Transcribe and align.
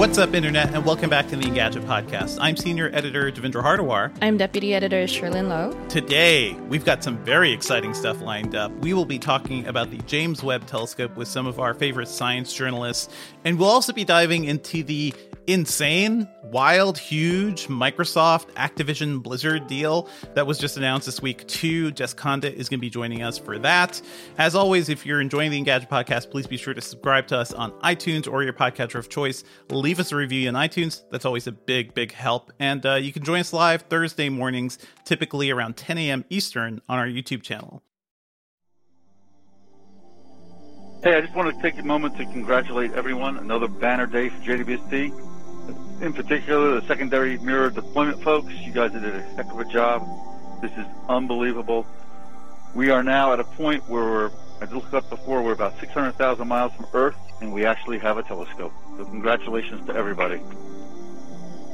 What's 0.00 0.16
up, 0.16 0.32
Internet, 0.32 0.74
and 0.74 0.86
welcome 0.86 1.10
back 1.10 1.28
to 1.28 1.36
the 1.36 1.44
Engadget 1.44 1.84
Podcast. 1.84 2.38
I'm 2.40 2.56
Senior 2.56 2.88
Editor 2.94 3.30
Devindra 3.30 3.62
Hardawar. 3.62 4.10
I'm 4.22 4.38
Deputy 4.38 4.72
Editor 4.72 5.04
Cherlynn 5.04 5.48
Low. 5.48 5.78
Today, 5.90 6.54
we've 6.70 6.86
got 6.86 7.04
some 7.04 7.22
very 7.22 7.52
exciting 7.52 7.92
stuff 7.92 8.22
lined 8.22 8.54
up. 8.54 8.72
We 8.78 8.94
will 8.94 9.04
be 9.04 9.18
talking 9.18 9.66
about 9.66 9.90
the 9.90 9.98
James 9.98 10.42
Webb 10.42 10.66
Telescope 10.66 11.14
with 11.18 11.28
some 11.28 11.46
of 11.46 11.60
our 11.60 11.74
favorite 11.74 12.08
science 12.08 12.54
journalists, 12.54 13.14
and 13.44 13.58
we'll 13.58 13.68
also 13.68 13.92
be 13.92 14.04
diving 14.04 14.44
into 14.44 14.82
the 14.82 15.12
insane, 15.46 16.28
wild, 16.44 16.96
huge 16.96 17.66
Microsoft 17.66 18.52
Activision 18.54 19.20
Blizzard 19.20 19.66
deal 19.66 20.08
that 20.34 20.46
was 20.46 20.58
just 20.58 20.76
announced 20.76 21.06
this 21.06 21.20
week, 21.20 21.46
too. 21.48 21.90
Jess 21.90 22.14
Conditt 22.14 22.54
is 22.54 22.68
going 22.68 22.78
to 22.78 22.82
be 22.82 22.90
joining 22.90 23.22
us 23.22 23.36
for 23.36 23.58
that. 23.58 24.00
As 24.38 24.54
always, 24.54 24.88
if 24.88 25.04
you're 25.04 25.20
enjoying 25.20 25.50
the 25.50 25.60
Engadget 25.60 25.88
podcast, 25.88 26.30
please 26.30 26.46
be 26.46 26.56
sure 26.56 26.72
to 26.72 26.80
subscribe 26.80 27.26
to 27.28 27.38
us 27.38 27.52
on 27.52 27.72
iTunes 27.80 28.30
or 28.30 28.44
your 28.44 28.52
podcatcher 28.52 28.96
of 28.96 29.08
choice. 29.08 29.42
Leave 29.70 29.89
us 29.98 30.12
a 30.12 30.16
review 30.16 30.48
on 30.48 30.54
iTunes. 30.54 31.02
That's 31.10 31.24
always 31.24 31.46
a 31.46 31.52
big, 31.52 31.94
big 31.94 32.12
help. 32.12 32.52
And 32.60 32.84
uh, 32.86 32.94
you 32.94 33.12
can 33.12 33.24
join 33.24 33.40
us 33.40 33.52
live 33.52 33.82
Thursday 33.82 34.28
mornings, 34.28 34.78
typically 35.04 35.50
around 35.50 35.76
10 35.76 35.98
a.m. 35.98 36.24
Eastern, 36.30 36.80
on 36.88 36.98
our 36.98 37.06
YouTube 37.06 37.42
channel. 37.42 37.82
Hey, 41.02 41.16
I 41.16 41.22
just 41.22 41.34
want 41.34 41.54
to 41.54 41.62
take 41.62 41.80
a 41.80 41.82
moment 41.82 42.16
to 42.18 42.24
congratulate 42.26 42.92
everyone. 42.92 43.38
Another 43.38 43.66
banner 43.66 44.06
day 44.06 44.28
for 44.28 44.36
JWST 44.38 45.30
in 46.00 46.12
particular, 46.12 46.80
the 46.80 46.86
secondary 46.86 47.38
mirror 47.38 47.70
deployment 47.70 48.22
folks, 48.22 48.52
you 48.54 48.72
guys 48.72 48.92
did 48.92 49.04
a 49.04 49.20
heck 49.36 49.50
of 49.52 49.60
a 49.60 49.64
job. 49.66 50.06
This 50.62 50.72
is 50.72 50.86
unbelievable. 51.08 51.86
We 52.74 52.90
are 52.90 53.02
now 53.02 53.32
at 53.32 53.40
a 53.40 53.44
point 53.44 53.86
where 53.88 54.04
we're, 54.04 54.30
I 54.60 54.64
looked 54.66 54.94
up 54.94 55.08
before, 55.10 55.42
we're 55.42 55.52
about 55.52 55.78
600,000 55.78 56.46
miles 56.46 56.72
from 56.72 56.86
Earth, 56.94 57.16
and 57.40 57.52
we 57.52 57.64
actually 57.64 57.98
have 57.98 58.18
a 58.18 58.22
telescope. 58.22 58.72
So 58.96 59.04
congratulations 59.04 59.86
to 59.86 59.94
everybody. 59.94 60.40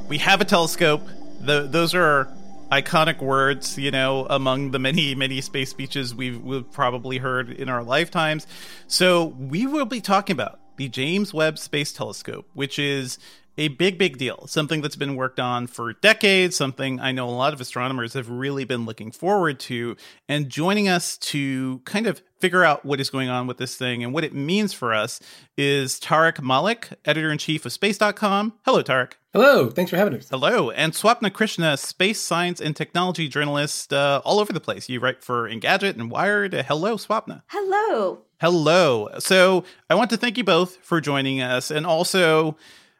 We 0.07 0.17
have 0.19 0.41
a 0.41 0.45
telescope. 0.45 1.01
The, 1.39 1.67
those 1.69 1.93
are 1.93 2.29
iconic 2.71 3.21
words, 3.21 3.77
you 3.77 3.91
know, 3.91 4.27
among 4.29 4.71
the 4.71 4.79
many, 4.79 5.15
many 5.15 5.41
space 5.41 5.69
speeches 5.69 6.13
we've, 6.13 6.41
we've 6.41 6.69
probably 6.71 7.17
heard 7.17 7.51
in 7.51 7.69
our 7.69 7.83
lifetimes. 7.83 8.47
So 8.87 9.25
we 9.25 9.65
will 9.65 9.85
be 9.85 10.01
talking 10.01 10.33
about 10.33 10.59
the 10.77 10.89
James 10.89 11.33
Webb 11.33 11.57
Space 11.57 11.91
Telescope, 11.91 12.47
which 12.53 12.77
is 12.79 13.19
a 13.57 13.69
big, 13.69 13.97
big 13.97 14.17
deal. 14.17 14.45
Something 14.47 14.81
that's 14.81 14.95
been 14.95 15.15
worked 15.15 15.39
on 15.39 15.67
for 15.67 15.93
decades, 15.93 16.55
something 16.55 16.99
I 16.99 17.11
know 17.11 17.27
a 17.27 17.31
lot 17.31 17.53
of 17.53 17.61
astronomers 17.61 18.13
have 18.13 18.29
really 18.29 18.65
been 18.65 18.85
looking 18.85 19.11
forward 19.11 19.59
to. 19.61 19.95
And 20.29 20.49
joining 20.49 20.87
us 20.87 21.17
to 21.17 21.79
kind 21.85 22.07
of 22.07 22.21
figure 22.39 22.63
out 22.63 22.85
what 22.85 22.99
is 22.99 23.09
going 23.09 23.29
on 23.29 23.47
with 23.47 23.57
this 23.57 23.75
thing 23.75 24.03
and 24.03 24.13
what 24.13 24.23
it 24.23 24.33
means 24.33 24.73
for 24.73 24.93
us 24.93 25.19
is 25.57 25.99
Tariq 25.99 26.41
Malik, 26.41 26.89
editor 27.05 27.31
in 27.31 27.37
chief 27.37 27.65
of 27.65 27.73
space.com. 27.73 28.53
Hello, 28.63 28.83
Tariq. 28.83 29.13
Hello, 29.33 29.69
thanks 29.69 29.91
for 29.91 29.97
having 29.97 30.15
us. 30.15 30.29
Hello, 30.29 30.71
and 30.71 30.93
Swapna 30.93 31.31
Krishna, 31.31 31.77
space 31.77 32.19
science 32.19 32.59
and 32.59 32.75
technology 32.75 33.27
journalist 33.27 33.93
uh, 33.93 34.21
all 34.25 34.39
over 34.39 34.51
the 34.51 34.59
place. 34.59 34.89
You 34.89 34.99
write 34.99 35.23
for 35.23 35.49
Engadget 35.49 35.93
and 35.93 36.09
Wired. 36.09 36.53
Hello, 36.53 36.95
Swapna. 36.95 37.43
Hello. 37.47 38.19
Hello. 38.39 39.09
So 39.19 39.63
I 39.89 39.95
want 39.95 40.09
to 40.11 40.17
thank 40.17 40.37
you 40.37 40.43
both 40.43 40.77
for 40.77 41.01
joining 41.01 41.41
us 41.41 41.71
and 41.71 41.85
also 41.85 42.55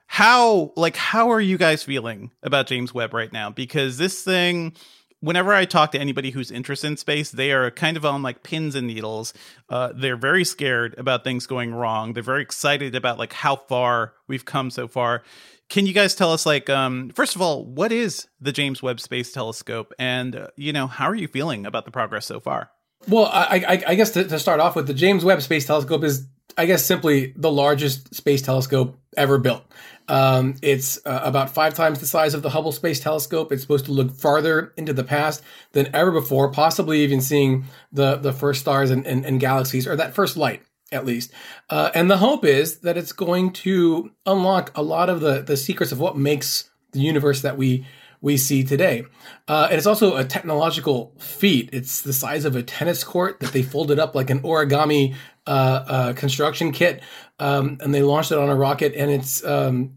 how 0.08 0.74
like 0.76 0.96
how 0.96 1.32
are 1.32 1.42
you 1.42 1.58
guys 1.58 1.84
feeling 1.84 2.32
about 2.42 2.68
James 2.68 2.94
Webb 2.94 3.14
right 3.14 3.32
now? 3.32 3.50
Because 3.50 3.98
this 3.98 4.24
thing 4.24 4.74
whenever 5.20 5.54
I 5.54 5.66
talk 5.66 5.92
to 5.92 6.00
anybody 6.00 6.32
who's 6.32 6.52
interested 6.52 6.88
in 6.88 6.98
space, 6.98 7.32
they 7.32 7.52
are 7.52 7.72
kind 7.72 7.98
of 7.98 8.06
on 8.06 8.22
like 8.22 8.44
pins 8.44 8.76
and 8.76 8.88
needles. 8.88 9.34
Uh, 9.70 9.92
they're 9.96 10.18
very 10.18 10.44
scared 10.44 10.96
about 10.98 11.24
things 11.24 11.48
going 11.48 11.74
wrong. 11.74 12.14
They're 12.14 12.24
very 12.24 12.42
excited 12.42 12.96
about 12.96 13.18
like 13.18 13.34
how 13.34 13.56
far 13.56 14.14
we've 14.28 14.46
come 14.46 14.70
so 14.70 14.88
far. 14.88 15.24
Can 15.70 15.86
you 15.86 15.92
guys 15.92 16.16
tell 16.16 16.32
us, 16.32 16.46
like, 16.46 16.70
um, 16.70 17.10
first 17.10 17.36
of 17.36 17.42
all, 17.42 17.66
what 17.66 17.92
is 17.92 18.28
the 18.40 18.54
James 18.54 18.82
Webb 18.82 19.02
Space 19.02 19.34
Telescope, 19.34 19.94
and 20.00 20.34
uh, 20.34 20.48
you 20.56 20.72
know, 20.72 20.88
how 20.88 21.10
are 21.10 21.16
you 21.16 21.28
feeling 21.28 21.66
about 21.66 21.84
the 21.84 21.92
progress 21.92 22.26
so 22.26 22.40
far? 22.40 22.72
Well, 23.10 23.26
I, 23.26 23.66
I, 23.68 23.84
I 23.88 23.96
guess 23.96 24.12
to, 24.12 24.24
to, 24.24 24.40
start 24.40 24.62
off 24.62 24.78
with, 24.78 24.88
the 24.88 24.94
James 24.94 25.26
Webb 25.26 25.42
Space 25.42 25.68
Telescope 25.68 26.06
is, 26.06 26.26
I 26.58 26.68
guess, 26.68 26.86
simply 26.86 27.34
the 27.36 27.52
largest 27.52 28.16
space 28.16 28.42
telescope 28.42 28.98
ever 29.18 29.38
built. 29.38 29.66
Um, 30.08 30.56
it's 30.62 31.00
uh, 31.06 31.22
about 31.24 31.50
five 31.50 31.74
times 31.74 32.00
the 32.00 32.08
size 32.08 32.34
of 32.34 32.42
the 32.42 32.50
Hubble 32.50 32.72
Space 32.72 33.00
Telescope. 33.00 33.52
It's 33.52 33.62
supposed 33.62 33.86
to 33.86 33.92
look 33.92 34.12
farther 34.12 34.74
into 34.78 34.94
the 34.94 35.04
past 35.04 35.44
than 35.74 35.94
ever 35.94 36.12
before, 36.12 36.52
possibly 36.52 37.02
even 37.02 37.22
seeing 37.22 37.66
the, 37.92 38.16
the 38.16 38.34
first 38.34 38.62
stars 38.62 38.90
and, 38.90 39.06
and, 39.06 39.26
and 39.26 39.40
galaxies, 39.40 39.88
or 39.88 39.96
that 39.96 40.16
first 40.16 40.38
light, 40.38 40.62
at 40.92 41.06
least. 41.06 41.32
Uh, 41.70 41.92
and 41.94 42.10
the 42.10 42.18
hope 42.18 42.46
is 42.46 42.80
that 42.80 42.98
it's 42.98 43.12
going 43.12 43.52
to 43.52 44.12
unlock 44.26 44.72
a 44.76 44.82
lot 44.82 45.10
of 45.10 45.20
the, 45.20 45.42
the 45.42 45.58
secrets 45.58 45.92
of 45.92 46.00
what 46.00 46.18
makes 46.18 46.70
the 46.92 47.00
universe 47.00 47.42
that 47.42 47.58
we 47.58 47.86
we 48.22 48.38
see 48.38 48.64
today. 48.64 49.06
Uh, 49.48 49.68
and 49.70 49.78
it's 49.78 49.86
also 49.86 50.16
a 50.16 50.24
technological 50.24 51.14
feat. 51.20 51.70
It's 51.72 52.02
the 52.02 52.14
size 52.14 52.46
of 52.46 52.56
a 52.56 52.64
tennis 52.64 53.04
court 53.04 53.40
that 53.42 53.54
they 53.54 53.62
folded 53.62 54.00
up 54.00 54.16
like 54.16 54.30
an 54.30 54.40
origami 54.42 55.16
uh, 55.46 55.50
uh, 55.88 56.14
construction 56.14 56.72
kit, 56.72 57.02
um, 57.40 57.78
and 57.80 57.94
they 57.94 58.02
launched 58.02 58.32
it 58.32 58.38
on 58.38 58.50
a 58.50 58.56
rocket. 58.56 58.96
And 58.96 59.12
it's 59.12 59.44
um, 59.46 59.97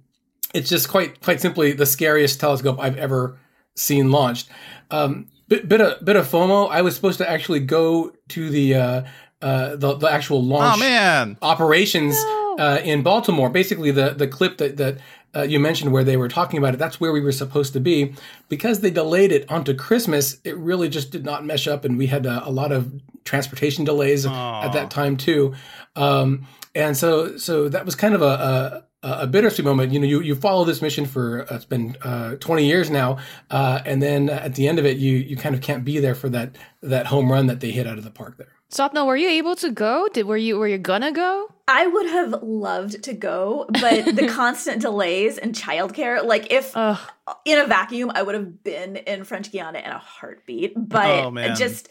it's 0.55 0.69
just 0.69 0.89
quite 0.89 1.21
quite 1.21 1.41
simply 1.41 1.73
the 1.73 1.87
scariest 1.87 2.41
telescope 2.41 2.79
I've 2.81 2.97
ever 2.97 3.39
seen 3.77 4.11
launched. 4.11 4.49
Um, 4.91 5.29
bit, 5.49 5.69
bit 5.69 5.81
of 5.81 6.05
bit 6.05 6.17
of 6.17 6.27
FOMO. 6.27 6.71
I 6.71 6.83
was 6.83 6.95
supposed 6.95 7.19
to 7.19 7.31
actually 7.31 7.61
go 7.61 8.13
to 8.29 8.51
the 8.51 8.75
uh, 8.75 9.03
uh, 9.43 9.77
the, 9.77 9.97
the 9.97 10.11
actual 10.11 10.43
launch 10.43 10.77
oh, 10.77 10.81
man. 10.81 11.39
operations 11.43 12.15
no. 12.15 12.57
uh, 12.59 12.81
in 12.85 13.03
Baltimore. 13.03 13.51
Basically, 13.51 13.91
the 13.91 14.11
the 14.11 14.29
clip 14.29 14.59
that 14.59 14.77
that 14.77 14.99
uh, 15.35 15.43
you 15.43 15.61
mentioned 15.61 15.93
where 15.93 16.05
they 16.05 16.17
were 16.17 16.29
talking 16.29 16.59
about 16.59 16.75
it. 16.75 16.79
That's 16.79 17.01
where 17.01 17.13
we 17.13 17.21
were 17.21 17.33
supposed 17.33 17.73
to 17.75 17.81
be. 17.81 18.15
Because 18.49 18.81
they 18.81 18.91
delayed 18.91 19.33
it 19.33 19.51
onto 19.51 19.75
Christmas, 19.75 20.39
it 20.45 20.57
really 20.57 20.89
just 20.89 21.11
did 21.11 21.25
not 21.25 21.45
mesh 21.45 21.69
up, 21.69 21.85
and 21.85 21.97
we 21.97 22.07
had 22.07 22.27
a, 22.27 22.47
a 22.47 22.51
lot 22.51 22.73
of 22.73 22.93
transportation 23.25 23.85
delays 23.85 24.27
Aww. 24.27 24.65
at 24.65 24.73
that 24.73 24.91
time 24.91 25.17
too. 25.17 25.55
Um, 25.95 26.47
and 26.75 26.97
so 26.97 27.37
so 27.37 27.69
that 27.69 27.85
was 27.85 27.95
kind 27.95 28.15
of 28.15 28.23
a, 28.23 28.85
a 29.03 29.21
a 29.21 29.27
bittersweet 29.27 29.65
moment. 29.65 29.93
You 29.93 30.01
know, 30.01 30.07
you, 30.07 30.21
you 30.21 30.35
follow 30.35 30.65
this 30.65 30.83
mission 30.83 31.07
for 31.07 31.43
uh, 31.51 31.57
it's 31.57 31.65
been 31.65 31.97
uh, 32.03 32.37
20 32.37 32.67
years 32.67 32.91
now, 32.91 33.19
uh, 33.51 33.81
and 33.85 34.03
then 34.03 34.29
at 34.29 34.55
the 34.55 34.69
end 34.69 34.79
of 34.79 34.87
it, 34.87 34.99
you 34.99 35.17
you 35.17 35.37
kind 35.37 35.55
of 35.55 35.61
can't 35.61 35.85
be 35.85 35.99
there 35.99 36.15
for 36.15 36.29
that 36.31 36.57
that 36.83 37.07
home 37.07 37.31
run 37.31 37.47
that 37.47 37.61
they 37.61 37.71
hit 37.71 37.87
out 37.87 37.99
of 37.99 38.05
the 38.05 38.11
park 38.11 38.37
there. 38.37 38.53
Swapna, 38.71 39.05
were 39.05 39.17
you 39.17 39.29
able 39.29 39.57
to 39.57 39.71
go? 39.73 40.09
Did 40.13 40.27
were 40.27 40.37
you 40.37 40.57
were 40.59 40.69
you 40.69 40.79
gonna 40.79 41.13
go? 41.13 41.49
I 41.67 41.87
would 41.87 42.07
have 42.07 42.43
loved 42.43 43.03
to 43.05 43.13
go, 43.13 43.67
but 43.69 44.05
the 44.17 44.29
constant 44.33 44.83
delays 44.83 45.39
and 45.39 45.55
childcare, 45.55 46.25
like 46.25 46.53
if 46.53 46.77
Ugh. 46.77 46.99
in 47.45 47.59
a 47.59 47.67
vacuum, 47.67 48.11
I 48.15 48.23
would 48.23 48.35
have 48.35 48.63
been 48.63 48.97
in 48.97 49.25
French 49.25 49.51
Guiana 49.53 49.79
in 49.79 49.91
a 49.91 49.99
heartbeat. 49.99 50.73
But 50.77 51.25
oh, 51.25 51.55
just 51.55 51.89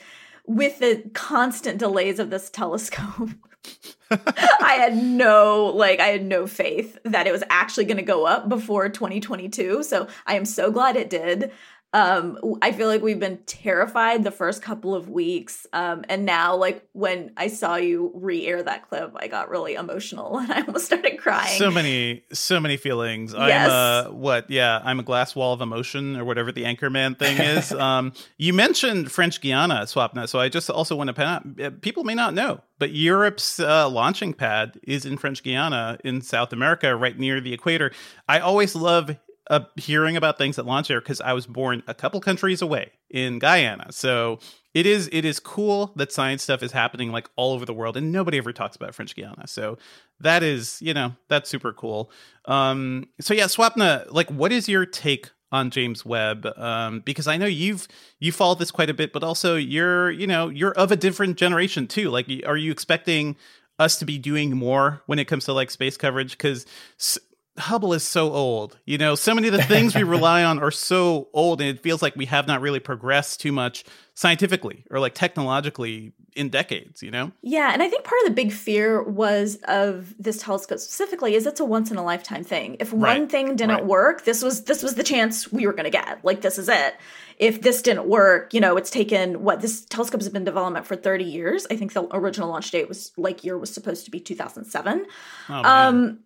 with 0.49 0.79
the 0.79 1.03
constant 1.13 1.77
delays 1.77 2.17
of 2.17 2.31
this 2.31 2.49
telescope, 2.49 3.29
I 4.11 4.77
had 4.79 4.97
no 4.97 5.71
like 5.75 5.99
I 5.99 6.07
had 6.07 6.25
no 6.25 6.47
faith 6.47 6.97
that 7.03 7.27
it 7.27 7.31
was 7.31 7.43
actually 7.51 7.85
going 7.85 7.97
to 7.97 8.03
go 8.03 8.25
up 8.25 8.49
before 8.49 8.89
2022. 8.89 9.83
So 9.83 10.07
I 10.25 10.35
am 10.35 10.45
so 10.45 10.71
glad 10.71 10.95
it 10.95 11.09
did. 11.09 11.51
Um 11.93 12.37
i 12.61 12.71
feel 12.71 12.87
like 12.87 13.01
we've 13.01 13.19
been 13.19 13.37
terrified 13.45 14.23
the 14.23 14.31
first 14.31 14.61
couple 14.61 14.93
of 14.93 15.09
weeks 15.09 15.65
um 15.73 16.03
and 16.07 16.25
now 16.25 16.55
like 16.55 16.87
when 16.93 17.31
i 17.37 17.47
saw 17.47 17.75
you 17.75 18.11
re-air 18.13 18.61
that 18.61 18.87
clip 18.87 19.11
i 19.15 19.27
got 19.27 19.49
really 19.49 19.73
emotional 19.73 20.37
and 20.39 20.51
i 20.51 20.61
almost 20.61 20.85
started 20.85 21.17
crying. 21.17 21.57
So 21.57 21.71
many 21.71 22.23
so 22.31 22.59
many 22.59 22.77
feelings. 22.77 23.33
Yes. 23.33 23.69
i'm 23.69 24.09
uh 24.09 24.13
what 24.13 24.49
yeah 24.49 24.81
i'm 24.83 24.99
a 24.99 25.03
glass 25.03 25.35
wall 25.35 25.53
of 25.53 25.61
emotion 25.61 26.15
or 26.15 26.25
whatever 26.25 26.51
the 26.51 26.63
anchorman 26.63 27.17
thing 27.17 27.37
is. 27.37 27.71
Um 27.79 28.13
you 28.37 28.53
mentioned 28.53 29.11
french 29.11 29.41
guiana 29.41 29.83
swapna 29.85 30.27
so 30.27 30.37
i 30.39 30.49
just 30.49 30.69
also 30.69 30.95
want 30.95 31.07
to 31.07 31.13
point 31.13 31.27
out 31.27 31.65
uh, 31.65 31.71
people 31.81 32.03
may 32.03 32.13
not 32.13 32.33
know 32.33 32.61
but 32.77 32.91
europe's 32.91 33.59
uh, 33.59 33.87
launching 33.89 34.33
pad 34.33 34.77
is 34.83 35.05
in 35.05 35.17
french 35.17 35.43
guiana 35.43 35.97
in 36.03 36.21
south 36.21 36.51
america 36.51 36.95
right 36.95 37.17
near 37.17 37.39
the 37.41 37.53
equator. 37.53 37.91
I 38.27 38.39
always 38.39 38.75
love 38.75 39.15
uh, 39.49 39.61
hearing 39.75 40.15
about 40.15 40.37
things 40.37 40.55
that 40.57 40.65
launch 40.65 40.87
there 40.87 41.01
because 41.01 41.21
I 41.21 41.33
was 41.33 41.47
born 41.47 41.83
a 41.87 41.93
couple 41.93 42.19
countries 42.21 42.61
away 42.61 42.91
in 43.09 43.39
Guyana. 43.39 43.91
So 43.91 44.39
it 44.73 44.85
is 44.85 45.09
it 45.11 45.25
is 45.25 45.39
cool 45.39 45.91
that 45.95 46.11
science 46.11 46.43
stuff 46.43 46.61
is 46.61 46.71
happening 46.71 47.11
like 47.11 47.29
all 47.35 47.53
over 47.53 47.65
the 47.65 47.73
world, 47.73 47.97
and 47.97 48.11
nobody 48.11 48.37
ever 48.37 48.53
talks 48.53 48.75
about 48.75 48.93
French 48.93 49.15
Guiana. 49.15 49.47
So 49.47 49.77
that 50.19 50.43
is 50.43 50.81
you 50.81 50.93
know 50.93 51.15
that's 51.27 51.49
super 51.49 51.73
cool. 51.73 52.11
Um, 52.45 53.07
so 53.19 53.33
yeah, 53.33 53.45
Swapna, 53.45 54.05
like, 54.11 54.29
what 54.29 54.51
is 54.51 54.69
your 54.69 54.85
take 54.85 55.31
on 55.51 55.71
James 55.71 56.05
Webb 56.05 56.45
um, 56.57 56.99
because 57.01 57.27
I 57.27 57.37
know 57.37 57.47
you've 57.47 57.87
you 58.19 58.31
followed 58.31 58.59
this 58.59 58.71
quite 58.71 58.89
a 58.89 58.93
bit, 58.93 59.11
but 59.11 59.23
also 59.23 59.55
you're 59.55 60.11
you 60.11 60.27
know 60.27 60.49
you're 60.49 60.73
of 60.73 60.91
a 60.91 60.95
different 60.95 61.37
generation 61.37 61.87
too. 61.87 62.09
Like, 62.11 62.27
are 62.45 62.57
you 62.57 62.71
expecting 62.71 63.35
us 63.79 63.97
to 63.97 64.05
be 64.05 64.17
doing 64.19 64.55
more 64.55 65.01
when 65.07 65.17
it 65.17 65.25
comes 65.25 65.45
to 65.45 65.53
like 65.53 65.71
space 65.71 65.97
coverage? 65.97 66.31
Because 66.31 66.65
Hubble 67.59 67.93
is 67.93 68.03
so 68.03 68.31
old. 68.31 68.77
You 68.85 68.97
know, 68.97 69.15
so 69.15 69.35
many 69.35 69.47
of 69.47 69.53
the 69.53 69.63
things 69.63 69.95
we 69.95 70.03
rely 70.17 70.43
on 70.43 70.59
are 70.59 70.71
so 70.71 71.29
old, 71.33 71.61
and 71.61 71.69
it 71.69 71.83
feels 71.83 72.01
like 72.01 72.15
we 72.15 72.25
have 72.25 72.47
not 72.47 72.61
really 72.61 72.79
progressed 72.79 73.41
too 73.41 73.51
much 73.51 73.83
scientifically 74.15 74.83
or 74.91 74.99
like 74.99 75.13
technologically 75.13 76.13
in 76.35 76.49
decades, 76.49 77.01
you 77.01 77.11
know? 77.11 77.31
Yeah, 77.41 77.71
and 77.73 77.81
I 77.81 77.89
think 77.89 78.03
part 78.03 78.21
of 78.21 78.29
the 78.29 78.33
big 78.33 78.51
fear 78.51 79.01
was 79.03 79.57
of 79.65 80.13
this 80.17 80.41
telescope 80.41 80.79
specifically 80.79 81.35
is 81.35 81.45
it's 81.45 81.59
a 81.59 81.65
once 81.65 81.91
in 81.91 81.97
a 81.97 82.03
lifetime 82.03 82.43
thing. 82.43 82.77
If 82.79 82.91
right. 82.91 83.19
one 83.19 83.27
thing 83.27 83.55
didn't 83.55 83.75
right. 83.75 83.85
work, 83.85 84.25
this 84.25 84.43
was 84.43 84.63
this 84.65 84.83
was 84.83 84.95
the 84.95 85.03
chance 85.03 85.51
we 85.51 85.65
were 85.65 85.73
going 85.73 85.85
to 85.85 85.89
get. 85.89 86.23
Like 86.23 86.41
this 86.41 86.57
is 86.57 86.69
it. 86.69 86.95
If 87.37 87.61
this 87.61 87.81
didn't 87.81 88.07
work, 88.07 88.53
you 88.53 88.59
know, 88.59 88.77
it's 88.77 88.89
taken 88.89 89.43
what 89.43 89.61
this 89.61 89.85
telescope 89.85 90.21
has 90.21 90.29
been 90.29 90.41
in 90.41 90.45
development 90.45 90.85
for 90.85 90.95
30 90.95 91.23
years. 91.23 91.65
I 91.71 91.77
think 91.77 91.93
the 91.93 92.07
original 92.13 92.49
launch 92.49 92.71
date 92.71 92.87
was 92.87 93.11
like 93.17 93.43
year 93.43 93.57
was 93.57 93.73
supposed 93.73 94.05
to 94.05 94.11
be 94.11 94.19
2007. 94.19 95.05
Oh, 95.49 95.53
um 95.53 96.19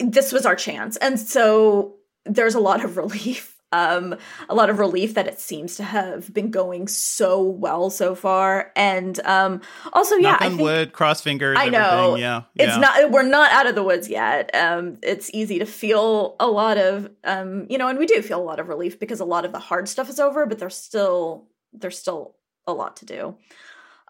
this 0.00 0.32
was 0.32 0.46
our 0.46 0.56
chance. 0.56 0.96
And 0.98 1.18
so 1.18 1.96
there's 2.24 2.54
a 2.54 2.60
lot 2.60 2.84
of 2.84 2.96
relief. 2.96 3.50
Um, 3.72 4.14
a 4.48 4.54
lot 4.54 4.70
of 4.70 4.78
relief 4.78 5.14
that 5.14 5.26
it 5.26 5.40
seems 5.40 5.74
to 5.78 5.82
have 5.82 6.32
been 6.32 6.52
going 6.52 6.86
so 6.86 7.42
well 7.42 7.90
so 7.90 8.14
far, 8.14 8.70
and 8.76 9.18
um, 9.26 9.62
also, 9.92 10.14
yeah, 10.14 10.30
Knock 10.30 10.42
I 10.42 10.48
think, 10.48 10.60
wood, 10.60 10.92
cross 10.92 11.20
fingers. 11.22 11.58
I 11.58 11.70
know, 11.70 12.14
yeah, 12.14 12.42
it's 12.54 12.74
yeah. 12.74 12.78
not. 12.78 13.10
We're 13.10 13.24
not 13.24 13.50
out 13.50 13.66
of 13.66 13.74
the 13.74 13.82
woods 13.82 14.08
yet. 14.08 14.54
Um, 14.54 14.98
it's 15.02 15.28
easy 15.34 15.58
to 15.58 15.66
feel 15.66 16.36
a 16.38 16.46
lot 16.46 16.78
of, 16.78 17.10
um, 17.24 17.66
you 17.68 17.76
know, 17.76 17.88
and 17.88 17.98
we 17.98 18.06
do 18.06 18.22
feel 18.22 18.40
a 18.40 18.44
lot 18.44 18.60
of 18.60 18.68
relief 18.68 19.00
because 19.00 19.18
a 19.18 19.24
lot 19.24 19.44
of 19.44 19.50
the 19.50 19.58
hard 19.58 19.88
stuff 19.88 20.08
is 20.08 20.20
over, 20.20 20.46
but 20.46 20.60
there's 20.60 20.76
still 20.76 21.48
there's 21.72 21.98
still 21.98 22.36
a 22.68 22.72
lot 22.72 22.98
to 22.98 23.06
do. 23.06 23.34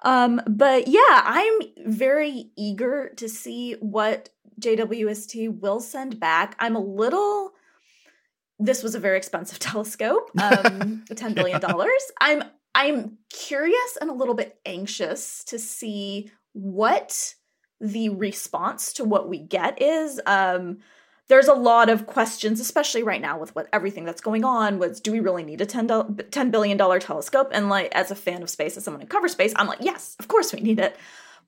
Um, 0.04 0.42
but 0.46 0.88
yeah, 0.88 1.00
I'm 1.08 1.60
very 1.86 2.50
eager 2.56 3.12
to 3.16 3.28
see 3.28 3.76
what 3.80 4.28
JWST 4.60 5.60
will 5.60 5.80
send 5.80 6.18
back. 6.20 6.56
I'm 6.58 6.76
a 6.76 6.80
little 6.80 7.52
this 8.58 8.82
was 8.82 8.94
a 8.94 9.00
very 9.00 9.16
expensive 9.16 9.58
telescope, 9.70 10.30
um, 10.40 11.04
$10 11.10 11.34
billion. 11.34 11.60
yeah. 11.60 11.86
I'm 12.20 12.42
I'm 12.76 13.18
curious 13.30 13.98
and 14.00 14.10
a 14.10 14.14
little 14.14 14.34
bit 14.34 14.58
anxious 14.66 15.44
to 15.44 15.60
see 15.60 16.30
what 16.54 17.34
the 17.80 18.08
response 18.08 18.92
to 18.94 19.04
what 19.04 19.28
we 19.28 19.38
get 19.38 19.80
is. 19.80 20.20
Um, 20.26 20.78
there's 21.28 21.46
a 21.46 21.54
lot 21.54 21.88
of 21.88 22.06
questions, 22.06 22.60
especially 22.60 23.02
right 23.02 23.20
now 23.20 23.38
with 23.38 23.54
what 23.54 23.68
everything 23.72 24.04
that's 24.04 24.20
going 24.20 24.44
on. 24.44 24.78
Was 24.78 25.00
do 25.00 25.12
we 25.12 25.20
really 25.20 25.44
need 25.44 25.60
a 25.60 25.66
10, 25.66 25.86
$10 25.86 26.50
billion 26.50 26.76
telescope? 26.76 27.50
And 27.52 27.68
like, 27.68 27.92
as 27.92 28.10
a 28.10 28.16
fan 28.16 28.42
of 28.42 28.50
space, 28.50 28.76
as 28.76 28.84
someone 28.84 29.00
who 29.00 29.06
covers 29.06 29.32
space, 29.32 29.52
I'm 29.56 29.68
like, 29.68 29.78
yes, 29.80 30.16
of 30.18 30.26
course 30.28 30.52
we 30.52 30.60
need 30.60 30.80
it. 30.80 30.96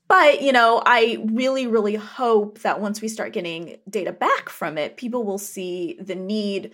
But, 0.09 0.41
you 0.41 0.53
know, 0.53 0.83
I 0.85 1.19
really, 1.33 1.67
really 1.67 1.97
hope 1.97 2.61
that 2.61 2.81
once 2.81 3.01
we 3.01 3.09
start 3.09 3.33
getting 3.33 3.79
data 3.89 4.13
back 4.13 4.49
from 4.49 4.79
it, 4.79 4.97
people 4.97 5.25
will 5.25 5.39
see 5.39 5.99
the 6.01 6.15
need 6.15 6.73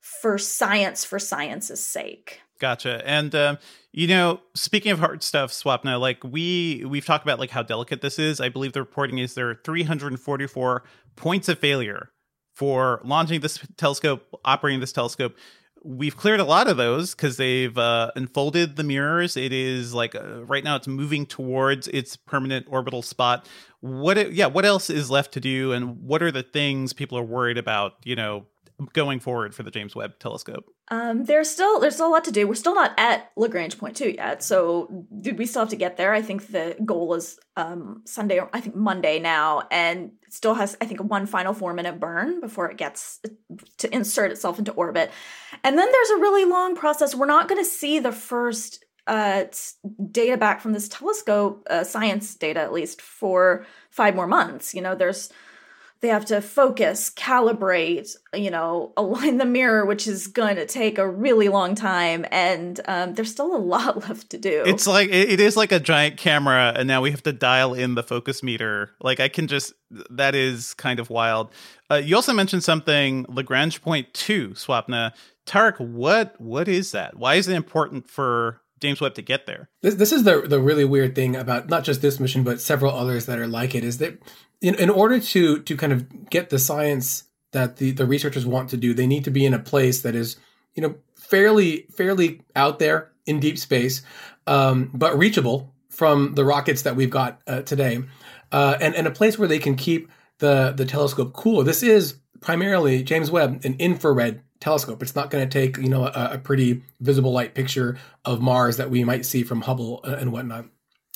for 0.00 0.38
science 0.38 1.04
for 1.04 1.18
science's 1.18 1.84
sake. 1.84 2.40
Gotcha. 2.58 3.02
And 3.04 3.34
um, 3.34 3.58
you 3.90 4.06
know, 4.06 4.40
speaking 4.54 4.92
of 4.92 5.00
hard 5.00 5.22
stuff, 5.22 5.50
Swapna, 5.50 5.98
like 5.98 6.22
we 6.22 6.84
we've 6.86 7.04
talked 7.04 7.24
about 7.24 7.40
like 7.40 7.50
how 7.50 7.62
delicate 7.62 8.02
this 8.02 8.20
is. 8.20 8.40
I 8.40 8.50
believe 8.50 8.72
the 8.72 8.80
reporting 8.80 9.18
is 9.18 9.34
there 9.34 9.50
are 9.50 9.60
344 9.64 10.84
points 11.16 11.48
of 11.48 11.58
failure 11.58 12.10
for 12.54 13.00
launching 13.04 13.40
this 13.40 13.58
telescope, 13.76 14.22
operating 14.44 14.78
this 14.78 14.92
telescope 14.92 15.34
we've 15.84 16.16
cleared 16.16 16.40
a 16.40 16.44
lot 16.44 16.68
of 16.68 16.76
those 16.76 17.14
because 17.14 17.36
they've 17.36 17.76
uh, 17.76 18.10
unfolded 18.16 18.76
the 18.76 18.84
mirrors. 18.84 19.36
It 19.36 19.52
is 19.52 19.94
like 19.94 20.14
uh, 20.14 20.44
right 20.44 20.62
now 20.62 20.76
it's 20.76 20.86
moving 20.86 21.26
towards 21.26 21.88
its 21.88 22.16
permanent 22.16 22.66
orbital 22.68 23.02
spot. 23.02 23.46
What, 23.80 24.16
it, 24.16 24.32
yeah, 24.32 24.46
what 24.46 24.64
else 24.64 24.90
is 24.90 25.10
left 25.10 25.32
to 25.32 25.40
do, 25.40 25.72
and 25.72 26.02
what 26.02 26.22
are 26.22 26.30
the 26.30 26.44
things 26.44 26.92
people 26.92 27.18
are 27.18 27.24
worried 27.24 27.58
about? 27.58 27.94
You 28.04 28.14
know, 28.14 28.46
going 28.92 29.20
forward 29.20 29.54
for 29.54 29.62
the 29.62 29.70
James 29.70 29.94
Webb 29.94 30.18
Telescope? 30.18 30.64
Um, 30.88 31.24
there's 31.24 31.50
still 31.50 31.80
there's 31.80 31.94
still 31.94 32.08
a 32.08 32.10
lot 32.10 32.24
to 32.24 32.32
do. 32.32 32.46
We're 32.46 32.54
still 32.54 32.74
not 32.74 32.92
at 32.98 33.30
Lagrange 33.36 33.78
point 33.78 33.96
two 33.96 34.10
yet, 34.10 34.42
so 34.42 35.06
we 35.10 35.46
still 35.46 35.62
have 35.62 35.70
to 35.70 35.76
get 35.76 35.96
there. 35.96 36.12
I 36.12 36.22
think 36.22 36.48
the 36.48 36.76
goal 36.84 37.14
is 37.14 37.38
um, 37.56 38.02
Sunday, 38.04 38.40
I 38.52 38.60
think 38.60 38.76
Monday 38.76 39.18
now, 39.18 39.62
and 39.70 40.12
still 40.28 40.54
has 40.54 40.76
I 40.80 40.86
think 40.86 41.02
one 41.02 41.26
final 41.26 41.54
four 41.54 41.72
minute 41.72 41.98
burn 41.98 42.40
before 42.40 42.70
it 42.70 42.76
gets 42.76 43.20
to 43.78 43.94
insert 43.94 44.32
itself 44.32 44.58
into 44.58 44.72
orbit, 44.72 45.10
and 45.64 45.78
then 45.78 45.88
there's 45.90 46.10
a 46.10 46.20
really 46.20 46.44
long 46.44 46.74
process. 46.74 47.14
We're 47.14 47.26
not 47.26 47.48
going 47.48 47.62
to 47.62 47.70
see 47.70 47.98
the 47.98 48.12
first 48.12 48.84
uh, 49.06 49.44
data 50.10 50.36
back 50.36 50.60
from 50.60 50.72
this 50.72 50.88
telescope, 50.88 51.66
uh, 51.70 51.84
science 51.84 52.34
data 52.34 52.60
at 52.60 52.72
least, 52.72 53.00
for 53.00 53.66
five 53.90 54.14
more 54.14 54.26
months. 54.26 54.74
You 54.74 54.82
know, 54.82 54.94
there's 54.94 55.30
they 56.02 56.08
have 56.08 56.24
to 56.26 56.42
focus, 56.42 57.10
calibrate, 57.10 58.16
you 58.34 58.50
know, 58.50 58.92
align 58.96 59.38
the 59.38 59.46
mirror, 59.46 59.86
which 59.86 60.06
is 60.06 60.26
going 60.26 60.56
to 60.56 60.66
take 60.66 60.98
a 60.98 61.08
really 61.08 61.48
long 61.48 61.74
time. 61.74 62.26
And 62.30 62.80
um, 62.86 63.14
there's 63.14 63.30
still 63.30 63.54
a 63.54 63.58
lot 63.58 63.96
left 64.08 64.30
to 64.30 64.38
do. 64.38 64.64
It's 64.66 64.86
like, 64.86 65.08
it 65.10 65.40
is 65.40 65.56
like 65.56 65.72
a 65.72 65.80
giant 65.80 66.18
camera, 66.18 66.74
and 66.76 66.86
now 66.86 67.00
we 67.00 67.12
have 67.12 67.22
to 67.22 67.32
dial 67.32 67.72
in 67.72 67.94
the 67.94 68.02
focus 68.02 68.42
meter. 68.42 68.90
Like, 69.00 69.20
I 69.20 69.28
can 69.28 69.46
just, 69.46 69.72
that 70.10 70.34
is 70.34 70.74
kind 70.74 70.98
of 70.98 71.08
wild. 71.08 71.50
Uh, 71.90 71.96
you 71.96 72.16
also 72.16 72.32
mentioned 72.32 72.64
something, 72.64 73.24
Lagrange 73.28 73.80
point 73.80 74.12
two, 74.12 74.50
Swapna. 74.50 75.12
Tariq, 75.44 75.80
what 75.80 76.40
what 76.40 76.68
is 76.68 76.92
that? 76.92 77.16
Why 77.16 77.34
is 77.34 77.48
it 77.48 77.56
important 77.56 78.08
for 78.08 78.61
James 78.82 79.00
Webb 79.00 79.14
to 79.14 79.22
get 79.22 79.46
there. 79.46 79.70
This, 79.80 79.94
this 79.94 80.12
is 80.12 80.24
the 80.24 80.42
the 80.42 80.60
really 80.60 80.84
weird 80.84 81.14
thing 81.14 81.36
about 81.36 81.68
not 81.68 81.84
just 81.84 82.02
this 82.02 82.20
mission, 82.20 82.42
but 82.42 82.60
several 82.60 82.94
others 82.94 83.26
that 83.26 83.38
are 83.38 83.46
like 83.46 83.74
it. 83.74 83.84
Is 83.84 83.98
that 83.98 84.20
in, 84.60 84.74
in 84.74 84.90
order 84.90 85.18
to 85.18 85.60
to 85.60 85.76
kind 85.76 85.92
of 85.92 86.28
get 86.28 86.50
the 86.50 86.58
science 86.58 87.24
that 87.52 87.76
the, 87.76 87.92
the 87.92 88.06
researchers 88.06 88.44
want 88.44 88.70
to 88.70 88.76
do, 88.76 88.92
they 88.92 89.06
need 89.06 89.24
to 89.24 89.30
be 89.30 89.46
in 89.46 89.54
a 89.54 89.58
place 89.58 90.02
that 90.02 90.14
is, 90.14 90.36
you 90.74 90.82
know, 90.82 90.96
fairly 91.14 91.86
fairly 91.94 92.42
out 92.56 92.78
there 92.78 93.12
in 93.24 93.40
deep 93.40 93.56
space, 93.56 94.02
um, 94.46 94.90
but 94.92 95.16
reachable 95.16 95.72
from 95.88 96.34
the 96.34 96.44
rockets 96.44 96.82
that 96.82 96.96
we've 96.96 97.10
got 97.10 97.40
uh, 97.46 97.62
today, 97.62 98.02
uh, 98.50 98.76
and 98.80 98.94
and 98.96 99.06
a 99.06 99.12
place 99.12 99.38
where 99.38 99.48
they 99.48 99.60
can 99.60 99.76
keep 99.76 100.10
the 100.38 100.72
the 100.76 100.84
telescope 100.84 101.32
cool. 101.32 101.62
This 101.62 101.82
is 101.82 102.16
primarily 102.40 103.04
James 103.04 103.30
Webb, 103.30 103.64
an 103.64 103.76
infrared 103.78 104.42
telescope. 104.62 105.02
It's 105.02 105.16
not 105.16 105.30
going 105.30 105.46
to 105.46 105.60
take 105.60 105.76
you 105.76 105.88
know 105.88 106.06
a, 106.06 106.30
a, 106.34 106.38
pretty 106.38 106.82
visible 107.00 107.32
light 107.32 107.54
picture 107.54 107.98
of 108.24 108.40
Mars 108.40 108.76
that 108.76 108.90
we 108.90 109.04
might 109.04 109.26
see 109.26 109.42
from 109.42 109.60
Hubble 109.62 110.00
uh, 110.04 110.16
and 110.18 110.32
whatnot. 110.32 110.66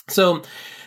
So 0.08 0.42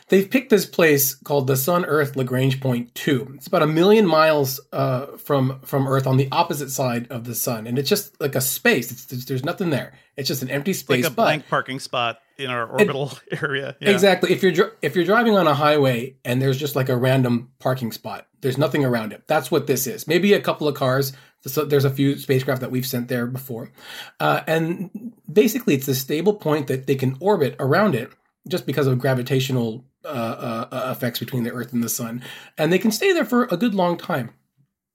they've 0.09 0.29
picked 0.29 0.49
this 0.49 0.65
place 0.65 1.15
called 1.15 1.47
the 1.47 1.55
Sun 1.55 1.85
Earth 1.85 2.15
Lagrange 2.15 2.59
Point 2.59 2.93
Two. 2.93 3.31
It's 3.35 3.47
about 3.47 3.63
a 3.63 3.67
million 3.67 4.05
miles 4.05 4.59
uh, 4.73 5.17
from 5.17 5.61
from 5.61 5.87
Earth 5.87 6.05
on 6.05 6.17
the 6.17 6.27
opposite 6.31 6.69
side 6.69 7.07
of 7.09 7.23
the 7.23 7.35
Sun, 7.35 7.65
and 7.65 7.79
it's 7.79 7.89
just 7.89 8.19
like 8.19 8.35
a 8.35 8.41
space. 8.41 8.91
It's, 8.91 9.25
there's 9.25 9.45
nothing 9.45 9.69
there. 9.69 9.93
It's 10.17 10.27
just 10.27 10.43
an 10.43 10.49
empty 10.49 10.73
space, 10.73 11.05
like 11.05 11.11
a 11.13 11.15
blank 11.15 11.47
parking 11.47 11.79
spot 11.79 12.19
in 12.37 12.49
our 12.49 12.67
orbital 12.67 13.13
it, 13.31 13.41
area. 13.43 13.77
Yeah. 13.79 13.91
Exactly. 13.91 14.31
If 14.33 14.43
you're 14.43 14.73
if 14.81 14.95
you're 14.95 15.05
driving 15.05 15.37
on 15.37 15.47
a 15.47 15.53
highway 15.53 16.17
and 16.25 16.41
there's 16.41 16.57
just 16.57 16.75
like 16.75 16.89
a 16.89 16.97
random 16.97 17.51
parking 17.59 17.93
spot, 17.93 18.27
there's 18.41 18.57
nothing 18.57 18.85
around 18.85 19.13
it. 19.13 19.23
That's 19.27 19.51
what 19.51 19.67
this 19.67 19.87
is. 19.87 20.07
Maybe 20.07 20.33
a 20.33 20.41
couple 20.41 20.67
of 20.67 20.75
cars. 20.75 21.13
So 21.45 21.63
there's 21.63 21.85
a 21.85 21.89
few 21.89 22.17
spacecraft 22.17 22.61
that 22.61 22.71
we've 22.71 22.85
sent 22.85 23.07
there 23.07 23.25
before, 23.25 23.71
uh, 24.19 24.41
and 24.45 25.13
basically 25.31 25.73
it's 25.73 25.87
a 25.87 25.95
stable 25.95 26.33
point 26.33 26.67
that 26.67 26.85
they 26.85 26.95
can 26.95 27.15
orbit 27.21 27.55
around 27.59 27.95
it 27.95 28.11
just 28.47 28.65
because 28.65 28.87
of 28.87 28.99
gravitational 28.99 29.85
uh, 30.03 30.07
uh, 30.07 30.67
uh, 30.71 30.91
effects 30.91 31.19
between 31.19 31.43
the 31.43 31.51
Earth 31.51 31.71
and 31.71 31.81
the 31.81 31.89
Sun, 31.89 32.23
and 32.57 32.73
they 32.73 32.79
can 32.79 32.91
stay 32.91 33.13
there 33.13 33.23
for 33.23 33.45
a 33.45 33.55
good 33.55 33.73
long 33.73 33.97
time. 33.97 34.31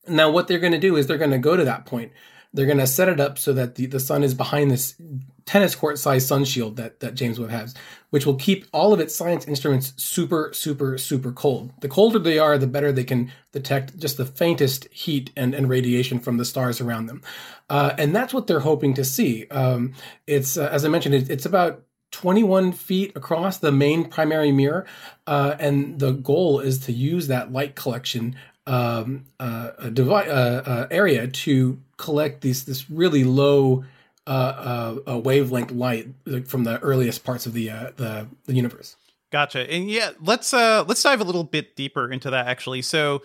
Now, 0.07 0.31
what 0.31 0.47
they're 0.47 0.59
going 0.59 0.73
to 0.73 0.79
do 0.79 0.97
is 0.97 1.07
they're 1.07 1.17
going 1.17 1.31
to 1.31 1.39
go 1.39 1.57
to 1.57 1.65
that 1.65 1.87
point. 1.87 2.13
they're 2.55 2.67
going 2.67 2.79
to 2.79 2.87
set 2.87 3.09
it 3.09 3.21
up 3.21 3.37
so 3.37 3.53
that 3.53 3.75
the, 3.75 3.87
the 3.87 4.01
sun 4.01 4.23
is 4.23 4.33
behind 4.33 4.71
this 4.71 4.95
tennis 5.47 5.75
court 5.75 5.99
size 5.99 6.27
sun 6.27 6.45
shield 6.45 6.77
that, 6.77 7.01
that 7.01 7.15
James 7.15 7.39
Webb 7.39 7.51
has, 7.51 7.75
which 8.11 8.27
will 8.27 8.37
keep 8.37 8.67
all 8.73 8.93
of 8.93 9.01
its 9.01 9.15
science 9.15 9.47
instruments 9.47 9.93
super, 9.97 10.51
super, 10.53 10.97
super 10.99 11.33
cold. 11.33 11.73
The 11.81 11.89
colder 11.89 12.19
they 12.19 12.39
are, 12.39 12.57
the 12.57 12.67
better 12.67 12.93
they 12.93 13.05
can 13.05 13.31
detect 13.53 13.99
just 13.99 14.17
the 14.17 14.25
faintest 14.25 14.89
heat 14.91 15.31
and, 15.37 15.55
and 15.55 15.69
radiation 15.69 16.19
from 16.19 16.37
the 16.37 16.45
stars 16.45 16.81
around 16.81 17.07
them. 17.07 17.23
Uh, 17.69 17.95
and 17.99 18.15
that's 18.15 18.33
what 18.33 18.47
they're 18.47 18.61
hoping 18.61 18.95
to 18.95 19.05
see. 19.05 19.47
Um, 19.49 19.95
it's, 20.27 20.57
uh, 20.57 20.69
as 20.71 20.85
I 20.85 20.89
mentioned, 20.89 21.15
it, 21.15 21.31
it's 21.31 21.47
about 21.47 21.83
21 22.13 22.73
feet 22.73 23.13
across 23.17 23.59
the 23.59 23.73
main 23.73 24.09
primary 24.09 24.53
mirror. 24.53 24.87
Uh, 25.27 25.57
and 25.59 25.99
the 25.99 26.13
goal 26.13 26.61
is 26.61 26.79
to 26.79 26.93
use 26.93 27.27
that 27.27 27.53
light 27.53 27.75
collection 27.75 28.37
um, 28.67 29.25
uh, 29.41 29.71
devi- 29.91 30.13
uh, 30.13 30.63
uh, 30.63 30.87
area 30.91 31.27
to 31.27 31.79
collect 31.97 32.41
these 32.41 32.65
this 32.65 32.91
really 32.91 33.25
low 33.25 33.85
uh, 34.27 34.31
uh, 34.31 34.97
a 35.07 35.19
wavelength 35.19 35.71
light 35.71 36.09
from 36.47 36.65
the 36.65 36.79
earliest 36.81 37.25
parts 37.25 37.47
of 37.47 37.53
the 37.53 37.69
the, 37.97 38.27
the 38.47 38.55
universe. 38.55 38.97
Gotcha. 39.31 39.71
And 39.71 39.91
yeah, 39.91 40.11
let's 40.21 40.55
uh 40.55 40.85
let's 40.87 41.03
dive 41.03 41.21
a 41.21 41.25
little 41.25 41.45
bit 41.45 41.75
deeper 41.77 42.11
into 42.11 42.31
that 42.31 42.47
actually. 42.47 42.83
So 42.83 43.23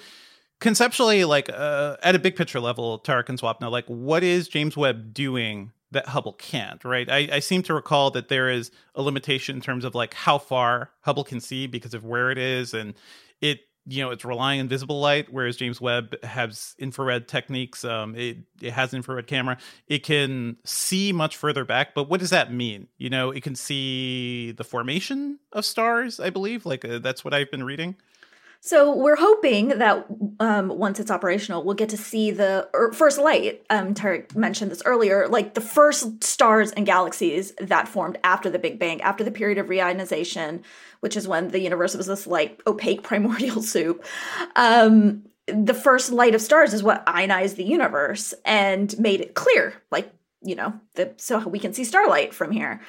conceptually, 0.60 1.24
like 1.26 1.50
uh, 1.50 1.98
at 2.04 2.16
a 2.16 2.20
big 2.20 2.36
picture 2.36 2.60
level, 2.60 3.00
Tariq 3.00 3.30
and 3.30 3.40
Swapna, 3.40 3.72
like 3.72 3.86
what 3.86 4.24
is 4.24 4.48
James 4.48 4.76
Webb 4.76 5.14
doing 5.14 5.72
that 5.92 6.08
Hubble 6.08 6.34
can't, 6.34 6.84
right? 6.84 7.10
I, 7.10 7.30
I 7.34 7.40
seem 7.40 7.64
to 7.64 7.74
recall 7.74 8.12
that 8.12 8.28
there 8.28 8.50
is 8.50 8.72
a 8.96 9.02
limitation 9.02 9.56
in 9.56 9.62
terms 9.62 9.86
of 9.86 9.96
like 9.96 10.14
how 10.14 10.38
far 10.38 10.92
Hubble 11.02 11.24
can 11.24 11.40
see 11.40 11.68
because 11.68 11.94
of 11.94 12.06
where 12.06 12.32
it 12.32 12.38
is, 12.38 12.74
and 12.74 12.94
it 13.42 13.62
you 13.90 14.04
know 14.04 14.12
it's 14.12 14.24
relying 14.24 14.60
on 14.60 14.68
visible 14.68 15.00
light, 15.00 15.28
whereas 15.32 15.58
James 15.58 15.82
Webb 15.82 16.16
has 16.24 16.76
infrared 16.78 17.28
techniques. 17.28 17.84
Um, 17.84 18.16
it 18.16 18.38
it 18.62 18.72
has 18.72 18.94
infrared 18.94 19.28
camera. 19.28 19.58
It 19.88 20.04
can 20.04 20.58
see 20.64 21.12
much 21.12 21.36
further 21.36 21.66
back, 21.66 21.94
but 21.96 22.10
what 22.10 22.20
does 22.20 22.30
that 22.30 22.54
mean? 22.54 22.88
You 22.98 23.10
know, 23.10 23.32
it 23.32 23.44
can 23.44 23.56
see 23.56 24.52
the 24.52 24.64
formation 24.64 25.40
of 25.52 25.66
stars. 25.66 26.20
I 26.20 26.30
believe, 26.30 26.66
like 26.66 26.86
uh, 26.86 27.00
that's 27.00 27.26
what 27.26 27.34
I've 27.34 27.52
been 27.52 27.64
reading. 27.64 27.96
So 28.62 28.94
we're 28.94 29.16
hoping 29.16 29.70
that 29.70 30.06
um, 30.42 30.68
once 30.68 31.00
it's 31.00 31.10
operational, 31.10 31.64
we'll 31.64 31.76
get 31.76 31.90
to 31.90 31.98
see 31.98 32.32
the 32.32 32.68
first 32.94 33.18
light. 33.18 33.64
Um, 33.70 33.94
Tariq 33.94 34.36
mentioned 34.36 34.70
this 34.70 34.84
earlier, 34.86 35.30
like 35.30 35.54
the 35.54 35.62
first 35.62 36.24
stars 36.24 36.72
and 36.72 36.86
galaxies 36.86 37.54
that 37.60 37.88
formed 37.88 38.18
after 38.22 38.50
the 38.50 38.60
Big 38.60 38.78
Bang, 38.78 39.02
after 39.02 39.24
the 39.24 39.32
period 39.32 39.60
of 39.60 39.68
reionization, 39.68 40.64
which 41.00 41.16
is 41.16 41.26
when 41.26 41.50
the 41.50 41.62
universe 41.62 41.96
was 41.96 42.08
this 42.08 42.28
like 42.28 42.62
opaque 42.68 43.02
primordial 43.04 43.62
soup. 43.62 44.04
Um, 44.58 45.24
the 45.48 45.74
first 45.74 46.12
light 46.12 46.36
of 46.36 46.42
stars 46.42 46.74
is 46.74 46.84
what 46.84 47.04
ionized 47.08 47.56
the 47.56 47.64
universe 47.64 48.34
and 48.46 48.98
made 49.00 49.22
it 49.22 49.36
clear, 49.36 49.74
like 49.90 50.12
you 50.42 50.56
know, 50.56 50.80
the, 50.96 51.14
so 51.18 51.40
we 51.48 51.60
can 51.60 51.74
see 51.74 51.84
starlight 51.84 52.34
from 52.34 52.52
here. 52.52 52.82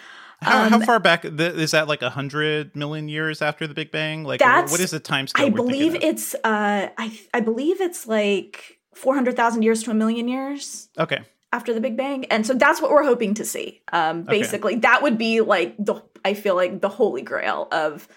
How, 0.43 0.65
um, 0.65 0.71
how 0.71 0.81
far 0.81 1.01
back 1.01 1.25
is 1.25 1.73
that? 1.73 1.87
Like 1.87 2.03
a 2.03 2.11
hundred 2.11 2.75
million 2.75 3.09
years 3.09 3.43
after 3.43 3.67
the 3.67 3.75
Big 3.75 3.91
Bang? 3.91 4.25
Like, 4.25 4.41
what 4.41 4.81
is 4.81 4.91
the 4.91 5.01
time 5.01 5.27
scale? 5.27 5.47
I 5.47 5.51
believe 5.51 5.95
it's. 5.97 6.35
Uh, 6.35 6.89
I 6.97 7.21
I 7.35 7.41
believe 7.41 7.81
it's 7.81 8.07
like 8.07 8.79
four 8.95 9.15
hundred 9.15 9.37
thousand 9.37 9.63
years 9.63 9.83
to 9.85 9.91
a 9.91 9.95
million 9.95 10.29
years. 10.29 10.89
Okay. 10.99 11.21
After 11.53 11.75
the 11.75 11.81
Big 11.81 11.97
Bang, 11.97 12.27
and 12.27 12.47
so 12.47 12.55
that's 12.55 12.81
what 12.81 12.91
we're 12.93 13.05
hoping 13.05 13.35
to 13.35 13.45
see. 13.45 13.83
Um, 13.93 14.23
basically, 14.23 14.75
okay. 14.75 14.81
that 14.81 15.03
would 15.03 15.19
be 15.19 15.41
like 15.41 15.77
the. 15.79 16.03
I 16.25 16.35
feel 16.35 16.55
like 16.55 16.81
the 16.81 16.89
holy 16.89 17.23
grail 17.23 17.67
of 17.73 18.09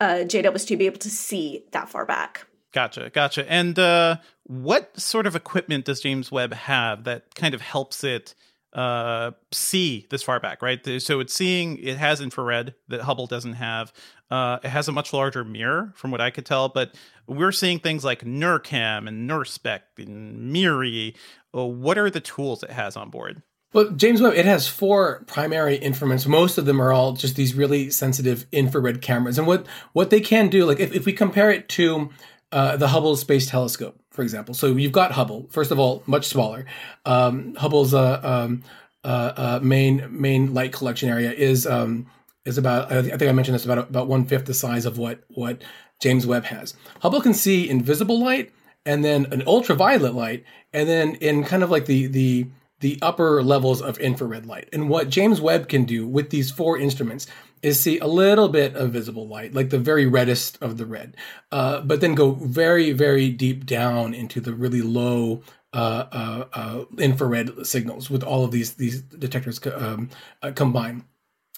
uh, 0.00 0.24
JWST 0.24 0.66
to 0.68 0.76
be 0.76 0.86
able 0.86 0.98
to 1.00 1.10
see 1.10 1.64
that 1.72 1.88
far 1.88 2.06
back. 2.06 2.46
Gotcha, 2.72 3.10
gotcha. 3.10 3.50
And 3.50 3.78
uh, 3.78 4.16
what 4.44 4.98
sort 4.98 5.26
of 5.26 5.36
equipment 5.36 5.84
does 5.84 6.00
James 6.00 6.32
Webb 6.32 6.54
have 6.54 7.04
that 7.04 7.34
kind 7.34 7.54
of 7.54 7.60
helps 7.60 8.04
it? 8.04 8.34
Uh, 8.72 9.32
see 9.52 10.06
this 10.10 10.22
far 10.22 10.40
back, 10.40 10.62
right? 10.62 10.80
So 11.00 11.20
it's 11.20 11.34
seeing 11.34 11.78
it 11.78 11.96
has 11.96 12.20
infrared 12.20 12.74
that 12.88 13.02
Hubble 13.02 13.26
doesn't 13.26 13.54
have. 13.54 13.92
Uh, 14.30 14.58
it 14.62 14.68
has 14.68 14.88
a 14.88 14.92
much 14.92 15.12
larger 15.12 15.44
mirror, 15.44 15.92
from 15.96 16.10
what 16.10 16.20
I 16.20 16.30
could 16.30 16.44
tell, 16.44 16.68
but 16.68 16.94
we're 17.26 17.52
seeing 17.52 17.78
things 17.78 18.04
like 18.04 18.24
NIRCam 18.24 19.08
and 19.08 19.28
NIRSPEC 19.28 19.80
and 19.98 20.52
MIRI. 20.52 21.14
Uh, 21.56 21.64
what 21.64 21.96
are 21.96 22.10
the 22.10 22.20
tools 22.20 22.62
it 22.62 22.70
has 22.70 22.96
on 22.96 23.10
board? 23.10 23.42
Well, 23.72 23.90
James 23.90 24.22
Webb, 24.22 24.34
it 24.34 24.46
has 24.46 24.66
four 24.66 25.24
primary 25.26 25.76
instruments. 25.76 26.26
Most 26.26 26.56
of 26.56 26.64
them 26.64 26.80
are 26.80 26.92
all 26.92 27.12
just 27.12 27.36
these 27.36 27.54
really 27.54 27.90
sensitive 27.90 28.46
infrared 28.50 29.02
cameras. 29.02 29.38
And 29.38 29.46
what, 29.46 29.66
what 29.92 30.08
they 30.10 30.20
can 30.20 30.48
do, 30.48 30.64
like 30.64 30.80
if, 30.80 30.94
if 30.94 31.04
we 31.04 31.12
compare 31.12 31.50
it 31.50 31.68
to 31.70 32.08
uh, 32.50 32.76
the 32.78 32.88
Hubble 32.88 33.16
Space 33.16 33.48
Telescope, 33.48 34.00
for 34.18 34.22
example. 34.22 34.52
So 34.52 34.74
you've 34.74 34.90
got 34.90 35.12
Hubble. 35.12 35.46
First 35.48 35.70
of 35.70 35.78
all, 35.78 36.02
much 36.06 36.26
smaller. 36.26 36.66
Um, 37.04 37.54
Hubble's 37.54 37.94
uh, 37.94 38.20
um, 38.24 38.64
uh, 39.04 39.32
uh, 39.36 39.60
main 39.62 40.08
main 40.10 40.52
light 40.52 40.72
collection 40.72 41.08
area 41.08 41.30
is 41.30 41.68
um, 41.68 42.08
is 42.44 42.58
about. 42.58 42.90
I 42.90 43.02
think 43.02 43.22
I 43.22 43.30
mentioned 43.30 43.54
this 43.54 43.64
about 43.64 43.78
about 43.78 44.08
one 44.08 44.24
fifth 44.24 44.46
the 44.46 44.54
size 44.54 44.86
of 44.86 44.98
what 44.98 45.22
what 45.28 45.62
James 46.02 46.26
Webb 46.26 46.42
has. 46.46 46.74
Hubble 47.00 47.20
can 47.20 47.32
see 47.32 47.70
invisible 47.70 48.18
light 48.18 48.50
and 48.84 49.04
then 49.04 49.26
an 49.30 49.44
ultraviolet 49.46 50.14
light, 50.14 50.42
and 50.72 50.88
then 50.88 51.14
in 51.20 51.44
kind 51.44 51.62
of 51.62 51.70
like 51.70 51.86
the 51.86 52.08
the 52.08 52.48
the 52.80 52.98
upper 53.00 53.40
levels 53.40 53.80
of 53.80 53.98
infrared 53.98 54.46
light. 54.46 54.68
And 54.72 54.88
what 54.90 55.10
James 55.10 55.40
Webb 55.40 55.68
can 55.68 55.84
do 55.84 56.08
with 56.08 56.30
these 56.30 56.50
four 56.50 56.76
instruments 56.76 57.28
is 57.62 57.80
see 57.80 57.98
a 57.98 58.06
little 58.06 58.48
bit 58.48 58.74
of 58.74 58.92
visible 58.92 59.28
light, 59.28 59.54
like 59.54 59.70
the 59.70 59.78
very 59.78 60.06
reddest 60.06 60.58
of 60.60 60.78
the 60.78 60.86
red, 60.86 61.16
uh, 61.52 61.80
but 61.80 62.00
then 62.00 62.14
go 62.14 62.32
very, 62.32 62.92
very 62.92 63.30
deep 63.30 63.66
down 63.66 64.14
into 64.14 64.40
the 64.40 64.52
really 64.54 64.82
low 64.82 65.42
uh, 65.74 66.06
uh, 66.10 66.44
uh 66.54 66.84
infrared 66.96 67.66
signals 67.66 68.08
with 68.08 68.22
all 68.22 68.42
of 68.42 68.50
these 68.50 68.74
these 68.74 69.02
detectors 69.02 69.60
um, 69.74 70.08
uh, 70.42 70.50
combined 70.52 71.04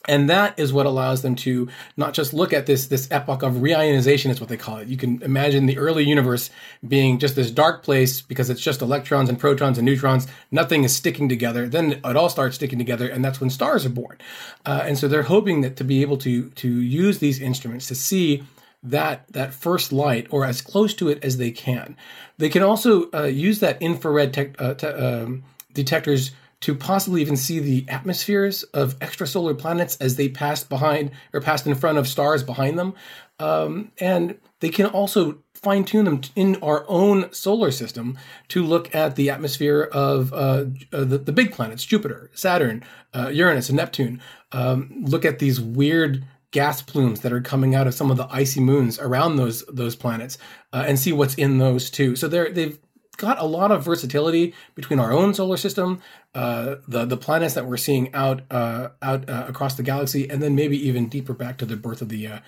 and 0.09 0.30
that 0.30 0.59
is 0.59 0.73
what 0.73 0.87
allows 0.87 1.23
them 1.23 1.35
to 1.37 1.69
not 1.97 2.14
just 2.14 2.33
look 2.33 2.52
at 2.52 2.66
this 2.66 2.87
this 2.87 3.07
epoch 3.11 3.42
of 3.42 3.54
reionization 3.54 4.30
is 4.30 4.40
what 4.40 4.49
they 4.49 4.57
call 4.57 4.78
it. 4.78 4.88
You 4.88 4.97
can 4.97 5.23
imagine 5.23 5.66
the 5.66 5.78
early 5.78 6.04
universe 6.04 6.50
being 6.87 7.19
just 7.19 7.37
this 7.37 7.50
dark 7.50 7.83
place 7.83 8.21
because 8.23 8.49
it's 8.49 8.62
just 8.62 8.80
electrons 8.80 9.28
and 9.28 9.38
protons 9.38 9.76
and 9.76 9.85
neutrons. 9.85 10.26
Nothing 10.50 10.85
is 10.85 10.97
sticking 10.97 11.28
together. 11.28 11.69
Then 11.69 12.00
it 12.04 12.16
all 12.16 12.30
starts 12.30 12.57
sticking 12.57 12.78
together 12.78 13.09
and 13.09 13.25
that's 13.25 13.40
when 13.40 13.50
stars 13.50 13.85
are 13.85 13.90
born. 13.90 14.16
Uh, 14.64 14.83
and 14.85 14.97
so 14.97 15.07
they're 15.07 15.25
hoping 15.25 15.61
that 15.61 15.76
to 15.76 15.85
be 15.85 16.00
able 16.00 16.16
to 16.19 16.49
to 16.50 16.69
use 16.69 17.19
these 17.19 17.40
instruments 17.40 17.87
to 17.88 17.95
see 17.95 18.42
that 18.83 19.28
that 19.28 19.52
first 19.52 19.92
light 19.92 20.26
or 20.30 20.47
as 20.47 20.62
close 20.62 20.95
to 20.95 21.09
it 21.09 21.23
as 21.23 21.37
they 21.37 21.50
can. 21.50 21.95
They 22.38 22.49
can 22.49 22.62
also 22.62 23.11
uh, 23.12 23.25
use 23.25 23.61
that 23.61 23.80
infrared 23.83 24.33
te- 24.33 24.54
uh, 24.59 24.75
te- 24.75 24.87
um, 24.87 25.45
detectors 25.75 26.30
to 26.61 26.75
possibly 26.75 27.21
even 27.21 27.37
see 27.37 27.59
the 27.59 27.87
atmospheres 27.88 28.62
of 28.64 28.99
extrasolar 28.99 29.59
planets 29.59 29.97
as 29.97 30.17
they 30.17 30.29
passed 30.29 30.69
behind 30.69 31.11
or 31.33 31.40
passed 31.40 31.67
in 31.67 31.75
front 31.75 31.99
of 31.99 32.07
stars 32.07 32.43
behind 32.43 32.79
them. 32.79 32.95
Um, 33.38 33.93
and 33.99 34.38
they 34.61 34.69
can 34.69 34.87
also 34.87 35.38
fine 35.55 35.85
tune 35.85 36.05
them 36.05 36.21
in 36.37 36.57
our 36.62 36.85
own 36.88 37.33
solar 37.33 37.71
system 37.71 38.19
to 38.49 38.64
look 38.64 38.95
at 38.95 39.17
the 39.17 39.31
atmosphere 39.31 39.88
of 39.93 40.33
uh, 40.33 40.64
uh, 40.93 41.05
the, 41.05 41.19
the, 41.19 41.33
big 41.33 41.52
planets, 41.52 41.85
Jupiter, 41.85 42.31
Saturn, 42.35 42.83
uh, 43.14 43.29
Uranus, 43.29 43.69
and 43.69 43.76
Neptune. 43.76 44.23
Um, 44.52 45.05
look 45.07 45.25
at 45.25 45.38
these 45.38 45.61
weird 45.61 46.25
gas 46.50 46.83
plumes 46.83 47.21
that 47.21 47.33
are 47.33 47.40
coming 47.40 47.75
out 47.75 47.87
of 47.87 47.95
some 47.95 48.11
of 48.11 48.17
the 48.17 48.26
icy 48.31 48.61
moons 48.61 48.99
around 48.99 49.37
those 49.37 49.64
those 49.67 49.95
planets, 49.95 50.38
uh, 50.73 50.85
and 50.87 50.99
see 50.99 51.12
what's 51.12 51.35
in 51.35 51.59
those 51.59 51.90
too. 51.90 52.17
So 52.17 52.26
they're 52.26 52.50
they've 52.50 52.79
got 53.21 53.39
a 53.39 53.45
lot 53.45 53.71
of 53.71 53.85
versatility 53.85 54.55
between 54.75 54.99
our 54.99 55.12
own 55.12 55.35
solar 55.35 55.57
system, 55.57 56.03
uh, 56.35 56.77
the 56.89 57.05
the 57.05 57.17
planets 57.17 57.55
that 57.55 57.67
we're 57.67 57.77
seeing 57.77 58.12
out 58.15 58.43
uh, 58.50 58.89
out 59.03 59.29
uh, 59.29 59.45
across 59.49 59.75
the 59.75 59.83
galaxy, 59.83 60.29
and 60.29 60.43
then 60.43 60.55
maybe 60.55 60.77
even 60.89 61.09
deeper 61.09 61.33
back 61.33 61.59
to 61.59 61.67
the 61.67 61.77
birth 61.77 62.03
of 62.03 62.09
the 62.09 62.27
uh, 62.27 62.39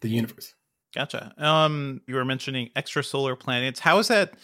the 0.00 0.08
universe. 0.08 0.54
Gotcha. 0.94 1.32
Um, 1.38 2.02
you 2.06 2.14
were 2.14 2.24
mentioning 2.24 2.70
extrasolar 2.76 3.38
planets. 3.38 3.80
How 3.80 3.98
is 3.98 4.08
that? 4.08 4.34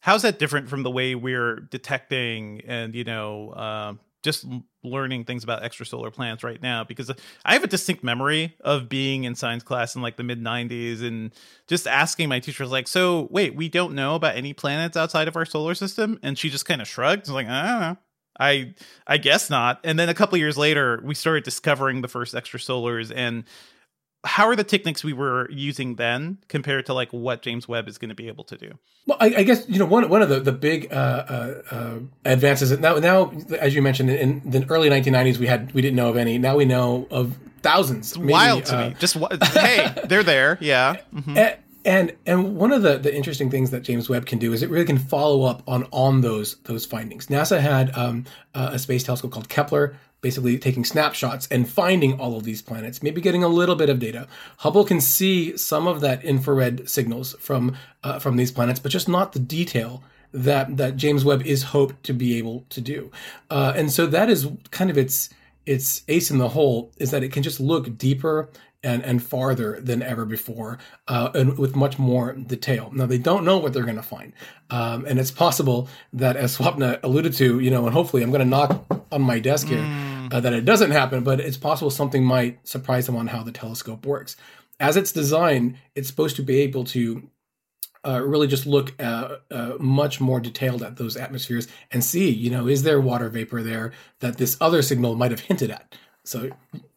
How 0.00 0.14
is 0.14 0.22
that 0.22 0.38
different 0.38 0.68
from 0.68 0.84
the 0.84 0.90
way 0.90 1.14
we're 1.14 1.56
detecting 1.56 2.62
and 2.66 2.94
you 2.94 3.04
know 3.04 3.50
uh, 3.50 3.94
just 4.22 4.46
learning 4.84 5.24
things 5.24 5.44
about 5.44 5.62
extrasolar 5.62 6.12
planets 6.12 6.44
right 6.44 6.62
now 6.62 6.84
because 6.84 7.10
I 7.44 7.52
have 7.54 7.64
a 7.64 7.68
distinct 7.68 8.04
memory 8.04 8.56
of 8.60 8.88
being 8.88 9.24
in 9.24 9.34
science 9.34 9.62
class 9.62 9.96
in 9.96 10.02
like 10.02 10.16
the 10.16 10.22
mid 10.22 10.42
90s 10.42 11.02
and 11.02 11.32
just 11.66 11.86
asking 11.86 12.28
my 12.28 12.40
teachers 12.40 12.70
like 12.70 12.86
so 12.86 13.28
wait 13.30 13.54
we 13.54 13.68
don't 13.68 13.94
know 13.94 14.14
about 14.14 14.36
any 14.36 14.52
planets 14.52 14.96
outside 14.96 15.28
of 15.28 15.36
our 15.36 15.44
solar 15.44 15.74
system? 15.74 16.18
And 16.22 16.38
she 16.38 16.50
just 16.50 16.66
kind 16.66 16.80
of 16.80 16.88
shrugged 16.88 17.28
like 17.28 17.46
I 17.46 17.70
don't 17.70 17.80
know. 17.80 17.96
I 18.38 18.74
I 19.06 19.18
guess 19.18 19.50
not. 19.50 19.80
And 19.84 19.98
then 19.98 20.08
a 20.08 20.14
couple 20.14 20.38
years 20.38 20.56
later 20.56 21.00
we 21.04 21.14
started 21.14 21.44
discovering 21.44 22.02
the 22.02 22.08
first 22.08 22.34
extrasolars 22.34 23.12
and 23.14 23.44
how 24.24 24.48
are 24.48 24.56
the 24.56 24.64
techniques 24.64 25.04
we 25.04 25.12
were 25.12 25.48
using 25.50 25.94
then 25.94 26.38
compared 26.48 26.86
to 26.86 26.94
like 26.94 27.12
what 27.12 27.42
James 27.42 27.68
Webb 27.68 27.88
is 27.88 27.98
going 27.98 28.08
to 28.08 28.14
be 28.14 28.28
able 28.28 28.44
to 28.44 28.56
do? 28.56 28.72
Well, 29.06 29.16
I, 29.20 29.26
I 29.36 29.42
guess 29.42 29.68
you 29.68 29.78
know 29.78 29.86
one 29.86 30.08
one 30.08 30.22
of 30.22 30.28
the 30.28 30.40
the 30.40 30.52
big 30.52 30.92
uh, 30.92 30.96
uh, 30.96 31.62
uh, 31.70 31.98
advances 32.24 32.76
now 32.78 32.96
now 32.96 33.32
as 33.58 33.74
you 33.74 33.82
mentioned 33.82 34.10
in 34.10 34.42
the 34.44 34.66
early 34.68 34.90
1990s 34.90 35.38
we 35.38 35.46
had 35.46 35.72
we 35.72 35.82
didn't 35.82 35.96
know 35.96 36.08
of 36.08 36.16
any 36.16 36.36
now 36.38 36.56
we 36.56 36.64
know 36.64 37.06
of 37.10 37.36
thousands. 37.62 38.10
It's 38.10 38.18
maybe, 38.18 38.32
wild 38.32 38.64
to 38.66 38.78
me. 38.78 38.84
Uh, 38.84 38.90
Just 38.90 39.16
hey, 39.16 39.92
they're 40.04 40.22
there, 40.22 40.58
yeah. 40.60 40.96
Mm-hmm. 41.14 41.60
And 41.84 42.12
and 42.26 42.56
one 42.56 42.72
of 42.72 42.82
the, 42.82 42.98
the 42.98 43.14
interesting 43.14 43.50
things 43.50 43.70
that 43.70 43.82
James 43.82 44.08
Webb 44.08 44.26
can 44.26 44.38
do 44.38 44.52
is 44.52 44.62
it 44.62 44.68
really 44.68 44.84
can 44.84 44.98
follow 44.98 45.44
up 45.44 45.62
on 45.66 45.86
on 45.92 46.20
those 46.20 46.56
those 46.64 46.84
findings. 46.84 47.28
NASA 47.28 47.60
had 47.60 47.94
um, 47.96 48.24
a 48.52 48.78
space 48.78 49.04
telescope 49.04 49.30
called 49.30 49.48
Kepler, 49.48 49.96
basically 50.20 50.58
taking 50.58 50.84
snapshots 50.84 51.46
and 51.50 51.68
finding 51.68 52.18
all 52.18 52.36
of 52.36 52.44
these 52.44 52.62
planets, 52.62 53.02
maybe 53.02 53.20
getting 53.20 53.44
a 53.44 53.48
little 53.48 53.76
bit 53.76 53.88
of 53.88 53.98
data. 53.98 54.26
Hubble 54.58 54.84
can 54.84 55.00
see 55.00 55.56
some 55.56 55.86
of 55.86 56.00
that 56.00 56.24
infrared 56.24 56.88
signals 56.88 57.34
from 57.38 57.76
uh, 58.02 58.18
from 58.18 58.36
these 58.36 58.52
planets, 58.52 58.80
but 58.80 58.92
just 58.92 59.08
not 59.08 59.32
the 59.32 59.38
detail 59.38 60.02
that 60.32 60.76
that 60.76 60.96
James 60.96 61.24
Webb 61.24 61.42
is 61.42 61.62
hoped 61.64 62.02
to 62.04 62.12
be 62.12 62.36
able 62.38 62.64
to 62.70 62.80
do. 62.80 63.10
Uh, 63.50 63.72
and 63.76 63.90
so 63.92 64.06
that 64.06 64.28
is 64.28 64.48
kind 64.70 64.90
of 64.90 64.98
its 64.98 65.30
its 65.66 66.02
ace 66.08 66.30
in 66.30 66.38
the 66.38 66.48
hole 66.48 66.90
is 66.98 67.10
that 67.10 67.22
it 67.22 67.32
can 67.32 67.42
just 67.42 67.60
look 67.60 67.96
deeper 67.98 68.48
and 68.82 69.04
and 69.04 69.22
farther 69.22 69.80
than 69.80 70.02
ever 70.02 70.24
before, 70.24 70.78
uh, 71.08 71.30
and 71.34 71.58
with 71.58 71.74
much 71.74 71.98
more 71.98 72.32
detail. 72.32 72.90
Now 72.92 73.06
they 73.06 73.18
don't 73.18 73.44
know 73.44 73.58
what 73.58 73.72
they're 73.72 73.84
going 73.84 73.96
to 73.96 74.02
find, 74.02 74.32
um, 74.70 75.04
and 75.04 75.18
it's 75.18 75.32
possible 75.32 75.88
that, 76.12 76.36
as 76.36 76.56
Swapna 76.56 77.00
alluded 77.02 77.32
to, 77.34 77.58
you 77.58 77.70
know, 77.70 77.86
and 77.86 77.92
hopefully 77.92 78.22
I'm 78.22 78.30
going 78.30 78.40
to 78.40 78.46
knock 78.46 78.86
on 79.10 79.22
my 79.22 79.40
desk 79.40 79.66
here 79.66 79.78
mm. 79.78 80.07
Uh, 80.30 80.40
that 80.40 80.52
it 80.52 80.64
doesn't 80.64 80.90
happen, 80.90 81.24
but 81.24 81.40
it's 81.40 81.56
possible 81.56 81.90
something 81.90 82.24
might 82.24 82.66
surprise 82.66 83.06
them 83.06 83.16
on 83.16 83.28
how 83.28 83.42
the 83.42 83.52
telescope 83.52 84.04
works. 84.06 84.36
As 84.80 84.96
it's 84.96 85.12
designed, 85.12 85.76
it's 85.94 86.08
supposed 86.08 86.36
to 86.36 86.42
be 86.42 86.60
able 86.60 86.84
to 86.84 87.28
uh, 88.06 88.22
really 88.24 88.46
just 88.46 88.66
look 88.66 88.94
uh, 89.00 89.36
uh, 89.50 89.74
much 89.78 90.20
more 90.20 90.40
detailed 90.40 90.82
at 90.82 90.96
those 90.96 91.16
atmospheres 91.16 91.66
and 91.90 92.04
see, 92.04 92.30
you 92.30 92.50
know, 92.50 92.68
is 92.68 92.82
there 92.82 93.00
water 93.00 93.28
vapor 93.28 93.62
there 93.62 93.92
that 94.20 94.36
this 94.36 94.56
other 94.60 94.82
signal 94.82 95.16
might 95.16 95.30
have 95.32 95.40
hinted 95.40 95.70
at? 95.70 95.96
So 96.24 96.50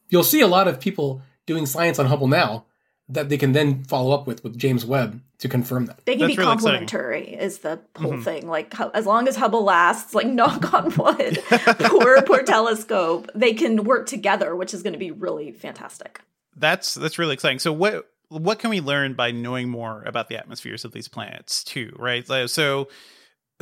you'll 0.10 0.24
see 0.24 0.42
a 0.42 0.48
lot 0.48 0.68
of 0.68 0.80
people 0.80 1.22
doing 1.46 1.66
science 1.66 1.98
on 1.98 2.06
Hubble 2.06 2.28
now 2.28 2.66
that 3.10 3.30
they 3.30 3.38
can 3.38 3.52
then 3.52 3.84
follow 3.84 4.12
up 4.12 4.28
with 4.28 4.44
with 4.44 4.58
James 4.58 4.86
Webb 4.86 5.22
to 5.40 5.50
confirm 5.50 5.86
that. 5.88 6.06
They 6.06 6.14
can 6.14 6.22
That's 6.22 6.34
be 6.34 6.38
really 6.38 6.50
complementary 6.50 7.20
exciting. 7.20 7.40
is 7.40 7.58
the 7.60 7.80
whole 7.98 8.14
mm-hmm. 8.14 8.22
thing. 8.22 8.48
Like 8.48 8.74
as 8.94 9.06
long 9.06 9.28
as 9.28 9.36
Hubble 9.36 9.64
lasts, 9.64 10.14
like 10.14 10.28
knock 10.28 10.74
on 10.74 10.96
wood, 10.96 11.44
poor 11.80 12.22
poor 12.22 12.44
telescope, 12.44 13.30
they 13.36 13.54
can 13.54 13.84
work 13.84 14.08
together, 14.08 14.56
which 14.56 14.74
is 14.74 14.84
going 14.84 14.94
to 14.94 15.00
be 15.00 15.12
really 15.12 15.52
fantastic. 15.52 16.22
That's 16.56 16.94
that's 16.94 17.20
really 17.20 17.34
exciting. 17.34 17.60
So 17.60 17.74
what 17.74 18.08
what 18.30 18.60
can 18.60 18.70
we 18.70 18.80
learn 18.80 19.14
by 19.14 19.32
knowing 19.32 19.70
more 19.70 20.04
about 20.04 20.30
the 20.30 20.38
atmospheres 20.38 20.86
of 20.86 20.94
these 20.94 21.10
planets 21.10 21.66
too, 21.66 21.94
right? 22.00 22.26
So 22.50 22.88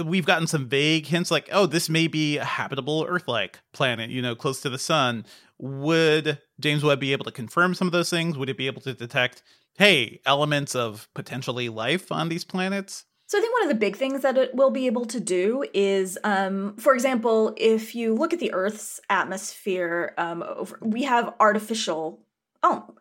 we've 0.03 0.25
gotten 0.25 0.47
some 0.47 0.67
vague 0.67 1.05
hints 1.07 1.31
like, 1.31 1.49
oh, 1.51 1.65
this 1.65 1.89
may 1.89 2.07
be 2.07 2.37
a 2.37 2.45
habitable 2.45 3.05
Earth-like 3.07 3.59
planet, 3.73 4.09
you 4.09 4.21
know, 4.21 4.35
close 4.35 4.61
to 4.61 4.69
the 4.69 4.77
sun. 4.77 5.25
Would 5.59 6.39
James 6.59 6.83
Webb 6.83 6.99
be 6.99 7.11
able 7.11 7.25
to 7.25 7.31
confirm 7.31 7.75
some 7.75 7.87
of 7.87 7.91
those 7.91 8.09
things? 8.09 8.37
Would 8.37 8.49
it 8.49 8.57
be 8.57 8.67
able 8.67 8.81
to 8.81 8.93
detect, 8.93 9.43
hey, 9.77 10.21
elements 10.25 10.75
of 10.75 11.07
potentially 11.13 11.69
life 11.69 12.11
on 12.11 12.29
these 12.29 12.45
planets? 12.45 13.05
So 13.27 13.37
I 13.37 13.41
think 13.41 13.53
one 13.53 13.63
of 13.63 13.69
the 13.69 13.75
big 13.75 13.95
things 13.95 14.23
that 14.23 14.37
it 14.37 14.55
will 14.55 14.71
be 14.71 14.87
able 14.87 15.05
to 15.05 15.19
do 15.19 15.63
is, 15.71 16.17
um, 16.23 16.75
for 16.77 16.95
example, 16.95 17.53
if 17.57 17.93
you 17.93 18.15
look 18.15 18.33
at 18.33 18.39
the 18.39 18.51
Earth's 18.53 18.99
atmosphere, 19.07 20.15
um, 20.17 20.43
over, 20.43 20.79
we 20.81 21.03
have 21.03 21.35
artificial 21.39 22.25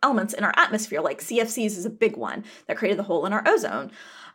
elements 0.03 0.35
in 0.35 0.45
our 0.45 0.53
atmosphere, 0.57 1.01
like 1.01 1.21
CFCs 1.21 1.79
is 1.79 1.87
a 1.87 1.91
big 1.91 2.17
one 2.17 2.45
that 2.67 2.77
created 2.77 2.99
the 2.99 3.05
hole 3.05 3.25
in 3.25 3.33
our 3.33 3.43
ozone. 3.47 3.91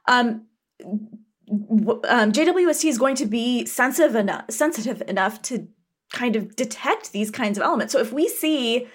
Um, 0.08 0.48
um, 0.82 2.32
JWST 2.32 2.86
is 2.86 2.98
going 2.98 3.16
to 3.18 3.26
be 3.26 3.66
sensitive 3.66 4.16
enough, 4.16 4.46
sensitive 4.50 5.04
enough 5.08 5.42
to 5.44 5.68
kind 6.14 6.38
of 6.38 6.56
detect 6.56 7.12
these 7.12 7.30
kinds 7.30 7.58
of 7.58 7.64
elements. 7.64 7.92
So 7.92 8.00
if 8.00 8.14
we 8.14 8.30
see, 8.30 8.88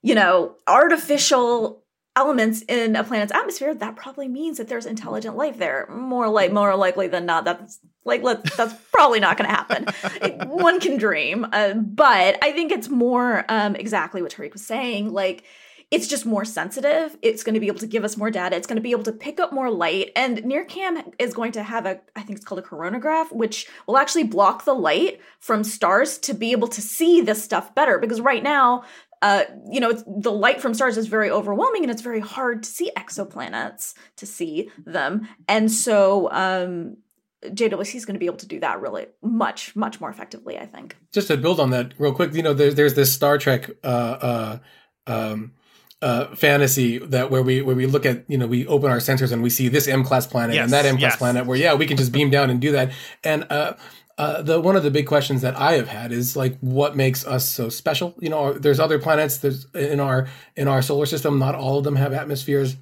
you 0.00 0.14
know, 0.14 0.56
artificial 0.66 1.82
elements 2.16 2.62
in 2.62 2.96
a 2.96 3.04
planet's 3.04 3.32
atmosphere, 3.32 3.74
that 3.74 3.96
probably 3.96 4.28
means 4.28 4.56
that 4.56 4.68
there's 4.68 4.86
intelligent 4.86 5.36
life 5.36 5.58
there. 5.58 5.86
More 5.90 6.28
like 6.28 6.52
more 6.52 6.74
likely 6.76 7.08
than 7.08 7.26
not, 7.26 7.44
that's 7.44 7.80
like 8.04 8.22
let's. 8.22 8.56
that's 8.56 8.74
probably 8.92 9.20
not 9.20 9.36
going 9.36 9.50
to 9.50 9.54
happen. 9.54 10.48
One 10.48 10.80
can 10.80 10.96
dream, 10.96 11.46
uh, 11.52 11.74
but 11.74 12.38
I 12.42 12.52
think 12.52 12.72
it's 12.72 12.88
more 12.88 13.44
um, 13.48 13.76
exactly 13.76 14.22
what 14.22 14.32
Tariq 14.32 14.52
was 14.52 14.64
saying. 14.64 15.12
Like 15.12 15.44
it's 15.90 16.06
just 16.06 16.24
more 16.24 16.44
sensitive. 16.44 17.16
It's 17.20 17.42
going 17.42 17.54
to 17.54 17.60
be 17.60 17.66
able 17.66 17.80
to 17.80 17.86
give 17.86 18.04
us 18.04 18.16
more 18.16 18.30
data. 18.30 18.56
It's 18.56 18.66
going 18.66 18.76
to 18.76 18.82
be 18.82 18.92
able 18.92 19.02
to 19.04 19.12
pick 19.12 19.40
up 19.40 19.52
more 19.52 19.70
light. 19.70 20.12
And 20.14 20.38
NIRCam 20.38 21.14
is 21.18 21.34
going 21.34 21.52
to 21.52 21.62
have 21.64 21.84
a, 21.84 22.00
I 22.14 22.22
think 22.22 22.38
it's 22.38 22.44
called 22.44 22.60
a 22.60 22.62
coronagraph, 22.62 23.32
which 23.32 23.66
will 23.86 23.98
actually 23.98 24.24
block 24.24 24.64
the 24.64 24.74
light 24.74 25.20
from 25.40 25.64
stars 25.64 26.18
to 26.18 26.34
be 26.34 26.52
able 26.52 26.68
to 26.68 26.80
see 26.80 27.20
this 27.20 27.42
stuff 27.42 27.74
better. 27.74 27.98
Because 27.98 28.20
right 28.20 28.42
now, 28.42 28.84
uh, 29.20 29.44
you 29.70 29.80
know, 29.80 29.92
the 29.92 30.32
light 30.32 30.60
from 30.60 30.74
stars 30.74 30.96
is 30.96 31.08
very 31.08 31.28
overwhelming 31.28 31.82
and 31.82 31.90
it's 31.90 32.02
very 32.02 32.20
hard 32.20 32.62
to 32.62 32.70
see 32.70 32.92
exoplanets, 32.96 33.94
to 34.16 34.26
see 34.26 34.70
them. 34.86 35.28
And 35.48 35.70
so, 35.70 36.30
um, 36.30 36.98
JWST 37.44 37.94
is 37.94 38.04
going 38.04 38.14
to 38.14 38.20
be 38.20 38.26
able 38.26 38.36
to 38.36 38.46
do 38.46 38.60
that 38.60 38.80
really 38.80 39.06
much, 39.22 39.74
much 39.74 39.98
more 40.00 40.10
effectively, 40.10 40.58
I 40.58 40.66
think. 40.66 40.96
Just 41.10 41.28
to 41.28 41.38
build 41.38 41.58
on 41.58 41.70
that 41.70 41.94
real 41.98 42.12
quick, 42.12 42.34
you 42.34 42.42
know, 42.42 42.52
there's, 42.52 42.74
there's 42.74 42.94
this 42.94 43.12
Star 43.12 43.38
Trek, 43.38 43.70
uh, 43.82 43.86
uh, 43.86 44.58
um, 45.06 45.52
uh, 46.02 46.34
fantasy 46.34 46.98
that 46.98 47.30
where 47.30 47.42
we 47.42 47.60
where 47.62 47.76
we 47.76 47.86
look 47.86 48.06
at 48.06 48.24
you 48.28 48.38
know 48.38 48.46
we 48.46 48.66
open 48.66 48.90
our 48.90 48.98
sensors 48.98 49.32
and 49.32 49.42
we 49.42 49.50
see 49.50 49.68
this 49.68 49.86
M 49.86 50.04
class 50.04 50.26
planet 50.26 50.54
yes, 50.54 50.64
and 50.64 50.72
that 50.72 50.86
M 50.86 50.96
class 50.96 51.12
yes. 51.12 51.16
planet 51.16 51.46
where 51.46 51.58
yeah 51.58 51.74
we 51.74 51.86
can 51.86 51.96
just 51.96 52.12
beam 52.12 52.30
down 52.30 52.50
and 52.50 52.60
do 52.60 52.72
that. 52.72 52.92
And 53.22 53.46
uh, 53.50 53.74
uh, 54.16 54.42
the 54.42 54.60
one 54.60 54.76
of 54.76 54.82
the 54.82 54.90
big 54.90 55.06
questions 55.06 55.42
that 55.42 55.56
I 55.56 55.72
have 55.72 55.88
had 55.88 56.12
is 56.12 56.36
like 56.36 56.58
what 56.60 56.96
makes 56.96 57.26
us 57.26 57.48
so 57.48 57.68
special? 57.68 58.14
You 58.20 58.30
know 58.30 58.52
there's 58.52 58.80
other 58.80 58.98
planets 58.98 59.38
there's 59.38 59.66
in 59.74 60.00
our 60.00 60.28
in 60.56 60.68
our 60.68 60.82
solar 60.82 61.06
system 61.06 61.38
not 61.38 61.54
all 61.54 61.78
of 61.78 61.84
them 61.84 61.96
have 61.96 62.12
atmospheres 62.12 62.76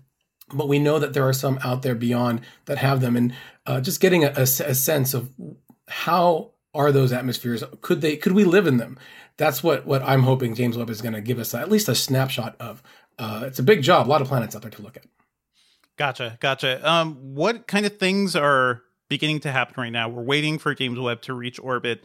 but 0.52 0.68
we 0.68 0.78
know 0.78 0.98
that 0.98 1.12
there 1.12 1.26
are 1.26 1.32
some 1.32 1.58
out 1.62 1.82
there 1.82 1.94
beyond 1.94 2.40
that 2.66 2.78
have 2.78 3.00
them. 3.00 3.16
And 3.16 3.34
uh, 3.66 3.80
just 3.80 4.00
getting 4.00 4.24
a, 4.24 4.32
a, 4.36 4.42
a 4.42 4.74
sense 4.74 5.14
of 5.14 5.30
how 5.88 6.52
are 6.74 6.92
those 6.92 7.12
atmospheres? 7.12 7.64
Could 7.80 8.00
they 8.00 8.16
could 8.16 8.32
we 8.32 8.44
live 8.44 8.66
in 8.66 8.76
them? 8.76 8.98
That's 9.36 9.62
what 9.62 9.86
what 9.86 10.02
I'm 10.02 10.22
hoping 10.22 10.54
James 10.54 10.76
Webb 10.76 10.90
is 10.90 11.02
going 11.02 11.14
to 11.14 11.20
give 11.20 11.38
us 11.38 11.54
at 11.54 11.70
least 11.70 11.88
a 11.88 11.94
snapshot 11.94 12.56
of 12.60 12.82
uh, 13.18 13.44
it's 13.46 13.58
a 13.58 13.62
big 13.62 13.82
job. 13.82 14.06
A 14.06 14.10
lot 14.10 14.22
of 14.22 14.28
planets 14.28 14.54
out 14.54 14.62
there 14.62 14.70
to 14.70 14.82
look 14.82 14.96
at. 14.96 15.04
Gotcha, 15.96 16.38
gotcha. 16.40 16.88
Um, 16.88 17.34
what 17.34 17.66
kind 17.66 17.84
of 17.84 17.98
things 17.98 18.36
are 18.36 18.82
beginning 19.08 19.40
to 19.40 19.50
happen 19.50 19.74
right 19.76 19.90
now? 19.90 20.08
We're 20.08 20.22
waiting 20.22 20.58
for 20.58 20.74
James 20.74 20.98
Webb 20.98 21.22
to 21.22 21.34
reach 21.34 21.58
orbit. 21.58 22.04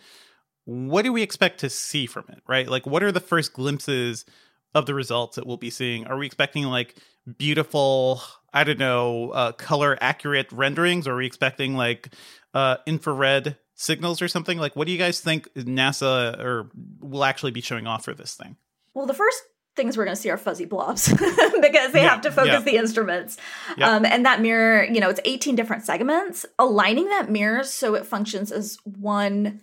What 0.65 1.03
do 1.03 1.13
we 1.13 1.21
expect 1.21 1.59
to 1.59 1.69
see 1.69 2.05
from 2.07 2.25
it? 2.29 2.41
Right, 2.47 2.67
like 2.67 2.87
what 2.87 3.03
are 3.03 3.11
the 3.11 3.19
first 3.19 3.53
glimpses 3.53 4.25
of 4.73 4.85
the 4.85 4.93
results 4.93 5.35
that 5.35 5.45
we'll 5.45 5.57
be 5.57 5.69
seeing? 5.69 6.07
Are 6.07 6.17
we 6.17 6.25
expecting 6.25 6.63
like 6.63 6.95
beautiful, 7.37 8.21
I 8.53 8.63
don't 8.63 8.79
know, 8.79 9.29
uh, 9.31 9.51
color 9.51 9.97
accurate 10.01 10.51
renderings? 10.51 11.07
Or 11.07 11.13
are 11.13 11.17
we 11.17 11.25
expecting 11.25 11.75
like 11.75 12.13
uh, 12.53 12.77
infrared 12.87 13.57
signals 13.75 14.21
or 14.21 14.27
something? 14.27 14.57
Like, 14.57 14.75
what 14.75 14.87
do 14.87 14.93
you 14.93 14.97
guys 14.97 15.19
think 15.19 15.53
NASA 15.53 16.39
or 16.39 16.71
will 16.99 17.23
actually 17.23 17.51
be 17.51 17.61
showing 17.61 17.87
off 17.87 18.05
for 18.05 18.13
this 18.13 18.35
thing? 18.35 18.57
Well, 18.93 19.05
the 19.05 19.13
first 19.13 19.43
things 19.75 19.97
we're 19.97 20.05
going 20.05 20.15
to 20.15 20.21
see 20.21 20.29
are 20.29 20.37
fuzzy 20.37 20.65
blobs 20.65 21.09
because 21.61 21.91
they 21.91 22.03
yeah, 22.03 22.09
have 22.09 22.21
to 22.21 22.31
focus 22.31 22.53
yeah. 22.53 22.59
the 22.59 22.77
instruments. 22.77 23.37
Yeah. 23.77 23.89
Um, 23.89 24.05
and 24.05 24.25
that 24.25 24.41
mirror, 24.41 24.83
you 24.83 24.99
know, 24.99 25.09
it's 25.09 25.19
18 25.25 25.55
different 25.55 25.83
segments. 25.83 26.45
Aligning 26.59 27.05
that 27.09 27.29
mirror 27.29 27.63
so 27.63 27.95
it 27.95 28.05
functions 28.05 28.51
as 28.51 28.77
one 28.83 29.61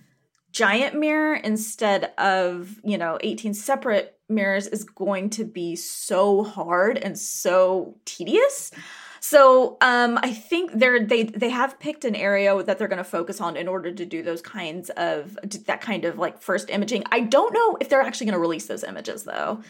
giant 0.52 0.96
mirror 0.96 1.34
instead 1.36 2.12
of, 2.18 2.80
you 2.82 2.98
know, 2.98 3.18
18 3.20 3.54
separate 3.54 4.18
mirrors 4.28 4.66
is 4.66 4.84
going 4.84 5.30
to 5.30 5.44
be 5.44 5.76
so 5.76 6.42
hard 6.42 6.98
and 6.98 7.18
so 7.18 7.96
tedious. 8.04 8.72
So 9.20 9.76
um, 9.82 10.18
I 10.22 10.32
think 10.32 10.72
they're 10.72 11.04
they 11.04 11.24
they 11.24 11.50
have 11.50 11.78
picked 11.78 12.06
an 12.06 12.16
area 12.16 12.60
that 12.62 12.78
they're 12.78 12.88
going 12.88 12.98
to 12.98 13.04
focus 13.04 13.40
on 13.40 13.54
in 13.54 13.68
order 13.68 13.92
to 13.92 14.06
do 14.06 14.22
those 14.22 14.40
kinds 14.40 14.88
of 14.90 15.38
that 15.66 15.82
kind 15.82 16.06
of 16.06 16.18
like 16.18 16.40
first 16.40 16.70
imaging. 16.70 17.04
I 17.12 17.20
don't 17.20 17.52
know 17.52 17.76
if 17.80 17.90
they're 17.90 18.00
actually 18.00 18.26
going 18.26 18.34
to 18.34 18.40
release 18.40 18.66
those 18.66 18.82
images 18.82 19.24
though. 19.24 19.62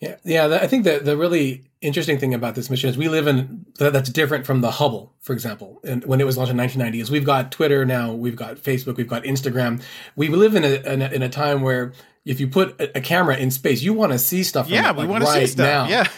Yeah, 0.00 0.16
yeah. 0.24 0.58
I 0.60 0.66
think 0.66 0.84
that 0.84 1.04
the 1.04 1.16
really 1.16 1.64
interesting 1.80 2.18
thing 2.18 2.34
about 2.34 2.54
this 2.54 2.68
mission 2.68 2.90
is 2.90 2.98
we 2.98 3.08
live 3.08 3.26
in 3.26 3.64
that's 3.78 4.10
different 4.10 4.44
from 4.44 4.60
the 4.60 4.72
Hubble, 4.72 5.14
for 5.20 5.32
example, 5.32 5.80
and 5.84 6.04
when 6.04 6.20
it 6.20 6.24
was 6.24 6.36
launched 6.36 6.50
in 6.50 6.58
1990. 6.58 7.00
Is 7.00 7.10
we've 7.10 7.24
got 7.24 7.50
Twitter 7.50 7.84
now, 7.86 8.12
we've 8.12 8.36
got 8.36 8.56
Facebook, 8.56 8.96
we've 8.96 9.08
got 9.08 9.24
Instagram. 9.24 9.82
We 10.14 10.28
live 10.28 10.54
in 10.54 10.64
a 10.64 10.92
in 10.92 11.02
a, 11.02 11.08
in 11.08 11.22
a 11.22 11.28
time 11.28 11.62
where 11.62 11.92
if 12.26 12.40
you 12.40 12.48
put 12.48 12.78
a, 12.80 13.00
camera 13.00 13.36
in 13.36 13.50
space, 13.50 13.82
you 13.82 13.94
want 13.94 14.12
to 14.12 14.18
see 14.18 14.42
stuff. 14.42 14.68
Yeah, 14.68 14.90
like, 14.90 14.96
we 14.98 15.06
want 15.06 15.24
right 15.24 15.40
to 15.40 15.46
see 15.46 15.52
stuff. 15.52 15.66
Now. 15.66 15.88
Yeah, 15.88 16.08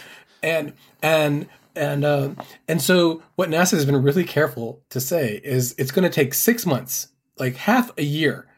and 0.43 0.73
and 1.01 1.47
and 1.75 2.03
uh, 2.03 2.29
and 2.67 2.81
so 2.81 3.23
what 3.35 3.49
NASA 3.49 3.71
has 3.71 3.85
been 3.85 4.01
really 4.01 4.25
careful 4.25 4.81
to 4.89 4.99
say 4.99 5.39
is 5.41 5.73
it's 5.77 5.91
going 5.91 6.03
to 6.03 6.13
take 6.13 6.33
six 6.33 6.65
months, 6.65 7.07
like 7.37 7.55
half 7.55 7.91
a 7.97 8.03
year, 8.03 8.48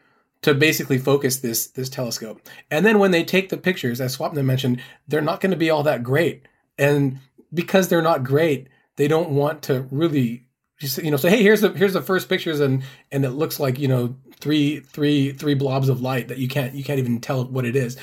to 0.42 0.54
basically 0.54 0.98
focus 0.98 1.38
this 1.38 1.68
this 1.68 1.88
telescope. 1.88 2.40
And 2.70 2.84
then 2.84 2.98
when 2.98 3.10
they 3.10 3.24
take 3.24 3.48
the 3.48 3.56
pictures, 3.56 4.00
as 4.00 4.16
Swapna 4.16 4.44
mentioned, 4.44 4.82
they're 5.08 5.20
not 5.20 5.40
going 5.40 5.52
to 5.52 5.56
be 5.56 5.70
all 5.70 5.82
that 5.84 6.02
great. 6.02 6.46
And 6.78 7.18
because 7.54 7.88
they're 7.88 8.02
not 8.02 8.24
great, 8.24 8.68
they 8.96 9.08
don't 9.08 9.30
want 9.30 9.62
to 9.62 9.86
really 9.90 10.46
you 11.00 11.10
know 11.10 11.16
say, 11.16 11.30
hey, 11.30 11.42
here's 11.42 11.60
the 11.60 11.70
here's 11.70 11.92
the 11.92 12.02
first 12.02 12.28
pictures, 12.28 12.60
and 12.60 12.82
and 13.10 13.24
it 13.24 13.30
looks 13.30 13.60
like 13.60 13.78
you 13.78 13.88
know 13.88 14.16
three 14.36 14.80
three 14.80 15.32
three 15.32 15.54
blobs 15.54 15.88
of 15.88 16.00
light 16.00 16.28
that 16.28 16.38
you 16.38 16.48
can't 16.48 16.74
you 16.74 16.82
can't 16.82 16.98
even 16.98 17.20
tell 17.20 17.44
what 17.44 17.64
it 17.64 17.76
is. 17.76 17.96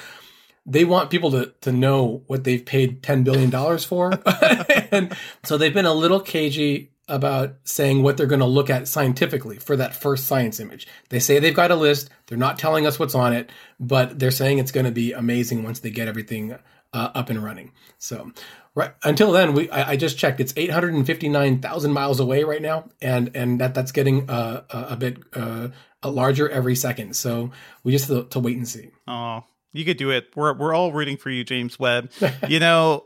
they 0.66 0.86
want 0.86 1.10
people 1.10 1.32
to, 1.32 1.54
to 1.62 1.72
know 1.72 2.24
what 2.28 2.44
they've 2.44 2.66
paid 2.66 3.02
$10 3.02 3.24
billion 3.24 3.78
for. 3.80 4.12
and 4.92 5.16
so 5.44 5.58
they've 5.58 5.74
been 5.74 5.86
a 5.88 5.94
little 5.94 6.20
cagey 6.20 6.92
about 7.10 7.56
saying 7.64 8.04
what 8.04 8.16
they're 8.16 8.28
going 8.28 8.40
to 8.40 8.46
look 8.46 8.70
at 8.70 8.88
scientifically 8.88 9.58
for 9.58 9.76
that 9.76 9.96
first 9.96 10.28
science 10.28 10.60
image. 10.60 10.88
They 11.10 11.20
say 11.20 11.40
they've 11.40 11.54
got 11.54 11.72
a 11.72 11.76
list. 11.76 12.10
They're 12.28 12.38
not 12.38 12.60
telling 12.60 12.88
us 12.88 13.00
what's 13.00 13.16
on 13.16 13.34
it, 13.34 13.50
but 13.80 14.20
they're 14.20 14.32
saying 14.32 14.60
it's 14.60 14.72
going 14.72 14.86
to 14.86 14.92
be 14.92 15.12
amazing 15.12 15.64
once 15.64 15.80
they 15.80 15.90
get 15.90 16.08
everything 16.08 16.56
uh, 16.94 17.10
up 17.14 17.30
and 17.30 17.44
running. 17.44 17.72
So, 17.98 18.32
right 18.76 18.94
until 19.04 19.32
then, 19.32 19.54
we 19.54 19.70
I, 19.70 19.92
I 19.92 19.96
just 19.96 20.18
checked. 20.18 20.40
It's 20.40 20.54
eight 20.58 20.72
hundred 20.72 20.94
and 20.94 21.06
fifty 21.06 21.30
nine 21.30 21.62
thousand 21.62 21.94
miles 21.94 22.20
away 22.20 22.44
right 22.44 22.62
now, 22.62 22.90
and 23.02 23.32
and 23.36 23.60
that 23.60 23.74
that's 23.74 23.92
getting 23.92 24.30
uh, 24.30 24.64
a, 24.70 24.94
a 24.94 24.96
bit 24.96 25.18
uh, 25.34 25.70
larger 26.04 26.50
every 26.50 26.76
second. 26.76 27.16
So 27.16 27.52
we 27.84 27.92
just 27.92 28.08
have 28.10 28.24
to, 28.24 28.30
to 28.30 28.40
wait 28.40 28.58
and 28.58 28.68
see. 28.68 28.92
Oh, 29.08 29.44
you 29.74 29.86
could 29.86 29.98
do 29.98 30.12
it. 30.12 30.28
We're 30.36 30.54
we're 30.54 30.74
all 30.74 30.92
rooting 30.92 31.18
for 31.18 31.30
you, 31.30 31.44
James 31.44 31.80
Webb. 31.80 32.12
you 32.48 32.60
know, 32.60 33.06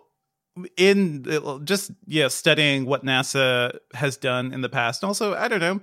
in 0.77 1.61
just 1.63 1.91
yeah, 2.05 2.27
studying 2.27 2.85
what 2.85 3.03
NASA 3.03 3.77
has 3.93 4.17
done 4.17 4.53
in 4.53 4.61
the 4.61 4.69
past. 4.69 5.03
Also, 5.03 5.33
I 5.33 5.47
don't 5.47 5.59
know. 5.59 5.81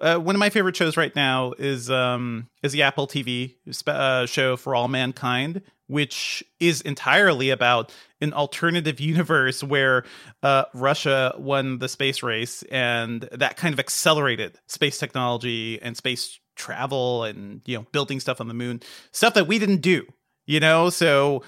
Uh, 0.00 0.16
one 0.16 0.34
of 0.34 0.38
my 0.38 0.50
favorite 0.50 0.76
shows 0.76 0.96
right 0.96 1.14
now 1.16 1.52
is 1.58 1.90
um 1.90 2.48
is 2.62 2.72
the 2.72 2.82
Apple 2.82 3.06
TV 3.06 3.54
uh, 3.86 4.26
show 4.26 4.56
for 4.56 4.74
all 4.74 4.88
mankind, 4.88 5.62
which 5.86 6.44
is 6.60 6.80
entirely 6.82 7.50
about 7.50 7.92
an 8.20 8.32
alternative 8.32 9.00
universe 9.00 9.62
where 9.62 10.04
uh, 10.42 10.64
Russia 10.74 11.34
won 11.36 11.78
the 11.78 11.88
space 11.88 12.22
race, 12.22 12.62
and 12.64 13.22
that 13.32 13.56
kind 13.56 13.72
of 13.72 13.80
accelerated 13.80 14.58
space 14.66 14.98
technology 14.98 15.80
and 15.82 15.96
space 15.96 16.38
travel, 16.54 17.24
and 17.24 17.62
you 17.66 17.76
know 17.76 17.86
building 17.92 18.20
stuff 18.20 18.40
on 18.40 18.48
the 18.48 18.54
moon, 18.54 18.80
stuff 19.12 19.34
that 19.34 19.46
we 19.46 19.58
didn't 19.58 19.80
do. 19.80 20.04
You 20.46 20.60
know, 20.60 20.88
so 20.88 21.42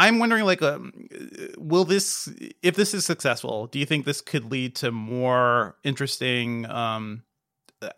I'm 0.00 0.18
wondering, 0.18 0.44
like, 0.44 0.62
um, 0.62 0.92
will 1.58 1.84
this, 1.84 2.26
if 2.62 2.74
this 2.74 2.94
is 2.94 3.04
successful, 3.04 3.66
do 3.66 3.78
you 3.78 3.84
think 3.84 4.06
this 4.06 4.22
could 4.22 4.50
lead 4.50 4.74
to 4.76 4.90
more 4.90 5.76
interesting, 5.84 6.64
um, 6.70 7.22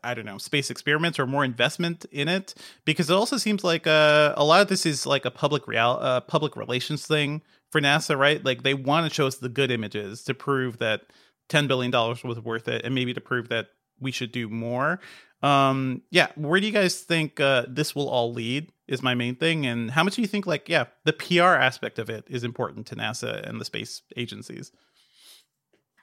I 0.03 0.15
don't 0.15 0.25
know, 0.25 0.39
space 0.39 0.69
experiments 0.69 1.21
or 1.21 1.29
more 1.29 1.45
investment 1.45 2.05
in 2.11 2.27
it? 2.27 2.55
Because 2.85 3.09
it 3.09 3.15
also 3.15 3.37
seems 3.37 3.63
like 3.63 3.87
uh, 3.87 4.35
a 4.37 4.45
lot 4.45 4.63
of 4.63 4.67
this 4.67 4.85
is 4.85 5.07
like 5.07 5.25
a 5.25 5.31
public 5.31 5.69
real, 5.69 5.99
uh, 6.01 6.21
public 6.23 6.57
relations 6.57 7.07
thing 7.07 7.41
for 7.71 7.81
NASA, 7.81 8.19
right? 8.19 8.45
Like 8.45 8.65
they 8.65 8.75
want 8.75 9.09
to 9.09 9.15
show 9.15 9.29
us 9.29 9.37
the 9.37 9.49
good 9.49 9.71
images 9.71 10.25
to 10.25 10.35
prove 10.35 10.79
that 10.79 11.03
ten 11.49 11.69
billion 11.69 11.93
dollars 11.93 12.25
was 12.25 12.41
worth 12.41 12.67
it, 12.67 12.85
and 12.85 12.97
maybe 12.97 13.15
to 13.15 13.21
prove 13.21 13.49
that 13.51 13.69
we 14.01 14.11
should 14.11 14.33
do 14.33 14.49
more. 14.49 14.99
Um, 15.41 16.03
yeah, 16.11 16.29
where 16.35 16.61
do 16.61 16.67
you 16.67 16.73
guys 16.73 17.01
think 17.01 17.39
uh, 17.39 17.67
this 17.69 17.95
will 17.95 18.09
all 18.09 18.33
lead? 18.33 18.71
Is 18.93 19.03
my 19.03 19.15
main 19.15 19.37
thing, 19.37 19.65
and 19.65 19.91
how 19.91 20.05
much 20.05 20.17
do 20.17 20.21
you 20.21 20.29
think, 20.29 20.47
like, 20.47 20.69
yeah, 20.69 20.85
the 21.05 21.15
PR 21.15 21.57
aspect 21.57 21.99
of 21.99 22.11
it 22.11 22.25
is 22.29 22.45
important 22.45 22.87
to 22.89 22.95
NASA 22.95 23.43
and 23.49 23.59
the 23.59 23.65
space 23.65 24.03
agencies? 24.19 24.71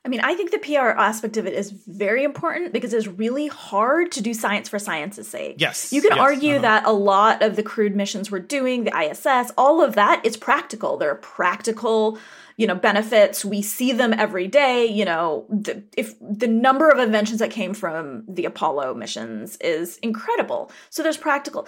I 0.03 0.07
mean, 0.07 0.21
I 0.21 0.33
think 0.33 0.49
the 0.49 0.57
PR 0.57 0.97
aspect 0.97 1.37
of 1.37 1.45
it 1.45 1.53
is 1.53 1.69
very 1.69 2.23
important 2.23 2.73
because 2.73 2.93
it's 2.93 3.05
really 3.05 3.45
hard 3.45 4.11
to 4.13 4.21
do 4.21 4.33
science 4.33 4.67
for 4.69 4.79
science's 4.79 5.27
sake. 5.27 5.57
Yes. 5.59 5.93
You 5.93 6.01
can 6.01 6.11
yes, 6.15 6.19
argue 6.19 6.53
uh-huh. 6.53 6.61
that 6.63 6.85
a 6.85 6.91
lot 6.91 7.43
of 7.43 7.55
the 7.55 7.63
crewed 7.63 7.95
missions 7.95 8.31
we're 8.31 8.39
doing, 8.39 8.85
the 8.85 8.97
ISS, 8.97 9.51
all 9.55 9.83
of 9.83 9.93
that 9.93 10.25
is 10.25 10.35
practical. 10.35 10.97
There 10.97 11.11
are 11.11 11.15
practical 11.15 12.17
you 12.55 12.67
know 12.67 12.75
benefits 12.75 13.45
we 13.45 13.61
see 13.61 13.93
them 13.93 14.11
every 14.11 14.45
day 14.45 14.85
you 14.85 15.05
know 15.05 15.45
the, 15.49 15.81
if 15.95 16.13
the 16.19 16.45
number 16.45 16.89
of 16.89 16.99
inventions 16.99 17.39
that 17.39 17.51
came 17.51 17.73
from 17.73 18.25
the 18.27 18.43
apollo 18.43 18.93
missions 18.93 19.55
is 19.61 19.95
incredible 19.99 20.69
so 20.89 21.01
there's 21.01 21.15
practical 21.15 21.65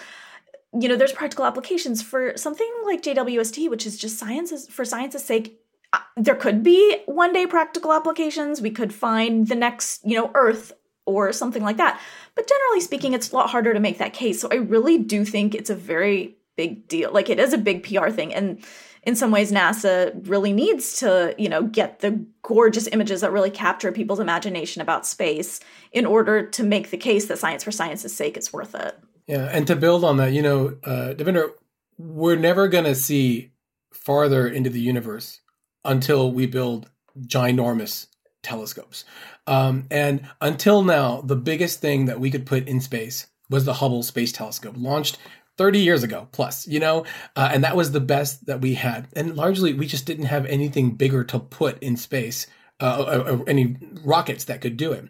you 0.80 0.88
know 0.88 0.96
there's 0.96 1.12
practical 1.12 1.46
applications 1.46 2.02
for 2.02 2.38
something 2.38 2.72
like 2.86 3.02
jwst 3.02 3.70
which 3.70 3.86
is 3.86 3.98
just 3.98 4.18
sciences 4.18 4.68
for 4.68 4.86
science's 4.86 5.24
sake 5.24 5.62
uh, 5.94 6.00
there 6.16 6.36
could 6.36 6.64
be 6.64 7.00
one 7.06 7.34
day 7.34 7.46
practical 7.46 7.92
applications. 7.92 8.62
We 8.62 8.72
could 8.72 8.94
find 8.94 9.48
the 9.48 9.56
next 9.56 10.06
you 10.06 10.16
know 10.16 10.32
earth 10.36 10.72
or 11.06 11.34
something 11.34 11.64
like 11.64 11.78
that. 11.78 12.00
But 12.36 12.48
generally 12.48 12.82
speaking 12.82 13.14
it's 13.14 13.32
a 13.32 13.36
lot 13.36 13.50
harder 13.50 13.74
to 13.74 13.80
make 13.80 13.98
that 13.98 14.14
case. 14.14 14.40
So 14.40 14.48
i 14.52 14.56
really 14.56 14.98
do 14.98 15.26
think 15.26 15.54
it's 15.54 15.70
a 15.70 15.76
very 15.76 16.38
big 16.58 16.88
deal 16.88 17.12
like 17.12 17.30
it 17.30 17.40
is 17.40 17.54
a 17.54 17.58
big 17.58 17.84
pr 17.84 18.10
thing. 18.10 18.34
And 18.34 18.64
in 19.04 19.16
some 19.16 19.32
ways 19.32 19.52
NASA 19.52 20.12
really 20.30 20.54
needs 20.54 20.98
to, 20.98 21.34
you 21.38 21.50
know, 21.50 21.64
get 21.64 22.00
the 22.00 22.24
gorgeous 22.44 22.88
images 22.88 23.22
that 23.22 23.32
really 23.32 23.50
capture 23.50 23.92
people's 23.92 24.20
imagination 24.20 24.82
about 24.82 25.08
space 25.08 25.60
in 25.92 26.06
order 26.06 26.46
to 26.46 26.64
make 26.64 26.92
the 26.92 26.98
case 26.98 27.26
that 27.26 27.40
science 27.40 27.64
for 27.64 27.72
science's 27.72 28.16
sake 28.16 28.38
is 28.38 28.54
worth 28.54 28.76
it. 28.76 28.98
Yeah, 29.32 29.48
and 29.50 29.66
to 29.68 29.78
build 29.78 30.04
on 30.04 30.18
that, 30.18 30.34
you 30.34 30.42
know, 30.42 30.78
uh, 30.84 31.14
Devindra, 31.14 31.52
we're 31.98 32.36
never 32.36 32.68
going 32.68 32.84
to 32.84 32.94
see 32.94 33.54
farther 33.94 34.46
into 34.46 34.70
the 34.70 34.82
universe 34.82 35.40
until 35.86 36.34
we 36.34 36.48
build 36.48 36.90
ginormous 37.18 38.08
telescopes. 38.44 39.06
Um, 39.48 39.88
and 39.90 40.28
until 40.42 40.84
now, 40.84 41.22
the 41.22 41.38
biggest 41.38 41.80
thing 41.80 42.08
that 42.08 42.20
we 42.20 42.30
could 42.30 42.46
put 42.46 42.68
in 42.68 42.82
space 42.82 43.28
was 43.50 43.64
the 43.64 43.76
Hubble 43.76 44.04
Space 44.04 44.34
Telescope, 44.34 44.76
launched 44.78 45.18
30 45.58 45.80
years 45.80 46.04
ago 46.04 46.28
plus 46.34 46.68
you 46.68 46.82
know? 46.82 47.06
Uh, 47.38 47.52
and 47.54 47.64
that 47.64 47.78
was 47.78 47.94
the 47.94 48.02
best 48.02 48.48
that 48.48 48.60
we 48.60 48.74
had. 48.74 49.08
And 49.14 49.38
largely 49.38 49.74
we 49.74 49.88
just 49.88 50.06
didn't 50.06 50.26
have 50.26 50.46
anything 50.48 50.96
bigger 50.96 51.24
to 51.24 51.40
put 51.40 51.82
in 51.82 51.96
space 51.96 52.48
uh, 52.82 53.06
or, 53.08 53.30
or 53.30 53.50
any 53.50 53.78
rockets 54.04 54.44
that 54.46 54.60
could 54.60 54.76
do 54.76 54.92
it. 54.92 55.06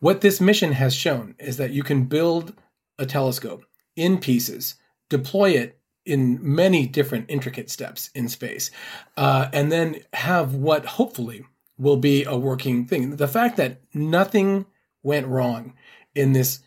What 0.00 0.22
this 0.22 0.40
mission 0.40 0.72
has 0.72 0.94
shown 0.94 1.34
is 1.38 1.58
that 1.58 1.72
you 1.72 1.82
can 1.82 2.04
build 2.04 2.54
a 2.98 3.06
telescope 3.06 3.64
in 3.96 4.18
pieces 4.18 4.76
deploy 5.08 5.50
it 5.50 5.78
in 6.04 6.38
many 6.40 6.86
different 6.86 7.26
intricate 7.28 7.70
steps 7.70 8.10
in 8.14 8.28
space 8.28 8.70
uh, 9.16 9.48
and 9.52 9.70
then 9.70 10.00
have 10.12 10.54
what 10.54 10.84
hopefully 10.84 11.44
will 11.78 11.96
be 11.96 12.24
a 12.24 12.36
working 12.36 12.84
thing. 12.84 13.16
The 13.16 13.28
fact 13.28 13.56
that 13.56 13.80
nothing 13.94 14.66
went 15.02 15.26
wrong 15.26 15.74
in 16.14 16.32
this 16.32 16.60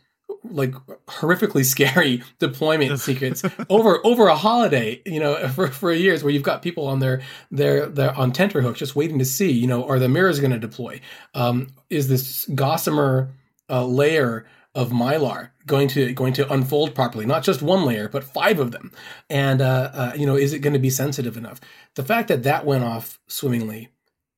like 0.44 0.74
horrifically 1.08 1.63
scary 1.76 2.24
deployment 2.39 3.00
secrets 3.00 3.44
over 3.70 4.00
over 4.04 4.28
a 4.28 4.36
holiday 4.36 5.00
you 5.06 5.20
know 5.20 5.48
for, 5.56 5.67
for 5.67 5.94
years 5.94 6.24
where 6.24 6.34
you've 6.34 6.41
got 6.41 6.63
people 6.63 6.88
on 6.88 7.00
their 7.00 7.22
their 7.52 7.86
their 7.86 8.15
on 8.17 8.32
tenterhooks 8.32 8.80
just 8.80 8.96
waiting 8.96 9.20
to 9.20 9.26
see 9.26 9.52
you 9.52 9.67
know 9.67 9.88
are 9.88 10.00
the 10.00 10.10
mirrors 10.10 10.39
going 10.39 10.52
to 10.52 10.60
deploy? 10.60 11.00
Um, 11.36 11.67
is 11.89 12.08
this 12.08 12.46
gossamer 12.56 13.34
uh, 13.70 13.86
layer 13.86 14.46
of 14.74 14.92
mylar 14.92 15.50
going 15.66 15.88
to 15.88 16.14
going 16.14 16.34
to 16.34 16.52
unfold 16.52 16.96
properly 16.96 17.26
not 17.26 17.44
just 17.44 17.62
one 17.62 17.86
layer 17.86 18.08
but 18.08 18.24
five 18.24 18.60
of 18.60 18.72
them 18.72 18.92
and 19.30 19.62
uh, 19.62 19.92
uh, 19.94 20.14
you 20.16 20.26
know 20.26 20.36
is 20.36 20.54
it 20.54 20.60
going 20.60 20.74
to 20.74 20.80
be 20.80 20.90
sensitive 20.90 21.36
enough 21.38 21.60
the 21.96 22.04
fact 22.04 22.28
that 22.28 22.44
that 22.44 22.66
went 22.66 22.84
off 22.84 23.20
swimmingly 23.28 23.90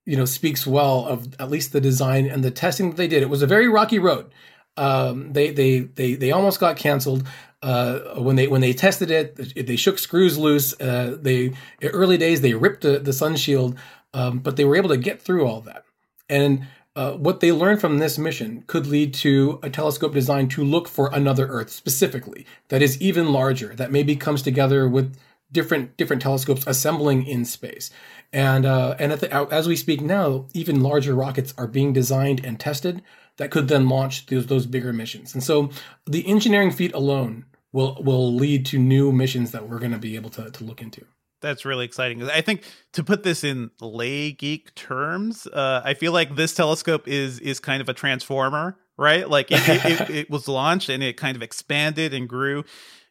you 0.05 0.17
know 0.17 0.25
speaks 0.25 0.65
well 0.65 1.05
of 1.05 1.35
at 1.39 1.51
least 1.51 1.71
the 1.71 1.81
design 1.81 2.25
and 2.25 2.43
the 2.43 2.51
testing 2.51 2.89
that 2.89 2.97
they 2.97 3.07
did 3.07 3.21
it 3.21 3.29
was 3.29 3.41
a 3.41 3.47
very 3.47 3.67
rocky 3.67 3.99
road 3.99 4.31
um, 4.75 5.33
they 5.33 5.51
they 5.51 5.81
they 5.81 6.15
they 6.15 6.31
almost 6.31 6.59
got 6.59 6.77
canceled 6.77 7.27
uh, 7.61 7.99
when 8.17 8.35
they 8.35 8.47
when 8.47 8.61
they 8.61 8.73
tested 8.73 9.11
it. 9.11 9.35
They 9.67 9.75
shook 9.75 9.99
screws 9.99 10.37
loose. 10.37 10.79
Uh, 10.79 11.17
they 11.19 11.53
early 11.83 12.17
days 12.17 12.41
they 12.41 12.53
ripped 12.53 12.81
the, 12.81 12.99
the 12.99 13.13
sun 13.13 13.35
shield, 13.35 13.77
um, 14.13 14.39
but 14.39 14.57
they 14.57 14.65
were 14.65 14.75
able 14.75 14.89
to 14.89 14.97
get 14.97 15.21
through 15.21 15.45
all 15.45 15.61
that. 15.61 15.85
And 16.29 16.67
uh, 16.95 17.13
what 17.13 17.39
they 17.39 17.51
learned 17.51 17.81
from 17.81 17.97
this 17.97 18.17
mission 18.17 18.63
could 18.67 18.85
lead 18.85 19.13
to 19.13 19.59
a 19.63 19.69
telescope 19.69 20.13
designed 20.13 20.51
to 20.51 20.63
look 20.63 20.87
for 20.87 21.09
another 21.11 21.47
Earth 21.47 21.71
specifically 21.71 22.45
that 22.67 22.81
is 22.81 23.01
even 23.01 23.31
larger, 23.31 23.75
that 23.75 23.91
maybe 23.91 24.15
comes 24.15 24.41
together 24.41 24.87
with 24.87 25.15
different 25.51 25.95
different 25.97 26.21
telescopes 26.21 26.65
assembling 26.67 27.25
in 27.25 27.45
space. 27.45 27.89
And 28.31 28.65
uh, 28.65 28.95
and 28.99 29.11
the, 29.11 29.33
as 29.51 29.67
we 29.67 29.75
speak 29.75 30.01
now, 30.01 30.47
even 30.53 30.81
larger 30.81 31.15
rockets 31.15 31.53
are 31.57 31.67
being 31.67 31.93
designed 31.93 32.43
and 32.45 32.59
tested 32.59 33.01
that 33.37 33.51
could 33.51 33.67
then 33.67 33.89
launch 33.89 34.27
those, 34.27 34.45
those 34.45 34.65
bigger 34.67 34.93
missions. 34.93 35.33
And 35.33 35.43
so 35.43 35.71
the 36.05 36.27
engineering 36.27 36.71
feat 36.71 36.93
alone 36.93 37.45
will 37.71 38.01
will 38.03 38.33
lead 38.33 38.65
to 38.67 38.77
new 38.77 39.11
missions 39.11 39.51
that 39.51 39.67
we're 39.67 39.79
going 39.79 39.91
to 39.91 39.97
be 39.97 40.15
able 40.15 40.29
to, 40.31 40.51
to 40.51 40.63
look 40.63 40.81
into. 40.81 41.05
That's 41.43 41.65
really 41.65 41.85
exciting. 41.85 42.23
I 42.29 42.41
think 42.41 42.63
to 42.93 43.03
put 43.03 43.23
this 43.23 43.43
in 43.43 43.69
lay 43.81 44.31
geek 44.31 44.73
terms, 44.75 45.45
uh, 45.45 45.81
I 45.83 45.93
feel 45.93 46.13
like 46.13 46.35
this 46.35 46.55
telescope 46.55 47.07
is 47.07 47.39
is 47.39 47.59
kind 47.59 47.81
of 47.81 47.89
a 47.89 47.93
transformer, 47.93 48.77
right? 48.97 49.29
Like 49.29 49.51
it, 49.51 49.59
it, 49.67 49.85
it, 49.85 50.09
it 50.09 50.29
was 50.31 50.47
launched 50.47 50.89
and 50.89 51.03
it 51.03 51.17
kind 51.17 51.35
of 51.35 51.43
expanded 51.43 52.13
and 52.13 52.27
grew. 52.27 52.63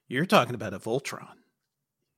You're 0.08 0.26
talking 0.26 0.54
about 0.54 0.74
a 0.74 0.78
Voltron. 0.78 1.28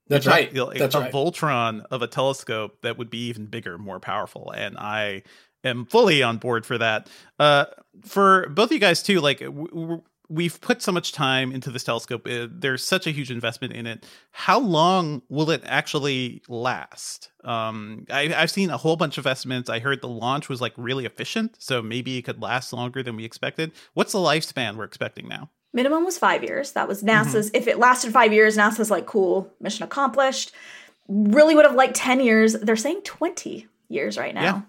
That's 0.09 0.27
right. 0.27 0.53
That's 0.79 0.94
a 0.94 1.00
right. 1.00 1.12
Voltron 1.12 1.85
of 1.90 2.03
a 2.03 2.07
telescope 2.07 2.83
that 2.83 2.96
would 2.98 3.11
be 3.11 3.27
even 3.29 3.46
bigger, 3.46 3.77
more 3.77 4.00
powerful. 4.00 4.53
And 4.53 4.77
I 4.79 5.22
am 5.64 5.87
fully 5.87 6.22
on 6.22 6.38
board 6.38 6.64
for 6.64 6.79
that. 6.79 7.09
Uh, 7.38 7.64
for 8.05 8.48
both 8.50 8.66
of 8.66 8.72
you 8.72 8.79
guys 8.79 9.03
too, 9.03 9.20
like 9.20 9.40
w- 9.40 9.68
w- 9.68 10.03
we've 10.29 10.61
put 10.61 10.83
so 10.83 10.93
much 10.93 11.13
time 11.13 11.53
into 11.53 11.71
this 11.71 11.85
telescope. 11.85 12.27
Uh, 12.27 12.47
there's 12.51 12.85
such 12.85 13.07
a 13.07 13.11
huge 13.11 13.31
investment 13.31 13.73
in 13.75 13.87
it. 13.87 14.07
How 14.33 14.59
long 14.59 15.23
will 15.29 15.51
it 15.51 15.63
actually 15.67 16.43
last? 16.49 17.31
Um, 17.45 18.07
I, 18.11 18.29
have 18.29 18.51
seen 18.51 18.71
a 18.71 18.77
whole 18.77 18.97
bunch 18.97 19.19
of 19.19 19.27
estimates. 19.27 19.69
I 19.69 19.79
heard 19.79 20.01
the 20.01 20.09
launch 20.09 20.49
was 20.49 20.61
like 20.61 20.73
really 20.77 21.05
efficient, 21.05 21.57
so 21.59 21.83
maybe 21.83 22.17
it 22.17 22.23
could 22.23 22.41
last 22.41 22.73
longer 22.73 23.03
than 23.03 23.17
we 23.17 23.25
expected. 23.25 23.73
What's 23.93 24.13
the 24.13 24.19
lifespan 24.19 24.77
we're 24.77 24.85
expecting 24.85 25.29
now? 25.29 25.51
Minimum 25.73 26.05
was 26.05 26.19
five 26.19 26.45
years. 26.45 26.73
That 26.73 26.89
was 26.89 27.03
NASA's. 27.03 27.49
Mm-hmm. 27.49 27.57
If 27.57 27.67
it 27.67 27.79
lasted 27.79 28.13
five 28.13 28.33
years, 28.33 28.57
NASA's 28.57 28.91
like, 28.91 29.07
cool, 29.07 29.53
mission 29.61 29.83
accomplished. 29.83 30.53
really 31.09 31.55
would 31.55 31.65
have 31.65 31.75
liked 31.75 31.97
10 31.97 32.21
years. 32.21 32.53
They're 32.55 32.77
saying 32.77 33.03
20 33.03 33.67
years 33.89 34.17
right 34.17 34.35
now. 34.35 34.43
Yeah. 34.43 34.63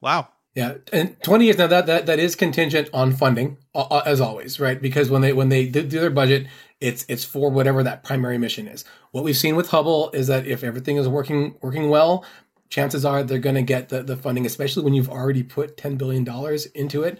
Wow. 0.00 0.28
Yeah, 0.54 0.74
and 0.92 1.16
twenty 1.22 1.46
years 1.46 1.56
now 1.56 1.66
that 1.68 1.86
that 1.86 2.06
that 2.06 2.18
is 2.18 2.36
contingent 2.36 2.90
on 2.92 3.12
funding, 3.12 3.56
uh, 3.74 4.02
as 4.04 4.20
always, 4.20 4.60
right? 4.60 4.80
Because 4.80 5.08
when 5.08 5.22
they 5.22 5.32
when 5.32 5.48
they 5.48 5.66
do 5.66 5.82
their 5.82 6.10
budget, 6.10 6.46
it's 6.80 7.06
it's 7.08 7.24
for 7.24 7.50
whatever 7.50 7.82
that 7.82 8.04
primary 8.04 8.36
mission 8.36 8.68
is. 8.68 8.84
What 9.12 9.24
we've 9.24 9.36
seen 9.36 9.56
with 9.56 9.70
Hubble 9.70 10.10
is 10.10 10.26
that 10.26 10.46
if 10.46 10.62
everything 10.62 10.98
is 10.98 11.08
working 11.08 11.54
working 11.62 11.88
well, 11.88 12.26
chances 12.68 13.04
are 13.04 13.22
they're 13.22 13.38
going 13.38 13.54
to 13.54 13.62
get 13.62 13.88
the 13.88 14.02
the 14.02 14.16
funding, 14.16 14.44
especially 14.44 14.84
when 14.84 14.92
you've 14.92 15.08
already 15.08 15.42
put 15.42 15.78
ten 15.78 15.96
billion 15.96 16.22
dollars 16.22 16.66
into 16.66 17.02
it. 17.02 17.18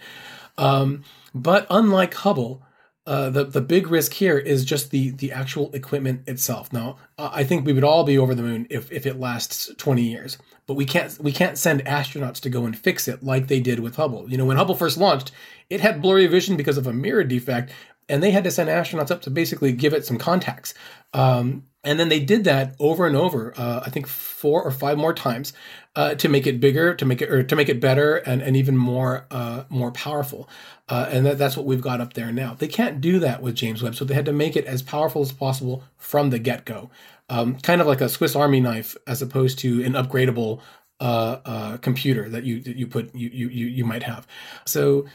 Um, 0.59 1.03
but 1.33 1.65
unlike 1.71 2.13
Hubble, 2.13 2.61
uh, 3.05 3.29
the 3.29 3.43
the 3.43 3.61
big 3.61 3.89
risk 3.89 4.13
here 4.13 4.37
is 4.37 4.63
just 4.63 4.91
the 4.91 5.11
the 5.11 5.31
actual 5.31 5.69
equipment 5.73 6.27
itself. 6.27 6.71
Now, 6.71 6.97
I 7.17 7.43
think 7.43 7.65
we 7.65 7.73
would 7.73 7.83
all 7.83 8.05
be 8.05 8.17
over 8.17 8.33
the 8.33 8.43
moon 8.43 8.65
if 8.69 8.89
if 8.91 9.05
it 9.05 9.19
lasts 9.19 9.69
20 9.77 10.01
years, 10.01 10.37
but 10.67 10.75
we 10.75 10.85
can't 10.85 11.17
we 11.19 11.33
can't 11.33 11.57
send 11.57 11.83
astronauts 11.83 12.39
to 12.41 12.49
go 12.49 12.65
and 12.65 12.77
fix 12.77 13.09
it 13.09 13.21
like 13.21 13.47
they 13.47 13.59
did 13.59 13.79
with 13.81 13.97
Hubble. 13.97 14.29
You 14.29 14.37
know, 14.37 14.45
when 14.45 14.55
Hubble 14.55 14.75
first 14.75 14.97
launched, 14.97 15.33
it 15.69 15.81
had 15.81 16.01
blurry 16.01 16.27
vision 16.27 16.55
because 16.55 16.77
of 16.77 16.87
a 16.87 16.93
mirror 16.93 17.25
defect, 17.25 17.73
and 18.07 18.23
they 18.23 18.31
had 18.31 18.45
to 18.45 18.51
send 18.51 18.69
astronauts 18.69 19.11
up 19.11 19.21
to 19.23 19.29
basically 19.29 19.73
give 19.73 19.93
it 19.93 20.05
some 20.05 20.17
contacts. 20.17 20.73
Um, 21.13 21.65
and 21.83 21.99
then 21.99 22.09
they 22.09 22.19
did 22.19 22.45
that 22.45 22.75
over 22.79 23.05
and 23.05 23.15
over. 23.15 23.53
Uh, 23.57 23.81
I 23.85 23.89
think 23.89 24.07
four 24.07 24.63
or 24.63 24.71
five 24.71 24.97
more 24.97 25.13
times 25.13 25.53
uh, 25.95 26.15
to 26.15 26.29
make 26.29 26.47
it 26.47 26.59
bigger, 26.59 26.95
to 26.95 27.05
make 27.05 27.21
it 27.21 27.29
or 27.29 27.43
to 27.43 27.55
make 27.55 27.69
it 27.69 27.81
better, 27.81 28.17
and, 28.17 28.41
and 28.41 28.55
even 28.55 28.77
more 28.77 29.25
uh, 29.29 29.63
more 29.69 29.91
powerful. 29.91 30.47
Uh, 30.87 31.09
and 31.11 31.25
that, 31.25 31.37
that's 31.37 31.57
what 31.57 31.65
we've 31.65 31.81
got 31.81 31.99
up 31.99 32.13
there 32.13 32.31
now. 32.31 32.53
They 32.53 32.67
can't 32.67 33.01
do 33.01 33.19
that 33.19 33.41
with 33.41 33.55
James 33.55 33.83
Webb, 33.83 33.95
so 33.95 34.05
they 34.05 34.13
had 34.13 34.25
to 34.25 34.33
make 34.33 34.55
it 34.55 34.65
as 34.65 34.81
powerful 34.81 35.21
as 35.21 35.31
possible 35.31 35.83
from 35.97 36.29
the 36.29 36.39
get 36.39 36.65
go. 36.65 36.89
Um, 37.29 37.57
kind 37.59 37.81
of 37.81 37.87
like 37.87 38.01
a 38.01 38.09
Swiss 38.09 38.35
Army 38.35 38.59
knife, 38.59 38.95
as 39.05 39.21
opposed 39.21 39.59
to 39.59 39.83
an 39.83 39.93
upgradable 39.93 40.61
uh, 40.99 41.39
uh, 41.45 41.77
computer 41.77 42.29
that 42.29 42.43
you 42.43 42.61
that 42.61 42.77
you 42.77 42.87
put 42.87 43.13
you 43.13 43.29
you 43.29 43.67
you 43.67 43.83
might 43.83 44.03
have. 44.03 44.25
So, 44.65 45.05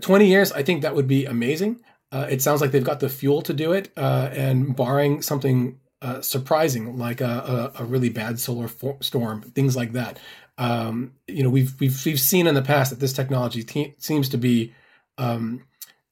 twenty 0.00 0.26
years, 0.26 0.50
I 0.50 0.64
think 0.64 0.82
that 0.82 0.96
would 0.96 1.06
be 1.06 1.26
amazing. 1.26 1.80
it 2.12 2.42
sounds 2.42 2.60
like 2.60 2.72
they've 2.72 2.82
got 2.82 3.00
the 3.00 3.08
fuel 3.08 3.40
to 3.42 3.54
do 3.54 3.72
it, 3.72 3.92
and 3.96 4.74
barring 4.74 5.22
something 5.22 5.78
uh, 6.02 6.20
surprising, 6.20 6.98
like 6.98 7.20
a, 7.20 7.72
a, 7.78 7.82
a, 7.82 7.84
really 7.84 8.08
bad 8.08 8.40
solar 8.40 8.66
for- 8.66 8.98
storm, 9.00 9.40
things 9.40 9.76
like 9.76 9.92
that. 9.92 10.18
Um, 10.58 11.12
you 11.28 11.44
know, 11.44 11.48
we've 11.48 11.78
we've 11.80 12.04
we've 12.04 12.20
seen 12.20 12.48
in 12.48 12.54
the 12.54 12.62
past 12.62 12.90
that 12.90 12.98
this 12.98 13.12
technology 13.12 13.62
te- 13.62 13.94
seems 13.98 14.28
to 14.30 14.36
be 14.36 14.74
um, 15.16 15.64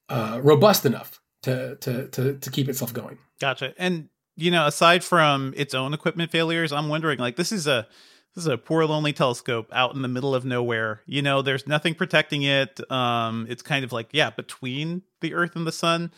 uh, 0.07 0.39
robust 0.41 0.85
enough 0.85 1.21
to, 1.43 1.75
to 1.75 2.07
to 2.07 2.37
to 2.37 2.51
keep 2.51 2.69
itself 2.69 2.93
going. 2.93 3.17
Gotcha. 3.39 3.73
And 3.77 4.07
you 4.37 4.49
know, 4.49 4.65
aside 4.65 5.03
from 5.03 5.53
its 5.57 5.73
own 5.73 5.93
equipment 5.93 6.31
failures, 6.31 6.71
I'm 6.71 6.87
wondering 6.87 7.19
like 7.19 7.35
this 7.35 7.51
is 7.51 7.67
a 7.67 7.85
this 8.33 8.45
is 8.45 8.47
a 8.47 8.57
poor 8.57 8.85
lonely 8.85 9.11
telescope 9.11 9.67
out 9.73 9.93
in 9.93 10.01
the 10.03 10.07
middle 10.07 10.33
of 10.33 10.45
nowhere. 10.45 11.01
You 11.05 11.21
know, 11.21 11.41
there's 11.41 11.67
nothing 11.67 11.95
protecting 11.95 12.43
it. 12.43 12.79
Um, 12.89 13.45
it's 13.49 13.61
kind 13.61 13.83
of 13.83 13.91
like 13.91 14.07
yeah, 14.13 14.29
between 14.29 15.01
the 15.19 15.33
Earth 15.33 15.57
and 15.57 15.67
the 15.67 15.73
Sun 15.73 16.11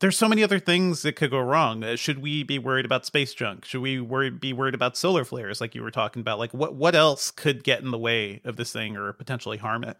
there's 0.00 0.16
so 0.16 0.28
many 0.28 0.42
other 0.42 0.58
things 0.58 1.02
that 1.02 1.16
could 1.16 1.30
go 1.30 1.38
wrong. 1.38 1.82
Uh, 1.82 1.96
should 1.96 2.20
we 2.20 2.42
be 2.42 2.58
worried 2.58 2.84
about 2.84 3.06
space 3.06 3.32
junk? 3.32 3.64
Should 3.64 3.80
we 3.80 4.00
worry, 4.00 4.30
be 4.30 4.52
worried 4.52 4.74
about 4.74 4.96
solar 4.96 5.24
flares, 5.24 5.60
like 5.60 5.74
you 5.74 5.82
were 5.82 5.90
talking 5.90 6.20
about? 6.20 6.38
Like, 6.38 6.52
what 6.52 6.74
what 6.74 6.94
else 6.94 7.30
could 7.30 7.64
get 7.64 7.82
in 7.82 7.90
the 7.90 7.98
way 7.98 8.40
of 8.44 8.56
this 8.56 8.72
thing 8.72 8.96
or 8.96 9.12
potentially 9.12 9.56
harm 9.56 9.84
it? 9.84 9.96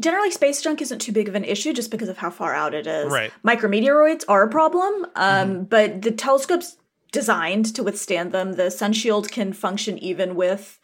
Generally, 0.00 0.30
space 0.30 0.62
junk 0.62 0.80
isn't 0.80 1.00
too 1.00 1.12
big 1.12 1.28
of 1.28 1.34
an 1.34 1.44
issue 1.44 1.72
just 1.72 1.90
because 1.90 2.08
of 2.08 2.18
how 2.18 2.30
far 2.30 2.54
out 2.54 2.72
it 2.72 2.86
is. 2.86 3.12
Right. 3.12 3.32
Micrometeoroids 3.44 4.24
are 4.28 4.44
a 4.44 4.48
problem, 4.48 5.06
um, 5.16 5.48
mm-hmm. 5.48 5.62
but 5.64 6.02
the 6.02 6.10
telescope's 6.10 6.76
designed 7.12 7.74
to 7.74 7.82
withstand 7.82 8.32
them. 8.32 8.52
The 8.52 8.70
sun 8.70 8.92
shield 8.92 9.30
can 9.30 9.52
function 9.52 9.98
even 9.98 10.36
with 10.36 10.78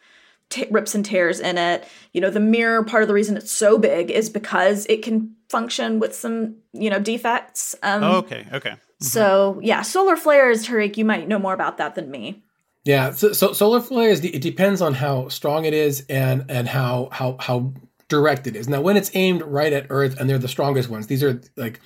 t- 0.49 0.67
rips 0.69 0.93
and 0.93 1.05
tears 1.05 1.39
in 1.39 1.57
it. 1.57 1.87
You 2.11 2.21
know, 2.21 2.29
the 2.29 2.41
mirror, 2.41 2.83
part 2.83 3.01
of 3.01 3.07
the 3.07 3.13
reason 3.13 3.37
it's 3.37 3.51
so 3.51 3.77
big 3.77 4.11
is 4.11 4.29
because 4.29 4.85
it 4.87 5.01
can 5.01 5.36
function 5.49 5.99
with 5.99 6.15
some, 6.15 6.57
you 6.73 6.89
know, 6.89 6.99
defects. 6.99 7.75
Um, 7.83 8.03
oh, 8.03 8.17
okay, 8.17 8.45
okay. 8.53 8.71
Mm-hmm. 8.71 9.05
So, 9.05 9.59
yeah, 9.63 9.81
solar 9.81 10.15
flares, 10.15 10.67
Tariq, 10.67 10.97
you 10.97 11.05
might 11.05 11.27
know 11.27 11.39
more 11.39 11.53
about 11.53 11.77
that 11.77 11.95
than 11.95 12.09
me. 12.11 12.43
Yeah, 12.83 13.11
so, 13.11 13.33
so 13.33 13.53
solar 13.53 13.81
flares, 13.81 14.23
it 14.23 14.41
depends 14.41 14.81
on 14.81 14.93
how 14.93 15.27
strong 15.27 15.65
it 15.65 15.73
is 15.73 16.05
and 16.07 16.45
and 16.47 16.69
how 16.69 17.09
how 17.11 17.35
how 17.37 17.73
direct 18.07 18.47
it 18.47 18.55
is. 18.55 18.69
Now, 18.69 18.79
when 18.79 18.95
it's 18.95 19.11
aimed 19.13 19.41
right 19.41 19.73
at 19.73 19.87
Earth, 19.89 20.17
and 20.17 20.29
they're 20.29 20.37
the 20.37 20.47
strongest 20.47 20.89
ones, 20.89 21.07
these 21.07 21.21
are 21.21 21.41
like 21.57 21.81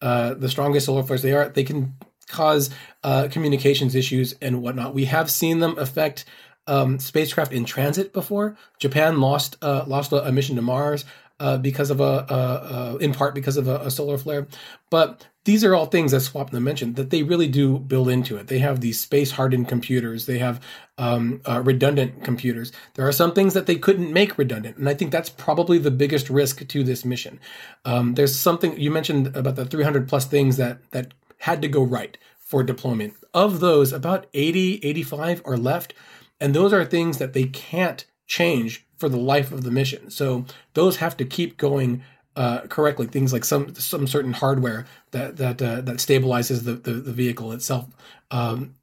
uh, 0.00 0.32
the 0.32 0.48
strongest 0.48 0.86
solar 0.86 1.02
flares. 1.02 1.20
They 1.20 1.34
are. 1.34 1.50
They 1.50 1.64
can 1.64 1.94
cause 2.28 2.70
uh, 3.04 3.28
communications 3.30 3.94
issues 3.94 4.34
and 4.40 4.62
whatnot. 4.62 4.94
We 4.94 5.04
have 5.04 5.30
seen 5.30 5.58
them 5.60 5.76
affect 5.78 6.24
um, 6.66 6.98
spacecraft 6.98 7.52
in 7.52 7.64
transit 7.64 8.12
before. 8.12 8.56
Japan 8.78 9.20
lost 9.20 9.56
uh, 9.62 9.84
lost 9.86 10.12
a, 10.12 10.32
mission 10.32 10.56
to 10.56 10.62
Mars 10.62 11.04
uh, 11.38 11.58
because 11.58 11.90
of 11.90 12.00
a, 12.00 12.26
a, 12.28 12.34
a, 12.34 12.96
in 12.98 13.12
part 13.12 13.34
because 13.34 13.56
of 13.56 13.68
a, 13.68 13.76
a, 13.78 13.90
solar 13.90 14.18
flare. 14.18 14.46
But 14.90 15.26
these 15.44 15.64
are 15.64 15.74
all 15.74 15.86
things, 15.86 16.14
as 16.14 16.28
Swapna 16.28 16.60
mentioned, 16.60 16.96
that 16.96 17.10
they 17.10 17.22
really 17.22 17.48
do 17.48 17.78
build 17.78 18.08
into 18.08 18.36
it. 18.36 18.46
They 18.46 18.58
have 18.60 18.80
these 18.80 19.00
space 19.00 19.32
hardened 19.32 19.68
computers. 19.68 20.26
They 20.26 20.38
have 20.38 20.60
um, 20.98 21.40
uh, 21.46 21.60
redundant 21.62 22.24
computers. 22.24 22.72
There 22.94 23.06
are 23.06 23.12
some 23.12 23.32
things 23.32 23.54
that 23.54 23.66
they 23.66 23.76
couldn't 23.76 24.12
make 24.12 24.38
redundant, 24.38 24.76
and 24.76 24.88
I 24.88 24.94
think 24.94 25.12
that's 25.12 25.30
probably 25.30 25.78
the 25.78 25.90
biggest 25.90 26.30
risk 26.30 26.66
to 26.66 26.84
this 26.84 27.04
mission. 27.04 27.38
Um, 27.84 28.14
there's 28.14 28.34
something 28.34 28.78
you 28.78 28.90
mentioned 28.90 29.36
about 29.36 29.56
the 29.56 29.66
300 29.66 30.08
plus 30.08 30.26
things 30.26 30.56
that 30.56 30.90
that 30.92 31.14
had 31.38 31.60
to 31.62 31.68
go 31.68 31.82
right 31.82 32.16
for 32.38 32.62
deployment. 32.62 33.14
Of 33.34 33.60
those, 33.60 33.92
about 33.92 34.26
80, 34.32 34.80
85 34.82 35.42
are 35.44 35.58
left 35.58 35.92
and 36.40 36.54
those 36.54 36.72
are 36.72 36.84
things 36.84 37.18
that 37.18 37.32
they 37.32 37.44
can't 37.44 38.04
change 38.26 38.85
for 38.98 39.08
the 39.08 39.16
life 39.16 39.52
of 39.52 39.62
the 39.62 39.70
mission. 39.70 40.10
So 40.10 40.44
those 40.74 40.96
have 40.96 41.16
to 41.16 41.24
keep 41.24 41.56
going 41.56 42.02
uh, 42.36 42.60
correctly. 42.68 43.06
Things 43.06 43.32
like 43.32 43.44
some 43.44 43.74
some 43.74 44.06
certain 44.06 44.32
hardware 44.32 44.86
that 45.10 45.36
that 45.36 45.62
uh, 45.62 45.80
that 45.82 45.96
stabilizes 45.96 46.64
the, 46.64 46.74
the, 46.74 46.92
the 46.92 47.12
vehicle 47.12 47.52
itself. 47.52 47.86
Um, 48.30 48.74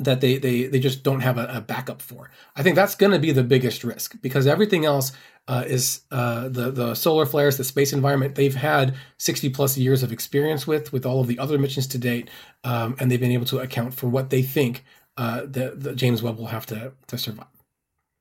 that 0.00 0.20
they, 0.20 0.38
they 0.38 0.66
they 0.66 0.78
just 0.78 1.02
don't 1.02 1.20
have 1.20 1.38
a, 1.38 1.46
a 1.56 1.60
backup 1.60 2.00
for. 2.00 2.30
I 2.56 2.62
think 2.62 2.76
that's 2.76 2.94
going 2.94 3.12
to 3.12 3.18
be 3.18 3.32
the 3.32 3.42
biggest 3.42 3.84
risk 3.84 4.14
because 4.22 4.46
everything 4.46 4.84
else 4.84 5.12
uh, 5.48 5.64
is 5.66 6.02
uh, 6.10 6.48
the 6.48 6.70
the 6.70 6.94
solar 6.94 7.26
flares, 7.26 7.56
the 7.56 7.64
space 7.64 7.92
environment. 7.92 8.34
They've 8.34 8.54
had 8.54 8.94
sixty 9.18 9.48
plus 9.48 9.76
years 9.76 10.02
of 10.02 10.12
experience 10.12 10.66
with 10.66 10.92
with 10.92 11.04
all 11.04 11.20
of 11.20 11.26
the 11.26 11.38
other 11.38 11.58
missions 11.58 11.86
to 11.88 11.98
date, 11.98 12.30
um, 12.64 12.96
and 12.98 13.10
they've 13.10 13.20
been 13.20 13.32
able 13.32 13.46
to 13.46 13.58
account 13.58 13.94
for 13.94 14.08
what 14.08 14.30
they 14.30 14.42
think 14.42 14.84
uh, 15.16 15.42
that, 15.46 15.80
that 15.82 15.96
James 15.96 16.22
Webb 16.22 16.38
will 16.38 16.46
have 16.46 16.66
to 16.66 16.92
to 17.08 17.18
survive. 17.18 17.57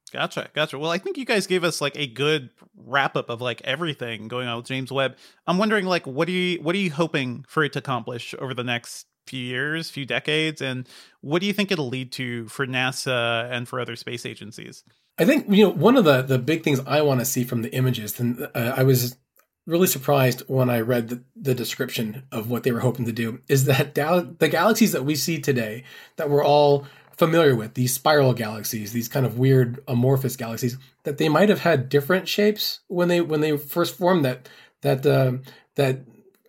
Gotcha, 0.10 0.50
gotcha. 0.54 0.80
Well, 0.80 0.92
I 0.92 0.98
think 0.98 1.18
you 1.18 1.26
guys 1.26 1.48
gave 1.48 1.64
us 1.64 1.82
like 1.82 1.98
a 1.98 2.08
good 2.08 2.50
wrap 2.76 3.16
up 3.16 3.30
of 3.30 3.42
like 3.42 3.62
everything 3.64 4.28
going 4.28 4.48
on 4.48 4.58
with 4.58 4.66
James 4.66 4.92
Webb. 4.92 5.16
I'm 5.46 5.58
wondering, 5.58 5.86
like, 5.86 6.08
what 6.08 6.28
are 6.28 6.32
you 6.32 6.62
what 6.62 6.76
are 6.76 6.80
you 6.80 6.92
hoping 6.92 7.46
for 7.48 7.64
it 7.64 7.74
to 7.74 7.80
accomplish 7.80 8.34
over 8.40 8.54
the 8.54 8.64
next 8.64 9.08
few 9.28 9.44
years, 9.44 9.90
few 9.90 10.06
decades, 10.06 10.62
and 10.62 10.88
what 11.22 11.42
do 11.42 11.48
you 11.48 11.54
think 11.54 11.72
it'll 11.72 11.90
lead 11.90 12.12
to 12.14 12.48
for 12.48 12.66
NASA 12.66 13.52
and 13.52 13.68
for 13.68 13.80
other 13.80 13.96
space 13.96 14.26
agencies? 14.26 14.84
I 15.18 15.26
think 15.26 15.46
you 15.50 15.66
know 15.66 15.72
one 15.72 15.98
of 15.98 16.06
the 16.06 16.22
the 16.22 16.40
big 16.40 16.64
things 16.64 16.80
I 16.86 17.02
want 17.02 17.20
to 17.20 17.26
see 17.26 17.44
from 17.44 17.62
the 17.62 17.74
images, 17.74 18.20
and 18.20 18.48
uh, 18.56 18.74
I 18.76 18.84
was 18.84 19.18
really 19.66 19.88
surprised 19.88 20.44
when 20.48 20.70
I 20.70 20.80
read 20.80 21.10
the, 21.10 21.24
the, 21.36 21.54
description 21.54 22.24
of 22.32 22.50
what 22.50 22.64
they 22.64 22.72
were 22.72 22.80
hoping 22.80 23.06
to 23.06 23.12
do 23.12 23.42
is 23.50 23.66
that 23.66 23.96
the 23.96 24.48
galaxies 24.50 24.94
that 24.94 25.04
we 25.04 25.14
see 25.14 25.42
today 25.42 25.84
that 26.16 26.30
we're 26.30 26.44
all 26.44 26.88
familiar 27.18 27.56
with, 27.56 27.74
these 27.74 27.94
spiral 27.94 28.34
galaxies, 28.34 28.94
these 28.94 29.08
kind 29.08 29.26
of 29.26 29.38
weird 29.38 29.84
amorphous 29.88 30.36
galaxies, 30.36 30.78
that 31.04 31.18
they 31.18 31.30
might 31.30 31.50
have 31.50 31.62
had 31.62 31.90
different 31.90 32.28
shapes 32.28 32.80
when 32.88 33.08
they 33.08 33.22
when 33.22 33.42
they 33.42 33.58
first 33.58 33.98
formed. 33.98 34.26
That 34.26 34.50
that 34.82 35.06
uh, 35.06 35.34
that 35.76 36.02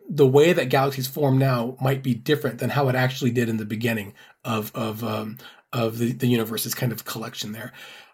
the 0.09 0.27
way 0.27 0.53
that 0.53 0.69
galaxies 0.69 1.07
form 1.07 1.39
now 1.39 1.77
might 1.81 2.03
be 2.03 2.15
different 2.15 2.59
than 2.59 2.71
how 2.71 2.89
it 2.89 2.95
actually 2.95 3.31
did 3.31 3.49
in 3.49 3.57
the 3.57 3.65
beginning 3.65 4.15
of 4.45 4.71
of 4.75 5.03
um, 5.03 5.39
of 5.73 5.99
the, 5.99 6.13
the 6.13 6.27
universe's 6.27 6.75
kind 6.75 6.93
of 6.93 7.05
collection 7.05 7.53
there 7.53 7.73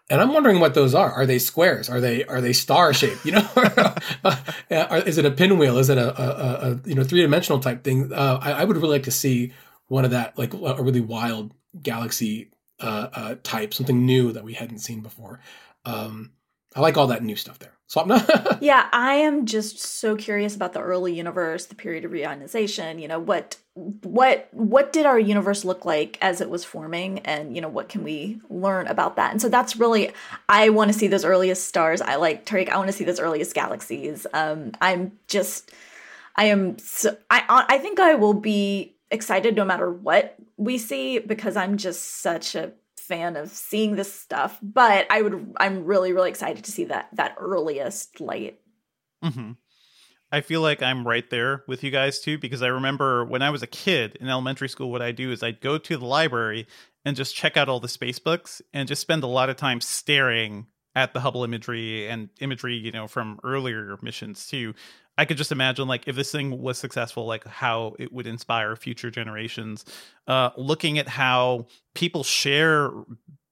and 0.09 0.21
I'm 0.21 0.33
wondering 0.33 0.59
what 0.59 0.73
those 0.73 0.93
are. 0.93 1.11
Are 1.11 1.25
they 1.25 1.39
squares? 1.39 1.89
Are 1.89 1.99
they 1.99 2.23
are 2.25 2.41
they 2.41 2.53
star 2.53 2.93
shaped? 2.93 3.25
You 3.25 3.33
know, 3.33 3.49
is 4.69 5.17
it 5.17 5.25
a 5.25 5.31
pinwheel? 5.31 5.77
Is 5.77 5.89
it 5.89 5.97
a, 5.97 6.21
a, 6.21 6.71
a 6.71 6.79
you 6.85 6.95
know 6.95 7.03
three 7.03 7.21
dimensional 7.21 7.59
type 7.59 7.83
thing? 7.83 8.13
Uh, 8.13 8.39
I, 8.41 8.51
I, 8.51 8.63
would 8.65 8.77
really 8.77 8.89
like 8.89 9.03
to 9.03 9.11
see 9.11 9.53
one 9.87 10.05
of 10.05 10.11
that, 10.11 10.37
like 10.37 10.53
a 10.53 10.81
really 10.81 11.01
wild 11.01 11.53
galaxy 11.81 12.49
uh, 12.79 13.07
uh, 13.13 13.35
type, 13.43 13.73
something 13.73 14.05
new 14.05 14.31
that 14.31 14.43
we 14.43 14.53
hadn't 14.53 14.79
seen 14.79 15.01
before. 15.01 15.39
Um, 15.85 16.31
I 16.75 16.81
like 16.81 16.97
all 16.97 17.07
that 17.07 17.23
new 17.23 17.35
stuff 17.35 17.59
there. 17.59 17.71
Swapna? 17.89 18.57
yeah, 18.61 18.89
I 18.91 19.15
am 19.15 19.45
just 19.45 19.79
so 19.79 20.15
curious 20.15 20.55
about 20.55 20.73
the 20.73 20.81
early 20.81 21.13
universe, 21.13 21.67
the 21.67 21.75
period 21.75 22.03
of 22.03 22.11
reionization, 22.11 22.99
you 22.99 23.07
know, 23.07 23.19
what 23.19 23.57
what 23.75 24.47
what 24.51 24.93
did 24.93 25.05
our 25.05 25.19
universe 25.19 25.65
look 25.65 25.83
like 25.83 26.17
as 26.21 26.39
it 26.39 26.49
was 26.49 26.63
forming 26.63 27.19
and 27.19 27.53
you 27.55 27.61
know 27.61 27.67
what 27.67 27.89
can 27.89 28.05
we 28.05 28.39
learn 28.49 28.87
about 28.87 29.17
that 29.17 29.31
and 29.31 29.41
so 29.41 29.49
that's 29.49 29.75
really 29.75 30.13
i 30.47 30.69
want 30.69 30.89
to 30.89 30.97
see 30.97 31.07
those 31.07 31.25
earliest 31.25 31.67
stars 31.67 31.99
i 31.99 32.15
like 32.15 32.45
tariq 32.45 32.69
i 32.69 32.77
want 32.77 32.87
to 32.87 32.93
see 32.93 33.03
those 33.03 33.19
earliest 33.19 33.53
galaxies 33.53 34.25
um 34.33 34.71
i'm 34.79 35.11
just 35.27 35.73
i 36.37 36.45
am 36.45 36.77
so 36.79 37.17
i 37.29 37.65
i 37.67 37.77
think 37.77 37.99
i 37.99 38.15
will 38.15 38.33
be 38.33 38.94
excited 39.15 39.55
no 39.55 39.65
matter 39.65 39.91
what 39.91 40.35
we 40.57 40.77
see 40.77 41.17
because 41.17 41.55
i'm 41.55 41.77
just 41.77 42.21
such 42.21 42.53
a 42.53 42.71
fan 43.05 43.35
of 43.35 43.49
seeing 43.49 43.95
this 43.95 44.11
stuff, 44.11 44.59
but 44.61 45.07
I 45.09 45.21
would 45.21 45.53
I'm 45.57 45.85
really 45.85 46.11
really 46.13 46.29
excited 46.29 46.63
to 46.63 46.71
see 46.71 46.85
that 46.85 47.09
that 47.13 47.35
earliest 47.39 48.19
light. 48.19 48.59
Mm-hmm. 49.23 49.51
I 50.31 50.41
feel 50.41 50.61
like 50.61 50.81
I'm 50.81 51.07
right 51.07 51.29
there 51.29 51.63
with 51.67 51.83
you 51.83 51.91
guys 51.91 52.19
too 52.19 52.37
because 52.37 52.61
I 52.61 52.67
remember 52.67 53.23
when 53.25 53.41
I 53.41 53.51
was 53.51 53.63
a 53.63 53.67
kid 53.67 54.17
in 54.19 54.27
elementary 54.27 54.69
school 54.69 54.91
what 54.91 55.01
I 55.01 55.11
do 55.11 55.31
is 55.31 55.43
I'd 55.43 55.61
go 55.61 55.77
to 55.77 55.97
the 55.97 56.05
library 56.05 56.67
and 57.05 57.15
just 57.15 57.35
check 57.35 57.55
out 57.55 57.69
all 57.69 57.79
the 57.79 57.87
space 57.87 58.19
books 58.19 58.61
and 58.73 58.87
just 58.87 59.01
spend 59.01 59.23
a 59.23 59.27
lot 59.27 59.49
of 59.49 59.55
time 59.55 59.79
staring 59.79 60.65
at 60.95 61.13
the 61.13 61.19
Hubble 61.19 61.43
imagery 61.43 62.07
and 62.07 62.29
imagery, 62.39 62.75
you 62.75 62.91
know, 62.91 63.07
from 63.07 63.39
earlier 63.43 63.97
missions 64.01 64.47
too. 64.47 64.73
I 65.17 65.25
could 65.25 65.37
just 65.37 65.51
imagine 65.51 65.87
like 65.87 66.07
if 66.07 66.15
this 66.15 66.31
thing 66.31 66.61
was 66.61 66.77
successful, 66.77 67.25
like 67.25 67.45
how 67.45 67.95
it 67.99 68.11
would 68.11 68.27
inspire 68.27 68.75
future 68.75 69.09
generations. 69.09 69.85
Uh, 70.27 70.49
looking 70.57 70.97
at 70.97 71.07
how 71.07 71.67
people 71.93 72.23
share 72.23 72.91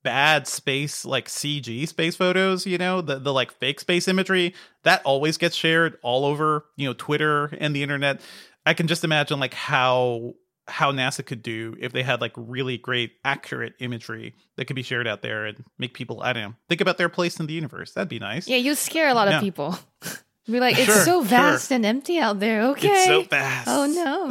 bad 0.04 0.47
space 0.47 1.06
like 1.06 1.28
CG 1.28 1.88
space 1.88 2.15
photos, 2.15 2.65
you 2.65 2.78
know, 2.78 3.02
the 3.02 3.19
the 3.19 3.34
like 3.34 3.52
fake 3.54 3.80
space 3.80 4.08
imagery 4.08 4.54
that 4.84 5.02
always 5.06 5.38
gets 5.38 5.56
shared 5.56 5.97
all 6.04 6.26
over, 6.26 6.65
you 6.76 6.88
know, 6.88 6.93
Twitter 6.93 7.45
and 7.60 7.76
the 7.76 7.84
internet. 7.84 8.21
I 8.65 8.73
can 8.73 8.88
just 8.88 9.04
imagine 9.04 9.39
like 9.39 9.54
how 9.54 10.34
how 10.67 10.91
NASA 10.91 11.26
could 11.26 11.43
do 11.43 11.76
if 11.80 11.91
they 11.91 12.04
had 12.04 12.21
like 12.21 12.32
really 12.36 12.78
great 12.78 13.13
accurate 13.26 13.73
imagery 13.80 14.34
that 14.56 14.65
could 14.65 14.78
be 14.78 14.84
shared 14.84 15.08
out 15.08 15.21
there 15.21 15.45
and 15.45 15.63
make 15.78 15.93
people 15.93 16.21
I 16.21 16.34
don't 16.34 16.43
know 16.43 16.56
think 16.69 16.82
about 16.82 16.97
their 16.97 17.10
place 17.10 17.39
in 17.39 17.47
the 17.47 17.54
universe. 17.54 17.93
That'd 17.93 18.10
be 18.10 18.19
nice. 18.19 18.47
Yeah, 18.47 18.58
you 18.58 18.76
scare 18.76 19.08
a 19.08 19.13
lot 19.13 19.30
yeah. 19.30 19.38
of 19.38 19.41
people. 19.41 19.78
Be 20.45 20.60
like, 20.60 20.77
it's 20.77 20.86
sure, 20.86 21.06
so 21.06 21.21
vast 21.21 21.69
sure. 21.69 21.75
and 21.75 21.86
empty 21.86 22.19
out 22.19 22.39
there. 22.39 22.63
Okay. 22.71 22.89
It's 22.89 23.06
so 23.06 23.21
vast. 23.23 23.67
Oh 23.69 23.86
no. 23.86 24.29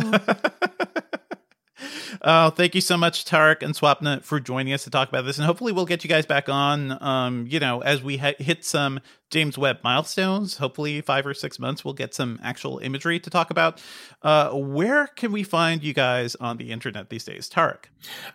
Uh, 2.21 2.51
thank 2.51 2.75
you 2.75 2.81
so 2.81 2.97
much, 2.97 3.25
Tariq 3.25 3.63
and 3.63 3.75
Swapna, 3.75 4.23
for 4.23 4.41
joining 4.41 4.73
us 4.73 4.85
to 4.85 4.91
talk 4.91 5.09
about 5.09 5.25
this, 5.25 5.39
and 5.39 5.47
hopefully 5.47 5.73
we'll 5.73 5.87
get 5.87 6.05
you 6.05 6.09
guys 6.09 6.27
back 6.27 6.49
on. 6.49 7.03
Um, 7.03 7.47
you 7.49 7.61
know, 7.61 7.81
as 7.81 8.03
we 8.03 8.19
ha- 8.19 8.35
hit 8.39 8.65
some 8.65 9.01
James 9.33 9.57
Webb 9.57 9.79
milestones, 9.83 10.59
hopefully 10.59 11.01
five 11.01 11.27
or 11.27 11.33
six 11.33 11.59
months, 11.59 11.85
we'll 11.85 11.95
get 11.95 12.15
some 12.15 12.39
actual 12.43 12.79
imagery 12.79 13.19
to 13.19 13.31
talk 13.31 13.51
about. 13.51 13.83
Uh, 14.23 14.51
where 14.51 15.07
can 15.07 15.33
we 15.33 15.43
find 15.43 15.83
you 15.83 15.95
guys 15.95 16.37
on 16.37 16.59
the 16.59 16.71
internet 16.71 17.09
these 17.09 17.25
days, 17.25 17.49
Tariq? 17.49 17.85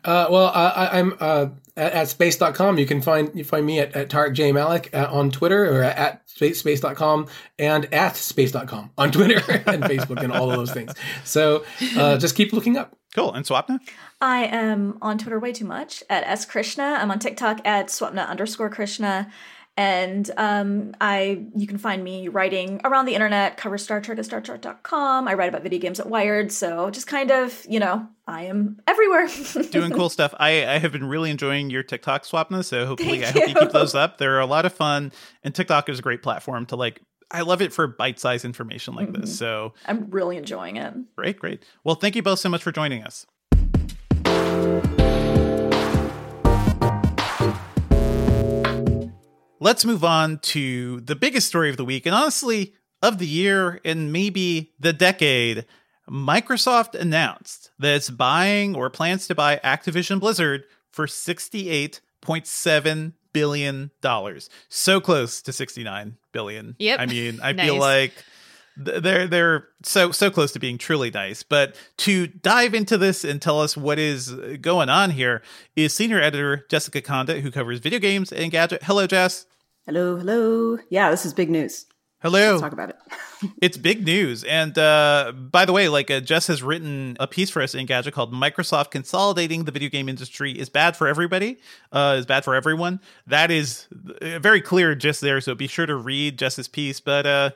Uh, 0.04 0.28
well, 0.30 0.48
I, 0.48 0.98
am 0.98 1.16
uh, 1.20 1.48
at, 1.78 1.94
at, 1.94 2.08
space.com. 2.08 2.80
You 2.80 2.88
can 2.88 3.02
find 3.02 3.30
you 3.36 3.44
find 3.44 3.66
me 3.66 3.80
at, 3.80 3.96
at 3.96 4.10
Tariq 4.10 4.34
J 4.34 4.52
Malik 4.52 4.90
uh, 4.94 5.08
on 5.12 5.30
Twitter 5.30 5.66
or 5.72 5.84
at 5.84 6.28
space, 6.28 6.60
space.com 6.60 7.28
and 7.60 7.94
at 7.94 8.16
space.com 8.16 8.92
on 8.98 9.12
Twitter 9.12 9.36
and 9.68 9.84
Facebook 9.84 10.24
and 10.24 10.34
all 10.34 10.50
of 10.50 10.58
those 10.58 10.72
things. 10.72 10.94
So 11.24 11.64
uh, 11.96 12.18
just 12.18 12.36
keep 12.36 12.54
looking 12.54 12.76
up. 12.76 12.98
Cool. 13.18 13.34
And 13.34 13.44
Swapna? 13.44 13.80
I 14.22 14.46
am 14.46 15.00
on 15.02 15.18
Twitter 15.18 15.40
way 15.40 15.52
too 15.52 15.66
much 15.66 16.04
at 16.08 16.24
S 16.26 16.46
Krishna. 16.46 16.84
I'm 16.84 17.10
on 17.10 17.18
TikTok 17.18 17.66
at 17.66 17.88
Swapna 17.88 18.28
underscore 18.28 18.70
Krishna. 18.70 19.32
And 19.76 20.30
um, 20.38 20.96
I 21.02 21.46
you 21.56 21.66
can 21.66 21.80
find 21.80 22.04
me 22.04 22.28
writing 22.28 22.80
around 22.84 23.06
the 23.06 23.16
internet, 23.16 23.58
cover 23.58 23.80
Star 23.80 24.02
Trek 24.02 24.20
at 24.20 24.26
StarTrek.com. 24.26 25.28
I 25.28 25.34
write 25.34 25.50
about 25.50 25.64
video 25.64 25.80
games 25.80 26.00
at 26.00 26.08
Wired. 26.08 26.52
So 26.52 26.92
just 26.92 27.08
kind 27.08 27.32
of, 27.32 27.66
you 27.68 27.80
know, 27.80 28.08
I 28.28 28.44
am 28.44 28.80
everywhere. 28.86 29.28
Doing 29.72 29.94
cool 29.94 30.10
stuff. 30.10 30.36
I, 30.40 30.68
I 30.68 30.78
have 30.78 30.92
been 30.92 31.06
really 31.06 31.32
enjoying 31.32 31.72
your 31.72 31.82
TikTok 31.82 32.24
Swapna. 32.24 32.64
So 32.64 32.86
hopefully 32.86 33.22
Thank 33.22 33.36
I 33.36 33.40
hope 33.40 33.50
you 33.50 33.56
keep 33.56 33.72
those 33.72 33.96
up. 33.96 34.20
They're 34.20 34.40
a 34.40 34.46
lot 34.46 34.68
of 34.68 34.74
fun. 34.74 35.12
And 35.44 35.56
TikTok 35.56 35.90
is 35.90 35.98
a 35.98 36.02
great 36.04 36.22
platform 36.22 36.68
to 36.68 36.76
like 36.76 37.02
I 37.30 37.42
love 37.42 37.62
it 37.62 37.74
for 37.74 37.88
bite-sized 37.88 38.46
information 38.46 38.96
like 38.96 39.10
mm-hmm. 39.10 39.20
this. 39.22 39.38
So 39.38 39.74
I'm 39.86 40.10
really 40.10 40.38
enjoying 40.38 40.78
it. 40.78 40.94
Great, 41.16 41.38
great. 41.40 41.64
Well, 41.84 41.96
thank 41.96 42.16
you 42.16 42.24
both 42.24 42.40
so 42.40 42.48
much 42.48 42.64
for 42.64 42.72
joining 42.72 43.04
us. 43.04 43.26
Let's 49.60 49.84
move 49.84 50.06
on 50.06 50.38
to 50.40 51.02
the 51.02 51.16
biggest 51.16 51.48
story 51.48 51.70
of 51.70 51.78
the 51.78 51.84
week 51.84 52.06
and 52.06 52.16
honestly 52.16 52.74
of 53.02 53.18
the 53.18 53.28
year 53.28 53.82
and 53.84 54.14
maybe 54.14 54.72
the 54.80 54.94
decade. 54.94 55.66
Microsoft 56.10 56.96
announced 56.96 57.72
that 57.80 57.96
it's 57.96 58.10
buying 58.10 58.74
or 58.76 58.90
plans 58.90 59.28
to 59.28 59.36
buy 59.36 59.60
Activision 59.64 60.22
Blizzard 60.22 60.64
for 60.94 61.06
68.7 61.06 63.12
billion 63.38 63.92
dollars. 64.02 64.50
So 64.68 65.00
close 65.00 65.44
to 65.44 65.54
69 65.54 66.18
billion. 66.32 66.76
Yep. 66.80 67.00
I 67.00 67.06
mean, 67.06 67.40
I 67.44 67.52
nice. 67.54 67.68
feel 67.68 67.78
like 67.78 68.14
they're 68.76 69.28
they're 69.28 69.68
so 69.84 70.12
so 70.12 70.32
close 70.32 70.52
to 70.54 70.60
being 70.60 70.80
truly 70.80 71.12
nice. 71.12 71.44
But 71.44 71.76
to 71.98 72.26
dive 72.26 72.74
into 72.74 72.98
this 72.98 73.24
and 73.24 73.40
tell 73.40 73.62
us 73.62 73.78
what 73.78 74.00
is 74.00 74.32
going 74.60 74.90
on 74.90 75.12
here 75.12 75.44
is 75.76 75.94
senior 75.94 76.20
editor 76.20 76.66
Jessica 76.68 77.00
Conditt, 77.00 77.42
who 77.42 77.52
covers 77.52 77.78
video 77.80 78.00
games 78.00 78.32
and 78.32 78.52
gadget. 78.52 78.82
Hello, 78.84 79.06
Jess. 79.06 79.46
Hello, 79.86 80.16
hello. 80.18 80.80
Yeah, 80.90 81.12
this 81.12 81.26
is 81.28 81.34
big 81.34 81.52
news. 81.52 81.86
Hello. 82.28 82.52
Let's 82.52 82.62
talk 82.62 82.74
about 82.74 82.90
it. 82.90 82.98
it's 83.62 83.78
big 83.78 84.06
news. 84.06 84.44
And 84.44 84.78
uh, 84.78 85.32
by 85.34 85.64
the 85.64 85.72
way, 85.72 85.88
like 85.88 86.12
uh, 86.12 86.20
Jess 86.20 86.48
has 86.48 86.62
written 86.62 87.16
a 87.22 87.28
piece 87.28 87.50
for 87.50 87.62
us 87.62 87.74
Engadget 87.74 88.12
called 88.12 88.34
Microsoft 88.34 88.92
Consolidating 88.92 89.64
the 89.64 89.72
Video 89.72 89.88
Game 89.88 90.10
Industry 90.10 90.52
is 90.52 90.68
Bad 90.68 90.98
for 90.98 91.08
Everybody, 91.08 91.58
uh, 91.94 92.18
is 92.20 92.26
bad 92.26 92.44
for 92.44 92.54
everyone. 92.54 93.00
That 93.28 93.50
is 93.50 93.88
uh, 94.22 94.40
very 94.40 94.60
clear 94.60 94.94
just 94.94 95.22
there. 95.22 95.40
So 95.40 95.56
be 95.56 95.68
sure 95.68 95.86
to 95.86 95.96
read 95.96 96.38
Jess's 96.38 96.68
piece. 96.68 97.00
But 97.00 97.26
uh, 97.26 97.52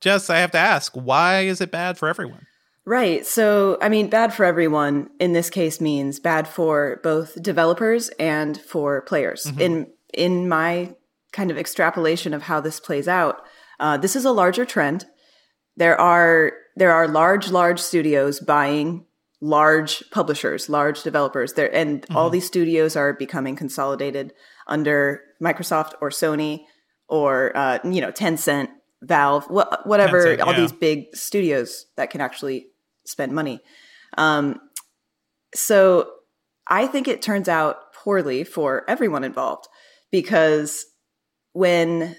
Jess, 0.00 0.30
I 0.30 0.38
have 0.38 0.52
to 0.52 0.58
ask, 0.58 0.92
why 0.94 1.40
is 1.40 1.60
it 1.60 1.72
bad 1.72 1.98
for 1.98 2.08
everyone? 2.08 2.46
Right. 2.84 3.26
So, 3.26 3.76
I 3.82 3.88
mean, 3.88 4.08
bad 4.08 4.32
for 4.32 4.44
everyone 4.44 5.10
in 5.18 5.32
this 5.32 5.50
case 5.50 5.80
means 5.80 6.20
bad 6.20 6.46
for 6.46 7.00
both 7.02 7.42
developers 7.42 8.08
and 8.20 8.56
for 8.56 9.02
players. 9.02 9.46
Mm-hmm. 9.46 9.60
In 9.60 9.86
in 10.14 10.48
my 10.48 10.94
kind 11.32 11.50
of 11.50 11.58
extrapolation 11.58 12.32
of 12.32 12.42
how 12.42 12.60
this 12.60 12.78
plays 12.78 13.08
out, 13.08 13.42
uh, 13.80 13.96
this 13.96 14.16
is 14.16 14.24
a 14.24 14.32
larger 14.32 14.64
trend. 14.64 15.06
There 15.76 16.00
are 16.00 16.52
there 16.76 16.92
are 16.92 17.08
large 17.08 17.50
large 17.50 17.80
studios 17.80 18.40
buying 18.40 19.06
large 19.40 20.02
publishers, 20.10 20.68
large 20.68 21.02
developers. 21.02 21.52
There 21.54 21.74
and 21.74 22.02
mm-hmm. 22.02 22.16
all 22.16 22.30
these 22.30 22.46
studios 22.46 22.96
are 22.96 23.12
becoming 23.12 23.56
consolidated 23.56 24.32
under 24.66 25.22
Microsoft 25.42 25.92
or 26.00 26.10
Sony 26.10 26.64
or 27.08 27.56
uh, 27.56 27.78
you 27.84 28.00
know 28.00 28.12
Tencent, 28.12 28.68
Valve, 29.02 29.44
wh- 29.44 29.86
whatever. 29.86 30.36
Tencent, 30.36 30.46
all 30.46 30.54
these 30.54 30.72
big 30.72 31.14
studios 31.14 31.86
that 31.96 32.10
can 32.10 32.20
actually 32.20 32.68
spend 33.04 33.32
money. 33.32 33.60
Um, 34.16 34.60
so 35.54 36.10
I 36.68 36.86
think 36.86 37.08
it 37.08 37.22
turns 37.22 37.48
out 37.48 37.92
poorly 37.94 38.44
for 38.44 38.88
everyone 38.88 39.24
involved 39.24 39.66
because 40.10 40.84
when 41.52 42.16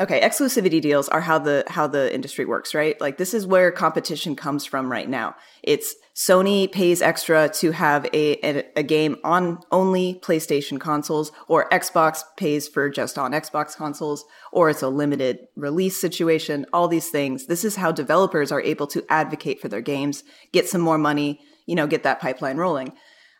okay 0.00 0.20
exclusivity 0.20 0.80
deals 0.80 1.08
are 1.08 1.20
how 1.20 1.38
the 1.38 1.64
how 1.68 1.86
the 1.86 2.12
industry 2.14 2.44
works 2.44 2.74
right? 2.74 3.00
Like 3.00 3.18
this 3.18 3.34
is 3.34 3.46
where 3.46 3.70
competition 3.70 4.36
comes 4.36 4.64
from 4.64 4.90
right 4.90 5.08
now. 5.08 5.34
It's 5.62 5.94
sony 6.14 6.70
pays 6.70 7.02
extra 7.02 7.48
to 7.48 7.72
have 7.72 8.04
a, 8.06 8.46
a, 8.46 8.64
a, 8.76 8.82
game 8.82 9.16
on 9.22 9.60
only 9.70 10.20
playstation 10.22 10.80
consoles 10.80 11.30
or 11.46 11.68
xbox 11.70 12.22
pays 12.36 12.66
for 12.66 12.88
just 12.88 13.18
on 13.18 13.32
xbox 13.32 13.76
consoles 13.76 14.24
or 14.52 14.70
it's 14.70 14.82
a 14.82 14.88
limited 14.88 15.38
release 15.56 16.00
situation 16.00 16.66
all 16.72 16.88
these 16.88 17.08
things. 17.08 17.46
This 17.46 17.64
is 17.64 17.76
how 17.76 17.92
developers 17.92 18.50
are 18.50 18.62
able 18.62 18.86
to 18.88 19.04
advocate 19.08 19.60
for 19.60 19.68
their 19.68 19.80
games 19.80 20.24
get 20.52 20.68
some 20.68 20.80
more 20.80 20.98
money 20.98 21.40
you 21.66 21.74
know 21.74 21.86
get 21.86 22.02
that 22.02 22.20
pipeline 22.20 22.56
rolling. 22.56 22.92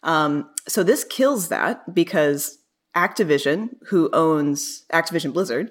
Um, 0.02 0.50
so 0.68 0.84
this 0.84 1.04
kills 1.04 1.48
that 1.48 1.94
because 1.94 2.58
activision 2.96 3.70
who 3.88 4.10
owns 4.12 4.84
activision 4.92 5.32
blizzard 5.32 5.70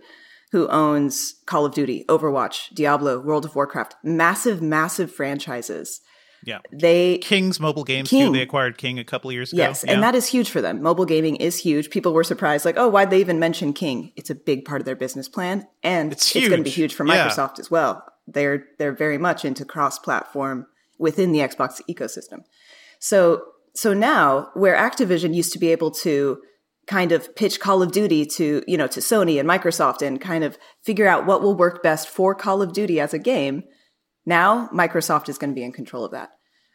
who 0.52 0.68
owns 0.70 1.36
Call 1.46 1.66
of 1.66 1.74
Duty, 1.74 2.06
Overwatch, 2.08 2.74
Diablo, 2.74 3.20
World 3.20 3.46
of 3.46 3.56
Warcraft, 3.56 3.96
massive, 4.04 4.62
massive 4.62 5.12
franchises. 5.12 6.02
Yeah. 6.46 6.60
They 6.72 7.18
King's 7.18 7.60
mobile 7.60 7.84
games 7.84 8.10
King. 8.10 8.28
too. 8.28 8.34
They 8.34 8.42
acquired 8.42 8.78
King 8.78 9.00
a 9.00 9.04
couple 9.04 9.32
years 9.32 9.52
ago. 9.52 9.62
Yes, 9.62 9.84
yeah. 9.86 9.94
and 9.94 10.04
that 10.04 10.16
is 10.16 10.28
huge 10.28 10.50
for 10.50 10.62
them. 10.62 10.82
Mobile 10.82 11.06
gaming 11.06 11.36
is 11.36 11.60
huge. 11.60 11.90
People 11.90 12.14
were 12.14 12.24
surprised, 12.24 12.64
like, 12.64 12.78
oh, 12.78 12.88
why'd 12.88 13.10
they 13.10 13.20
even 13.20 13.40
mention 13.40 13.74
King? 13.74 14.14
It's 14.16 14.30
a 14.30 14.36
big 14.36 14.64
part 14.64 14.80
of 14.80 14.86
their 14.86 14.96
business 14.96 15.28
plan. 15.28 15.68
And 15.84 16.14
it's, 16.14 16.34
it's 16.36 16.48
going 16.48 16.60
to 16.60 16.64
be 16.64 16.70
huge 16.70 16.94
for 16.94 17.04
Microsoft 17.04 17.58
yeah. 17.58 17.62
as 17.62 17.72
well. 17.72 18.06
They're 18.28 18.66
they're 18.78 18.94
very 18.94 19.18
much 19.18 19.46
into 19.46 19.66
cross 19.66 20.00
platform 20.00 20.68
within 20.98 21.32
the 21.32 21.40
Xbox 21.40 21.82
ecosystem. 21.90 22.44
So 23.00 23.44
so 23.74 23.94
now 23.94 24.50
where 24.54 24.76
Activision 24.76 25.36
used 25.36 25.54
to 25.54 25.60
be 25.60 25.72
able 25.72 25.92
to 25.92 26.40
kind 26.88 27.12
of 27.12 27.36
pitch 27.36 27.60
Call 27.60 27.84
of 27.84 27.92
Duty 27.92 28.26
to, 28.26 28.64
you 28.66 28.78
know, 28.78 28.88
to 28.88 29.00
Sony 29.00 29.40
and 29.40 29.48
Microsoft 29.48 30.02
and 30.02 30.20
kind 30.20 30.44
of 30.44 30.58
figure 30.84 31.08
out 31.08 31.26
what 31.26 31.42
will 31.42 31.56
work 31.56 31.84
best 31.84 32.08
for 32.08 32.34
Call 32.34 32.62
of 32.62 32.74
Duty 32.74 33.00
as 33.00 33.14
a 33.14 33.20
game. 33.20 33.64
Now 34.26 34.70
Microsoft 34.74 35.30
is 35.30 35.38
going 35.38 35.52
to 35.52 35.56
be 35.56 35.64
in 35.64 35.72
control 35.72 36.06
of 36.06 36.12
that. 36.12 36.30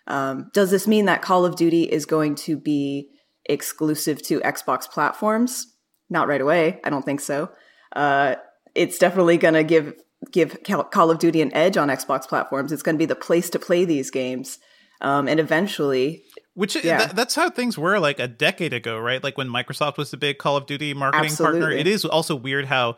Um, 0.07 0.51
does 0.53 0.71
this 0.71 0.87
mean 0.87 1.07
that 1.07 1.23
Call 1.23 1.45
of 1.45 1.57
Duty 1.57 1.85
is 1.85 2.07
going 2.07 2.35
to 2.37 2.57
be 2.57 3.09
exclusive 3.47 4.23
to 4.25 4.41
Xbox 4.41 4.89
platforms? 4.89 5.67
Not 6.11 6.29
right 6.29 6.41
away. 6.41 6.81
I 6.85 6.91
don't 6.91 7.05
think 7.05 7.21
so. 7.21 7.51
Uh, 7.95 8.37
it's 8.75 8.99
definitely 8.99 9.39
going 9.39 9.55
to 9.55 9.65
give 9.65 9.95
give 10.31 10.63
Call 10.63 11.11
of 11.11 11.19
Duty 11.19 11.43
an 11.43 11.53
edge 11.53 11.77
on 11.77 11.89
Xbox 11.89 12.29
platforms. 12.29 12.71
It's 12.71 12.83
going 12.83 12.95
to 12.95 12.99
be 12.99 13.07
the 13.07 13.15
place 13.15 13.51
to 13.51 13.59
play 13.59 13.85
these 13.85 14.11
games, 14.11 14.59
um, 15.03 15.29
and 15.29 15.39
eventually, 15.39 16.23
Which 16.55 16.83
yeah. 16.83 16.99
Th- 16.99 17.11
that's 17.11 17.35
how 17.35 17.51
things 17.51 17.77
were 17.77 17.99
like 17.99 18.19
a 18.19 18.29
decade 18.29 18.73
ago, 18.73 18.99
right? 18.99 19.23
Like 19.23 19.37
when 19.37 19.49
Microsoft 19.49 19.99
was 19.99 20.11
the 20.11 20.17
big 20.17 20.39
Call 20.39 20.57
of 20.57 20.67
Duty 20.67 20.95
marketing 20.95 21.27
Absolutely. 21.27 21.61
partner. 21.61 21.77
It 21.77 21.87
is 21.87 22.05
also 22.05 22.35
weird 22.35 22.67
how 22.67 22.97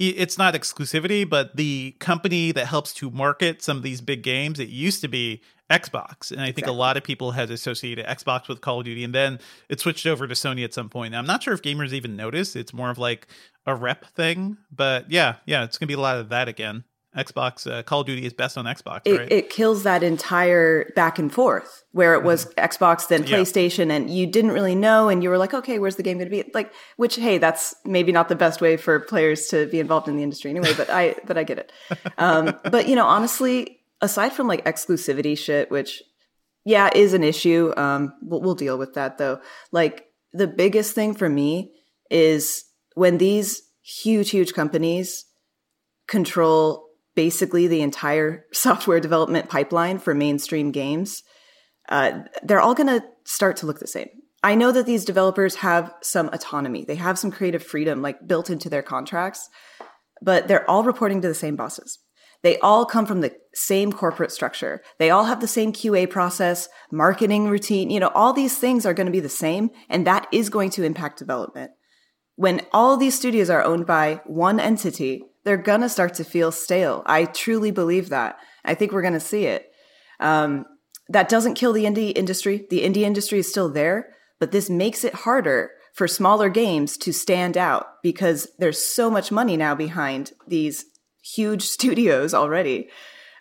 it's 0.00 0.36
not 0.36 0.54
exclusivity, 0.54 1.28
but 1.28 1.56
the 1.56 1.94
company 2.00 2.50
that 2.52 2.66
helps 2.66 2.92
to 2.94 3.10
market 3.10 3.62
some 3.62 3.76
of 3.76 3.84
these 3.84 4.00
big 4.00 4.24
games, 4.24 4.58
it 4.58 4.68
used 4.68 5.00
to 5.02 5.08
be 5.08 5.40
Xbox. 5.70 6.32
And 6.32 6.40
I 6.40 6.46
think 6.46 6.58
exactly. 6.58 6.74
a 6.74 6.78
lot 6.78 6.96
of 6.96 7.04
people 7.04 7.30
had 7.30 7.50
associated 7.50 8.04
Xbox 8.06 8.48
with 8.48 8.60
Call 8.60 8.80
of 8.80 8.84
Duty. 8.84 9.04
And 9.04 9.14
then 9.14 9.38
it 9.68 9.78
switched 9.78 10.06
over 10.06 10.26
to 10.26 10.34
Sony 10.34 10.64
at 10.64 10.74
some 10.74 10.88
point. 10.88 11.14
I'm 11.14 11.26
not 11.26 11.44
sure 11.44 11.54
if 11.54 11.62
gamers 11.62 11.92
even 11.92 12.16
notice. 12.16 12.56
It's 12.56 12.74
more 12.74 12.90
of 12.90 12.98
like 12.98 13.28
a 13.66 13.74
rep 13.76 14.04
thing. 14.16 14.58
But 14.72 15.10
yeah, 15.10 15.36
yeah, 15.46 15.62
it's 15.62 15.78
going 15.78 15.86
to 15.86 15.94
be 15.94 15.98
a 15.98 16.02
lot 16.02 16.18
of 16.18 16.28
that 16.30 16.48
again. 16.48 16.84
Xbox 17.16 17.70
uh, 17.70 17.82
Call 17.82 18.00
of 18.00 18.06
Duty 18.06 18.26
is 18.26 18.32
best 18.32 18.58
on 18.58 18.64
Xbox, 18.64 19.02
it, 19.04 19.18
right? 19.18 19.32
It 19.32 19.50
kills 19.50 19.84
that 19.84 20.02
entire 20.02 20.90
back 20.96 21.18
and 21.18 21.32
forth 21.32 21.84
where 21.92 22.14
it 22.14 22.24
was 22.24 22.46
mm-hmm. 22.46 22.60
Xbox 22.60 23.06
then 23.06 23.22
PlayStation 23.22 23.86
yeah. 23.88 23.94
and 23.94 24.10
you 24.10 24.26
didn't 24.26 24.50
really 24.50 24.74
know 24.74 25.08
and 25.08 25.22
you 25.22 25.30
were 25.30 25.38
like, 25.38 25.54
okay, 25.54 25.78
where's 25.78 25.96
the 25.96 26.02
game 26.02 26.18
going 26.18 26.28
to 26.28 26.30
be? 26.30 26.50
Like, 26.52 26.72
which 26.96 27.16
hey, 27.16 27.38
that's 27.38 27.74
maybe 27.84 28.10
not 28.10 28.28
the 28.28 28.34
best 28.34 28.60
way 28.60 28.76
for 28.76 28.98
players 28.98 29.46
to 29.48 29.66
be 29.66 29.78
involved 29.78 30.08
in 30.08 30.16
the 30.16 30.22
industry 30.22 30.50
anyway, 30.50 30.72
but 30.76 30.90
I 30.90 31.14
but 31.24 31.38
I 31.38 31.44
get 31.44 31.58
it. 31.58 31.72
Um, 32.18 32.56
but 32.70 32.88
you 32.88 32.96
know, 32.96 33.06
honestly, 33.06 33.80
aside 34.00 34.32
from 34.32 34.48
like 34.48 34.64
exclusivity 34.64 35.38
shit, 35.38 35.70
which 35.70 36.02
yeah 36.64 36.90
is 36.94 37.14
an 37.14 37.22
issue, 37.22 37.72
um, 37.76 38.12
we'll, 38.22 38.40
we'll 38.40 38.54
deal 38.56 38.76
with 38.76 38.94
that 38.94 39.18
though. 39.18 39.40
Like 39.70 40.06
the 40.32 40.48
biggest 40.48 40.94
thing 40.94 41.14
for 41.14 41.28
me 41.28 41.72
is 42.10 42.64
when 42.94 43.18
these 43.18 43.62
huge 43.82 44.30
huge 44.30 44.52
companies 44.52 45.26
control 46.08 46.83
basically 47.14 47.66
the 47.66 47.82
entire 47.82 48.46
software 48.52 49.00
development 49.00 49.48
pipeline 49.48 49.98
for 49.98 50.14
mainstream 50.14 50.70
games, 50.70 51.22
uh, 51.88 52.20
they're 52.42 52.60
all 52.60 52.74
going 52.74 52.86
to 52.88 53.04
start 53.24 53.56
to 53.58 53.66
look 53.66 53.80
the 53.80 53.86
same. 53.86 54.08
I 54.42 54.54
know 54.54 54.72
that 54.72 54.84
these 54.84 55.06
developers 55.06 55.56
have 55.56 55.94
some 56.02 56.28
autonomy. 56.32 56.84
They 56.84 56.96
have 56.96 57.18
some 57.18 57.30
creative 57.30 57.62
freedom 57.62 58.02
like 58.02 58.26
built 58.26 58.50
into 58.50 58.68
their 58.68 58.82
contracts, 58.82 59.48
but 60.20 60.48
they're 60.48 60.68
all 60.68 60.84
reporting 60.84 61.22
to 61.22 61.28
the 61.28 61.34
same 61.34 61.56
bosses. 61.56 61.98
They 62.42 62.58
all 62.58 62.84
come 62.84 63.06
from 63.06 63.22
the 63.22 63.34
same 63.54 63.90
corporate 63.90 64.30
structure. 64.30 64.82
They 64.98 65.08
all 65.08 65.24
have 65.24 65.40
the 65.40 65.48
same 65.48 65.72
QA 65.72 66.08
process, 66.10 66.68
marketing 66.92 67.48
routine. 67.48 67.88
You 67.88 68.00
know, 68.00 68.12
all 68.14 68.34
these 68.34 68.58
things 68.58 68.84
are 68.84 68.92
going 68.92 69.06
to 69.06 69.12
be 69.12 69.20
the 69.20 69.30
same, 69.30 69.70
and 69.88 70.06
that 70.06 70.28
is 70.30 70.50
going 70.50 70.68
to 70.70 70.84
impact 70.84 71.18
development. 71.18 71.70
When 72.36 72.60
all 72.70 72.98
these 72.98 73.14
studios 73.14 73.48
are 73.48 73.64
owned 73.64 73.86
by 73.86 74.20
one 74.26 74.60
entity, 74.60 75.22
they're 75.44 75.56
gonna 75.56 75.88
start 75.88 76.14
to 76.14 76.24
feel 76.24 76.50
stale. 76.50 77.02
I 77.06 77.24
truly 77.24 77.70
believe 77.70 78.08
that. 78.08 78.38
I 78.64 78.74
think 78.74 78.92
we're 78.92 79.02
gonna 79.02 79.20
see 79.20 79.46
it. 79.46 79.70
Um, 80.20 80.66
that 81.08 81.28
doesn't 81.28 81.54
kill 81.54 81.72
the 81.72 81.84
indie 81.84 82.16
industry. 82.16 82.66
The 82.70 82.82
indie 82.82 83.02
industry 83.02 83.38
is 83.38 83.48
still 83.48 83.68
there, 83.68 84.14
but 84.40 84.52
this 84.52 84.70
makes 84.70 85.04
it 85.04 85.14
harder 85.14 85.72
for 85.92 86.08
smaller 86.08 86.48
games 86.48 86.96
to 86.98 87.12
stand 87.12 87.56
out 87.56 88.02
because 88.02 88.48
there's 88.58 88.84
so 88.84 89.10
much 89.10 89.30
money 89.30 89.56
now 89.56 89.74
behind 89.74 90.32
these 90.48 90.86
huge 91.22 91.62
studios 91.76 92.34
already. 92.34 92.88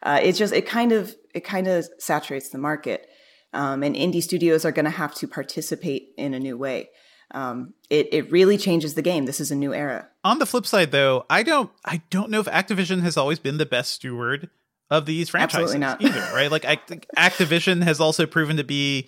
Uh, 0.02 0.20
it 0.22 0.34
just 0.34 0.54
it 0.54 0.66
kind 0.66 0.92
of 0.92 1.16
it 1.34 1.44
kind 1.44 1.68
of 1.68 1.88
saturates 1.98 2.50
the 2.50 2.58
market, 2.58 3.08
um, 3.54 3.82
and 3.84 3.96
indie 3.96 4.22
studios 4.22 4.66
are 4.66 4.72
going 4.72 4.86
to 4.86 4.92
have 4.92 5.16
to 5.16 5.28
participate 5.28 6.10
in 6.18 6.34
a 6.34 6.40
new 6.40 6.58
way 6.58 6.90
um, 7.34 7.74
it 7.94 8.10
it 8.12 8.32
really 8.32 8.58
changes 8.58 8.96
the 8.96 9.04
game. 9.04 9.26
This 9.26 9.40
is 9.40 9.52
a 9.52 9.56
new 9.56 9.74
era. 9.74 10.10
On 10.24 10.40
the 10.40 10.48
flip 10.48 10.66
side, 10.66 10.92
though, 10.92 11.26
I 11.30 11.44
don't 11.44 11.70
I 11.86 12.02
don't 12.10 12.32
know 12.32 12.40
if 12.40 12.48
Activision 12.48 13.02
has 13.02 13.18
always 13.18 13.38
been 13.38 13.58
the 13.58 13.68
best 13.68 13.94
steward 13.94 14.50
of 14.90 15.06
these 15.06 15.30
franchises 15.30 15.76
either. 15.76 16.34
Right? 16.34 16.52
Like 16.52 16.66
I 16.66 16.76
think 16.76 17.06
Activision 17.16 17.84
has 17.84 18.00
also 18.00 18.26
proven 18.26 18.58
to 18.58 18.64
be 18.64 19.08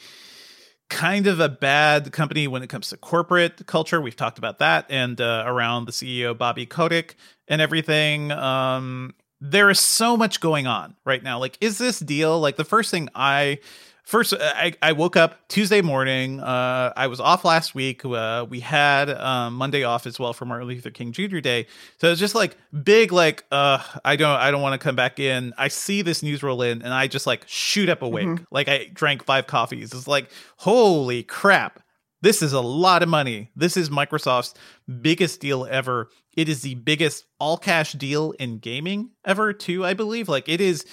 kind 0.88 1.26
of 1.26 1.40
a 1.40 1.50
bad 1.50 2.12
company 2.12 2.48
when 2.48 2.62
it 2.62 2.68
comes 2.68 2.90
to 2.90 2.98
corporate 2.98 3.66
culture. 3.66 4.00
We've 4.00 4.16
talked 4.16 4.38
about 4.38 4.60
that 4.60 4.86
and 4.90 5.20
uh, 5.20 5.44
around 5.48 5.86
the 5.86 5.92
CEO 5.92 6.38
Bobby 6.38 6.68
Kotick 6.68 7.16
and 7.48 7.62
everything. 7.62 8.32
Um, 8.32 9.16
there 9.42 9.72
is 9.72 9.80
so 9.80 10.16
much 10.16 10.42
going 10.42 10.68
on 10.68 10.96
right 11.06 11.24
now. 11.24 11.40
Like, 11.40 11.58
is 11.60 11.80
this 11.80 12.00
deal 12.00 12.40
like 12.40 12.56
the 12.56 12.64
first 12.64 12.92
thing 12.92 13.10
I 13.16 13.60
first 14.06 14.34
uh, 14.34 14.38
I, 14.42 14.74
I 14.82 14.92
woke 14.94 15.16
up 15.16 15.48
tuesday 15.48 15.82
morning 15.82 16.40
uh, 16.40 16.94
i 16.96 17.08
was 17.08 17.20
off 17.20 17.44
last 17.44 17.76
week 17.76 18.06
uh, 18.06 18.46
we 18.50 18.60
had 18.60 19.10
um, 19.10 19.56
monday 19.56 19.84
off 19.84 20.06
as 20.06 20.20
well 20.20 20.34
for 20.34 20.46
martin 20.46 20.68
luther 20.68 20.92
king 20.92 21.12
jr 21.12 21.40
day 21.40 21.68
so 21.98 22.12
it's 22.12 22.20
just 22.20 22.36
like 22.36 22.58
big 22.84 23.12
like 23.12 23.44
uh, 23.52 23.84
i 24.04 24.16
don't 24.16 24.40
i 24.40 24.52
don't 24.52 24.62
want 24.62 24.80
to 24.80 24.84
come 24.84 24.96
back 24.96 25.20
in 25.20 25.54
i 25.58 25.68
see 25.68 26.02
this 26.02 26.24
news 26.24 26.44
roll 26.44 26.62
in 26.62 26.82
and 26.82 26.94
i 26.94 27.08
just 27.08 27.28
like 27.28 27.44
shoot 27.48 27.90
up 27.90 28.02
awake 28.02 28.28
mm-hmm. 28.28 28.44
like 28.52 28.68
i 28.68 28.90
drank 28.94 29.24
five 29.26 29.48
coffees 29.48 29.94
it's 29.94 30.08
like 30.08 30.30
holy 30.58 31.24
crap 31.24 31.82
this 32.26 32.42
is 32.42 32.54
a 32.54 32.62
lot 32.62 33.04
of 33.04 33.10
money. 33.10 33.52
This 33.56 33.78
is 33.78 33.92
Microsoft's 33.92 34.56
biggest 35.02 35.40
deal 35.42 35.68
ever. 35.70 36.10
It 36.36 36.50
is 36.50 36.64
the 36.64 36.74
biggest 36.74 37.26
all 37.40 37.56
cash 37.56 37.94
deal 37.94 38.32
in 38.40 38.58
gaming 38.58 39.12
ever, 39.24 39.54
too, 39.54 39.86
I 39.86 39.94
believe. 39.94 40.28
Like, 40.28 40.50
it 40.50 40.60
is 40.60 40.86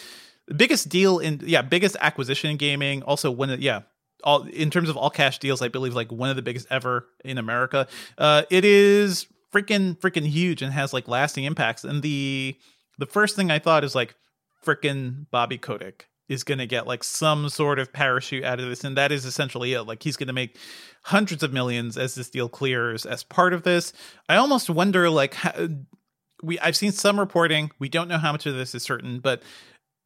biggest 0.56 0.88
deal 0.88 1.18
in 1.18 1.40
yeah 1.44 1.62
biggest 1.62 1.96
acquisition 2.00 2.50
in 2.50 2.56
gaming 2.56 3.02
also 3.02 3.30
one 3.30 3.50
of 3.50 3.60
yeah 3.60 3.82
all 4.24 4.42
in 4.42 4.70
terms 4.70 4.88
of 4.88 4.96
all 4.96 5.10
cash 5.10 5.38
deals 5.38 5.62
i 5.62 5.68
believe 5.68 5.94
like 5.94 6.10
one 6.10 6.30
of 6.30 6.36
the 6.36 6.42
biggest 6.42 6.66
ever 6.70 7.06
in 7.24 7.38
america. 7.38 7.86
Uh 8.18 8.42
it 8.50 8.64
is 8.64 9.26
freaking 9.52 9.98
freaking 9.98 10.26
huge 10.26 10.62
and 10.62 10.72
has 10.72 10.92
like 10.92 11.08
lasting 11.08 11.44
impacts. 11.44 11.84
And 11.84 12.02
the 12.02 12.56
the 12.98 13.06
first 13.06 13.36
thing 13.36 13.50
i 13.50 13.58
thought 13.58 13.84
is 13.84 13.94
like 13.94 14.14
freaking 14.64 15.26
bobby 15.30 15.58
kotick 15.58 16.08
is 16.28 16.44
going 16.44 16.58
to 16.58 16.66
get 16.66 16.86
like 16.86 17.04
some 17.04 17.48
sort 17.48 17.78
of 17.78 17.92
parachute 17.92 18.44
out 18.44 18.58
of 18.58 18.68
this. 18.68 18.84
And 18.84 18.96
that 18.96 19.12
is 19.12 19.24
essentially 19.24 19.74
it. 19.74 19.82
Like 19.82 20.02
he's 20.02 20.16
going 20.16 20.28
to 20.28 20.32
make 20.32 20.56
hundreds 21.02 21.42
of 21.42 21.52
millions 21.52 21.98
as 21.98 22.14
this 22.14 22.30
deal 22.30 22.48
clears 22.48 23.04
as 23.04 23.22
part 23.22 23.52
of 23.52 23.64
this. 23.64 23.92
I 24.28 24.36
almost 24.36 24.70
wonder 24.70 25.10
like 25.10 25.34
how, 25.34 25.68
we 26.42 26.58
i've 26.60 26.76
seen 26.76 26.92
some 26.92 27.20
reporting. 27.20 27.70
We 27.78 27.88
don't 27.88 28.08
know 28.08 28.18
how 28.18 28.32
much 28.32 28.46
of 28.46 28.54
this 28.54 28.74
is 28.74 28.82
certain 28.82 29.20
but 29.20 29.42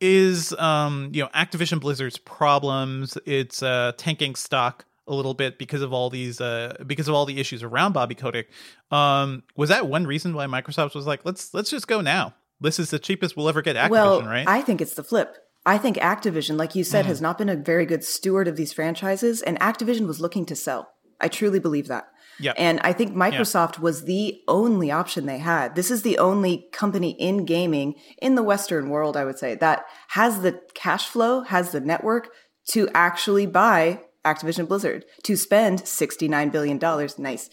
is 0.01 0.53
um 0.55 1.11
you 1.12 1.22
know 1.22 1.28
Activision 1.34 1.80
Blizzard's 1.80 2.18
problems. 2.18 3.16
It's 3.26 3.62
uh 3.62 3.92
tanking 3.97 4.34
stock 4.34 4.84
a 5.09 5.14
little 5.14 5.34
bit 5.34 5.59
because 5.59 5.82
of 5.82 5.92
all 5.92 6.11
these 6.11 6.40
uh 6.40 6.76
because 6.86 7.09
of 7.09 7.14
all 7.14 7.26
the 7.26 7.38
issues 7.38 7.62
around 7.62 7.92
Bobby 7.92 8.14
Kotick. 8.14 8.49
Um 8.90 9.42
was 9.57 9.68
that 9.70 9.86
one 9.88 10.07
reason 10.07 10.34
why 10.34 10.47
Microsoft 10.47 10.94
was 10.94 11.07
like 11.07 11.24
let's 11.24 11.55
let's 11.55 11.70
just 11.70 11.88
go 11.88 12.01
now. 12.01 12.34
This 12.61 12.78
is 12.78 12.90
the 12.90 12.99
cheapest 12.99 13.36
we'll 13.36 13.49
ever 13.49 13.62
get 13.62 13.76
Activision, 13.76 13.90
well, 13.90 14.22
right? 14.22 14.49
I 14.49 14.62
think 14.62 14.80
it's 14.80 14.94
the 14.94 15.05
flip. 15.05 15.36
I 15.66 15.78
think 15.78 15.97
Activision, 15.97 16.57
like 16.57 16.74
you 16.74 16.84
said, 16.84 17.05
mm. 17.05 17.09
has 17.09 17.20
not 17.20 17.38
been 17.38 17.49
a 17.49 17.57
very 17.57 17.84
good 17.86 18.05
steward 18.05 18.49
of 18.49 18.57
these 18.57 18.72
franchises 18.72 19.42
and 19.42 19.59
Activision 19.61 20.07
was 20.07 20.20
looking 20.20 20.47
to 20.47 20.57
sell. 20.57 20.90
I 21.20 21.28
truly 21.28 21.59
believe 21.59 21.88
that. 21.88 22.09
Yep. 22.39 22.57
And 22.59 22.80
I 22.82 22.93
think 22.93 23.14
Microsoft 23.14 23.74
yep. 23.74 23.80
was 23.80 24.05
the 24.05 24.41
only 24.47 24.91
option 24.91 25.26
they 25.26 25.39
had. 25.39 25.74
This 25.74 25.91
is 25.91 26.03
the 26.03 26.18
only 26.18 26.68
company 26.72 27.11
in 27.12 27.45
gaming 27.45 27.95
in 28.20 28.34
the 28.34 28.43
Western 28.43 28.91
world, 28.91 29.16
I 29.16 29.24
would 29.24 29.39
say, 29.39 29.55
that 29.57 29.87
has 30.09 30.41
the 30.41 30.61
cash 30.74 31.07
flow, 31.07 31.43
has 31.43 31.72
the 31.72 31.80
network 31.80 32.28
to 32.70 32.89
actually 32.95 33.47
buy 33.47 34.03
Activision 34.24 34.68
Blizzard, 34.68 35.05
to 35.22 35.37
spend 35.37 35.82
$69 35.82 36.53
billion. 36.53 36.78
Nice. 37.18 37.49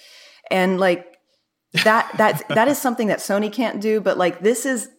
And 0.51 0.79
like 0.79 1.17
that, 1.83 2.11
that, 2.17 2.43
that 2.49 2.67
is 2.67 2.77
something 2.77 3.07
that 3.07 3.19
Sony 3.19 3.51
can't 3.51 3.79
do. 3.79 4.01
But 4.01 4.17
like 4.17 4.41
this 4.41 4.65
is, 4.65 4.89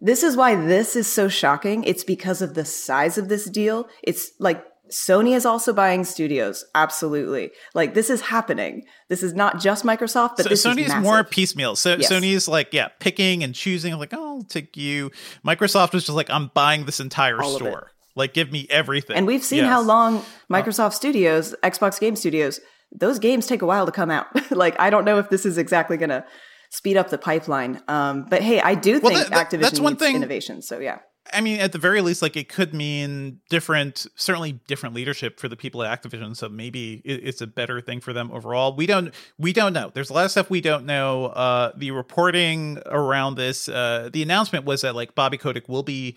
this 0.00 0.22
is 0.22 0.36
why 0.36 0.54
this 0.54 0.94
is 0.96 1.06
so 1.06 1.28
shocking. 1.28 1.84
It's 1.84 2.04
because 2.04 2.42
of 2.42 2.54
the 2.54 2.64
size 2.64 3.18
of 3.18 3.28
this 3.28 3.48
deal. 3.48 3.88
It's 4.02 4.32
like 4.38 4.64
Sony 4.90 5.34
is 5.34 5.44
also 5.44 5.72
buying 5.72 6.04
studios. 6.04 6.64
Absolutely. 6.74 7.50
Like 7.74 7.94
this 7.94 8.10
is 8.10 8.20
happening. 8.20 8.84
This 9.08 9.22
is 9.22 9.34
not 9.34 9.60
just 9.60 9.84
Microsoft, 9.84 10.36
but 10.36 10.44
so 10.44 10.48
this 10.48 10.64
Sony 10.64 10.86
is, 10.86 10.94
more 10.96 11.24
piecemeal. 11.24 11.76
So 11.76 11.96
yes. 11.96 12.10
Sony's 12.10 12.48
like, 12.48 12.72
yeah, 12.72 12.88
picking 13.00 13.42
and 13.42 13.54
choosing 13.54 13.96
like, 13.98 14.12
oh, 14.12 14.36
I'll 14.38 14.44
take 14.44 14.76
you. 14.76 15.10
Microsoft 15.44 15.92
was 15.92 16.04
just 16.04 16.16
like, 16.16 16.30
I'm 16.30 16.50
buying 16.54 16.86
this 16.86 17.00
entire 17.00 17.42
All 17.42 17.56
store. 17.56 17.92
Like 18.14 18.32
give 18.32 18.50
me 18.50 18.66
everything. 18.70 19.16
And 19.16 19.26
we've 19.26 19.44
seen 19.44 19.58
yes. 19.58 19.68
how 19.68 19.82
long 19.82 20.24
Microsoft 20.50 20.94
Studios, 20.94 21.54
Xbox 21.62 22.00
Game 22.00 22.16
Studios, 22.16 22.60
those 22.92 23.18
games 23.18 23.46
take 23.46 23.62
a 23.62 23.66
while 23.66 23.86
to 23.86 23.92
come 23.92 24.10
out. 24.10 24.26
like 24.50 24.78
I 24.80 24.90
don't 24.90 25.04
know 25.04 25.18
if 25.18 25.28
this 25.28 25.44
is 25.44 25.58
exactly 25.58 25.96
going 25.96 26.10
to 26.10 26.24
speed 26.70 26.96
up 26.96 27.10
the 27.10 27.18
pipeline. 27.18 27.82
Um, 27.88 28.26
but 28.28 28.42
hey, 28.42 28.60
I 28.60 28.74
do 28.74 29.00
well, 29.00 29.12
think 29.12 29.28
that, 29.28 29.50
Activision 29.50 29.60
that's 29.60 29.80
one 29.80 29.96
thing, 29.96 30.16
innovation. 30.16 30.62
So 30.62 30.78
yeah. 30.78 30.98
I 31.32 31.40
mean, 31.40 31.60
at 31.60 31.72
the 31.72 31.78
very 31.78 32.00
least, 32.00 32.22
like 32.22 32.36
it 32.36 32.48
could 32.48 32.74
mean 32.74 33.40
different, 33.48 34.06
certainly 34.16 34.60
different 34.66 34.94
leadership 34.94 35.38
for 35.38 35.48
the 35.48 35.56
people 35.56 35.82
at 35.82 36.02
Activision. 36.02 36.36
So 36.36 36.48
maybe 36.48 37.02
it's 37.04 37.40
a 37.40 37.46
better 37.46 37.80
thing 37.80 38.00
for 38.00 38.12
them 38.12 38.30
overall. 38.32 38.74
We 38.74 38.86
don't, 38.86 39.12
we 39.38 39.52
don't 39.52 39.72
know. 39.72 39.90
There's 39.92 40.10
a 40.10 40.12
lot 40.12 40.24
of 40.24 40.30
stuff 40.30 40.50
we 40.50 40.60
don't 40.60 40.86
know. 40.86 41.26
Uh, 41.26 41.72
the 41.76 41.90
reporting 41.90 42.78
around 42.86 43.36
this, 43.36 43.68
uh, 43.68 44.10
the 44.12 44.22
announcement 44.22 44.64
was 44.64 44.82
that 44.82 44.94
like 44.94 45.14
Bobby 45.14 45.38
Kotick 45.38 45.68
will 45.68 45.82
be 45.82 46.16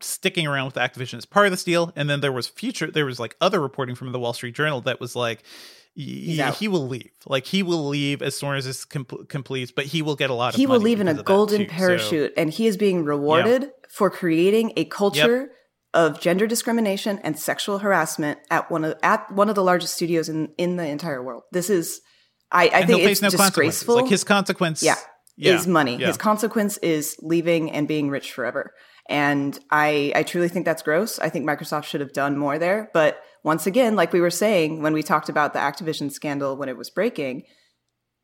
sticking 0.00 0.46
around 0.46 0.66
with 0.66 0.74
Activision 0.76 1.18
as 1.18 1.26
part 1.26 1.46
of 1.46 1.52
this 1.52 1.64
deal, 1.64 1.92
and 1.94 2.08
then 2.08 2.20
there 2.20 2.32
was 2.32 2.48
future, 2.48 2.90
there 2.90 3.04
was 3.04 3.20
like 3.20 3.36
other 3.40 3.60
reporting 3.60 3.94
from 3.94 4.12
the 4.12 4.18
Wall 4.18 4.32
Street 4.32 4.54
Journal 4.54 4.80
that 4.82 5.00
was 5.00 5.14
like 5.14 5.42
yeah, 6.00 6.52
he 6.52 6.68
will 6.68 6.86
leave. 6.86 7.10
Like 7.26 7.44
he 7.46 7.64
will 7.64 7.88
leave 7.88 8.22
as 8.22 8.36
soon 8.36 8.54
as 8.54 8.64
this 8.64 8.84
com- 8.84 9.04
completes, 9.28 9.72
but 9.72 9.86
he 9.86 10.00
will 10.00 10.14
get 10.14 10.30
a 10.30 10.34
lot 10.34 10.54
of. 10.54 10.58
He 10.58 10.66
will 10.66 10.78
leave 10.78 11.00
in 11.00 11.08
a 11.08 11.22
golden 11.22 11.66
parachute, 11.66 12.32
so, 12.36 12.40
and 12.40 12.50
he 12.50 12.68
is 12.68 12.76
being 12.76 13.04
rewarded 13.04 13.62
yeah. 13.62 13.68
for 13.90 14.08
creating 14.08 14.74
a 14.76 14.84
culture 14.84 15.40
yep. 15.40 15.50
of 15.94 16.20
gender 16.20 16.46
discrimination 16.46 17.18
and 17.24 17.36
sexual 17.36 17.78
harassment 17.78 18.38
at 18.48 18.70
one 18.70 18.84
of 18.84 18.94
at 19.02 19.28
one 19.32 19.48
of 19.48 19.56
the 19.56 19.64
largest 19.64 19.94
studios 19.94 20.28
in 20.28 20.52
in 20.56 20.76
the 20.76 20.86
entire 20.86 21.20
world. 21.20 21.42
This 21.50 21.68
is 21.68 22.00
I, 22.52 22.70
I 22.72 22.86
think 22.86 23.02
it's 23.02 23.20
no 23.20 23.30
disgraceful. 23.30 23.96
Like 23.96 24.08
his 24.08 24.22
consequence 24.22 24.84
yeah, 24.84 24.94
yeah. 25.36 25.56
is 25.56 25.66
money. 25.66 25.96
Yeah. 25.96 26.06
His 26.06 26.16
consequence 26.16 26.76
is 26.78 27.16
leaving 27.22 27.72
and 27.72 27.88
being 27.88 28.08
rich 28.08 28.32
forever. 28.32 28.72
And 29.08 29.58
I 29.72 30.12
I 30.14 30.22
truly 30.22 30.48
think 30.48 30.64
that's 30.64 30.82
gross. 30.82 31.18
I 31.18 31.28
think 31.28 31.44
Microsoft 31.44 31.84
should 31.84 32.02
have 32.02 32.12
done 32.12 32.38
more 32.38 32.56
there. 32.56 32.88
But 32.94 33.20
once 33.44 33.66
again, 33.66 33.96
like 33.96 34.12
we 34.12 34.20
were 34.20 34.30
saying 34.30 34.82
when 34.82 34.92
we 34.92 35.02
talked 35.02 35.28
about 35.28 35.52
the 35.52 35.58
Activision 35.58 36.10
scandal 36.10 36.56
when 36.56 36.68
it 36.68 36.76
was 36.76 36.90
breaking, 36.90 37.44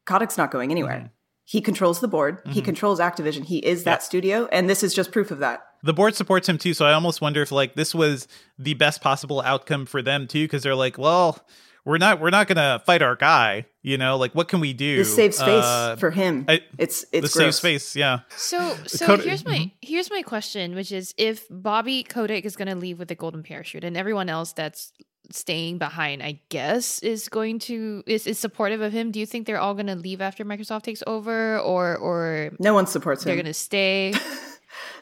Kotick's 0.07 0.37
not 0.37 0.51
going 0.51 0.71
anywhere. 0.71 0.97
Mm-hmm. 0.97 1.07
He 1.47 1.61
controls 1.61 2.01
the 2.01 2.09
board. 2.09 2.39
Mm-hmm. 2.39 2.51
He 2.53 2.62
controls 2.62 3.01
Activision. 3.01 3.45
He 3.45 3.59
is 3.59 3.85
that 3.85 4.03
studio, 4.03 4.49
and 4.51 4.69
this 4.69 4.83
is 4.83 4.95
just 4.95 5.12
proof 5.12 5.31
of 5.31 5.41
that. 5.41 5.62
The 5.83 5.93
board 5.93 6.15
supports 6.15 6.49
him 6.49 6.57
too, 6.57 6.73
so 6.73 6.87
I 6.87 6.95
almost 6.95 7.21
wonder 7.21 7.43
if 7.43 7.53
like 7.53 7.75
this 7.75 7.95
was 7.95 8.27
the 8.59 8.75
best 8.75 9.03
possible 9.03 9.43
outcome 9.43 9.85
for 9.85 10.01
them 10.01 10.27
too, 10.27 10.45
because 10.45 10.62
they're 10.62 10.75
like, 10.75 10.97
well, 10.97 11.45
we're 11.85 11.99
not 11.99 12.20
we're 12.20 12.30
not 12.30 12.49
gonna 12.49 12.82
fight 12.87 13.03
our 13.03 13.16
guy, 13.16 13.66
you 13.82 13.99
know, 13.99 14.16
like 14.16 14.35
what 14.35 14.49
can 14.49 14.61
we 14.61 14.72
do? 14.72 14.99
The 14.99 15.05
safe 15.05 15.35
space 15.35 15.64
uh, 15.64 15.97
for 15.97 16.11
him. 16.11 16.47
I, 16.49 16.61
it's 16.78 17.05
it's 17.12 17.32
the 17.32 17.39
gross. 17.39 17.55
safe 17.55 17.55
space, 17.55 17.97
yeah. 17.97 18.20
So 18.37 18.76
so 18.87 19.16
here's 19.18 19.45
my 19.45 19.70
here's 19.82 20.11
my 20.11 20.22
question, 20.22 20.74
which 20.74 20.93
is 20.93 21.14
if 21.18 21.47
Bobby 21.51 22.03
Kotick 22.03 22.45
is 22.45 22.57
gonna 22.57 22.74
leave 22.74 22.99
with 22.99 23.09
the 23.09 23.14
golden 23.14 23.43
parachute, 23.43 23.85
and 23.85 23.97
everyone 23.97 24.28
else 24.28 24.53
that's 24.53 24.93
staying 25.30 25.78
behind, 25.78 26.22
I 26.22 26.41
guess, 26.49 26.99
is 27.01 27.28
going 27.28 27.59
to 27.61 28.03
is, 28.07 28.26
is 28.26 28.39
supportive 28.39 28.80
of 28.80 28.93
him. 28.93 29.11
Do 29.11 29.20
you 29.20 29.26
think 29.26 29.47
they're 29.47 29.61
all 29.61 29.74
going 29.74 29.87
to 29.87 29.95
leave 29.95 30.20
after 30.20 30.45
Microsoft 30.45 30.82
takes 30.82 31.03
over, 31.07 31.59
or 31.59 31.97
or 31.97 32.51
no 32.59 32.74
one 32.74 32.87
supports 32.87 33.24
they're 33.24 33.32
him? 33.32 33.37
They're 33.37 33.45
going 33.45 33.53
to 33.53 33.59
stay. 33.59 34.14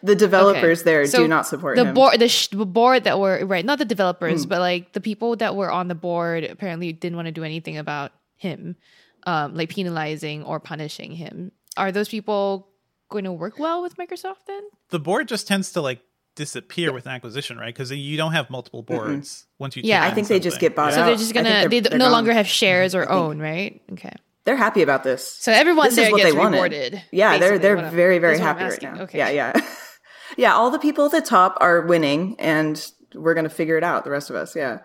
the 0.03 0.15
developers 0.15 0.81
okay. 0.81 0.91
there 0.91 1.07
so 1.07 1.19
do 1.19 1.29
not 1.29 1.47
support 1.47 1.77
the 1.77 1.87
him. 1.87 1.95
board. 1.95 2.19
The, 2.19 2.29
sh- 2.29 2.49
the, 2.49 2.67
board 2.67 3.05
that 3.05 3.19
were 3.19 3.45
right, 3.45 3.65
not 3.65 3.79
the 3.79 3.85
developers, 3.85 4.47
mm. 4.47 4.49
but 4.49 4.61
like 4.61 4.93
the 4.93 5.01
people 5.01 5.37
that 5.37 5.57
were 5.57 5.71
on 5.71 5.89
the 5.89 5.95
board 5.95 6.45
apparently 6.45 6.93
didn't 6.93 7.17
want 7.17 7.27
to 7.27 7.33
do 7.33 7.45
anything 7.45 7.77
about 7.77 8.13
him, 8.37 8.77
um, 9.25 9.55
like 9.55 9.71
penalizing 9.71 10.43
or 10.43 10.61
punishing 10.61 11.13
him. 11.13 11.53
Are 11.77 11.93
those 11.93 12.09
people 12.09 12.69
going 13.11 13.25
to 13.25 13.33
work 13.33 13.59
well 13.59 13.83
with 13.83 13.97
Microsoft 13.97 14.47
then? 14.47 14.63
The 14.91 14.99
board 14.99 15.29
just 15.29 15.47
tends 15.47 15.73
to 15.73 15.81
like 15.81 16.01
disappear 16.35 16.93
with 16.93 17.07
an 17.07 17.13
acquisition, 17.13 17.59
right? 17.59 17.75
Because 17.75 17.91
you 17.91 18.17
don't 18.17 18.33
have 18.33 18.51
multiple 18.51 18.83
boards 18.83 19.43
mm 19.43 19.47
once 19.59 19.77
you. 19.77 19.83
Yeah, 19.85 20.05
I 20.05 20.11
think 20.11 20.27
they 20.27 20.41
just 20.41 20.59
get 20.59 20.75
bought 20.75 20.93
so 20.93 21.01
out. 21.01 21.03
So 21.03 21.07
they're 21.07 21.17
just 21.17 21.35
gonna 21.35 21.49
they're, 21.49 21.69
they 21.69 21.81
they're 21.81 21.99
no 21.99 22.07
gone. 22.07 22.13
longer 22.13 22.33
have 22.33 22.49
shares 22.49 22.97
or 22.97 23.09
own, 23.09 23.39
right? 23.39 23.81
Okay. 23.93 24.13
They're 24.45 24.57
happy 24.57 24.83
about 24.83 25.05
this. 25.05 25.27
So 25.27 25.53
everyone 25.53 25.87
this 25.87 25.97
there 25.97 26.07
is 26.07 26.13
what 26.13 26.19
gets 26.19 26.33
they 26.33 26.39
rewarded. 26.39 26.93
Wanted. 26.95 27.05
Yeah, 27.13 27.39
they're 27.39 27.59
they're 27.59 27.91
very 27.91 28.19
very 28.19 28.39
happy 28.39 28.65
right 28.65 28.83
now. 28.83 29.03
Okay. 29.03 29.19
Yeah, 29.19 29.31
yeah, 29.31 29.67
yeah. 30.37 30.55
All 30.55 30.71
the 30.71 30.79
people 30.79 31.07
at 31.07 31.13
the 31.13 31.21
top 31.21 31.57
are 31.61 31.83
winning, 31.83 32.37
and 32.41 32.85
we're 33.15 33.35
gonna 33.35 33.49
figure 33.49 33.77
it 33.77 33.85
out. 33.85 34.05
The 34.05 34.11
rest 34.11 34.31
of 34.31 34.37
us, 34.37 34.57
yeah. 34.57 34.81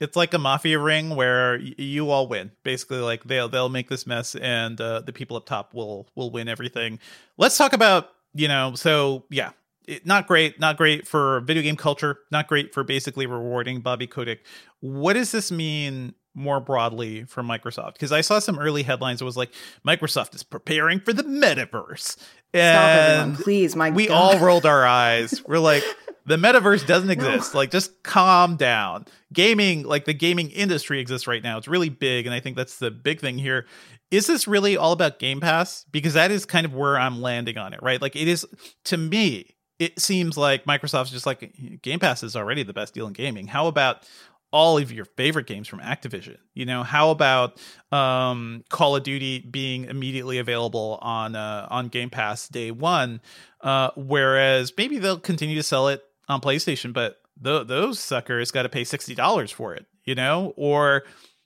It's 0.00 0.16
like 0.16 0.34
a 0.34 0.38
mafia 0.38 0.78
ring 0.78 1.16
where 1.16 1.58
y- 1.58 1.74
you 1.78 2.10
all 2.10 2.28
win. 2.28 2.50
Basically, 2.64 2.98
like 2.98 3.24
they'll 3.24 3.48
they'll 3.48 3.68
make 3.68 3.88
this 3.88 4.06
mess, 4.06 4.34
and 4.34 4.80
uh, 4.80 5.00
the 5.00 5.12
people 5.12 5.36
up 5.36 5.46
top 5.46 5.72
will 5.72 6.08
will 6.16 6.30
win 6.30 6.48
everything. 6.48 6.98
Let's 7.38 7.56
talk 7.56 7.72
about 7.72 8.08
you 8.34 8.48
know. 8.48 8.74
So 8.74 9.24
yeah, 9.30 9.50
it, 9.86 10.04
not 10.04 10.26
great, 10.26 10.58
not 10.58 10.76
great 10.76 11.06
for 11.06 11.40
video 11.40 11.62
game 11.62 11.76
culture, 11.76 12.18
not 12.32 12.48
great 12.48 12.74
for 12.74 12.84
basically 12.84 13.26
rewarding 13.26 13.80
Bobby 13.80 14.06
Kotick. 14.06 14.44
What 14.80 15.14
does 15.14 15.32
this 15.32 15.50
mean 15.50 16.14
more 16.36 16.60
broadly 16.60 17.24
for 17.24 17.42
Microsoft? 17.42 17.94
Because 17.94 18.12
I 18.12 18.20
saw 18.20 18.38
some 18.38 18.58
early 18.58 18.84
headlines 18.84 19.20
It 19.20 19.24
was 19.24 19.36
like 19.36 19.52
Microsoft 19.84 20.34
is 20.36 20.44
preparing 20.44 21.00
for 21.00 21.12
the 21.12 21.24
metaverse, 21.24 22.16
and 22.54 23.34
Stop 23.34 23.44
please, 23.44 23.74
my 23.74 23.90
we 23.90 24.06
God. 24.06 24.14
all 24.36 24.38
rolled 24.44 24.66
our 24.66 24.86
eyes. 24.86 25.42
We're 25.46 25.58
like. 25.58 25.82
The 26.28 26.34
metaverse 26.36 26.84
doesn't 26.88 27.10
exist. 27.12 27.54
No. 27.54 27.60
Like, 27.60 27.70
just 27.70 28.02
calm 28.02 28.56
down. 28.56 29.04
Gaming, 29.32 29.84
like 29.84 30.06
the 30.06 30.12
gaming 30.12 30.50
industry 30.50 30.98
exists 30.98 31.28
right 31.28 31.40
now. 31.40 31.56
It's 31.56 31.68
really 31.68 31.88
big. 31.88 32.26
And 32.26 32.34
I 32.34 32.40
think 32.40 32.56
that's 32.56 32.80
the 32.80 32.90
big 32.90 33.20
thing 33.20 33.38
here 33.38 33.64
is 34.10 34.26
this 34.26 34.46
really 34.46 34.76
all 34.76 34.92
about 34.92 35.18
Game 35.18 35.40
Pass? 35.40 35.84
Because 35.90 36.14
that 36.14 36.30
is 36.30 36.44
kind 36.44 36.64
of 36.66 36.74
where 36.74 36.98
I'm 36.98 37.20
landing 37.20 37.58
on 37.58 37.72
it, 37.72 37.80
right? 37.82 38.00
Like 38.00 38.16
it 38.16 38.28
is 38.28 38.46
to 38.84 38.96
me, 38.96 39.54
it 39.78 40.00
seems 40.00 40.36
like 40.36 40.64
Microsoft's 40.64 41.10
just 41.10 41.26
like 41.26 41.52
Game 41.82 41.98
Pass 41.98 42.22
is 42.22 42.36
already 42.36 42.62
the 42.62 42.72
best 42.72 42.94
deal 42.94 43.06
in 43.06 43.12
gaming. 43.12 43.46
How 43.46 43.66
about 43.66 44.08
all 44.52 44.78
of 44.78 44.92
your 44.92 45.04
favorite 45.04 45.46
games 45.46 45.68
from 45.68 45.80
Activision? 45.80 46.38
You 46.54 46.66
know, 46.66 46.82
how 46.82 47.10
about 47.10 47.60
um, 47.92 48.64
Call 48.70 48.96
of 48.96 49.02
Duty 49.02 49.40
being 49.40 49.84
immediately 49.84 50.38
available 50.38 50.98
on 51.02 51.36
uh, 51.36 51.66
on 51.70 51.88
Game 51.88 52.10
Pass 52.10 52.48
day 52.48 52.70
one? 52.70 53.20
Uh, 53.60 53.90
whereas 53.96 54.72
maybe 54.76 54.98
they'll 54.98 55.18
continue 55.18 55.56
to 55.56 55.62
sell 55.62 55.88
it 55.88 56.02
on 56.28 56.40
PlayStation, 56.40 56.92
but 56.92 57.16
th- 57.42 57.66
those 57.66 57.98
suckers 57.98 58.50
got 58.50 58.62
to 58.62 58.68
pay 58.68 58.84
sixty 58.84 59.14
dollars 59.14 59.50
for 59.50 59.74
it. 59.74 59.86
You 60.04 60.14
know, 60.14 60.52
or 60.56 61.04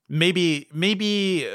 maybe 0.09 0.69
maybe 0.73 1.49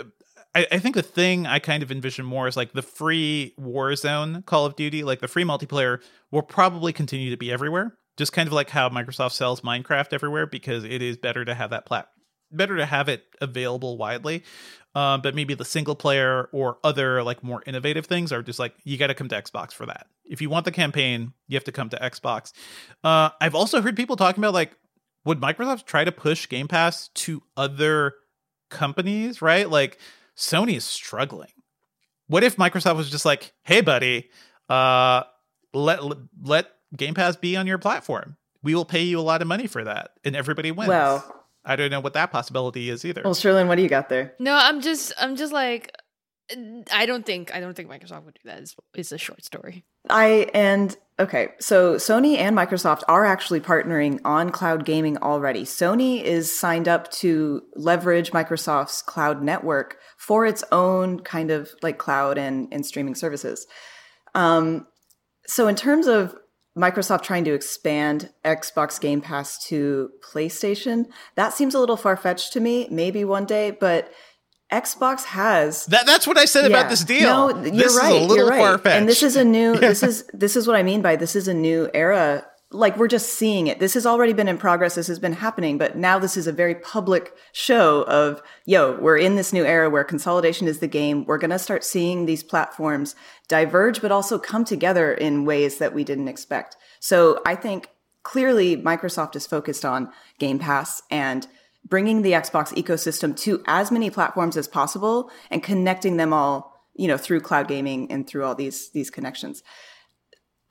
I, 0.56 0.66
I, 0.72 0.80
think 0.80 0.96
the 0.96 1.04
thing 1.04 1.46
I 1.46 1.60
kind 1.60 1.84
of 1.84 1.92
envision 1.92 2.26
more 2.26 2.48
is 2.48 2.56
like 2.56 2.72
the 2.72 2.82
free 2.82 3.54
Warzone 3.60 4.46
Call 4.46 4.66
of 4.66 4.76
Duty, 4.76 5.04
like 5.04 5.20
the 5.20 5.28
free 5.28 5.44
multiplayer 5.44 6.02
will 6.32 6.42
probably 6.42 6.94
continue 6.94 7.30
to 7.30 7.38
be 7.38 7.52
everywhere. 7.52 7.98
Just 8.18 8.34
kind 8.34 8.48
of 8.48 8.54
like 8.54 8.70
how 8.70 8.90
Microsoft 8.90 9.34
sells 9.34 9.62
Minecraft 9.62 10.14
everywhere 10.14 10.46
because 10.46 10.84
it 10.84 11.02
is 11.02 11.18
better 11.18 11.44
to 11.44 11.54
have 11.54 11.72
that 11.72 11.86
plat 11.86 12.08
better 12.52 12.78
to 12.78 12.86
have 12.86 13.10
it 13.10 13.24
available 13.42 13.98
widely. 13.98 14.44
Um, 14.94 15.22
but 15.22 15.36
maybe 15.36 15.56
the 15.56 15.66
single 15.66 15.96
player 15.96 16.48
or 16.54 16.78
other 16.84 17.22
like 17.22 17.44
more 17.44 17.62
innovative 17.66 18.06
things 18.06 18.32
are 18.32 18.42
just 18.42 18.60
like 18.60 18.74
you 18.84 18.98
got 18.98 19.08
to 19.08 19.14
come 19.14 19.28
to 19.28 19.42
Xbox 19.42 19.74
for 19.74 19.86
that. 19.86 20.08
If 20.24 20.42
you 20.42 20.50
want 20.50 20.66
the 20.66 20.72
campaign, 20.72 21.34
you 21.48 21.56
have 21.58 21.66
to 21.66 21.72
come 21.72 21.90
to 21.90 21.98
Xbox. 21.98 22.54
Uh, 23.04 23.30
I've 23.42 23.56
also 23.56 23.82
heard 23.82 23.98
people 23.98 24.16
talking 24.16 24.42
about 24.42 24.54
like 24.54 24.72
would 25.26 25.42
Microsoft 25.42 25.86
try 25.86 26.04
to 26.04 26.12
push 26.12 26.48
Game 26.48 26.68
Pass 26.68 27.10
to 27.10 27.44
other 27.58 28.14
companies, 28.70 29.42
right? 29.42 29.70
Like 29.70 29.98
Sony 30.38 30.78
is 30.78 30.86
struggling. 30.86 31.50
What 32.28 32.44
if 32.44 32.56
Microsoft 32.56 32.96
was 32.96 33.10
just 33.10 33.26
like, 33.26 33.54
"Hey, 33.64 33.82
buddy, 33.82 34.30
uh, 34.70 35.24
let 35.74 36.00
let 36.42 36.68
Game 36.96 37.14
Pass 37.14 37.36
be 37.36 37.56
on 37.56 37.68
your 37.68 37.78
platform. 37.78 38.38
We 38.64 38.76
will 38.76 38.86
pay 38.86 39.04
you 39.04 39.20
a 39.20 39.22
lot 39.22 39.42
of 39.42 39.48
money 39.48 39.68
for 39.68 39.84
that, 39.84 40.12
and 40.24 40.36
everybody 40.36 40.72
wins." 40.72 40.90
Well, 40.90 41.46
I 41.66 41.76
don't 41.76 41.90
know 41.90 42.00
what 42.00 42.14
that 42.14 42.32
possibility 42.32 42.90
is 42.90 43.04
either. 43.06 43.22
Well, 43.24 43.34
Cherlynn, 43.34 43.68
what 43.68 43.76
do 43.76 43.82
you 43.82 43.90
got 43.90 44.10
there? 44.10 44.36
No, 44.40 44.54
I'm 44.54 44.82
just, 44.82 45.14
I'm 45.20 45.36
just 45.36 45.52
like, 45.52 45.92
I 46.92 47.08
don't 47.08 47.26
think, 47.26 47.54
I 47.56 47.60
don't 47.60 47.74
think 47.74 47.90
Microsoft 47.90 48.24
would 48.26 48.36
do 48.36 48.50
that. 48.50 48.60
It's, 48.60 48.76
it's 48.94 49.12
a 49.12 49.18
short 49.18 49.44
story. 49.44 49.84
I 50.08 50.48
and 50.54 50.96
okay, 51.20 51.50
so 51.60 51.96
Sony 51.96 52.38
and 52.38 52.56
Microsoft 52.56 53.02
are 53.08 53.26
actually 53.26 53.62
partnering 53.62 54.20
on 54.24 54.52
cloud 54.52 54.86
gaming 54.86 55.18
already. 55.18 55.64
Sony 55.64 56.22
is 56.22 56.58
signed 56.58 56.88
up 56.88 57.12
to 57.14 57.64
leverage 57.76 58.32
Microsoft's 58.32 59.02
cloud 59.02 59.42
network 59.42 59.98
for 60.18 60.46
its 60.46 60.64
own 60.72 61.20
kind 61.22 61.50
of 61.50 61.72
like 61.82 61.98
cloud 61.98 62.38
and, 62.38 62.68
and 62.72 62.86
streaming 62.86 63.16
services. 63.16 63.66
Um, 64.36 64.86
so 65.48 65.68
in 65.68 65.76
terms 65.76 66.06
of 66.06 66.36
Microsoft 66.78 67.24
trying 67.24 67.46
to 67.46 67.54
expand 67.54 68.32
Xbox 68.44 69.00
Game 69.00 69.22
Pass 69.22 69.66
to 69.68 70.12
PlayStation, 70.22 71.06
that 71.36 71.54
seems 71.54 71.74
a 71.74 71.80
little 71.80 71.98
far 71.98 72.18
fetched 72.18 72.54
to 72.54 72.60
me. 72.60 72.88
Maybe 72.92 73.24
one 73.24 73.46
day, 73.46 73.72
but 73.72 74.12
Xbox 74.72 75.24
has 75.26 75.86
that. 75.88 76.06
That's 76.06 76.28
what 76.28 76.38
I 76.38 76.46
said 76.46 76.70
yeah. 76.70 76.78
about 76.78 76.90
this 76.90 77.04
deal. 77.04 77.54
No, 77.54 77.64
you're 77.64 77.72
this 77.72 77.98
right. 77.98 78.30
you're 78.30 78.48
right. 78.48 78.86
And 78.88 79.08
this 79.08 79.24
is 79.24 79.36
a 79.36 79.46
new. 79.46 79.74
Yeah. 79.74 79.80
This 79.96 80.04
is 80.04 80.30
this 80.34 80.56
is 80.56 80.68
what 80.68 80.76
I 80.76 80.84
mean 80.84 81.02
by 81.02 81.16
this 81.16 81.36
is 81.36 81.48
a 81.48 81.54
new 81.54 81.90
era. 81.94 82.46
Like 82.72 82.98
we're 82.98 83.08
just 83.08 83.34
seeing 83.34 83.68
it. 83.68 83.80
This 83.80 83.94
has 83.94 84.06
already 84.06 84.34
been 84.34 84.48
in 84.48 84.58
progress. 84.58 84.96
This 84.96 85.08
has 85.08 85.20
been 85.20 85.34
happening, 85.34 85.78
but 85.78 85.96
now 85.96 86.20
this 86.20 86.36
is 86.36 86.48
a 86.48 86.52
very 86.52 86.76
public 86.76 87.34
show 87.52 88.04
of 88.04 88.42
yo. 88.66 89.00
We're 89.00 89.18
in 89.18 89.36
this 89.36 89.54
new 89.54 89.64
era 89.64 89.90
where 89.90 90.04
consolidation 90.04 90.68
is 90.68 90.80
the 90.80 90.88
game. 90.88 91.26
We're 91.26 91.38
gonna 91.38 91.60
start 91.60 91.84
seeing 91.84 92.26
these 92.26 92.44
platforms 92.44 93.16
diverge, 93.48 94.02
but 94.02 94.12
also 94.12 94.40
come 94.40 94.66
together 94.66 95.14
in 95.14 95.46
ways 95.46 95.78
that 95.78 95.94
we 95.94 96.04
didn't 96.04 96.28
expect. 96.28 96.76
So 97.00 97.40
I 97.46 97.56
think 97.56 97.90
clearly 98.24 98.76
Microsoft 98.76 99.36
is 99.36 99.48
focused 99.48 99.86
on 99.86 100.12
Game 100.40 100.60
Pass 100.60 101.02
and 101.10 101.48
bringing 101.88 102.24
the 102.24 102.32
Xbox 102.32 102.74
ecosystem 102.74 103.38
to 103.38 103.64
as 103.68 103.92
many 103.92 104.10
platforms 104.10 104.58
as 104.58 104.68
possible 104.68 105.30
and 105.52 105.64
connecting 105.64 106.18
them 106.18 106.34
all, 106.34 106.84
you 106.96 107.08
know, 107.08 107.18
through 107.18 107.42
cloud 107.42 107.68
gaming 107.68 108.12
and 108.12 108.28
through 108.28 108.44
all 108.44 108.56
these 108.56 108.90
these 108.90 109.10
connections. 109.10 109.64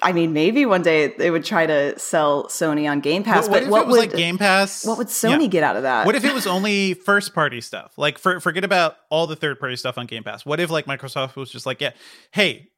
I 0.05 0.13
mean, 0.13 0.35
maybe 0.35 0.67
one 0.67 0.83
day 0.83 1.09
they 1.09 1.31
would 1.31 1.45
try 1.45 1.65
to 1.65 1.99
sell 1.99 2.45
Sony 2.49 2.89
on 2.89 3.01
Game 3.01 3.25
Pass, 3.25 3.49
what, 3.49 3.63
but 3.63 3.71
what 3.71 3.89
would 3.89 3.97
like 3.99 4.13
Game 4.13 4.37
Pass? 4.37 4.85
What 4.85 4.99
would 4.99 5.07
Sony 5.07 5.43
yeah. 5.43 5.47
get 5.47 5.65
out 5.65 5.77
of 5.77 5.83
that? 5.83 6.05
What 6.05 6.15
if 6.15 6.25
it 6.25 6.35
was 6.35 6.47
only 6.47 6.93
first 6.93 7.35
party 7.35 7.63
stuff? 7.63 7.97
Like, 7.97 8.19
for, 8.19 8.39
forget 8.39 8.65
about 8.65 8.97
all 9.09 9.27
the 9.27 9.35
third 9.35 9.59
party 9.59 9.77
stuff 9.77 9.97
on 9.97 10.05
Game 10.07 10.23
Pass. 10.23 10.45
What 10.45 10.61
if 10.61 10.71
like 10.71 10.85
Microsoft 10.85 11.37
was 11.37 11.51
just 11.51 11.65
like, 11.65 11.81
yeah, 11.81 11.93
hey, 12.33 12.69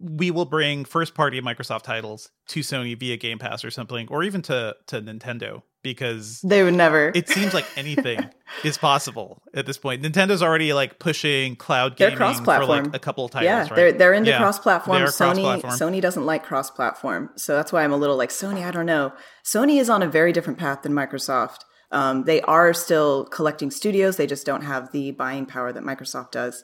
we 0.00 0.30
will 0.30 0.44
bring 0.44 0.84
first 0.84 1.14
party 1.14 1.40
Microsoft 1.40 1.82
titles 1.82 2.30
to 2.48 2.60
Sony 2.60 2.96
via 2.96 3.16
Game 3.16 3.38
Pass 3.40 3.64
or 3.64 3.70
something, 3.70 4.06
or 4.08 4.22
even 4.22 4.40
to 4.42 4.76
to 4.86 5.02
Nintendo 5.02 5.62
because 5.82 6.40
they 6.42 6.62
would 6.62 6.74
never. 6.74 7.12
It 7.14 7.28
seems 7.28 7.54
like 7.54 7.66
anything 7.76 8.18
is 8.64 8.76
possible 8.76 9.42
at 9.54 9.66
this 9.66 9.78
point. 9.78 10.02
Nintendo's 10.02 10.42
already 10.42 10.72
like 10.72 10.98
pushing 10.98 11.56
cloud 11.56 11.96
gaming 11.96 12.16
for 12.16 12.64
like 12.64 12.94
a 12.94 12.98
couple 12.98 13.24
of 13.24 13.30
titles. 13.30 13.46
Yeah, 13.46 13.60
right? 13.60 13.74
they're 13.74 13.92
they're 13.92 14.14
into 14.14 14.30
yeah, 14.30 14.38
cross-platform. 14.38 15.02
Sony 15.02 15.42
cross-platform. 15.42 15.72
Sony 15.74 16.00
doesn't 16.00 16.26
like 16.26 16.44
cross-platform, 16.44 17.30
so 17.36 17.56
that's 17.56 17.72
why 17.72 17.84
I'm 17.84 17.92
a 17.92 17.96
little 17.96 18.16
like 18.16 18.30
Sony. 18.30 18.66
I 18.66 18.70
don't 18.70 18.86
know. 18.86 19.12
Sony 19.44 19.80
is 19.80 19.88
on 19.88 20.02
a 20.02 20.08
very 20.08 20.32
different 20.32 20.58
path 20.58 20.82
than 20.82 20.92
Microsoft. 20.92 21.60
Um, 21.92 22.24
they 22.24 22.40
are 22.42 22.72
still 22.72 23.24
collecting 23.26 23.70
studios. 23.70 24.16
They 24.16 24.26
just 24.26 24.46
don't 24.46 24.62
have 24.62 24.92
the 24.92 25.10
buying 25.12 25.46
power 25.46 25.72
that 25.72 25.82
Microsoft 25.82 26.30
does. 26.30 26.62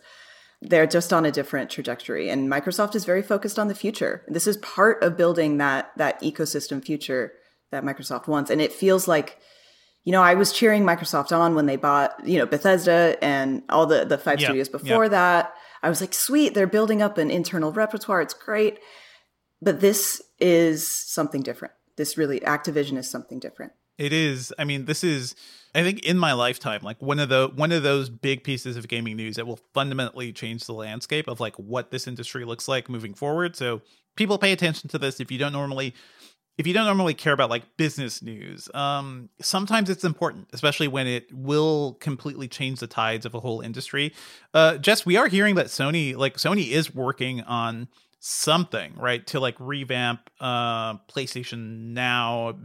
They're 0.62 0.86
just 0.86 1.12
on 1.12 1.26
a 1.26 1.32
different 1.32 1.70
trajectory, 1.70 2.30
and 2.30 2.50
Microsoft 2.50 2.94
is 2.94 3.04
very 3.04 3.22
focused 3.22 3.58
on 3.58 3.68
the 3.68 3.74
future. 3.74 4.24
This 4.28 4.46
is 4.46 4.56
part 4.58 5.02
of 5.02 5.16
building 5.16 5.58
that 5.58 5.90
that 5.96 6.20
ecosystem 6.22 6.84
future 6.84 7.32
that 7.70 7.84
Microsoft 7.84 8.28
wants, 8.28 8.50
and 8.50 8.60
it 8.60 8.72
feels 8.72 9.06
like 9.08 9.38
you 10.06 10.12
know, 10.12 10.22
I 10.22 10.34
was 10.34 10.52
cheering 10.52 10.84
Microsoft 10.84 11.36
on 11.36 11.56
when 11.56 11.66
they 11.66 11.74
bought, 11.74 12.24
you 12.24 12.38
know, 12.38 12.46
Bethesda 12.46 13.18
and 13.20 13.64
all 13.68 13.86
the 13.86 14.04
the 14.04 14.16
five 14.16 14.40
studios 14.40 14.68
before 14.68 15.08
that. 15.08 15.52
I 15.82 15.88
was 15.88 16.00
like, 16.00 16.14
sweet, 16.14 16.54
they're 16.54 16.68
building 16.68 17.02
up 17.02 17.18
an 17.18 17.30
internal 17.30 17.72
repertoire. 17.72 18.22
It's 18.22 18.32
great. 18.32 18.78
But 19.60 19.80
this 19.80 20.22
is 20.38 20.86
something 20.88 21.42
different. 21.42 21.74
This 21.96 22.16
really 22.16 22.38
Activision 22.40 22.96
is 22.98 23.10
something 23.10 23.40
different. 23.40 23.72
It 23.98 24.12
is. 24.12 24.54
I 24.58 24.64
mean, 24.64 24.84
this 24.84 25.02
is 25.02 25.34
I 25.74 25.82
think 25.82 26.06
in 26.06 26.18
my 26.18 26.34
lifetime, 26.34 26.82
like 26.82 27.02
one 27.02 27.18
of 27.18 27.28
the 27.28 27.50
one 27.54 27.72
of 27.72 27.82
those 27.82 28.08
big 28.08 28.44
pieces 28.44 28.76
of 28.76 28.86
gaming 28.86 29.16
news 29.16 29.36
that 29.36 29.46
will 29.46 29.58
fundamentally 29.74 30.32
change 30.32 30.66
the 30.66 30.72
landscape 30.72 31.26
of 31.26 31.40
like 31.40 31.56
what 31.56 31.90
this 31.90 32.06
industry 32.06 32.44
looks 32.44 32.68
like 32.68 32.88
moving 32.88 33.12
forward. 33.12 33.56
So 33.56 33.82
people 34.16 34.38
pay 34.38 34.52
attention 34.52 34.88
to 34.90 34.98
this 34.98 35.18
if 35.18 35.32
you 35.32 35.38
don't 35.38 35.52
normally 35.52 35.94
if 36.58 36.66
you 36.66 36.72
don't 36.72 36.86
normally 36.86 37.14
care 37.14 37.32
about 37.32 37.50
like 37.50 37.76
business 37.76 38.22
news, 38.22 38.68
um, 38.74 39.28
sometimes 39.40 39.90
it's 39.90 40.04
important, 40.04 40.48
especially 40.52 40.88
when 40.88 41.06
it 41.06 41.32
will 41.32 41.94
completely 42.00 42.48
change 42.48 42.80
the 42.80 42.86
tides 42.86 43.26
of 43.26 43.34
a 43.34 43.40
whole 43.40 43.60
industry. 43.60 44.14
Uh, 44.54 44.78
Jess, 44.78 45.04
we 45.04 45.16
are 45.16 45.28
hearing 45.28 45.54
that 45.56 45.66
Sony, 45.66 46.16
like 46.16 46.36
Sony, 46.36 46.70
is 46.70 46.94
working 46.94 47.42
on 47.42 47.88
something, 48.20 48.94
right, 48.96 49.26
to 49.26 49.38
like 49.38 49.54
revamp 49.58 50.30
uh, 50.40 50.94
PlayStation 51.08 51.92
Now, 51.92 52.56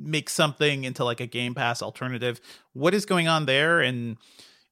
make 0.00 0.28
something 0.28 0.84
into 0.84 1.04
like 1.04 1.20
a 1.20 1.26
Game 1.26 1.54
Pass 1.54 1.82
alternative. 1.82 2.40
What 2.72 2.94
is 2.94 3.06
going 3.06 3.28
on 3.28 3.46
there? 3.46 3.80
And 3.80 4.16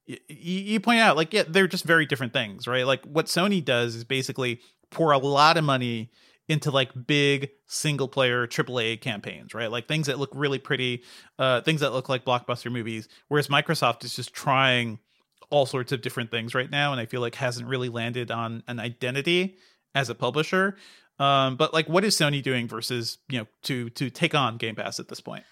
y- 0.07 0.19
you 0.27 0.79
point 0.81 0.99
out, 0.99 1.15
like, 1.15 1.33
yeah, 1.33 1.43
they're 1.47 1.67
just 1.67 1.85
very 1.85 2.05
different 2.05 2.33
things, 2.33 2.67
right? 2.67 2.85
Like 2.85 3.05
what 3.05 3.27
Sony 3.27 3.63
does 3.63 3.95
is 3.95 4.03
basically 4.03 4.59
pour 4.91 5.13
a 5.13 5.17
lot 5.17 5.55
of 5.57 5.63
money 5.63 6.11
into 6.47 6.71
like 6.71 6.91
big 7.07 7.49
single 7.67 8.07
player 8.07 8.45
AAA 8.47 9.01
campaigns, 9.01 9.53
right? 9.53 9.71
Like 9.71 9.87
things 9.87 10.07
that 10.07 10.19
look 10.19 10.29
really 10.33 10.59
pretty, 10.59 11.03
uh, 11.39 11.61
things 11.61 11.81
that 11.81 11.93
look 11.93 12.09
like 12.09 12.23
blockbuster 12.23 12.71
movies. 12.71 13.07
Whereas 13.27 13.47
Microsoft 13.47 14.03
is 14.03 14.15
just 14.15 14.33
trying 14.33 14.99
all 15.49 15.65
sorts 15.65 15.91
of 15.91 16.01
different 16.01 16.31
things 16.31 16.53
right 16.53 16.69
now, 16.69 16.91
and 16.91 17.01
I 17.01 17.05
feel 17.05 17.21
like 17.21 17.35
hasn't 17.35 17.67
really 17.67 17.89
landed 17.89 18.31
on 18.31 18.63
an 18.67 18.79
identity 18.79 19.57
as 19.93 20.09
a 20.09 20.15
publisher. 20.15 20.77
Um, 21.17 21.55
but 21.55 21.73
like, 21.73 21.87
what 21.87 22.03
is 22.03 22.15
Sony 22.15 22.43
doing 22.43 22.67
versus 22.67 23.17
you 23.29 23.39
know 23.39 23.47
to 23.63 23.89
to 23.91 24.09
take 24.09 24.35
on 24.35 24.57
Game 24.57 24.75
Pass 24.75 24.99
at 24.99 25.07
this 25.07 25.21
point? 25.21 25.43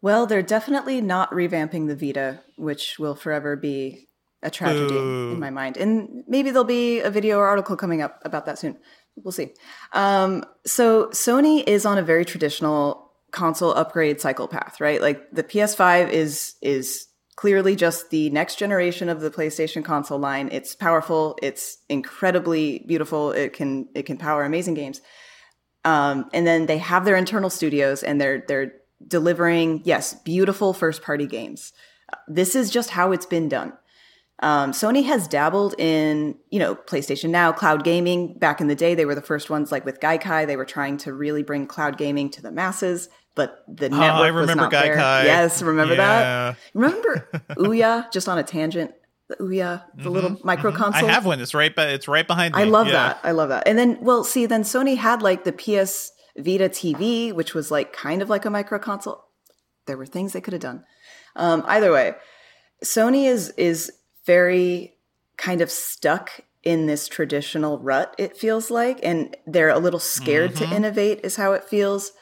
Well, 0.00 0.26
they're 0.26 0.42
definitely 0.42 1.00
not 1.00 1.30
revamping 1.32 1.88
the 1.88 1.96
Vita, 1.96 2.40
which 2.56 2.98
will 2.98 3.16
forever 3.16 3.56
be 3.56 4.06
a 4.42 4.50
tragedy 4.50 4.94
Ooh. 4.94 5.32
in 5.32 5.40
my 5.40 5.50
mind. 5.50 5.76
And 5.76 6.22
maybe 6.28 6.50
there'll 6.50 6.64
be 6.64 7.00
a 7.00 7.10
video 7.10 7.38
or 7.38 7.46
article 7.48 7.76
coming 7.76 8.00
up 8.00 8.20
about 8.24 8.46
that 8.46 8.58
soon 8.58 8.78
we'll 9.24 9.32
see. 9.32 9.50
Um, 9.92 10.44
so 10.66 11.08
Sony 11.08 11.66
is 11.66 11.86
on 11.86 11.98
a 11.98 12.02
very 12.02 12.24
traditional 12.24 13.10
console 13.30 13.72
upgrade 13.72 14.20
cycle 14.20 14.48
path, 14.48 14.80
right? 14.80 15.00
Like 15.00 15.30
the 15.30 15.44
PS5 15.44 16.10
is 16.10 16.54
is 16.62 17.06
clearly 17.36 17.76
just 17.76 18.10
the 18.10 18.30
next 18.30 18.56
generation 18.56 19.08
of 19.08 19.20
the 19.20 19.30
PlayStation 19.30 19.84
console 19.84 20.18
line. 20.18 20.48
It's 20.50 20.74
powerful, 20.74 21.38
it's 21.40 21.78
incredibly 21.88 22.84
beautiful. 22.86 23.30
It 23.32 23.52
can 23.52 23.88
it 23.94 24.04
can 24.06 24.16
power 24.16 24.44
amazing 24.44 24.74
games. 24.74 25.00
Um, 25.84 26.28
and 26.32 26.46
then 26.46 26.66
they 26.66 26.78
have 26.78 27.04
their 27.04 27.16
internal 27.16 27.50
studios 27.50 28.02
and 28.02 28.20
they're 28.20 28.44
they're 28.48 28.72
delivering 29.06 29.82
yes, 29.84 30.14
beautiful 30.14 30.72
first 30.72 31.02
party 31.02 31.26
games. 31.26 31.72
This 32.26 32.54
is 32.54 32.70
just 32.70 32.90
how 32.90 33.12
it's 33.12 33.26
been 33.26 33.48
done. 33.48 33.72
Um, 34.40 34.70
Sony 34.70 35.04
has 35.04 35.26
dabbled 35.26 35.74
in, 35.78 36.36
you 36.50 36.58
know, 36.58 36.74
PlayStation 36.76 37.30
Now, 37.30 37.52
cloud 37.52 37.82
gaming. 37.82 38.38
Back 38.38 38.60
in 38.60 38.68
the 38.68 38.76
day, 38.76 38.94
they 38.94 39.04
were 39.04 39.14
the 39.14 39.22
first 39.22 39.50
ones, 39.50 39.72
like 39.72 39.84
with 39.84 40.00
Gaikai. 40.00 40.46
They 40.46 40.56
were 40.56 40.64
trying 40.64 40.96
to 40.98 41.12
really 41.12 41.42
bring 41.42 41.66
cloud 41.66 41.98
gaming 41.98 42.30
to 42.30 42.42
the 42.42 42.52
masses, 42.52 43.08
but 43.34 43.64
the 43.66 43.86
oh, 43.86 43.98
network 43.98 44.20
I 44.20 44.26
remember 44.28 44.46
was 44.46 44.56
not 44.56 44.72
Gaikai. 44.72 44.94
there. 44.94 45.24
Yes, 45.24 45.60
remember 45.62 45.94
yeah. 45.94 46.52
that? 46.52 46.56
Remember 46.74 47.28
Ouya? 47.50 48.10
Just 48.12 48.28
on 48.28 48.38
a 48.38 48.44
tangent, 48.44 48.92
the 49.28 49.36
Ouya, 49.36 49.82
the 49.94 50.02
mm-hmm, 50.02 50.08
little 50.08 50.36
micro 50.44 50.70
mm-hmm. 50.70 50.82
console. 50.82 51.08
I 51.08 51.12
have 51.12 51.26
one. 51.26 51.40
It's 51.40 51.54
right, 51.54 51.74
but 51.74 51.88
it's 51.90 52.06
right 52.06 52.26
behind 52.26 52.54
me. 52.54 52.62
I 52.62 52.64
love 52.64 52.86
yeah. 52.86 52.92
that. 52.92 53.20
I 53.24 53.32
love 53.32 53.48
that. 53.48 53.66
And 53.66 53.76
then, 53.76 53.98
well, 54.00 54.22
see, 54.22 54.46
then 54.46 54.62
Sony 54.62 54.96
had 54.96 55.20
like 55.20 55.42
the 55.42 55.52
PS 55.52 56.12
Vita 56.36 56.68
TV, 56.68 57.32
which 57.32 57.54
was 57.54 57.72
like 57.72 57.92
kind 57.92 58.22
of 58.22 58.30
like 58.30 58.44
a 58.44 58.50
micro 58.50 58.78
console. 58.78 59.24
There 59.86 59.96
were 59.96 60.06
things 60.06 60.32
they 60.32 60.40
could 60.40 60.52
have 60.52 60.62
done. 60.62 60.84
Um, 61.34 61.64
either 61.66 61.92
way, 61.92 62.14
Sony 62.84 63.24
is 63.26 63.50
is 63.56 63.92
very 64.28 64.94
kind 65.38 65.62
of 65.62 65.70
stuck 65.70 66.42
in 66.62 66.84
this 66.84 67.08
traditional 67.08 67.78
rut, 67.78 68.14
it 68.18 68.36
feels 68.36 68.70
like, 68.70 69.00
and 69.02 69.34
they're 69.46 69.70
a 69.70 69.78
little 69.78 69.98
scared 69.98 70.52
mm-hmm. 70.52 70.70
to 70.70 70.76
innovate, 70.76 71.20
is 71.24 71.36
how 71.36 71.54
it 71.54 71.64
feels. 71.64 72.12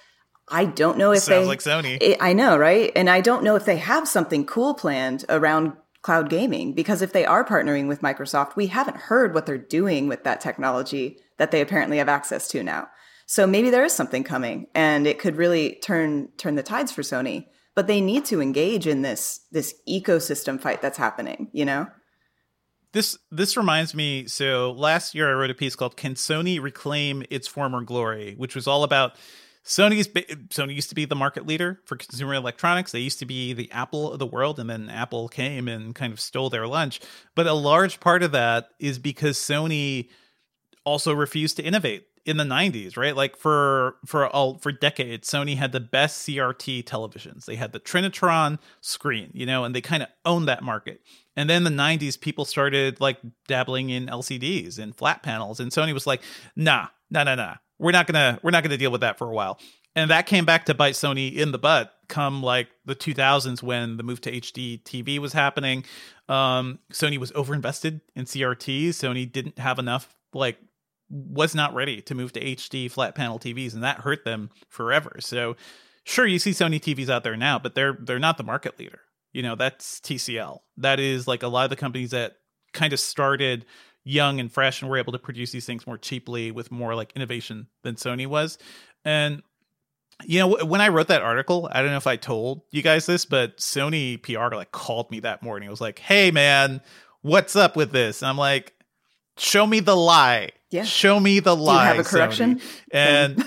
I 0.48 0.66
don't 0.66 0.98
know 0.98 1.10
if 1.10 1.22
Sounds 1.22 1.42
they 1.42 1.46
like 1.48 1.58
Sony. 1.58 1.98
It, 2.00 2.18
I 2.20 2.32
know, 2.32 2.56
right? 2.56 2.92
And 2.94 3.10
I 3.10 3.20
don't 3.20 3.42
know 3.42 3.56
if 3.56 3.64
they 3.64 3.78
have 3.78 4.06
something 4.06 4.46
cool 4.46 4.74
planned 4.74 5.24
around 5.28 5.72
cloud 6.02 6.30
gaming 6.30 6.72
because 6.72 7.02
if 7.02 7.12
they 7.12 7.26
are 7.26 7.44
partnering 7.44 7.88
with 7.88 8.02
Microsoft, 8.02 8.54
we 8.54 8.68
haven't 8.68 8.96
heard 8.96 9.34
what 9.34 9.46
they're 9.46 9.58
doing 9.58 10.06
with 10.06 10.22
that 10.22 10.40
technology 10.40 11.18
that 11.38 11.50
they 11.50 11.60
apparently 11.60 11.98
have 11.98 12.08
access 12.08 12.46
to 12.48 12.62
now. 12.62 12.86
So 13.26 13.48
maybe 13.48 13.70
there 13.70 13.84
is 13.84 13.92
something 13.92 14.22
coming 14.22 14.68
and 14.72 15.08
it 15.08 15.18
could 15.18 15.34
really 15.34 15.80
turn 15.82 16.28
turn 16.36 16.54
the 16.54 16.62
tides 16.62 16.92
for 16.92 17.02
Sony 17.02 17.46
but 17.76 17.86
they 17.86 18.00
need 18.00 18.24
to 18.24 18.40
engage 18.40 18.88
in 18.88 19.02
this 19.02 19.42
this 19.52 19.74
ecosystem 19.88 20.60
fight 20.60 20.82
that's 20.82 20.98
happening 20.98 21.48
you 21.52 21.64
know 21.64 21.86
this 22.92 23.18
this 23.30 23.56
reminds 23.56 23.94
me 23.94 24.26
so 24.26 24.72
last 24.72 25.14
year 25.14 25.30
i 25.30 25.32
wrote 25.32 25.50
a 25.50 25.54
piece 25.54 25.76
called 25.76 25.96
can 25.96 26.14
sony 26.14 26.60
reclaim 26.60 27.22
its 27.30 27.46
former 27.46 27.82
glory 27.82 28.34
which 28.36 28.54
was 28.54 28.66
all 28.66 28.84
about 28.84 29.16
sony's 29.66 30.06
sony 30.06 30.74
used 30.74 30.88
to 30.88 30.94
be 30.94 31.04
the 31.04 31.16
market 31.16 31.46
leader 31.46 31.80
for 31.84 31.96
consumer 31.96 32.34
electronics. 32.34 32.92
They 32.92 33.00
used 33.00 33.18
to 33.18 33.26
be 33.26 33.52
the 33.52 33.70
apple 33.72 34.12
of 34.12 34.20
the 34.20 34.26
world 34.26 34.60
and 34.60 34.70
then 34.70 34.88
apple 34.88 35.28
came 35.28 35.66
and 35.68 35.94
kind 35.94 36.12
of 36.12 36.20
stole 36.20 36.48
their 36.48 36.68
lunch. 36.68 37.00
But 37.34 37.48
a 37.48 37.52
large 37.52 37.98
part 37.98 38.22
of 38.22 38.32
that 38.32 38.68
is 38.78 38.98
because 38.98 39.36
sony 39.36 40.08
also 40.84 41.12
refused 41.12 41.56
to 41.56 41.64
innovate 41.64 42.06
in 42.24 42.36
the 42.36 42.44
90s 42.44 42.96
right? 42.96 43.16
Like 43.16 43.36
for 43.36 43.96
for 44.06 44.28
all 44.28 44.58
for 44.58 44.70
decades 44.70 45.28
sony 45.28 45.56
had 45.56 45.72
the 45.72 45.80
best 45.80 46.26
crt 46.26 46.84
televisions. 46.84 47.44
They 47.46 47.56
had 47.56 47.72
the 47.72 47.80
trinitron 47.80 48.60
screen 48.80 49.30
you 49.34 49.46
know 49.46 49.64
and 49.64 49.74
they 49.74 49.80
kind 49.80 50.04
of 50.04 50.08
owned 50.24 50.46
that 50.46 50.62
market 50.62 51.00
and 51.36 51.48
then 51.48 51.64
the 51.64 51.70
90s 51.70 52.18
people 52.18 52.44
started 52.44 53.00
like 53.00 53.18
dabbling 53.46 53.90
in 53.90 54.06
lcds 54.06 54.78
and 54.78 54.94
flat 54.96 55.22
panels 55.22 55.60
and 55.60 55.70
sony 55.70 55.92
was 55.92 56.06
like 56.06 56.22
nah 56.54 56.86
nah 57.10 57.24
nah 57.24 57.34
nah 57.34 57.54
we're 57.78 57.92
not 57.92 58.06
gonna 58.06 58.38
we're 58.42 58.50
not 58.50 58.62
gonna 58.62 58.76
deal 58.76 58.92
with 58.92 59.00
that 59.02 59.18
for 59.18 59.28
a 59.30 59.34
while 59.34 59.58
and 59.94 60.10
that 60.10 60.26
came 60.26 60.44
back 60.44 60.64
to 60.66 60.74
bite 60.74 60.94
sony 60.94 61.34
in 61.34 61.52
the 61.52 61.58
butt 61.58 61.92
come 62.08 62.42
like 62.42 62.68
the 62.84 62.94
2000s 62.94 63.62
when 63.62 63.96
the 63.96 64.02
move 64.02 64.20
to 64.20 64.30
hd 64.30 64.82
tv 64.82 65.18
was 65.18 65.32
happening 65.32 65.84
um 66.28 66.78
sony 66.92 67.18
was 67.18 67.32
overinvested 67.32 68.00
in 68.14 68.24
CRT. 68.24 68.88
sony 68.88 69.30
didn't 69.30 69.58
have 69.58 69.78
enough 69.78 70.14
like 70.32 70.58
was 71.08 71.54
not 71.54 71.74
ready 71.74 72.00
to 72.02 72.14
move 72.14 72.32
to 72.32 72.40
HD 72.40 72.90
flat 72.90 73.14
panel 73.14 73.38
TVs, 73.38 73.74
and 73.74 73.82
that 73.82 74.00
hurt 74.00 74.24
them 74.24 74.50
forever. 74.68 75.16
So, 75.20 75.56
sure, 76.04 76.26
you 76.26 76.38
see 76.38 76.50
Sony 76.50 76.80
TVs 76.80 77.08
out 77.08 77.24
there 77.24 77.36
now, 77.36 77.58
but 77.58 77.74
they're 77.74 77.96
they're 78.00 78.18
not 78.18 78.38
the 78.38 78.44
market 78.44 78.78
leader. 78.78 79.00
You 79.36 79.42
know, 79.42 79.54
that's 79.54 80.00
TCL. 80.00 80.60
That 80.78 80.98
is 80.98 81.28
like 81.28 81.42
a 81.42 81.48
lot 81.48 81.64
of 81.64 81.70
the 81.70 81.76
companies 81.76 82.12
that 82.12 82.36
kind 82.72 82.94
of 82.94 82.98
started 82.98 83.66
young 84.02 84.40
and 84.40 84.50
fresh 84.50 84.80
and 84.80 84.90
were 84.90 84.96
able 84.96 85.12
to 85.12 85.18
produce 85.18 85.50
these 85.50 85.66
things 85.66 85.86
more 85.86 85.98
cheaply 85.98 86.50
with 86.50 86.72
more 86.72 86.94
like 86.94 87.12
innovation 87.14 87.66
than 87.82 87.96
Sony 87.96 88.26
was. 88.26 88.56
And 89.04 89.42
you 90.24 90.38
know, 90.38 90.64
when 90.64 90.80
I 90.80 90.88
wrote 90.88 91.08
that 91.08 91.20
article, 91.20 91.68
I 91.70 91.82
don't 91.82 91.90
know 91.90 91.98
if 91.98 92.06
I 92.06 92.16
told 92.16 92.62
you 92.70 92.80
guys 92.80 93.04
this, 93.04 93.26
but 93.26 93.58
Sony 93.58 94.22
PR 94.22 94.56
like 94.56 94.72
called 94.72 95.10
me 95.10 95.20
that 95.20 95.42
morning. 95.42 95.66
It 95.66 95.70
was 95.70 95.82
like, 95.82 95.98
"Hey, 95.98 96.30
man, 96.30 96.80
what's 97.20 97.56
up 97.56 97.76
with 97.76 97.92
this?" 97.92 98.22
And 98.22 98.30
I'm 98.30 98.38
like, 98.38 98.72
"Show 99.36 99.66
me 99.66 99.80
the 99.80 99.94
lie." 99.96 100.52
Yeah. 100.70 100.84
Show 100.84 101.20
me 101.20 101.40
the 101.40 101.54
lie. 101.54 101.74
Do 101.74 101.88
you 101.90 101.96
have 101.96 102.06
a 102.06 102.08
correction? 102.08 102.58
Sony. 102.60 102.62
And 102.90 103.44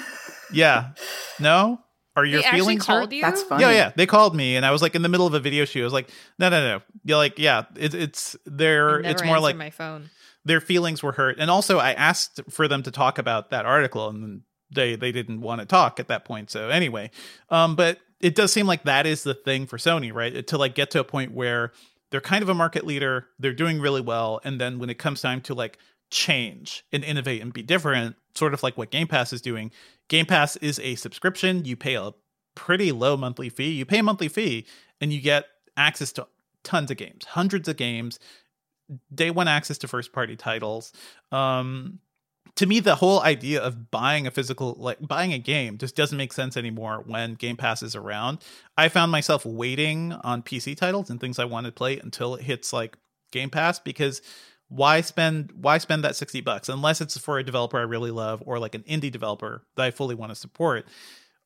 yeah. 0.53 0.91
No? 1.39 1.81
Are 2.19 2.25
your 2.25 2.41
they 2.41 2.49
feelings 2.49 2.85
hurt? 2.85 3.11
You? 3.11 3.21
That's 3.21 3.43
fine. 3.43 3.59
Yeah, 3.59 3.71
yeah. 3.71 3.91
They 3.95 4.05
called 4.05 4.35
me 4.35 4.55
and 4.55 4.65
I 4.65 4.71
was 4.71 4.81
like 4.81 4.95
in 4.95 5.01
the 5.01 5.09
middle 5.09 5.27
of 5.27 5.33
a 5.33 5.39
video 5.39 5.65
shoot. 5.65 5.81
I 5.81 5.83
was 5.83 5.93
like, 5.93 6.09
no, 6.37 6.49
no, 6.49 6.61
no. 6.61 6.81
You're 7.03 7.17
like, 7.17 7.39
yeah, 7.39 7.63
it, 7.75 7.93
it's 7.93 8.35
they're 8.45 8.99
it's 8.99 9.23
more 9.23 9.39
like 9.39 9.55
my 9.55 9.69
phone. 9.69 10.09
Their 10.45 10.61
feelings 10.61 11.03
were 11.03 11.11
hurt. 11.11 11.37
And 11.39 11.49
also 11.49 11.79
I 11.79 11.93
asked 11.93 12.41
for 12.49 12.67
them 12.67 12.83
to 12.83 12.91
talk 12.91 13.17
about 13.17 13.49
that 13.49 13.65
article 13.65 14.09
and 14.09 14.41
they 14.71 14.95
they 14.95 15.11
didn't 15.11 15.41
want 15.41 15.61
to 15.61 15.65
talk 15.65 15.99
at 15.99 16.07
that 16.07 16.25
point. 16.25 16.49
So 16.49 16.69
anyway, 16.69 17.11
um, 17.49 17.75
but 17.75 17.99
it 18.19 18.35
does 18.35 18.51
seem 18.51 18.67
like 18.67 18.83
that 18.83 19.05
is 19.05 19.23
the 19.23 19.33
thing 19.33 19.65
for 19.65 19.77
Sony, 19.77 20.13
right? 20.13 20.45
To 20.47 20.57
like 20.57 20.75
get 20.75 20.91
to 20.91 20.99
a 20.99 21.03
point 21.03 21.33
where 21.33 21.71
they're 22.11 22.21
kind 22.21 22.41
of 22.41 22.49
a 22.49 22.53
market 22.53 22.85
leader, 22.85 23.27
they're 23.37 23.53
doing 23.53 23.79
really 23.79 24.01
well, 24.01 24.41
and 24.43 24.59
then 24.59 24.79
when 24.79 24.89
it 24.89 24.97
comes 24.97 25.21
time 25.21 25.41
to 25.41 25.53
like 25.53 25.77
change 26.09 26.85
and 26.91 27.03
innovate 27.03 27.41
and 27.41 27.53
be 27.53 27.61
different, 27.61 28.15
sort 28.35 28.53
of 28.53 28.63
like 28.63 28.77
what 28.77 28.91
Game 28.91 29.07
Pass 29.07 29.33
is 29.33 29.41
doing. 29.41 29.71
Game 30.07 30.25
Pass 30.25 30.55
is 30.57 30.79
a 30.79 30.95
subscription. 30.95 31.65
You 31.65 31.75
pay 31.75 31.95
a 31.95 32.11
pretty 32.55 32.91
low 32.91 33.15
monthly 33.15 33.49
fee. 33.49 33.71
You 33.71 33.85
pay 33.85 33.99
a 33.99 34.03
monthly 34.03 34.27
fee 34.27 34.65
and 34.99 35.13
you 35.13 35.21
get 35.21 35.45
access 35.77 36.11
to 36.13 36.27
tons 36.63 36.91
of 36.91 36.97
games, 36.97 37.25
hundreds 37.25 37.67
of 37.67 37.77
games, 37.77 38.19
day 39.13 39.31
one 39.31 39.47
access 39.47 39.77
to 39.79 39.87
first 39.87 40.11
party 40.11 40.35
titles. 40.35 40.91
Um, 41.31 41.99
to 42.55 42.65
me, 42.65 42.81
the 42.81 42.95
whole 42.95 43.21
idea 43.21 43.61
of 43.61 43.89
buying 43.91 44.27
a 44.27 44.31
physical, 44.31 44.75
like 44.77 44.97
buying 44.99 45.31
a 45.31 45.39
game, 45.39 45.77
just 45.77 45.95
doesn't 45.95 46.17
make 46.17 46.33
sense 46.33 46.57
anymore 46.57 47.03
when 47.05 47.35
Game 47.35 47.55
Pass 47.55 47.81
is 47.81 47.95
around. 47.95 48.39
I 48.77 48.89
found 48.89 49.11
myself 49.11 49.45
waiting 49.45 50.11
on 50.11 50.43
PC 50.43 50.75
titles 50.75 51.09
and 51.09 51.21
things 51.21 51.39
I 51.39 51.45
wanted 51.45 51.69
to 51.69 51.75
play 51.75 51.99
until 51.99 52.35
it 52.35 52.41
hits 52.41 52.73
like 52.73 52.97
Game 53.31 53.49
Pass 53.49 53.79
because 53.79 54.21
why 54.69 55.01
spend 55.01 55.51
why 55.53 55.77
spend 55.79 56.03
that 56.03 56.15
60 56.15 56.41
bucks 56.41 56.69
unless 56.69 57.01
it's 57.01 57.17
for 57.17 57.39
a 57.39 57.43
developer 57.43 57.77
I 57.77 57.81
really 57.81 58.11
love 58.11 58.41
or 58.45 58.59
like 58.59 58.75
an 58.75 58.83
indie 58.83 59.11
developer 59.11 59.65
that 59.75 59.83
I 59.83 59.91
fully 59.91 60.15
want 60.15 60.31
to 60.31 60.35
support. 60.35 60.85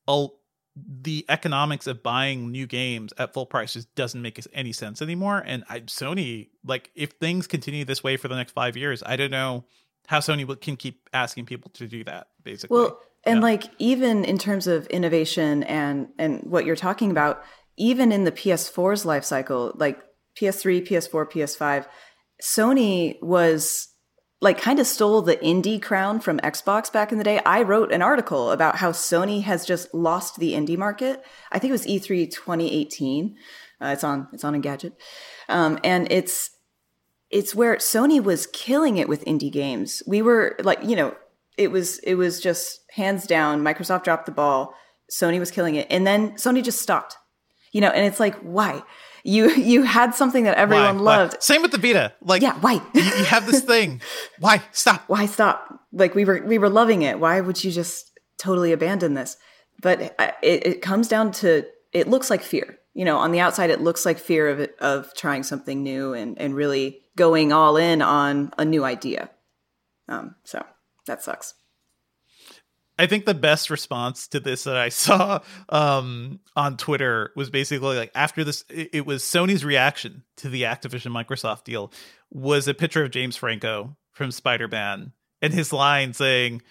I'll, 0.08 0.36
the 0.76 1.26
economics 1.30 1.88
of 1.88 2.02
buying 2.04 2.52
new 2.52 2.66
games 2.66 3.14
at 3.18 3.34
full 3.34 3.46
price 3.46 3.74
just 3.74 3.94
doesn't 3.96 4.22
make 4.22 4.40
any 4.54 4.74
sense 4.74 5.02
anymore. 5.02 5.44
And 5.46 5.64
I, 5.70 5.82
Sony, 5.82 6.50
like, 6.66 6.90
if 6.96 7.12
things 7.12 7.48
continue 7.48 7.86
this 7.86 8.04
way 8.04 8.18
for 8.18 8.28
the 8.28 8.36
next 8.36 8.54
five 8.54 8.76
years, 8.76 9.04
I 9.06 9.16
don't 9.16 9.32
know 9.32 9.66
how 10.08 10.20
Sony 10.20 10.60
can 10.60 10.76
keep 10.76 11.10
asking 11.14 11.46
people 11.46 11.72
to 11.76 11.88
do 11.88 12.04
that. 12.06 12.28
Basically, 12.44 12.76
well, 12.76 13.00
and 13.24 13.38
yeah. 13.38 13.44
like 13.44 13.64
even 13.78 14.26
in 14.26 14.38
terms 14.38 14.68
of 14.68 14.88
innovation 14.88 15.64
and 15.64 16.10
and 16.18 16.42
what 16.44 16.66
you're 16.66 16.76
talking 16.76 17.12
about, 17.12 17.44
even 17.78 18.12
in 18.12 18.24
the 18.24 18.32
PS4's 18.32 19.06
life 19.06 19.24
cycle, 19.24 19.72
like 19.76 20.02
PS3, 20.36 20.86
PS4, 20.86 21.32
PS5 21.32 21.86
Sony 22.44 23.22
was 23.22 23.88
like 24.42 24.60
kind 24.60 24.78
of 24.80 24.86
stole 24.86 25.22
the 25.22 25.38
indie 25.38 25.82
crown 25.82 26.20
from 26.20 26.40
Xbox 26.40 26.92
back 26.92 27.14
in 27.14 27.18
the 27.18 27.24
day. 27.24 27.40
I 27.46 27.62
wrote 27.62 27.94
an 27.94 28.02
article 28.02 28.52
about 28.52 28.76
how 28.76 28.92
Sony 28.92 29.42
has 29.44 29.66
just 29.66 29.94
lost 29.94 30.40
the 30.40 30.52
indie 30.52 30.78
market. 30.78 31.24
I 31.54 31.58
think 31.58 31.70
it 31.70 31.72
was 31.72 31.86
E3 31.86 32.30
2018. 32.30 33.38
Uh, 33.82 33.86
it's 33.88 34.04
on 34.04 34.28
it's 34.34 34.44
on 34.44 34.62
Engadget, 34.62 34.92
um, 35.48 35.80
and 35.86 36.12
it's 36.12 36.52
it's 37.30 37.56
where 37.56 37.78
Sony 37.78 38.22
was 38.22 38.46
killing 38.48 38.98
it 38.98 39.08
with 39.08 39.24
indie 39.24 39.52
games. 39.52 40.04
We 40.06 40.22
were 40.22 40.58
like, 40.62 40.84
you 40.84 40.98
know, 40.98 41.16
it 41.58 41.72
was 41.72 42.00
it 42.00 42.16
was 42.16 42.42
just 42.42 42.82
hands 42.92 43.26
down. 43.26 43.64
Microsoft 43.64 44.04
dropped 44.04 44.26
the 44.26 44.34
ball. 44.34 44.74
Sony 45.10 45.40
was 45.40 45.52
killing 45.52 45.76
it, 45.76 45.88
and 45.90 46.06
then 46.06 46.34
Sony 46.34 46.62
just 46.62 46.82
stopped. 46.82 47.16
You 47.72 47.82
know, 47.82 47.90
and 47.90 48.06
it's 48.06 48.20
like, 48.20 48.36
why? 48.42 48.84
You 49.24 49.50
you 49.52 49.84
had 49.84 50.14
something 50.14 50.44
that 50.44 50.58
everyone 50.58 50.98
why? 50.98 51.18
loved. 51.18 51.34
Why? 51.34 51.40
Same 51.40 51.62
with 51.62 51.72
the 51.72 51.78
Vita. 51.78 52.14
Like 52.22 52.42
yeah, 52.42 52.58
why? 52.60 52.74
you, 52.94 53.02
you 53.02 53.26
have 53.26 53.46
this 53.48 53.62
thing. 53.62 54.02
Why 54.40 54.62
stop? 54.72 55.04
Why 55.08 55.26
stop? 55.26 55.80
Like 55.94 56.14
we 56.14 56.26
were 56.26 56.44
we 56.46 56.58
were 56.58 56.70
loving 56.70 57.04
it. 57.04 57.20
Why 57.20 57.40
would 57.40 57.64
you 57.64 57.72
just 57.72 58.12
totally 58.38 58.74
abandon 58.74 59.14
this? 59.14 59.38
But 59.82 60.14
uh, 60.20 60.32
it, 60.42 60.68
it 60.68 60.82
comes 60.82 61.08
down 61.08 61.32
to 61.34 61.66
it 61.94 62.08
looks 62.08 62.30
like 62.30 62.42
fear. 62.42 62.78
You 62.94 63.06
know, 63.06 63.18
on 63.18 63.32
the 63.32 63.40
outside, 63.40 63.70
it 63.70 63.82
looks 63.82 64.06
like 64.06 64.20
fear 64.20 64.50
of 64.50 64.60
it, 64.60 64.76
of 64.80 65.14
trying 65.16 65.44
something 65.44 65.82
new 65.82 66.14
and 66.14 66.38
and 66.40 66.54
really 66.54 67.00
going 67.16 67.54
all 67.54 67.78
in 67.78 68.02
on 68.02 68.52
a 68.58 68.66
new 68.66 68.84
idea. 68.84 69.30
Um, 70.10 70.36
so 70.44 70.66
that 71.08 71.24
sucks. 71.24 71.54
I 73.04 73.08
think 73.08 73.26
the 73.26 73.34
best 73.34 73.70
response 73.70 74.30
to 74.30 74.40
this 74.40 74.64
that 74.64 74.78
I 74.78 74.88
saw 74.90 75.42
um, 75.68 76.40
on 76.56 76.78
Twitter 76.78 77.32
was 77.36 77.50
basically 77.50 77.98
like 77.98 78.12
after 78.16 78.46
this, 78.46 78.64
it, 78.70 78.90
it, 78.94 79.06
was 79.06 79.24
Sony's 79.24 79.66
reaction 79.66 80.24
to 80.38 80.48
the 80.48 80.62
Activision 80.64 81.12
Microsoft 81.12 81.66
deal 81.66 81.92
was 82.32 82.66
a 82.70 82.74
picture 82.74 83.04
of 83.04 83.12
James 83.12 83.36
Franco 83.36 83.98
from 84.14 84.32
Spider 84.32 84.70
Man 84.70 85.12
and 85.42 85.54
his 85.54 85.74
line 85.74 86.14
saying, 86.14 86.62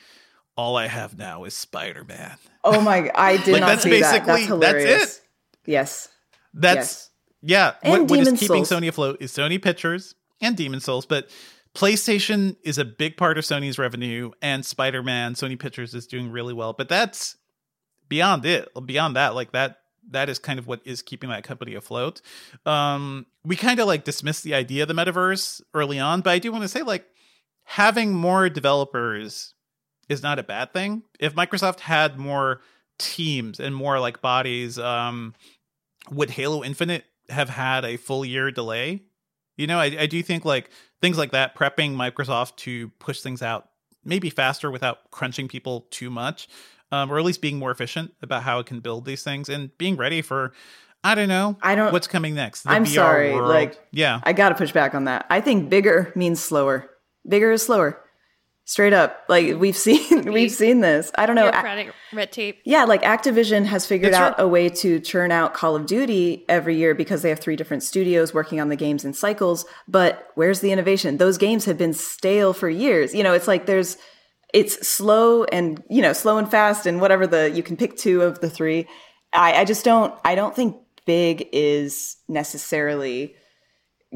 "All 0.57 0.76
I 0.78 0.87
have 0.87 1.18
now 1.18 1.45
is 1.45 1.55
Spider 1.55 2.03
Man." 2.05 2.39
Oh 2.64 2.80
my! 2.80 3.11
I 3.14 3.37
did 3.45 3.53
like, 3.53 3.61
not 3.61 3.66
that's 3.66 3.83
see 3.83 3.91
basically, 3.91 4.18
that. 4.20 4.26
That's 4.26 4.47
hilarious. 4.47 4.87
That's 4.87 5.16
it. 5.16 5.20
Yes. 5.66 6.09
That's 6.55 6.76
yes. 6.76 7.11
yeah. 7.43 7.74
And 7.83 8.09
what, 8.09 8.11
what 8.11 8.20
is 8.20 8.41
keeping 8.41 8.64
Souls. 8.64 8.83
Sony 8.83 8.89
afloat 8.89 9.18
is 9.20 9.33
Sony 9.33 9.61
Pictures 9.61 10.14
and 10.41 10.57
Demon 10.57 10.80
Souls, 10.80 11.05
but 11.05 11.28
PlayStation 11.75 12.57
is 12.62 12.79
a 12.79 12.85
big 12.85 13.16
part 13.16 13.39
of 13.39 13.45
Sony's 13.45 13.79
revenue, 13.79 14.31
and 14.43 14.64
Spider 14.64 15.03
Man, 15.03 15.35
Sony 15.35 15.59
Pictures 15.59 15.95
is 15.95 16.07
doing 16.07 16.31
really 16.31 16.53
well. 16.53 16.73
But 16.73 16.89
that's 16.89 17.37
beyond 18.09 18.45
it. 18.45 18.68
Beyond 18.85 19.16
that, 19.16 19.35
like 19.35 19.53
that, 19.53 19.79
that 20.11 20.29
is 20.29 20.39
kind 20.39 20.59
of 20.59 20.66
what 20.66 20.81
is 20.85 21.01
keeping 21.03 21.31
that 21.31 21.45
company 21.45 21.75
afloat. 21.75 22.20
Um, 22.66 23.27
we 23.45 23.57
kind 23.57 23.81
of 23.81 23.87
like 23.87 24.05
dismissed 24.05 24.45
the 24.45 24.55
idea 24.55 24.83
of 24.83 24.89
the 24.89 24.95
metaverse 24.95 25.62
early 25.73 25.99
on, 25.99 26.20
but 26.20 26.31
I 26.31 26.39
do 26.39 26.53
want 26.53 26.62
to 26.62 26.68
say 26.68 26.83
like 26.83 27.07
having 27.64 28.12
more 28.12 28.49
developers 28.49 29.55
is 30.09 30.23
not 30.23 30.39
a 30.39 30.43
bad 30.43 30.73
thing. 30.73 31.03
If 31.18 31.35
Microsoft 31.35 31.81
had 31.81 32.18
more 32.18 32.61
teams 32.99 33.61
and 33.61 33.75
more 33.75 33.99
like 33.99 34.20
bodies, 34.20 34.79
um, 34.79 35.35
would 36.11 36.31
Halo 36.31 36.62
Infinite 36.62 37.05
have 37.29 37.49
had 37.49 37.85
a 37.85 37.97
full 37.97 38.25
year 38.25 38.51
delay? 38.51 39.03
You 39.57 39.66
know, 39.66 39.78
I, 39.78 39.96
I 40.00 40.07
do 40.07 40.22
think 40.22 40.44
like 40.44 40.70
things 41.00 41.18
like 41.18 41.32
that, 41.32 41.57
prepping 41.57 41.94
Microsoft 41.94 42.57
to 42.57 42.88
push 42.98 43.20
things 43.20 43.42
out 43.42 43.68
maybe 44.05 44.30
faster 44.30 44.70
without 44.70 45.11
crunching 45.11 45.48
people 45.48 45.86
too 45.90 46.11
much, 46.11 46.48
um, 46.90 47.11
or 47.11 47.18
at 47.18 47.24
least 47.24 47.40
being 47.40 47.59
more 47.59 47.70
efficient 47.70 48.12
about 48.22 48.42
how 48.42 48.59
it 48.59 48.66
can 48.66 48.80
build 48.80 49.05
these 49.05 49.22
things 49.22 49.48
and 49.48 49.76
being 49.78 49.96
ready 49.96 50.22
for. 50.22 50.53
I 51.05 51.16
don't 51.16 51.28
know. 51.28 51.57
I 51.61 51.74
don't. 51.74 51.92
What's 51.92 52.07
coming 52.07 52.34
next? 52.34 52.64
I'm 52.64 52.84
VR 52.84 52.94
sorry. 52.94 53.34
World. 53.34 53.48
Like, 53.48 53.78
yeah, 53.90 54.20
I 54.22 54.32
got 54.32 54.50
to 54.50 54.55
push 54.55 54.72
back 54.72 54.94
on 54.94 55.05
that. 55.05 55.26
I 55.30 55.40
think 55.40 55.68
bigger 55.68 56.12
means 56.14 56.40
slower. 56.40 56.88
Bigger 57.28 57.50
is 57.50 57.62
slower. 57.64 58.00
Straight 58.64 58.92
up, 58.92 59.24
like 59.28 59.56
we've 59.56 59.76
seen, 59.88 60.32
we've 60.32 60.52
seen 60.52 60.80
this. 60.80 61.10
I 61.16 61.26
don't 61.26 61.36
know. 61.36 61.50
Bureaucratic 61.50 61.92
red 62.12 62.30
tape. 62.30 62.60
Yeah, 62.64 62.84
like 62.84 63.02
Activision 63.02 63.66
has 63.66 63.86
figured 63.86 64.14
out 64.14 64.40
a 64.40 64.46
way 64.46 64.68
to 64.68 65.00
churn 65.00 65.32
out 65.32 65.52
Call 65.52 65.74
of 65.74 65.86
Duty 65.86 66.44
every 66.48 66.76
year 66.76 66.94
because 66.94 67.22
they 67.22 67.28
have 67.28 67.40
three 67.40 67.56
different 67.56 67.82
studios 67.82 68.32
working 68.32 68.60
on 68.60 68.68
the 68.68 68.76
games 68.76 69.04
in 69.04 69.14
cycles. 69.14 69.64
But 69.88 70.28
where's 70.36 70.60
the 70.60 70.70
innovation? 70.70 71.18
Those 71.18 71.38
games 71.38 71.64
have 71.64 71.76
been 71.76 71.92
stale 71.92 72.52
for 72.52 72.70
years. 72.70 73.14
You 73.14 73.24
know, 73.24 73.34
it's 73.34 73.48
like 73.48 73.66
there's, 73.66 73.98
it's 74.54 74.86
slow 74.86 75.44
and 75.44 75.82
you 75.90 76.00
know, 76.00 76.12
slow 76.12 76.38
and 76.38 76.48
fast 76.50 76.86
and 76.86 77.00
whatever 77.00 77.26
the 77.26 77.50
you 77.50 77.62
can 77.62 77.76
pick 77.76 77.96
two 77.96 78.22
of 78.22 78.40
the 78.40 78.50
three. 78.50 78.86
I, 79.32 79.60
I 79.60 79.64
just 79.64 79.84
don't. 79.84 80.14
I 80.24 80.34
don't 80.34 80.54
think 80.54 80.76
big 81.04 81.48
is 81.52 82.16
necessarily 82.28 83.34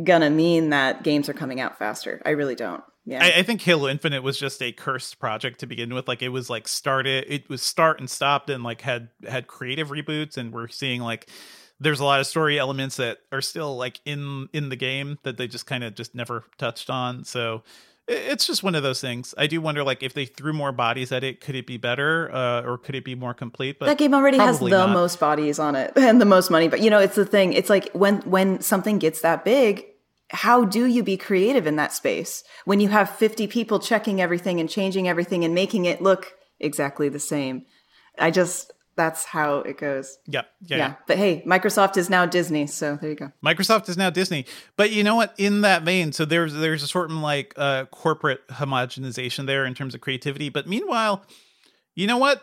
gonna 0.03 0.31
mean 0.31 0.71
that 0.71 1.03
games 1.03 1.29
are 1.29 1.35
coming 1.35 1.61
out 1.61 1.79
faster. 1.79 2.23
I 2.25 2.31
really 2.31 2.55
don't. 2.55 2.85
Yeah. 3.07 3.25
I, 3.25 3.39
I, 3.39 3.43
think 3.45 3.63
Halo 3.63 3.89
Infinite 3.89 4.25
was 4.25 4.37
just 4.37 4.61
a 4.61 4.73
cursed 4.73 5.21
project 5.21 5.61
to 5.61 5.67
begin 5.67 5.95
with. 5.95 6.09
Like 6.09 6.23
it 6.23 6.31
was 6.31 6.51
like 6.51 6.67
started, 6.67 7.25
it 7.29 7.49
was 7.49 7.63
start 7.63 8.01
and 8.01 8.11
stopped, 8.11 8.51
and 8.51 8.65
like 8.65 8.81
had 8.81 9.11
had 9.27 9.47
creative 9.47 9.89
reboots, 9.89 10.37
and 10.37 10.53
we're 10.53 10.67
seeing 10.67 11.01
like 11.01 11.31
there's 11.79 12.01
a 12.01 12.05
lot 12.05 12.19
of 12.19 12.27
story 12.27 12.59
elements 12.59 12.97
that 12.97 13.19
are 13.31 13.41
still 13.41 13.77
like 13.77 14.01
in 14.05 14.49
in 14.53 14.71
the 14.71 14.77
game 14.77 15.19
that 15.23 15.37
they 15.37 15.47
just 15.47 15.67
kind 15.67 15.85
of 15.85 15.95
just 15.95 16.17
never 16.17 16.45
touched 16.59 16.91
on. 16.91 17.25
So 17.25 17.63
it's 18.09 18.47
just 18.47 18.63
one 18.63 18.75
of 18.75 18.83
those 18.83 19.01
things. 19.01 19.35
I 19.37 19.47
do 19.47 19.61
wonder, 19.61 19.83
like, 19.83 20.03
if 20.03 20.15
they 20.15 20.27
threw 20.27 20.53
more 20.53 20.71
bodies 20.71 21.11
at 21.11 21.25
it, 21.25 21.41
could 21.41 21.57
it 21.57 21.67
be 21.67 21.77
better, 21.77 22.33
uh, 22.33 22.63
or 22.63 22.79
could 22.79 22.95
it 22.95 23.05
be 23.05 23.17
more 23.17 23.35
complete? 23.35 23.81
But 23.81 23.87
that 23.87 23.99
game 23.99 24.15
already 24.15 24.39
has 24.39 24.61
the 24.61 24.69
not. 24.69 24.91
most 24.91 25.19
bodies 25.19 25.59
on 25.59 25.75
it 25.75 25.93
and 25.97 26.21
the 26.21 26.25
most 26.25 26.51
money. 26.51 26.69
But 26.69 26.81
you 26.81 26.91
know, 26.91 27.01
it's 27.01 27.17
the 27.17 27.27
thing. 27.27 27.53
It's 27.53 27.71
like 27.71 27.91
when 27.93 28.19
when 28.23 28.61
something 28.61 28.99
gets 28.99 29.23
that 29.23 29.45
big, 29.45 29.87
how 30.31 30.65
do 30.65 30.87
you 30.87 31.03
be 31.03 31.17
creative 31.17 31.67
in 31.67 31.77
that 31.77 31.93
space 31.93 32.43
when 32.65 32.81
you 32.81 32.89
have 32.89 33.11
50 33.11 33.47
people 33.47 33.79
checking 33.79 34.21
everything 34.21 34.61
and 34.61 34.69
changing 34.69 35.09
everything 35.09 35.45
and 35.45 35.55
making 35.55 35.85
it 35.85 36.03
look 36.03 36.35
exactly 36.59 37.09
the 37.09 37.21
same? 37.21 37.65
I 38.19 38.31
just, 38.31 38.73
that's 38.97 39.25
how 39.25 39.59
it 39.59 39.79
goes. 39.79 40.19
Yeah, 40.27 40.43
yeah, 40.63 40.77
yeah. 40.77 40.95
But 41.07 41.19
hey, 41.19 41.43
Microsoft 41.47 41.97
is 41.97 42.11
now 42.11 42.27
Disney, 42.27 42.67
so 42.67 42.97
there 42.97 43.11
you 43.11 43.17
go. 43.17 43.31
Microsoft 43.45 43.89
is 43.89 43.97
now 43.97 44.11
Disney. 44.11 44.47
But 44.77 44.91
you 44.91 45.05
know 45.05 45.15
what? 45.15 45.35
In 45.37 45.61
that 45.61 45.83
vein, 45.83 46.13
so 46.13 46.25
there's 46.25 46.55
there's 46.55 46.83
a 46.83 46.89
certain 46.89 47.21
like 47.21 47.53
uh, 47.57 47.85
corporate 47.87 48.47
homogenization 48.49 49.47
there 49.47 49.67
in 49.67 49.75
terms 49.75 49.95
of 49.95 50.01
creativity. 50.01 50.49
But 50.49 50.67
meanwhile, 50.67 51.23
you 51.95 52.07
know 52.07 52.17
what? 52.17 52.43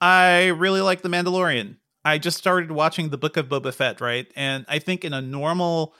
I 0.00 0.48
really 0.48 0.80
like 0.80 1.02
The 1.02 1.08
Mandalorian. 1.08 1.76
I 2.04 2.18
just 2.18 2.38
started 2.38 2.72
watching 2.72 3.10
the 3.10 3.18
Book 3.18 3.36
of 3.36 3.48
Boba 3.48 3.72
Fett, 3.72 4.00
right? 4.00 4.26
And 4.36 4.64
I 4.68 4.78
think 4.78 5.04
in 5.04 5.12
a 5.12 5.22
normal 5.22 5.94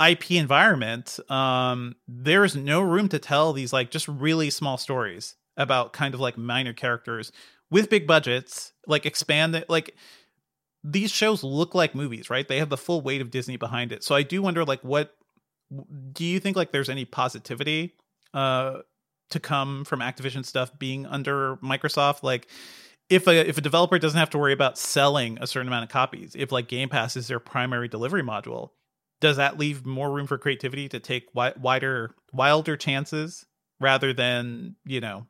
IP 0.00 0.32
environment, 0.32 1.18
um, 1.28 1.96
there's 2.06 2.54
no 2.54 2.80
room 2.80 3.08
to 3.08 3.18
tell 3.18 3.52
these 3.52 3.72
like 3.72 3.90
just 3.90 4.06
really 4.08 4.50
small 4.50 4.76
stories 4.76 5.36
about 5.56 5.92
kind 5.92 6.14
of 6.14 6.20
like 6.20 6.38
minor 6.38 6.72
characters 6.72 7.32
with 7.70 7.90
big 7.90 8.06
budgets, 8.06 8.72
like 8.86 9.06
expand 9.06 9.54
it. 9.54 9.68
Like 9.68 9.94
these 10.84 11.10
shows 11.10 11.42
look 11.42 11.74
like 11.74 11.94
movies, 11.94 12.30
right? 12.30 12.46
They 12.46 12.58
have 12.58 12.68
the 12.68 12.76
full 12.76 13.00
weight 13.00 13.20
of 13.20 13.30
Disney 13.30 13.56
behind 13.56 13.92
it. 13.92 14.04
So 14.04 14.14
I 14.14 14.22
do 14.22 14.40
wonder, 14.40 14.64
like, 14.64 14.82
what 14.82 15.14
do 16.12 16.24
you 16.24 16.40
think? 16.40 16.56
Like, 16.56 16.72
there's 16.72 16.88
any 16.88 17.04
positivity 17.04 17.94
uh, 18.32 18.78
to 19.30 19.40
come 19.40 19.84
from 19.84 20.00
Activision 20.00 20.44
stuff 20.44 20.76
being 20.78 21.06
under 21.06 21.56
Microsoft? 21.56 22.22
Like, 22.22 22.48
if 23.10 23.26
a 23.26 23.48
if 23.48 23.58
a 23.58 23.62
developer 23.62 23.98
doesn't 23.98 24.18
have 24.18 24.30
to 24.30 24.38
worry 24.38 24.52
about 24.52 24.78
selling 24.78 25.38
a 25.40 25.46
certain 25.46 25.68
amount 25.68 25.84
of 25.84 25.90
copies, 25.90 26.34
if 26.36 26.52
like 26.52 26.68
Game 26.68 26.88
Pass 26.88 27.16
is 27.16 27.28
their 27.28 27.40
primary 27.40 27.88
delivery 27.88 28.22
module, 28.22 28.70
does 29.20 29.36
that 29.36 29.58
leave 29.58 29.84
more 29.84 30.10
room 30.10 30.26
for 30.26 30.38
creativity 30.38 30.88
to 30.88 31.00
take 31.00 31.26
wi- 31.32 31.54
wider 31.60 32.14
wilder 32.32 32.76
chances 32.76 33.46
rather 33.80 34.12
than 34.12 34.76
you 34.84 35.00
know 35.00 35.26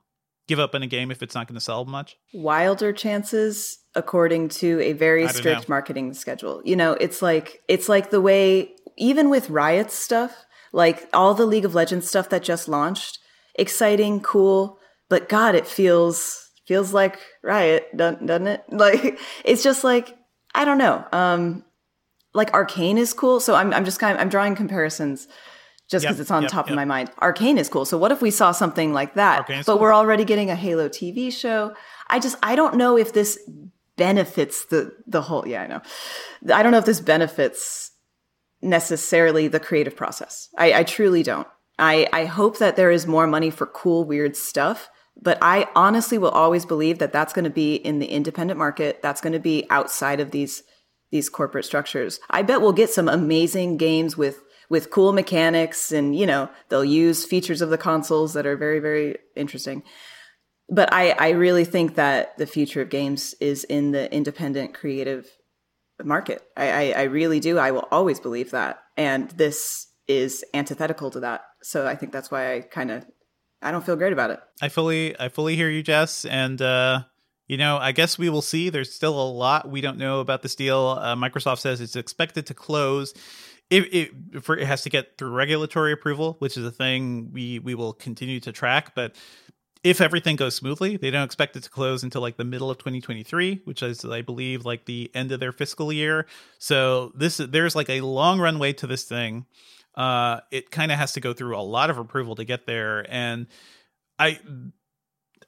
give 0.46 0.58
up 0.58 0.74
in 0.74 0.82
a 0.82 0.86
game 0.86 1.10
if 1.10 1.22
it's 1.22 1.34
not 1.34 1.46
going 1.46 1.54
to 1.54 1.60
sell 1.60 1.84
much? 1.84 2.16
Wilder 2.32 2.92
chances 2.92 3.78
according 3.94 4.48
to 4.48 4.80
a 4.80 4.92
very 4.92 5.28
strict 5.28 5.62
know. 5.62 5.72
marketing 5.72 6.14
schedule. 6.14 6.62
You 6.64 6.76
know 6.76 6.92
it's 6.94 7.22
like 7.22 7.62
it's 7.68 7.88
like 7.88 8.10
the 8.10 8.20
way 8.20 8.74
even 8.96 9.30
with 9.30 9.50
riot 9.50 9.90
stuff 9.90 10.44
like 10.72 11.08
all 11.12 11.34
the 11.34 11.46
league 11.46 11.64
of 11.64 11.74
legends 11.74 12.08
stuff 12.08 12.28
that 12.28 12.42
just 12.42 12.68
launched 12.68 13.18
exciting 13.54 14.20
cool 14.20 14.78
but 15.08 15.28
god 15.28 15.54
it 15.54 15.66
feels 15.66 16.50
feels 16.66 16.92
like 16.92 17.18
riot 17.42 17.96
doesn't 17.96 18.46
it? 18.46 18.64
Like 18.70 19.18
it's 19.44 19.62
just 19.62 19.84
like 19.84 20.16
i 20.54 20.64
don't 20.64 20.78
know 20.78 21.04
um 21.12 21.64
like 22.38 22.52
Arcane 22.54 22.96
is 22.96 23.12
cool. 23.12 23.40
So 23.40 23.54
I'm 23.54 23.74
I'm 23.74 23.84
just 23.84 24.00
kind 24.00 24.16
of 24.16 24.20
I'm 24.20 24.30
drawing 24.30 24.54
comparisons 24.54 25.28
just 25.88 26.04
because 26.04 26.16
yep, 26.16 26.22
it's 26.22 26.30
on 26.30 26.42
yep, 26.42 26.50
top 26.50 26.66
yep. 26.66 26.72
of 26.72 26.76
my 26.76 26.84
mind. 26.84 27.10
Arcane 27.20 27.58
is 27.58 27.68
cool. 27.68 27.84
So 27.84 27.98
what 27.98 28.12
if 28.12 28.22
we 28.22 28.30
saw 28.30 28.52
something 28.52 28.92
like 28.92 29.14
that? 29.14 29.40
Arcane's 29.40 29.66
but 29.66 29.74
cool. 29.74 29.82
we're 29.82 29.94
already 29.94 30.24
getting 30.24 30.50
a 30.50 30.56
Halo 30.56 30.88
TV 30.88 31.32
show. 31.32 31.74
I 32.08 32.18
just 32.18 32.36
I 32.42 32.56
don't 32.56 32.76
know 32.76 32.96
if 32.96 33.12
this 33.12 33.38
benefits 33.96 34.64
the 34.66 34.94
the 35.06 35.22
whole 35.22 35.46
yeah, 35.46 35.62
I 35.62 35.66
know. 35.66 35.82
I 36.54 36.62
don't 36.62 36.72
know 36.72 36.78
if 36.78 36.86
this 36.86 37.00
benefits 37.00 37.92
necessarily 38.62 39.48
the 39.48 39.60
creative 39.60 39.96
process. 39.96 40.48
I, 40.56 40.72
I 40.80 40.82
truly 40.84 41.22
don't. 41.22 41.46
I, 41.78 42.08
I 42.12 42.24
hope 42.24 42.58
that 42.58 42.76
there 42.76 42.90
is 42.90 43.06
more 43.06 43.26
money 43.26 43.50
for 43.50 43.66
cool, 43.66 44.04
weird 44.04 44.36
stuff. 44.36 44.88
But 45.20 45.38
I 45.42 45.68
honestly 45.74 46.16
will 46.16 46.30
always 46.30 46.64
believe 46.64 46.98
that 46.98 47.12
that's 47.12 47.32
going 47.32 47.44
to 47.44 47.50
be 47.50 47.74
in 47.74 47.98
the 47.98 48.06
independent 48.06 48.58
market. 48.58 49.02
That's 49.02 49.20
going 49.20 49.32
to 49.32 49.40
be 49.40 49.66
outside 49.68 50.20
of 50.20 50.30
these 50.30 50.62
these 51.10 51.28
corporate 51.28 51.64
structures. 51.64 52.20
I 52.30 52.42
bet 52.42 52.60
we'll 52.60 52.72
get 52.72 52.90
some 52.90 53.08
amazing 53.08 53.76
games 53.76 54.16
with 54.16 54.42
with 54.70 54.90
cool 54.90 55.12
mechanics 55.12 55.92
and 55.92 56.14
you 56.14 56.26
know 56.26 56.50
they'll 56.68 56.84
use 56.84 57.24
features 57.24 57.62
of 57.62 57.70
the 57.70 57.78
consoles 57.78 58.34
that 58.34 58.46
are 58.46 58.56
very 58.56 58.80
very 58.80 59.16
interesting. 59.36 59.82
But 60.68 60.92
i 60.92 61.10
i 61.12 61.30
really 61.30 61.64
think 61.64 61.94
that 61.94 62.36
the 62.38 62.46
future 62.46 62.82
of 62.82 62.90
games 62.90 63.34
is 63.40 63.64
in 63.64 63.92
the 63.92 64.12
independent 64.12 64.74
creative 64.74 65.26
market. 66.04 66.42
I 66.56 66.70
i, 66.70 67.00
I 67.00 67.02
really 67.04 67.40
do. 67.40 67.58
I 67.58 67.70
will 67.70 67.88
always 67.90 68.20
believe 68.20 68.50
that. 68.50 68.80
And 68.96 69.30
this 69.30 69.86
is 70.06 70.44
antithetical 70.54 71.10
to 71.12 71.20
that. 71.20 71.42
So 71.62 71.86
i 71.86 71.94
think 71.94 72.12
that's 72.12 72.30
why 72.30 72.56
i 72.56 72.60
kind 72.60 72.90
of 72.90 73.06
i 73.62 73.70
don't 73.70 73.84
feel 73.84 73.96
great 73.96 74.12
about 74.12 74.30
it. 74.30 74.40
I 74.60 74.68
fully 74.68 75.18
i 75.18 75.30
fully 75.30 75.56
hear 75.56 75.70
you 75.70 75.82
jess. 75.82 76.26
And 76.26 76.60
uh 76.60 77.04
you 77.48 77.56
know, 77.56 77.78
I 77.78 77.92
guess 77.92 78.18
we 78.18 78.28
will 78.28 78.42
see. 78.42 78.68
There's 78.68 78.92
still 78.92 79.20
a 79.20 79.28
lot 79.28 79.68
we 79.68 79.80
don't 79.80 79.98
know 79.98 80.20
about 80.20 80.42
this 80.42 80.54
deal. 80.54 80.98
Uh, 81.00 81.16
Microsoft 81.16 81.58
says 81.58 81.80
it's 81.80 81.96
expected 81.96 82.46
to 82.46 82.54
close. 82.54 83.14
It, 83.70 83.94
it, 83.94 84.44
for, 84.44 84.56
it 84.56 84.66
has 84.66 84.82
to 84.82 84.90
get 84.90 85.18
through 85.18 85.30
regulatory 85.30 85.92
approval, 85.92 86.36
which 86.38 86.56
is 86.56 86.64
a 86.64 86.70
thing 86.70 87.30
we 87.32 87.58
we 87.58 87.74
will 87.74 87.94
continue 87.94 88.38
to 88.40 88.52
track. 88.52 88.94
But 88.94 89.16
if 89.82 90.00
everything 90.00 90.36
goes 90.36 90.54
smoothly, 90.54 90.96
they 90.96 91.10
don't 91.10 91.24
expect 91.24 91.56
it 91.56 91.62
to 91.62 91.70
close 91.70 92.02
until 92.02 92.20
like 92.20 92.36
the 92.36 92.44
middle 92.44 92.70
of 92.70 92.78
2023, 92.78 93.62
which 93.64 93.82
is, 93.82 94.04
I 94.04 94.22
believe, 94.22 94.64
like 94.64 94.84
the 94.84 95.10
end 95.14 95.32
of 95.32 95.40
their 95.40 95.52
fiscal 95.52 95.92
year. 95.92 96.26
So 96.58 97.12
this 97.14 97.38
there's 97.38 97.76
like 97.76 97.88
a 97.88 98.02
long 98.02 98.40
runway 98.40 98.74
to 98.74 98.86
this 98.86 99.04
thing. 99.04 99.46
Uh, 99.94 100.40
it 100.50 100.70
kind 100.70 100.92
of 100.92 100.98
has 100.98 101.12
to 101.12 101.20
go 101.20 101.32
through 101.32 101.56
a 101.56 101.60
lot 101.62 101.90
of 101.90 101.98
approval 101.98 102.36
to 102.36 102.44
get 102.44 102.66
there, 102.66 103.06
and 103.08 103.46
I 104.18 104.38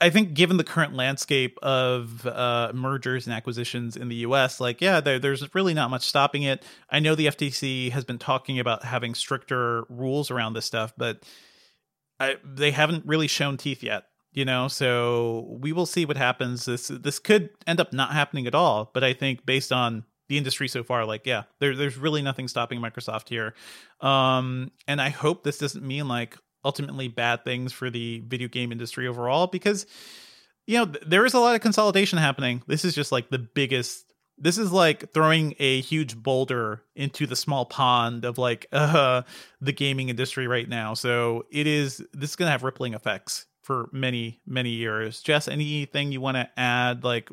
I 0.00 0.08
think 0.08 0.32
given 0.32 0.56
the 0.56 0.64
current 0.64 0.94
landscape 0.94 1.58
of 1.62 2.26
uh, 2.26 2.72
mergers 2.74 3.26
and 3.26 3.34
acquisitions 3.34 3.96
in 3.96 4.08
the 4.08 4.16
U.S., 4.16 4.58
like 4.58 4.80
yeah, 4.80 5.00
there, 5.00 5.18
there's 5.18 5.54
really 5.54 5.74
not 5.74 5.90
much 5.90 6.06
stopping 6.06 6.42
it. 6.42 6.64
I 6.88 7.00
know 7.00 7.14
the 7.14 7.26
FTC 7.26 7.90
has 7.92 8.04
been 8.04 8.18
talking 8.18 8.58
about 8.58 8.84
having 8.84 9.14
stricter 9.14 9.84
rules 9.90 10.30
around 10.30 10.54
this 10.54 10.64
stuff, 10.64 10.94
but 10.96 11.22
I, 12.18 12.36
they 12.42 12.70
haven't 12.70 13.04
really 13.06 13.26
shown 13.26 13.56
teeth 13.56 13.82
yet. 13.82 14.04
You 14.32 14.44
know, 14.44 14.68
so 14.68 15.58
we 15.60 15.72
will 15.72 15.86
see 15.86 16.04
what 16.04 16.16
happens. 16.16 16.64
This 16.64 16.86
this 16.86 17.18
could 17.18 17.50
end 17.66 17.80
up 17.80 17.92
not 17.92 18.12
happening 18.12 18.46
at 18.46 18.54
all, 18.54 18.90
but 18.94 19.02
I 19.02 19.12
think 19.12 19.44
based 19.44 19.72
on 19.72 20.04
the 20.28 20.38
industry 20.38 20.68
so 20.68 20.84
far, 20.84 21.04
like 21.04 21.26
yeah, 21.26 21.42
there, 21.58 21.74
there's 21.74 21.98
really 21.98 22.22
nothing 22.22 22.46
stopping 22.46 22.80
Microsoft 22.80 23.28
here. 23.28 23.54
Um, 24.00 24.70
and 24.86 25.02
I 25.02 25.08
hope 25.08 25.42
this 25.42 25.58
doesn't 25.58 25.84
mean 25.84 26.06
like 26.06 26.38
ultimately 26.64 27.08
bad 27.08 27.44
things 27.44 27.72
for 27.72 27.90
the 27.90 28.22
video 28.26 28.48
game 28.48 28.72
industry 28.72 29.06
overall 29.06 29.46
because 29.46 29.86
you 30.66 30.78
know 30.78 30.84
there 31.06 31.24
is 31.24 31.34
a 31.34 31.40
lot 31.40 31.54
of 31.54 31.60
consolidation 31.60 32.18
happening. 32.18 32.62
This 32.66 32.84
is 32.84 32.94
just 32.94 33.12
like 33.12 33.30
the 33.30 33.38
biggest 33.38 34.04
this 34.38 34.56
is 34.56 34.72
like 34.72 35.12
throwing 35.12 35.54
a 35.58 35.80
huge 35.82 36.16
boulder 36.16 36.82
into 36.96 37.26
the 37.26 37.36
small 37.36 37.66
pond 37.66 38.24
of 38.24 38.38
like 38.38 38.66
uh 38.72 39.22
the 39.60 39.72
gaming 39.72 40.08
industry 40.08 40.46
right 40.46 40.68
now. 40.68 40.94
So 40.94 41.46
it 41.50 41.66
is 41.66 41.98
this 42.12 42.30
is 42.30 42.36
going 42.36 42.46
to 42.46 42.52
have 42.52 42.62
rippling 42.62 42.94
effects 42.94 43.46
for 43.62 43.88
many 43.92 44.40
many 44.46 44.70
years. 44.70 45.20
Jess 45.20 45.48
anything 45.48 46.12
you 46.12 46.20
want 46.20 46.36
to 46.36 46.48
add? 46.56 47.04
Like 47.04 47.30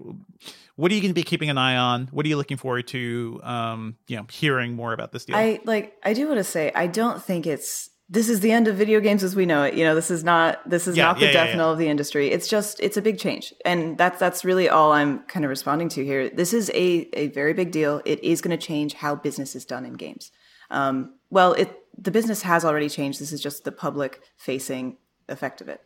what 0.76 0.92
are 0.92 0.96
you 0.96 1.02
going 1.02 1.12
to 1.12 1.16
be 1.16 1.24
keeping 1.24 1.50
an 1.50 1.58
eye 1.58 1.78
on? 1.78 2.08
What 2.12 2.26
are 2.26 2.30
you 2.30 2.38
looking 2.38 2.58
forward 2.58 2.88
to 2.90 3.40
um 3.44 3.98
you 4.08 4.18
know 4.18 4.26
hearing 4.32 4.74
more 4.74 4.94
about 4.94 5.12
this 5.12 5.26
deal? 5.26 5.36
I 5.36 5.60
like 5.66 5.98
i 6.04 6.14
do 6.14 6.28
want 6.28 6.38
to 6.38 6.44
say 6.44 6.72
i 6.76 6.88
don't 6.88 7.22
think 7.22 7.48
it's 7.48 7.90
this 8.10 8.30
is 8.30 8.40
the 8.40 8.52
end 8.52 8.68
of 8.68 8.76
video 8.76 9.02
games 9.02 9.24
as 9.24 9.36
we 9.36 9.46
know 9.46 9.64
it. 9.64 9.74
You 9.74 9.84
know, 9.84 9.94
this 9.94 10.10
is 10.10 10.24
not 10.24 10.68
this 10.70 10.88
is 10.88 10.96
yeah, 10.96 11.06
not 11.06 11.20
the 11.20 11.26
yeah, 11.26 11.34
death 11.34 11.56
knell 11.56 11.68
yeah, 11.68 11.72
of 11.74 11.78
the 11.78 11.90
industry. 11.90 12.30
It's 12.30 12.48
just 12.48 12.80
it's 12.80 12.96
a 12.96 13.02
big 13.02 13.20
change, 13.20 13.54
and 13.66 13.98
that's 13.98 14.20
that's 14.20 14.46
really 14.46 14.70
all 14.70 14.94
I'm 14.94 15.20
kind 15.24 15.44
of 15.44 15.50
responding 15.50 15.90
to 15.90 16.06
here. 16.06 16.30
This 16.30 16.54
is 16.54 16.70
a 16.70 17.10
a 17.14 17.28
very 17.30 17.54
big 17.54 17.72
deal. 17.72 18.02
It 18.06 18.24
is 18.24 18.42
going 18.42 18.58
to 18.58 18.66
change 18.66 18.94
how 18.94 19.16
business 19.16 19.56
is 19.56 19.66
done 19.66 19.86
in 19.86 19.94
games. 19.94 20.32
Um, 20.72 21.16
well, 21.30 21.54
it 21.54 21.78
the 21.98 22.12
business 22.12 22.44
has 22.44 22.64
already 22.64 22.88
changed. 22.88 23.20
This 23.20 23.34
is 23.34 23.42
just 23.42 23.66
the 23.66 23.72
public 23.72 24.22
facing 24.38 24.98
effect 25.28 25.60
of 25.60 25.68
it. 25.68 25.82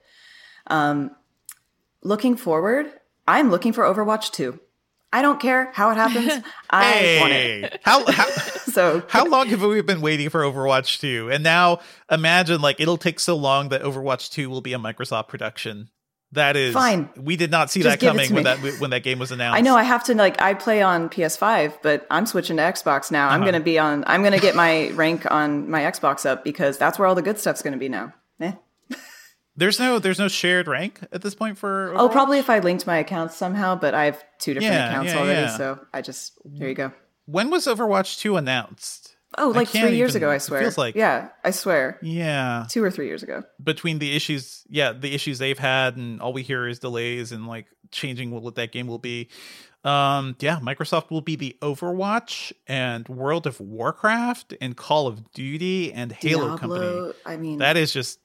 Um, 0.68 1.12
looking 2.04 2.36
forward, 2.36 2.88
I'm 3.28 3.50
looking 3.50 3.74
for 3.74 3.84
Overwatch 3.84 4.32
2. 4.32 4.60
I 5.14 5.22
don't 5.22 5.40
care 5.40 5.72
how 5.74 5.92
it 5.92 5.96
happens. 5.96 6.44
I 6.70 6.92
hey, 6.92 7.20
want 7.20 7.34
it. 7.34 7.80
How, 7.84 8.10
how 8.10 8.30
so 8.30 9.04
how 9.10 9.26
long 9.26 9.48
have 9.48 9.62
we 9.62 9.82
been 9.82 10.02
waiting 10.02 10.30
for 10.30 10.42
Overwatch 10.42 11.00
2? 11.00 11.30
And 11.32 11.44
now 11.44 11.80
imagine 12.10 12.62
like 12.62 12.80
it'll 12.80 12.98
take 12.98 13.20
so 13.20 13.36
long 13.36 13.70
that 13.70 13.82
Overwatch 13.82 14.32
2 14.32 14.50
will 14.50 14.62
be 14.62 14.74
a 14.74 14.80
Microsoft 14.80 15.28
production. 15.28 15.90
That 16.34 16.56
is 16.56 16.74
fine. 16.74 17.10
We 17.18 17.36
did 17.36 17.52
not 17.52 17.70
see 17.70 17.82
Just 17.82 18.00
that 18.00 18.06
coming 18.06 18.34
when 18.34 18.46
that 18.46 18.60
when 18.80 18.92
that 18.92 19.04
game 19.04 19.20
was 19.20 19.32
announced. 19.34 19.58
I 19.58 19.62
know 19.62 19.76
I 19.76 19.84
have 19.84 20.06
to 20.06 20.16
like 20.16 20.42
I 20.42 20.54
play 20.54 20.82
on 20.82 21.10
PS5, 21.10 21.80
but 21.84 22.08
I'm 22.10 22.26
switching 22.26 22.56
to 22.56 22.64
Xbox 22.64 23.12
now. 23.12 23.28
Uh-huh. 23.28 23.36
I'm 23.36 23.42
going 23.42 23.54
to 23.54 23.60
be 23.60 23.78
on 23.78 24.06
I'm 24.08 24.22
going 24.22 24.34
to 24.34 24.40
get 24.40 24.56
my 24.56 24.90
rank 24.94 25.30
on 25.30 25.70
my 25.70 25.82
Xbox 25.82 26.26
up 26.26 26.46
because 26.46 26.78
that's 26.78 26.98
where 26.98 27.06
all 27.06 27.16
the 27.16 27.22
good 27.22 27.38
stuff's 27.38 27.62
going 27.62 27.74
to 27.74 27.80
be 27.80 27.90
now. 27.90 28.14
Eh. 28.40 28.54
There's 29.56 29.80
no 29.80 30.00
there's 30.00 30.20
no 30.20 30.28
shared 30.28 30.68
rank 30.68 31.02
at 31.12 31.22
this 31.22 31.36
point 31.36 31.58
for 31.58 31.90
Overwatch? 31.90 32.00
Oh, 32.00 32.10
probably 32.10 32.40
if 32.40 32.50
I 32.50 32.60
linked 32.60 32.88
my 32.88 32.98
accounts 32.98 33.36
somehow, 33.36 33.76
but 33.76 33.94
I 33.94 34.06
have 34.06 34.24
two 34.40 34.54
different 34.54 34.74
yeah, 34.74 34.90
accounts 34.90 35.12
yeah, 35.12 35.20
already, 35.20 35.42
yeah. 35.42 35.58
so 35.58 35.80
I 35.94 36.02
just 36.02 36.34
there 36.46 36.70
you 36.70 36.76
go. 36.76 36.92
When 37.26 37.50
was 37.50 37.68
Overwatch 37.68 38.20
2 38.20 38.36
announced? 38.38 39.16
Oh, 39.38 39.50
like 39.50 39.70
three 39.70 39.96
years 39.96 40.12
even, 40.12 40.24
ago, 40.24 40.32
I 40.32 40.40
swear. 40.40 40.62
feels 40.62 40.78
like 40.78 40.96
yeah, 40.96 41.30
I 41.44 41.52
swear. 41.52 41.98
Yeah, 42.02 42.66
two 42.70 42.84
or 42.84 42.92
three 42.92 43.08
years 43.08 43.24
ago. 43.24 43.44
Between 43.64 44.00
the 44.00 44.14
issues, 44.14 44.64
yeah, 44.70 44.92
the 44.92 45.14
issues 45.14 45.40
they've 45.40 45.58
had, 45.58 45.96
and 45.96 46.22
all 46.22 46.34
we 46.34 46.44
hear 46.44 46.68
is 46.68 46.80
delays 46.80 47.32
and 47.32 47.48
like 47.48 47.68
changing 47.92 48.32
what 48.32 48.56
that 48.56 48.74
game 48.74 48.88
will 48.88 49.00
be. 49.00 49.30
Um, 49.84 50.36
yeah, 50.40 50.60
Microsoft 50.60 51.10
will 51.10 51.22
be 51.22 51.36
the 51.36 51.58
Overwatch 51.62 52.52
and 52.68 53.08
World 53.08 53.48
of 53.48 53.60
Warcraft 53.60 54.54
and 54.62 54.76
Call 54.76 55.08
of 55.08 55.32
Duty 55.32 55.92
and 55.94 56.12
Halo 56.12 56.58
Diablo, 56.58 56.58
company. 56.58 57.14
I 57.26 57.38
mean, 57.38 57.60
that 57.60 57.78
is 57.78 57.94
just 57.94 58.20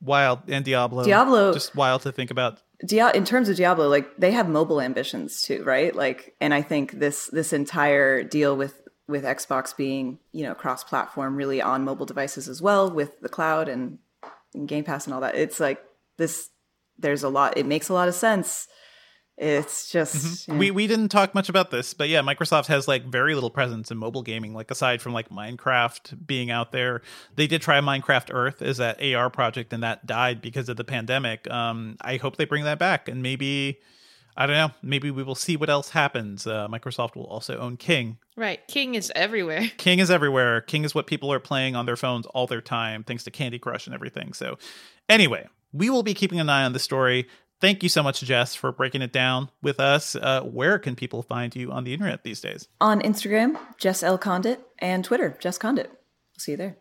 wild 0.00 0.40
and 0.48 0.64
Diablo. 0.64 1.04
Diablo, 1.04 1.52
just 1.52 1.74
wild 1.74 2.02
to 2.02 2.12
think 2.12 2.30
about. 2.30 2.62
Dia- 2.86 3.12
in 3.12 3.24
terms 3.24 3.48
of 3.48 3.56
Diablo, 3.56 3.88
like 3.88 4.16
they 4.16 4.32
have 4.32 4.48
mobile 4.48 4.80
ambitions 4.80 5.42
too, 5.42 5.64
right? 5.64 5.94
Like, 5.94 6.34
and 6.40 6.54
I 6.54 6.62
think 6.62 6.98
this 6.98 7.26
this 7.26 7.52
entire 7.52 8.22
deal 8.22 8.56
with 8.56 8.80
with 9.06 9.24
Xbox 9.24 9.76
being 9.76 10.18
you 10.32 10.44
know 10.44 10.54
cross 10.54 10.84
platform, 10.84 11.36
really 11.36 11.60
on 11.60 11.84
mobile 11.84 12.06
devices 12.06 12.48
as 12.48 12.62
well, 12.62 12.90
with 12.90 13.20
the 13.20 13.28
cloud 13.28 13.68
and, 13.68 13.98
and 14.54 14.68
Game 14.68 14.84
Pass 14.84 15.06
and 15.06 15.14
all 15.14 15.20
that. 15.20 15.34
It's 15.34 15.60
like 15.60 15.82
this. 16.16 16.50
There's 16.98 17.22
a 17.22 17.28
lot. 17.28 17.56
It 17.56 17.66
makes 17.66 17.88
a 17.88 17.94
lot 17.94 18.08
of 18.08 18.14
sense 18.14 18.66
it's 19.38 19.88
just 19.88 20.16
mm-hmm. 20.16 20.52
yeah. 20.52 20.58
we 20.58 20.70
we 20.72 20.86
didn't 20.88 21.10
talk 21.10 21.32
much 21.32 21.48
about 21.48 21.70
this, 21.70 21.94
but 21.94 22.08
yeah, 22.08 22.20
Microsoft 22.22 22.66
has 22.66 22.88
like 22.88 23.04
very 23.04 23.34
little 23.34 23.50
presence 23.50 23.90
in 23.90 23.96
mobile 23.96 24.22
gaming. 24.22 24.52
Like 24.52 24.70
aside 24.70 25.00
from 25.00 25.12
like 25.12 25.28
Minecraft 25.28 26.26
being 26.26 26.50
out 26.50 26.72
there, 26.72 27.02
they 27.36 27.46
did 27.46 27.62
try 27.62 27.80
Minecraft 27.80 28.34
Earth 28.34 28.62
as 28.62 28.78
that 28.78 29.00
AR 29.02 29.30
project, 29.30 29.72
and 29.72 29.82
that 29.84 30.06
died 30.06 30.42
because 30.42 30.68
of 30.68 30.76
the 30.76 30.84
pandemic. 30.84 31.48
Um, 31.50 31.96
I 32.00 32.16
hope 32.16 32.36
they 32.36 32.46
bring 32.46 32.64
that 32.64 32.80
back, 32.80 33.08
and 33.08 33.22
maybe 33.22 33.78
I 34.36 34.46
don't 34.46 34.56
know. 34.56 34.70
Maybe 34.82 35.12
we 35.12 35.22
will 35.22 35.36
see 35.36 35.56
what 35.56 35.70
else 35.70 35.90
happens. 35.90 36.44
Uh, 36.44 36.66
Microsoft 36.66 37.14
will 37.14 37.26
also 37.26 37.58
own 37.58 37.76
King. 37.76 38.18
Right, 38.36 38.66
King 38.66 38.96
is 38.96 39.12
everywhere. 39.14 39.70
King 39.76 40.00
is 40.00 40.10
everywhere. 40.10 40.62
King 40.62 40.82
is 40.82 40.96
what 40.96 41.06
people 41.06 41.32
are 41.32 41.40
playing 41.40 41.76
on 41.76 41.86
their 41.86 41.96
phones 41.96 42.26
all 42.26 42.48
their 42.48 42.60
time, 42.60 43.04
thanks 43.04 43.22
to 43.24 43.30
Candy 43.30 43.60
Crush 43.60 43.86
and 43.86 43.94
everything. 43.94 44.32
So, 44.32 44.58
anyway, 45.08 45.46
we 45.72 45.90
will 45.90 46.02
be 46.02 46.14
keeping 46.14 46.40
an 46.40 46.48
eye 46.48 46.64
on 46.64 46.72
the 46.72 46.78
story 46.80 47.28
thank 47.60 47.82
you 47.82 47.88
so 47.88 48.02
much, 48.02 48.20
Jess, 48.20 48.54
for 48.54 48.72
breaking 48.72 49.02
it 49.02 49.12
down 49.12 49.50
with 49.62 49.80
us. 49.80 50.14
Uh, 50.16 50.42
where 50.42 50.78
can 50.78 50.96
people 50.96 51.22
find 51.22 51.54
you 51.54 51.70
on 51.70 51.84
the 51.84 51.92
internet 51.92 52.24
these 52.24 52.40
days? 52.40 52.68
On 52.80 53.00
Instagram, 53.00 53.58
Jess 53.78 54.02
L. 54.02 54.18
Conditt, 54.18 54.60
and 54.78 55.04
Twitter, 55.04 55.36
Jess 55.40 55.58
Conditt. 55.58 55.88
I'll 55.88 56.38
see 56.38 56.52
you 56.52 56.56
there. 56.56 56.76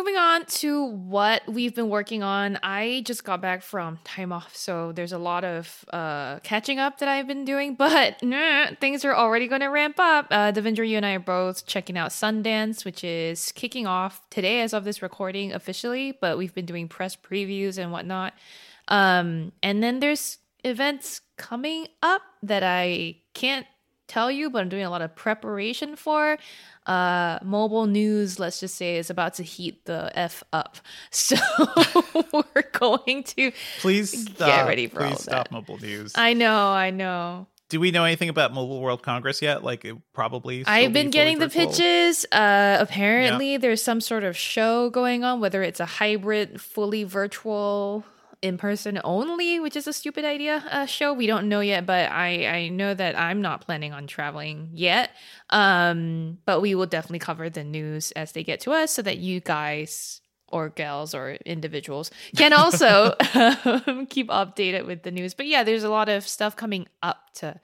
Moving 0.00 0.16
on 0.16 0.46
to 0.46 0.82
what 0.82 1.42
we've 1.46 1.74
been 1.74 1.90
working 1.90 2.22
on. 2.22 2.58
I 2.62 3.02
just 3.04 3.22
got 3.22 3.42
back 3.42 3.62
from 3.62 3.98
time 4.02 4.32
off, 4.32 4.56
so 4.56 4.92
there's 4.92 5.12
a 5.12 5.18
lot 5.18 5.44
of 5.44 5.84
uh, 5.92 6.38
catching 6.38 6.78
up 6.78 7.00
that 7.00 7.08
I've 7.10 7.26
been 7.26 7.44
doing, 7.44 7.74
but 7.78 8.22
nah, 8.22 8.68
things 8.80 9.04
are 9.04 9.14
already 9.14 9.46
going 9.46 9.60
to 9.60 9.66
ramp 9.66 9.96
up. 9.98 10.28
Uh, 10.30 10.52
Devindra, 10.52 10.88
you 10.88 10.96
and 10.96 11.04
I 11.04 11.16
are 11.16 11.18
both 11.18 11.66
checking 11.66 11.98
out 11.98 12.12
Sundance, 12.12 12.82
which 12.82 13.04
is 13.04 13.52
kicking 13.52 13.86
off 13.86 14.22
today 14.30 14.62
as 14.62 14.72
of 14.72 14.84
this 14.84 15.02
recording 15.02 15.52
officially, 15.52 16.16
but 16.18 16.38
we've 16.38 16.54
been 16.54 16.64
doing 16.64 16.88
press 16.88 17.14
previews 17.14 17.76
and 17.76 17.92
whatnot. 17.92 18.32
Um, 18.88 19.52
and 19.62 19.82
then 19.82 20.00
there's 20.00 20.38
events 20.64 21.20
coming 21.36 21.88
up 22.02 22.22
that 22.42 22.62
I 22.62 23.16
can't 23.34 23.66
tell 24.10 24.30
you, 24.30 24.50
but 24.50 24.60
I'm 24.60 24.68
doing 24.68 24.84
a 24.84 24.90
lot 24.90 25.02
of 25.02 25.14
preparation 25.14 25.96
for 25.96 26.36
uh, 26.86 27.38
mobile 27.42 27.86
news, 27.86 28.38
let's 28.38 28.60
just 28.60 28.74
say, 28.74 28.96
is 28.96 29.10
about 29.10 29.34
to 29.34 29.42
heat 29.42 29.84
the 29.84 30.10
f 30.18 30.42
up. 30.52 30.78
So 31.12 31.36
we're 32.32 32.62
going 32.72 33.22
to 33.24 33.52
please 33.80 34.10
stop, 34.10 34.48
get 34.48 34.66
ready 34.66 34.86
for 34.88 35.00
please 35.00 35.12
all 35.12 35.18
stop 35.18 35.48
that. 35.48 35.52
mobile 35.52 35.78
news. 35.78 36.12
I 36.14 36.32
know, 36.32 36.70
I 36.70 36.90
know. 36.90 37.46
Do 37.68 37.78
we 37.78 37.92
know 37.92 38.04
anything 38.04 38.28
about 38.28 38.52
Mobile 38.52 38.80
World 38.80 39.02
Congress 39.02 39.40
yet? 39.40 39.62
Like, 39.62 39.84
it 39.84 39.96
probably. 40.12 40.64
I've 40.66 40.92
been 40.92 41.06
be 41.06 41.12
getting 41.12 41.38
the 41.38 41.48
pitches. 41.48 42.26
Uh, 42.32 42.78
apparently, 42.80 43.52
yeah. 43.52 43.58
there's 43.58 43.80
some 43.80 44.00
sort 44.00 44.24
of 44.24 44.36
show 44.36 44.90
going 44.90 45.22
on, 45.22 45.38
whether 45.38 45.62
it's 45.62 45.78
a 45.78 45.86
hybrid, 45.86 46.60
fully 46.60 47.04
virtual 47.04 48.04
in 48.42 48.56
person 48.56 49.00
only, 49.04 49.60
which 49.60 49.76
is 49.76 49.86
a 49.86 49.92
stupid 49.92 50.24
idea. 50.24 50.64
Uh, 50.70 50.86
show 50.86 51.12
we 51.12 51.26
don't 51.26 51.48
know 51.48 51.60
yet, 51.60 51.86
but 51.86 52.10
I 52.10 52.46
I 52.46 52.68
know 52.68 52.94
that 52.94 53.18
I'm 53.18 53.42
not 53.42 53.60
planning 53.60 53.92
on 53.92 54.06
traveling 54.06 54.70
yet. 54.72 55.10
Um, 55.50 56.38
but 56.46 56.60
we 56.60 56.74
will 56.74 56.86
definitely 56.86 57.18
cover 57.18 57.50
the 57.50 57.64
news 57.64 58.12
as 58.12 58.32
they 58.32 58.44
get 58.44 58.60
to 58.60 58.72
us, 58.72 58.92
so 58.92 59.02
that 59.02 59.18
you 59.18 59.40
guys 59.40 60.20
or 60.48 60.68
gals 60.68 61.14
or 61.14 61.36
individuals 61.46 62.10
can 62.36 62.52
also 62.52 63.14
um, 63.34 64.06
keep 64.06 64.28
updated 64.28 64.86
with 64.86 65.02
the 65.02 65.10
news. 65.10 65.34
But 65.34 65.46
yeah, 65.46 65.62
there's 65.62 65.84
a 65.84 65.90
lot 65.90 66.08
of 66.08 66.26
stuff 66.26 66.56
coming 66.56 66.88
up 67.02 67.32
to 67.34 67.60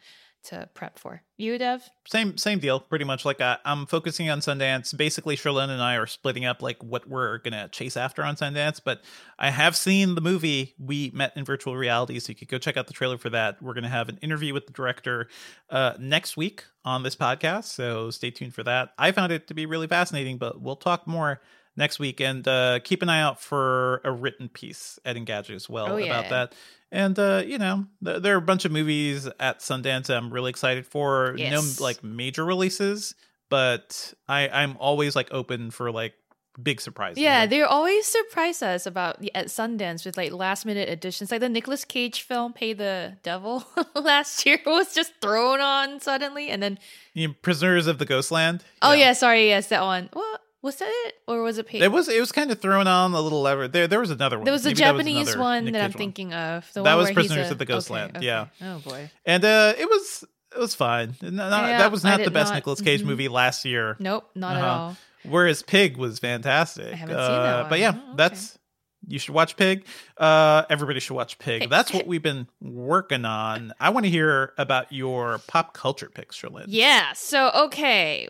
to 0.46 0.68
prep 0.74 0.98
for. 0.98 1.22
You, 1.36 1.58
Dev? 1.58 1.88
Same 2.06 2.36
same 2.38 2.58
deal, 2.58 2.80
pretty 2.80 3.04
much. 3.04 3.24
Like 3.24 3.40
I'm 3.40 3.86
focusing 3.86 4.30
on 4.30 4.40
Sundance. 4.40 4.96
Basically, 4.96 5.36
Cherlynn 5.36 5.68
and 5.68 5.82
I 5.82 5.96
are 5.96 6.06
splitting 6.06 6.44
up 6.44 6.62
like 6.62 6.82
what 6.82 7.08
we're 7.08 7.38
gonna 7.38 7.68
chase 7.68 7.96
after 7.96 8.22
on 8.22 8.36
Sundance. 8.36 8.80
But 8.82 9.02
I 9.38 9.50
have 9.50 9.76
seen 9.76 10.14
the 10.14 10.20
movie. 10.20 10.74
We 10.78 11.10
met 11.14 11.36
in 11.36 11.44
virtual 11.44 11.76
reality, 11.76 12.18
so 12.18 12.30
you 12.30 12.36
could 12.36 12.48
go 12.48 12.58
check 12.58 12.76
out 12.76 12.86
the 12.86 12.92
trailer 12.92 13.18
for 13.18 13.30
that. 13.30 13.62
We're 13.62 13.74
gonna 13.74 13.88
have 13.88 14.08
an 14.08 14.18
interview 14.22 14.54
with 14.54 14.66
the 14.66 14.72
director 14.72 15.28
uh, 15.68 15.94
next 15.98 16.36
week 16.36 16.64
on 16.84 17.02
this 17.02 17.16
podcast, 17.16 17.64
so 17.64 18.10
stay 18.10 18.30
tuned 18.30 18.54
for 18.54 18.62
that. 18.62 18.92
I 18.98 19.12
found 19.12 19.32
it 19.32 19.48
to 19.48 19.54
be 19.54 19.66
really 19.66 19.88
fascinating, 19.88 20.38
but 20.38 20.60
we'll 20.60 20.76
talk 20.76 21.06
more 21.06 21.40
next 21.76 21.98
week 21.98 22.20
and 22.20 22.46
uh, 22.48 22.80
keep 22.82 23.02
an 23.02 23.08
eye 23.08 23.20
out 23.20 23.40
for 23.40 24.00
a 24.04 24.10
written 24.10 24.48
piece 24.48 24.98
at 25.04 25.16
Engadget 25.16 25.54
as 25.54 25.68
well 25.68 25.92
oh, 25.92 25.96
yeah. 25.96 26.18
about 26.18 26.30
that. 26.30 26.54
And 26.92 27.18
uh, 27.18 27.42
you 27.44 27.58
know, 27.58 27.86
th- 28.04 28.22
there 28.22 28.34
are 28.34 28.38
a 28.38 28.42
bunch 28.42 28.64
of 28.64 28.72
movies 28.72 29.28
at 29.40 29.60
Sundance 29.60 30.08
I'm 30.08 30.32
really 30.32 30.50
excited 30.50 30.86
for. 30.86 31.34
Yes. 31.36 31.52
No 31.52 31.84
like 31.84 32.02
major 32.04 32.44
releases, 32.44 33.14
but 33.48 34.14
I 34.28 34.48
I'm 34.48 34.76
always 34.78 35.16
like 35.16 35.28
open 35.32 35.70
for 35.70 35.90
like 35.90 36.14
big 36.62 36.80
surprises. 36.80 37.18
Yeah, 37.22 37.46
they 37.46 37.62
always 37.62 38.06
surprise 38.06 38.62
us 38.62 38.86
about 38.86 39.22
at 39.34 39.46
Sundance 39.46 40.04
with 40.04 40.16
like 40.16 40.32
last 40.32 40.64
minute 40.64 40.88
additions. 40.88 41.30
Like 41.30 41.40
the 41.40 41.48
Nicolas 41.48 41.84
Cage 41.84 42.22
film 42.22 42.52
"Pay 42.52 42.72
the 42.72 43.16
Devil" 43.22 43.64
last 43.94 44.44
year 44.46 44.58
was 44.64 44.94
just 44.94 45.12
thrown 45.20 45.60
on 45.60 46.00
suddenly, 46.00 46.48
and 46.48 46.62
then 46.62 46.78
you 47.14 47.28
know, 47.28 47.34
Prisoners 47.42 47.86
of 47.86 47.98
the 47.98 48.06
Ghostland. 48.06 48.64
Oh 48.82 48.92
yeah. 48.92 49.06
yeah, 49.06 49.12
sorry, 49.12 49.48
yes, 49.48 49.68
that 49.68 49.82
one. 49.82 50.08
What 50.12 50.35
was 50.66 50.76
that 50.76 50.90
it, 51.06 51.14
or 51.26 51.42
was 51.42 51.56
it? 51.58 51.66
Paid? 51.66 51.82
It 51.82 51.90
was. 51.90 52.08
It 52.08 52.20
was 52.20 52.30
kind 52.32 52.50
of 52.50 52.60
thrown 52.60 52.86
on 52.86 53.14
a 53.14 53.20
little 53.20 53.40
lever. 53.40 53.66
There, 53.68 53.86
there 53.88 54.00
was 54.00 54.10
another 54.10 54.36
one. 54.36 54.44
There 54.44 54.52
was 54.52 54.66
a 54.66 54.70
Maybe 54.70 54.78
Japanese 54.78 55.26
was 55.28 55.36
one 55.38 55.64
Nick 55.64 55.72
that 55.74 55.82
I'm 55.84 55.90
Cage 55.92 55.98
thinking 55.98 56.34
of. 56.34 56.70
that 56.74 56.94
was 56.94 57.10
Prisoners 57.12 57.50
of 57.50 57.58
the 57.58 57.64
Ghostland. 57.64 58.16
Okay, 58.16 58.18
okay. 58.18 58.26
Yeah. 58.26 58.46
Oh 58.74 58.78
boy. 58.80 59.10
And 59.24 59.44
uh, 59.44 59.72
it 59.78 59.88
was 59.88 60.24
it 60.54 60.58
was 60.58 60.74
fine. 60.74 61.14
Not, 61.22 61.50
Yeah, 61.68 61.78
that 61.78 61.90
was 61.92 62.04
not 62.04 62.22
the 62.22 62.30
best 62.30 62.50
not- 62.50 62.56
Nicolas 62.56 62.80
Cage 62.80 63.02
mhm. 63.02 63.06
movie 63.06 63.28
last 63.28 63.64
year. 63.64 63.96
Nope, 63.98 64.28
not 64.34 64.56
at 64.56 64.62
Uh-huh. 64.62 64.70
all. 64.82 64.96
Whereas 65.24 65.62
Pig 65.62 65.96
was 65.96 66.18
fantastic. 66.18 66.92
I 66.92 66.96
haven't 66.96 67.16
seen 67.16 67.24
Uh, 67.24 67.42
that 67.62 67.68
But 67.70 67.78
yeah, 67.80 67.94
Oh, 67.96 67.98
okay. 67.98 68.12
that's 68.16 68.58
you 69.06 69.18
should 69.18 69.34
watch 69.34 69.56
Pig. 69.56 69.86
Uh, 70.16 70.64
everybody 70.68 71.00
should 71.00 71.14
watch 71.14 71.38
Pig. 71.38 71.70
That's 71.70 71.92
what 71.92 72.06
we've 72.06 72.22
been 72.22 72.48
working 72.60 73.24
on. 73.24 73.72
I 73.78 73.90
want 73.90 74.04
to 74.04 74.10
hear 74.10 74.52
about 74.58 74.92
your 74.92 75.38
pop 75.46 75.74
culture 75.74 76.10
picks, 76.12 76.36
Cherlynn. 76.40 76.64
Yeah. 76.68 77.12
So 77.14 77.50
okay, 77.54 78.28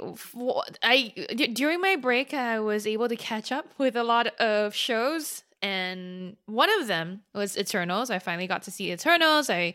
I 0.82 1.12
during 1.52 1.80
my 1.80 1.96
break 1.96 2.34
I 2.34 2.60
was 2.60 2.86
able 2.86 3.08
to 3.08 3.16
catch 3.16 3.50
up 3.50 3.66
with 3.78 3.96
a 3.96 4.04
lot 4.04 4.26
of 4.38 4.74
shows, 4.74 5.42
and 5.62 6.36
one 6.46 6.70
of 6.80 6.86
them 6.86 7.22
was 7.34 7.56
Eternals. 7.56 8.10
I 8.10 8.18
finally 8.18 8.46
got 8.46 8.62
to 8.64 8.70
see 8.70 8.92
Eternals. 8.92 9.48
I 9.48 9.74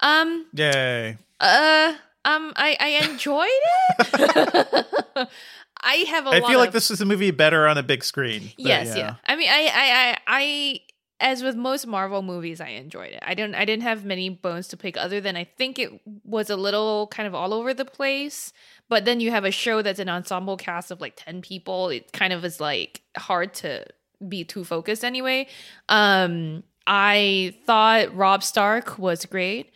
um 0.00 0.46
Yay. 0.52 1.16
uh 1.40 1.94
um 2.24 2.52
I 2.56 2.76
I 2.78 2.88
enjoyed 3.08 3.48
it. 3.48 5.28
I 5.86 5.94
have 6.08 6.26
a 6.26 6.30
I 6.30 6.38
lot 6.40 6.50
feel 6.50 6.58
like 6.58 6.68
of- 6.68 6.72
this 6.74 6.90
is 6.90 7.00
a 7.00 7.04
movie 7.06 7.30
better 7.30 7.66
on 7.66 7.78
a 7.78 7.82
big 7.82 8.04
screen. 8.04 8.50
but 8.56 8.66
Yes, 8.66 8.96
yeah. 8.96 9.14
I 9.24 9.36
mean, 9.36 9.48
I, 9.48 9.70
I, 9.72 9.90
I, 10.10 10.18
I, 10.26 10.80
as 11.20 11.42
with 11.42 11.56
most 11.56 11.86
Marvel 11.86 12.20
movies, 12.20 12.60
I 12.60 12.68
enjoyed 12.70 13.12
it. 13.12 13.22
I 13.22 13.34
didn't, 13.34 13.54
I 13.54 13.64
didn't 13.64 13.84
have 13.84 14.04
many 14.04 14.28
bones 14.28 14.68
to 14.68 14.76
pick, 14.76 14.96
other 14.98 15.20
than 15.20 15.36
I 15.36 15.44
think 15.44 15.78
it 15.78 15.90
was 16.24 16.50
a 16.50 16.56
little 16.56 17.06
kind 17.06 17.26
of 17.26 17.34
all 17.34 17.54
over 17.54 17.72
the 17.72 17.86
place. 17.86 18.52
But 18.88 19.04
then 19.06 19.20
you 19.20 19.30
have 19.30 19.44
a 19.44 19.50
show 19.50 19.80
that's 19.82 19.98
an 19.98 20.08
ensemble 20.10 20.56
cast 20.58 20.90
of 20.90 21.00
like 21.00 21.14
ten 21.16 21.40
people. 21.40 21.88
It 21.88 22.12
kind 22.12 22.32
of 22.32 22.44
is 22.44 22.60
like 22.60 23.00
hard 23.16 23.54
to 23.54 23.86
be 24.28 24.44
too 24.44 24.64
focused 24.64 25.04
anyway. 25.04 25.46
Um, 25.88 26.62
I 26.86 27.54
thought 27.64 28.14
Robb 28.14 28.42
Stark 28.42 28.98
was 28.98 29.24
great. 29.26 29.72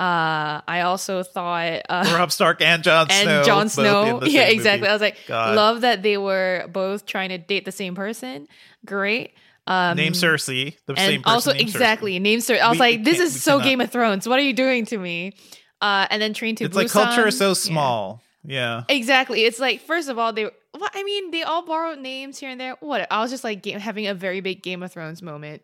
Uh, 0.00 0.60
I 0.66 0.80
also 0.82 1.22
thought 1.22 1.82
uh, 1.88 2.04
Robb 2.14 2.32
Stark 2.32 2.60
and 2.60 2.82
Jon 2.82 3.06
and 3.10 3.22
Snow. 3.26 3.42
Jon 3.44 3.68
Snow. 3.68 4.20
Yeah, 4.26 4.42
exactly. 4.42 4.80
movie. 4.82 4.90
I 4.90 4.92
was 4.92 5.00
like, 5.02 5.16
God. 5.28 5.54
love 5.56 5.80
that 5.82 6.02
they 6.02 6.18
were 6.18 6.66
both 6.72 7.06
trying 7.06 7.28
to 7.28 7.38
date 7.38 7.64
the 7.64 7.72
same 7.72 7.94
person. 7.94 8.48
Great. 8.84 9.34
Um, 9.66 9.96
Name 9.96 10.12
Cersei, 10.12 10.76
the 10.86 10.96
same 10.96 11.22
person. 11.22 11.32
also 11.32 11.52
named 11.52 11.68
Cersei. 11.68 11.70
exactly 11.70 12.18
name 12.18 12.40
Cersei. 12.40 12.60
I 12.60 12.68
was 12.68 12.74
We- 12.76 12.80
like, 12.80 13.04
this 13.04 13.18
is 13.20 13.42
so 13.42 13.52
cannot. 13.52 13.64
Game 13.64 13.80
of 13.80 13.90
Thrones. 13.92 14.28
What 14.28 14.38
are 14.38 14.42
you 14.42 14.52
doing 14.52 14.84
to 14.86 14.98
me? 14.98 15.34
Uh, 15.80 16.06
and 16.10 16.20
then 16.20 16.34
Train 16.34 16.56
to 16.56 16.64
It's 16.64 16.74
Busan. 16.76 16.76
like 16.76 16.90
culture 16.90 17.26
is 17.28 17.38
so 17.38 17.48
Yeah. 17.48 17.54
small. 17.54 18.22
Yeah. 18.44 18.82
Exactly. 18.88 19.44
It's 19.44 19.58
like 19.60 19.80
first 19.80 20.08
of 20.08 20.18
all, 20.18 20.32
they. 20.32 20.44
Well, 20.44 20.90
I 20.92 21.02
mean, 21.04 21.30
they 21.30 21.44
all 21.44 21.64
borrowed 21.64 22.00
names 22.00 22.38
here 22.38 22.50
and 22.50 22.60
there. 22.60 22.74
What? 22.80 23.06
I 23.10 23.20
was 23.20 23.30
just 23.30 23.44
like 23.44 23.62
game, 23.62 23.78
having 23.78 24.06
a 24.08 24.12
very 24.14 24.40
big 24.40 24.62
Game 24.62 24.82
of 24.82 24.92
Thrones 24.92 25.22
moment. 25.22 25.62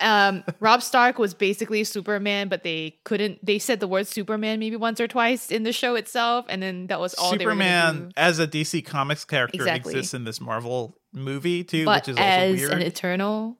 Um, 0.00 0.44
Robb 0.60 0.82
Stark 0.82 1.18
was 1.18 1.34
basically 1.34 1.84
Superman, 1.84 2.48
but 2.48 2.62
they 2.62 2.96
couldn't. 3.04 3.44
They 3.44 3.58
said 3.58 3.80
the 3.80 3.88
word 3.88 4.06
Superman 4.06 4.58
maybe 4.58 4.76
once 4.76 5.00
or 5.00 5.08
twice 5.08 5.50
in 5.50 5.62
the 5.62 5.72
show 5.72 5.94
itself, 5.94 6.46
and 6.48 6.62
then 6.62 6.86
that 6.88 7.00
was 7.00 7.14
all 7.14 7.30
they 7.36 7.44
were 7.44 7.52
Superman 7.52 8.12
as 8.16 8.38
a 8.38 8.46
DC 8.46 8.84
Comics 8.84 9.24
character 9.24 9.58
Exactly. 9.58 9.92
exists 9.92 10.14
in 10.14 10.24
this 10.24 10.40
Marvel 10.40 10.96
movie 11.12 11.64
too, 11.64 11.84
But 11.84 12.02
which 12.06 12.08
is 12.14 12.16
also 12.16 12.28
as 12.28 12.56
weird. 12.60 12.72
an 12.72 12.82
Eternal, 12.82 13.56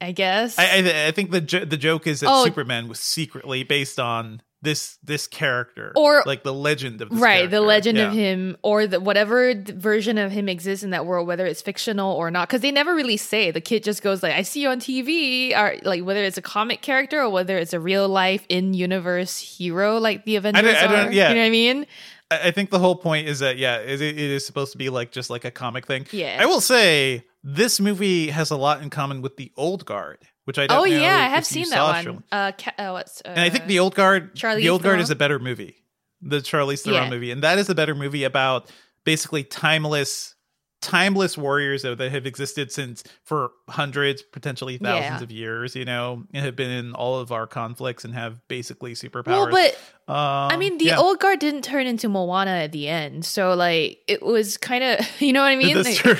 I 0.00 0.12
guess. 0.12 0.58
I, 0.58 0.64
I 0.64 1.06
I 1.08 1.10
think 1.12 1.30
the 1.30 1.40
jo- 1.40 1.64
the 1.64 1.76
joke 1.76 2.06
is 2.06 2.20
that 2.20 2.28
Oh. 2.30 2.44
Superman 2.44 2.88
was 2.88 2.98
secretly 3.00 3.62
based 3.62 3.98
on 4.00 4.42
this 4.62 4.98
this 5.02 5.26
character 5.26 5.92
Or- 5.96 6.22
like 6.26 6.42
the 6.42 6.52
legend 6.52 7.00
of 7.00 7.10
right 7.10 7.44
the 7.44 7.56
character. 7.56 7.60
legend 7.60 7.98
of 7.98 8.12
him 8.12 8.56
or 8.62 8.86
the 8.86 9.00
whatever 9.00 9.54
version 9.54 10.18
of 10.18 10.30
him 10.32 10.48
exists 10.50 10.84
in 10.84 10.90
that 10.90 11.06
world 11.06 11.26
whether 11.26 11.46
it's 11.46 11.62
fictional 11.62 12.14
or 12.14 12.30
not 12.30 12.48
because 12.48 12.60
they 12.60 12.70
never 12.70 12.94
really 12.94 13.16
say 13.16 13.50
the 13.50 13.60
kid 13.62 13.82
just 13.82 14.02
goes 14.02 14.22
like 14.22 14.34
i 14.34 14.42
see 14.42 14.60
you 14.60 14.68
on 14.68 14.78
tv 14.78 15.56
or 15.56 15.76
like 15.84 16.04
whether 16.04 16.22
it's 16.22 16.36
a 16.36 16.42
comic 16.42 16.82
character 16.82 17.20
or 17.22 17.30
whether 17.30 17.56
it's 17.56 17.72
a 17.72 17.80
real 17.80 18.06
life 18.06 18.44
in 18.50 18.74
universe 18.74 19.38
hero 19.38 19.98
like 19.98 20.24
the 20.26 20.36
avengers 20.36 20.76
I 20.76 20.86
don't- 20.86 21.08
are. 21.08 21.12
yeah. 21.12 21.30
you 21.30 21.34
know 21.36 21.40
what 21.40 21.46
i 21.46 21.50
mean 21.50 21.86
I 22.30 22.48
I 22.48 22.50
think 22.52 22.70
the 22.70 22.78
whole 22.78 22.94
point 22.94 23.26
is 23.26 23.40
that 23.40 23.58
yeah, 23.58 23.78
it, 23.78 24.00
it 24.00 24.16
is 24.16 24.46
supposed 24.46 24.70
to 24.72 24.78
be 24.78 24.88
like 24.88 25.10
just 25.10 25.30
like 25.30 25.44
a 25.44 25.50
comic 25.50 25.84
thing. 25.84 26.06
Yeah. 26.12 26.38
I 26.40 26.46
will 26.46 26.60
say 26.60 27.24
this 27.42 27.80
movie 27.80 28.28
has 28.30 28.52
a 28.52 28.56
lot 28.56 28.80
in 28.82 28.88
common 28.88 29.20
with 29.20 29.36
the 29.36 29.50
Old 29.56 29.84
Guard, 29.84 30.18
which 30.44 30.58
I 30.58 30.66
don't 30.66 30.78
oh 30.78 30.84
yeah 30.84 31.16
i 31.16 31.28
have 31.28 31.44
seen 31.46 31.68
that 31.70 31.82
one 31.82 32.04
Shirley. 32.04 32.18
uh, 32.32 32.52
ca- 32.58 32.74
uh 32.78 32.90
what's 32.92 33.20
uh, 33.24 33.28
and 33.28 33.40
I 33.40 33.50
think 33.50 33.66
the 33.66 33.78
Old 33.78 33.94
Guard, 33.94 34.34
Charlize 34.34 34.56
the 34.62 34.68
Old 34.70 34.82
Guard 34.82 35.00
is 35.00 35.10
a 35.10 35.16
better 35.16 35.38
movie. 35.38 35.76
The 36.22 36.38
Charlize 36.38 36.82
Theron 36.82 37.04
Yeah. 37.04 37.10
movie, 37.10 37.30
and 37.30 37.42
that 37.42 37.58
is 37.58 37.70
a 37.70 37.74
better 37.74 37.94
movie 37.94 38.24
about 38.24 38.70
basically 39.04 39.42
timeless 39.44 40.34
timeless 40.82 41.36
warriors 41.36 41.82
though 41.82 41.94
that 41.94 42.10
have 42.10 42.24
existed 42.26 42.72
since 42.72 43.04
for 43.22 43.50
hundreds 43.68 44.22
potentially 44.22 44.78
thousands 44.78 45.20
yeah. 45.20 45.22
of 45.22 45.30
years 45.30 45.76
you 45.76 45.84
know 45.84 46.24
and 46.32 46.42
have 46.46 46.56
been 46.56 46.70
in 46.70 46.94
all 46.94 47.18
of 47.18 47.32
our 47.32 47.46
conflicts 47.46 48.02
and 48.02 48.14
have 48.14 48.40
basically 48.48 48.94
superpowers 48.94 49.26
well 49.26 49.50
but 49.50 49.78
um, 50.10 50.50
i 50.50 50.56
mean 50.56 50.78
the 50.78 50.86
yeah. 50.86 50.98
old 50.98 51.20
guard 51.20 51.38
didn't 51.38 51.62
turn 51.62 51.86
into 51.86 52.08
moana 52.08 52.50
at 52.50 52.72
the 52.72 52.88
end 52.88 53.24
so 53.24 53.54
like 53.54 54.02
it 54.06 54.22
was 54.22 54.56
kind 54.56 54.82
of 54.82 54.98
you 55.20 55.32
know 55.32 55.40
what 55.40 55.48
i 55.48 55.56
mean 55.56 55.74
That's 55.74 55.96
true. 55.96 56.16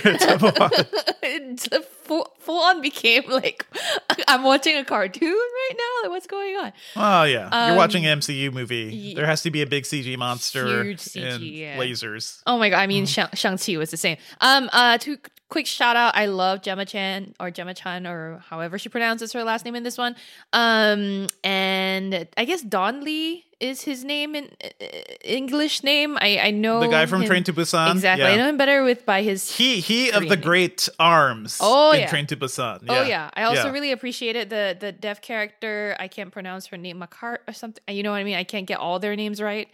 it's 1.22 1.68
full, 2.03 2.32
full 2.38 2.62
on 2.62 2.80
became 2.80 3.24
like 3.28 3.66
i'm 4.28 4.43
watching 4.43 4.76
a 4.76 4.84
cartoon 4.84 5.28
right 5.28 5.74
now 5.76 6.09
like 6.09 6.11
what's 6.14 6.26
going 6.26 6.57
on 6.57 6.72
oh 6.97 7.24
yeah 7.24 7.49
um, 7.51 7.68
you're 7.68 7.76
watching 7.76 8.07
an 8.07 8.20
mcu 8.20 8.53
movie 8.53 9.14
there 9.14 9.26
has 9.26 9.43
to 9.43 9.51
be 9.51 9.62
a 9.62 9.66
big 9.66 9.84
cg 9.84 10.16
monster 10.16 10.84
huge 10.84 10.99
CG, 10.99 11.34
and 11.34 11.43
yeah. 11.43 11.76
lasers 11.76 12.43
oh 12.47 12.59
my 12.59 12.70
god 12.70 12.78
i 12.78 12.86
mean 12.86 13.05
mm. 13.05 13.36
shang-chi 13.36 13.76
was 13.76 13.91
the 13.91 13.97
same 13.97 14.16
um, 14.41 14.70
uh, 14.72 14.99
two 14.99 15.18
quick 15.51 15.67
shout 15.67 15.97
out. 15.97 16.17
I 16.17 16.27
love 16.27 16.63
Gemma 16.63 16.87
Chan 16.87 17.35
or 17.39 17.51
Gemma 17.51 17.75
Chan 17.75 18.07
or 18.07 18.39
however 18.49 18.79
she 18.79 18.89
pronounces 18.89 19.33
her 19.35 19.45
last 19.45 19.65
name 19.65 19.75
in 19.75 19.83
this 19.83 19.99
one. 19.99 20.17
Um, 20.53 21.27
and 21.45 22.27
I 22.37 22.45
guess 22.47 22.63
Don 22.63 23.05
Lee 23.05 23.45
is 23.59 23.83
his 23.83 24.05
name 24.05 24.35
in 24.35 24.49
uh, 24.65 24.87
English 25.23 25.83
name. 25.83 26.17
I 26.19 26.39
I 26.39 26.51
know 26.51 26.81
the 26.81 26.89
guy 26.89 27.05
from 27.05 27.23
him. 27.23 27.29
Train 27.29 27.45
to 27.45 27.53
Busan. 27.53 27.93
Exactly, 27.93 28.25
yeah. 28.25 28.33
I 28.33 28.37
know 28.37 28.49
him 28.49 28.57
better 28.57 28.83
with 28.83 29.05
by 29.05 29.23
his 29.23 29.55
he 29.55 29.81
he 29.81 30.11
of 30.11 30.23
the 30.23 30.37
name. 30.37 30.41
great 30.41 30.89
arms. 30.99 31.59
Oh 31.61 31.93
yeah, 31.93 32.09
Train 32.09 32.27
to 32.29 32.37
Busan. 32.37 32.85
Oh, 32.89 32.95
yeah. 32.95 33.01
Oh 33.01 33.03
yeah, 33.03 33.31
I 33.35 33.43
also 33.43 33.67
yeah. 33.67 33.73
really 33.73 33.93
appreciated 33.93 34.49
the 34.49 34.77
the 34.81 34.93
deaf 34.93 35.21
character. 35.21 35.95
I 36.01 36.09
can't 36.09 36.33
pronounce 36.33 36.67
her 36.69 36.79
name, 36.79 37.01
Makart 37.01 37.39
or 37.47 37.53
something. 37.53 37.83
You 37.89 38.03
know 38.03 38.13
what 38.13 38.19
I 38.19 38.25
mean? 38.25 38.37
I 38.37 38.45
can't 38.45 38.67
get 38.67 38.79
all 38.79 38.99
their 38.99 39.15
names 39.15 39.43
right. 39.43 39.69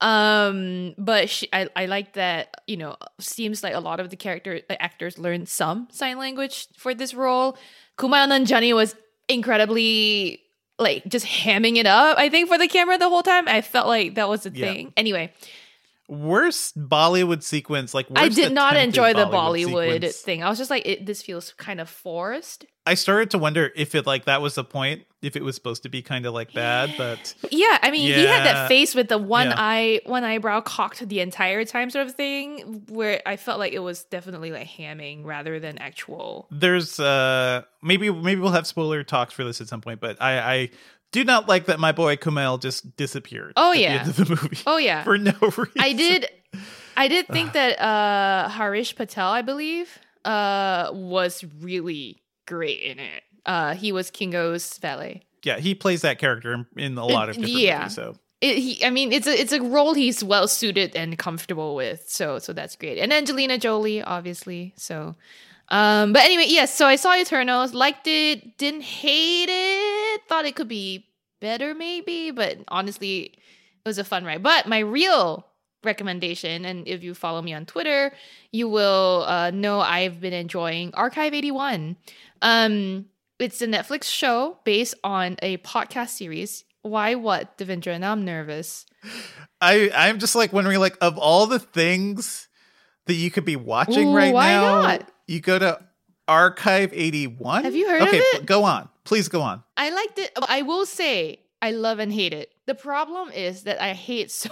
Um, 0.00 0.94
but 0.96 1.28
she, 1.28 1.48
I, 1.52 1.68
I 1.74 1.86
like 1.86 2.12
that, 2.12 2.62
you 2.66 2.76
know, 2.76 2.96
seems 3.18 3.62
like 3.62 3.74
a 3.74 3.80
lot 3.80 3.98
of 3.98 4.10
the 4.10 4.16
character 4.16 4.60
the 4.68 4.80
actors 4.80 5.18
learned 5.18 5.48
some 5.48 5.88
sign 5.90 6.18
language 6.18 6.68
for 6.76 6.94
this 6.94 7.14
role. 7.14 7.56
Kumail 7.98 8.28
Nanjiani 8.28 8.74
was 8.74 8.94
incredibly 9.28 10.40
like 10.78 11.04
just 11.08 11.26
hamming 11.26 11.76
it 11.76 11.86
up, 11.86 12.16
I 12.16 12.28
think, 12.28 12.48
for 12.48 12.58
the 12.58 12.68
camera 12.68 12.96
the 12.98 13.08
whole 13.08 13.22
time. 13.22 13.48
I 13.48 13.60
felt 13.60 13.88
like 13.88 14.14
that 14.14 14.28
was 14.28 14.44
the 14.44 14.50
yeah. 14.50 14.66
thing. 14.66 14.92
Anyway. 14.96 15.32
Worst 16.08 16.78
Bollywood 16.78 17.42
sequence, 17.42 17.92
like 17.92 18.06
I 18.16 18.30
did 18.30 18.52
not 18.52 18.76
enjoy 18.76 19.12
the 19.12 19.26
Bollywood, 19.26 20.00
Bollywood 20.00 20.14
thing. 20.14 20.42
I 20.42 20.48
was 20.48 20.56
just 20.56 20.70
like, 20.70 20.86
it, 20.86 21.04
this 21.04 21.20
feels 21.20 21.52
kind 21.58 21.80
of 21.80 21.90
forced. 21.90 22.64
I 22.88 22.94
started 22.94 23.30
to 23.32 23.38
wonder 23.38 23.70
if 23.76 23.94
it 23.94 24.06
like 24.06 24.24
that 24.24 24.40
was 24.40 24.54
the 24.54 24.64
point, 24.64 25.04
if 25.20 25.36
it 25.36 25.42
was 25.42 25.54
supposed 25.54 25.82
to 25.82 25.90
be 25.90 26.00
kind 26.00 26.24
of 26.24 26.32
like 26.32 26.54
bad, 26.54 26.94
but 26.96 27.34
yeah, 27.50 27.78
I 27.82 27.90
mean, 27.90 28.08
yeah. 28.08 28.16
he 28.16 28.24
had 28.24 28.46
that 28.46 28.66
face 28.66 28.94
with 28.94 29.08
the 29.08 29.18
one 29.18 29.48
yeah. 29.48 29.54
eye, 29.58 30.00
one 30.06 30.24
eyebrow 30.24 30.62
cocked 30.62 31.06
the 31.06 31.20
entire 31.20 31.66
time, 31.66 31.90
sort 31.90 32.06
of 32.06 32.14
thing, 32.14 32.84
where 32.88 33.20
I 33.26 33.36
felt 33.36 33.58
like 33.58 33.74
it 33.74 33.80
was 33.80 34.04
definitely 34.04 34.52
like 34.52 34.66
hamming 34.66 35.26
rather 35.26 35.60
than 35.60 35.76
actual. 35.76 36.48
There's 36.50 36.98
uh 36.98 37.64
maybe 37.82 38.10
maybe 38.10 38.40
we'll 38.40 38.52
have 38.52 38.66
spoiler 38.66 39.04
talks 39.04 39.34
for 39.34 39.44
this 39.44 39.60
at 39.60 39.68
some 39.68 39.82
point, 39.82 40.00
but 40.00 40.16
I 40.18 40.38
I 40.38 40.70
do 41.12 41.24
not 41.24 41.46
like 41.46 41.66
that 41.66 41.78
my 41.78 41.92
boy 41.92 42.16
Kumail 42.16 42.58
just 42.58 42.96
disappeared. 42.96 43.52
Oh 43.58 43.72
yeah, 43.72 44.04
the, 44.04 44.24
the 44.24 44.30
movie. 44.30 44.58
Oh 44.66 44.78
yeah, 44.78 45.04
for 45.04 45.18
no 45.18 45.32
reason. 45.42 45.72
I 45.78 45.92
did, 45.92 46.26
I 46.96 47.08
did 47.08 47.28
think 47.28 47.52
that 47.52 47.78
uh 47.78 48.48
Harish 48.48 48.96
Patel, 48.96 49.28
I 49.28 49.42
believe, 49.42 49.98
uh 50.24 50.88
was 50.94 51.44
really 51.60 52.22
great 52.48 52.80
in 52.80 52.98
it. 52.98 53.22
Uh, 53.46 53.74
he 53.74 53.92
was 53.92 54.10
Kingo's 54.10 54.78
valet. 54.78 55.22
Yeah, 55.44 55.58
he 55.58 55.74
plays 55.74 56.02
that 56.02 56.18
character 56.18 56.52
in, 56.52 56.66
in 56.76 56.98
a 56.98 57.04
lot 57.04 57.28
of 57.28 57.36
different 57.36 57.58
yeah. 57.58 57.78
movies. 57.78 57.94
So 57.94 58.16
it, 58.40 58.58
he, 58.58 58.84
I 58.84 58.90
mean, 58.90 59.12
it's 59.12 59.26
a 59.26 59.40
it's 59.40 59.52
a 59.52 59.62
role 59.62 59.94
he's 59.94 60.24
well 60.24 60.48
suited 60.48 60.96
and 60.96 61.18
comfortable 61.18 61.74
with. 61.74 62.08
So 62.08 62.38
so 62.38 62.52
that's 62.52 62.74
great. 62.76 62.98
And 62.98 63.12
Angelina 63.12 63.58
Jolie, 63.58 64.02
obviously. 64.02 64.74
So, 64.76 65.14
um, 65.68 66.12
but 66.12 66.22
anyway, 66.22 66.46
yes. 66.48 66.74
So 66.74 66.86
I 66.86 66.96
saw 66.96 67.14
Eternals, 67.14 67.74
liked 67.74 68.06
it, 68.06 68.58
didn't 68.58 68.82
hate 68.82 69.48
it, 69.48 70.22
thought 70.28 70.44
it 70.44 70.56
could 70.56 70.68
be 70.68 71.06
better 71.40 71.74
maybe, 71.74 72.30
but 72.30 72.58
honestly, 72.68 73.22
it 73.22 73.86
was 73.86 73.98
a 73.98 74.04
fun 74.04 74.24
ride. 74.24 74.42
But 74.42 74.66
my 74.66 74.80
real 74.80 75.46
recommendation, 75.84 76.64
and 76.64 76.86
if 76.88 77.02
you 77.02 77.14
follow 77.14 77.42
me 77.42 77.54
on 77.54 77.66
Twitter, 77.66 78.12
you 78.50 78.68
will 78.68 79.24
uh, 79.26 79.50
know 79.50 79.80
I've 79.80 80.20
been 80.20 80.32
enjoying 80.32 80.92
Archive 80.94 81.34
81. 81.34 81.96
Um, 82.42 83.06
it's 83.38 83.62
a 83.62 83.66
Netflix 83.66 84.04
show 84.04 84.58
based 84.64 84.94
on 85.04 85.36
a 85.42 85.58
podcast 85.58 86.10
series. 86.10 86.64
Why 86.82 87.14
what, 87.14 87.58
Devindra? 87.58 87.98
Now 87.98 88.12
I'm 88.12 88.24
nervous. 88.24 88.86
I 89.60 89.90
I'm 89.94 90.18
just 90.18 90.34
like 90.34 90.52
wondering, 90.52 90.78
like, 90.80 90.96
of 91.00 91.18
all 91.18 91.46
the 91.46 91.58
things 91.58 92.48
that 93.06 93.14
you 93.14 93.30
could 93.30 93.44
be 93.44 93.56
watching 93.56 94.08
Ooh, 94.08 94.16
right 94.16 94.32
why 94.32 94.52
now, 94.52 94.82
not? 94.82 95.08
you 95.26 95.40
go 95.40 95.58
to 95.58 95.80
Archive 96.26 96.90
81. 96.92 97.64
Have 97.64 97.74
you 97.74 97.88
heard 97.88 98.02
okay, 98.02 98.18
of 98.18 98.24
it? 98.34 98.46
go 98.46 98.64
on. 98.64 98.88
Please 99.04 99.28
go 99.28 99.40
on. 99.40 99.62
I 99.76 99.90
liked 99.90 100.18
it. 100.18 100.30
I 100.48 100.62
will 100.62 100.84
say 100.84 101.40
I 101.62 101.70
love 101.70 101.98
and 101.98 102.12
hate 102.12 102.34
it. 102.34 102.52
The 102.66 102.74
problem 102.74 103.30
is 103.30 103.64
that 103.64 103.82
I 103.82 103.94
hate 103.94 104.30
so 104.30 104.50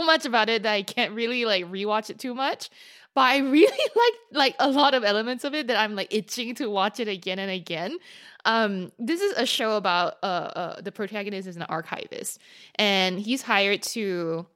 much 0.00 0.26
about 0.26 0.48
it 0.48 0.64
that 0.64 0.72
I 0.72 0.82
can't 0.82 1.12
really 1.14 1.44
like 1.44 1.64
rewatch 1.70 2.10
it 2.10 2.18
too 2.18 2.34
much 2.34 2.70
but 3.14 3.22
I 3.22 3.38
really 3.38 3.66
like 3.96 4.14
like 4.32 4.56
a 4.58 4.70
lot 4.70 4.94
of 4.94 5.04
elements 5.04 5.44
of 5.44 5.54
it 5.54 5.66
that 5.68 5.76
I'm 5.76 5.94
like 5.94 6.12
itching 6.12 6.54
to 6.56 6.70
watch 6.70 7.00
it 7.00 7.08
again 7.08 7.38
and 7.38 7.50
again. 7.50 7.98
Um, 8.44 8.90
this 8.98 9.20
is 9.20 9.32
a 9.36 9.46
show 9.46 9.76
about 9.76 10.14
uh, 10.22 10.26
uh, 10.26 10.80
the 10.80 10.90
protagonist 10.90 11.46
is 11.46 11.56
an 11.56 11.62
archivist, 11.62 12.40
and 12.76 13.18
he's 13.18 13.42
hired 13.42 13.82
to 13.82 14.46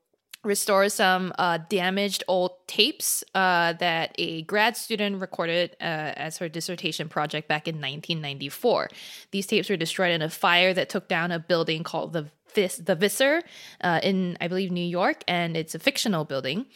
restore 0.46 0.88
some 0.88 1.32
uh, 1.38 1.58
damaged 1.68 2.22
old 2.28 2.52
tapes 2.66 3.24
uh, 3.34 3.72
that 3.74 4.14
a 4.16 4.42
grad 4.42 4.76
student 4.76 5.20
recorded 5.20 5.76
uh, 5.80 6.14
as 6.16 6.38
her 6.38 6.48
dissertation 6.48 7.08
project 7.08 7.48
back 7.48 7.66
in 7.66 7.76
1994. 7.76 8.88
These 9.32 9.46
tapes 9.46 9.68
were 9.68 9.76
destroyed 9.76 10.12
in 10.12 10.22
a 10.22 10.30
fire 10.30 10.72
that 10.72 10.88
took 10.88 11.08
down 11.08 11.32
a 11.32 11.38
building 11.38 11.82
called 11.82 12.12
the 12.12 12.30
Vis- 12.56 12.78
the 12.78 12.96
Visser 12.96 13.42
uh, 13.80 14.00
in, 14.02 14.36
I 14.40 14.48
believe, 14.48 14.72
New 14.72 14.84
York, 14.84 15.22
and 15.28 15.56
it's 15.56 15.76
a 15.76 15.78
fictional 15.78 16.24
building. 16.24 16.66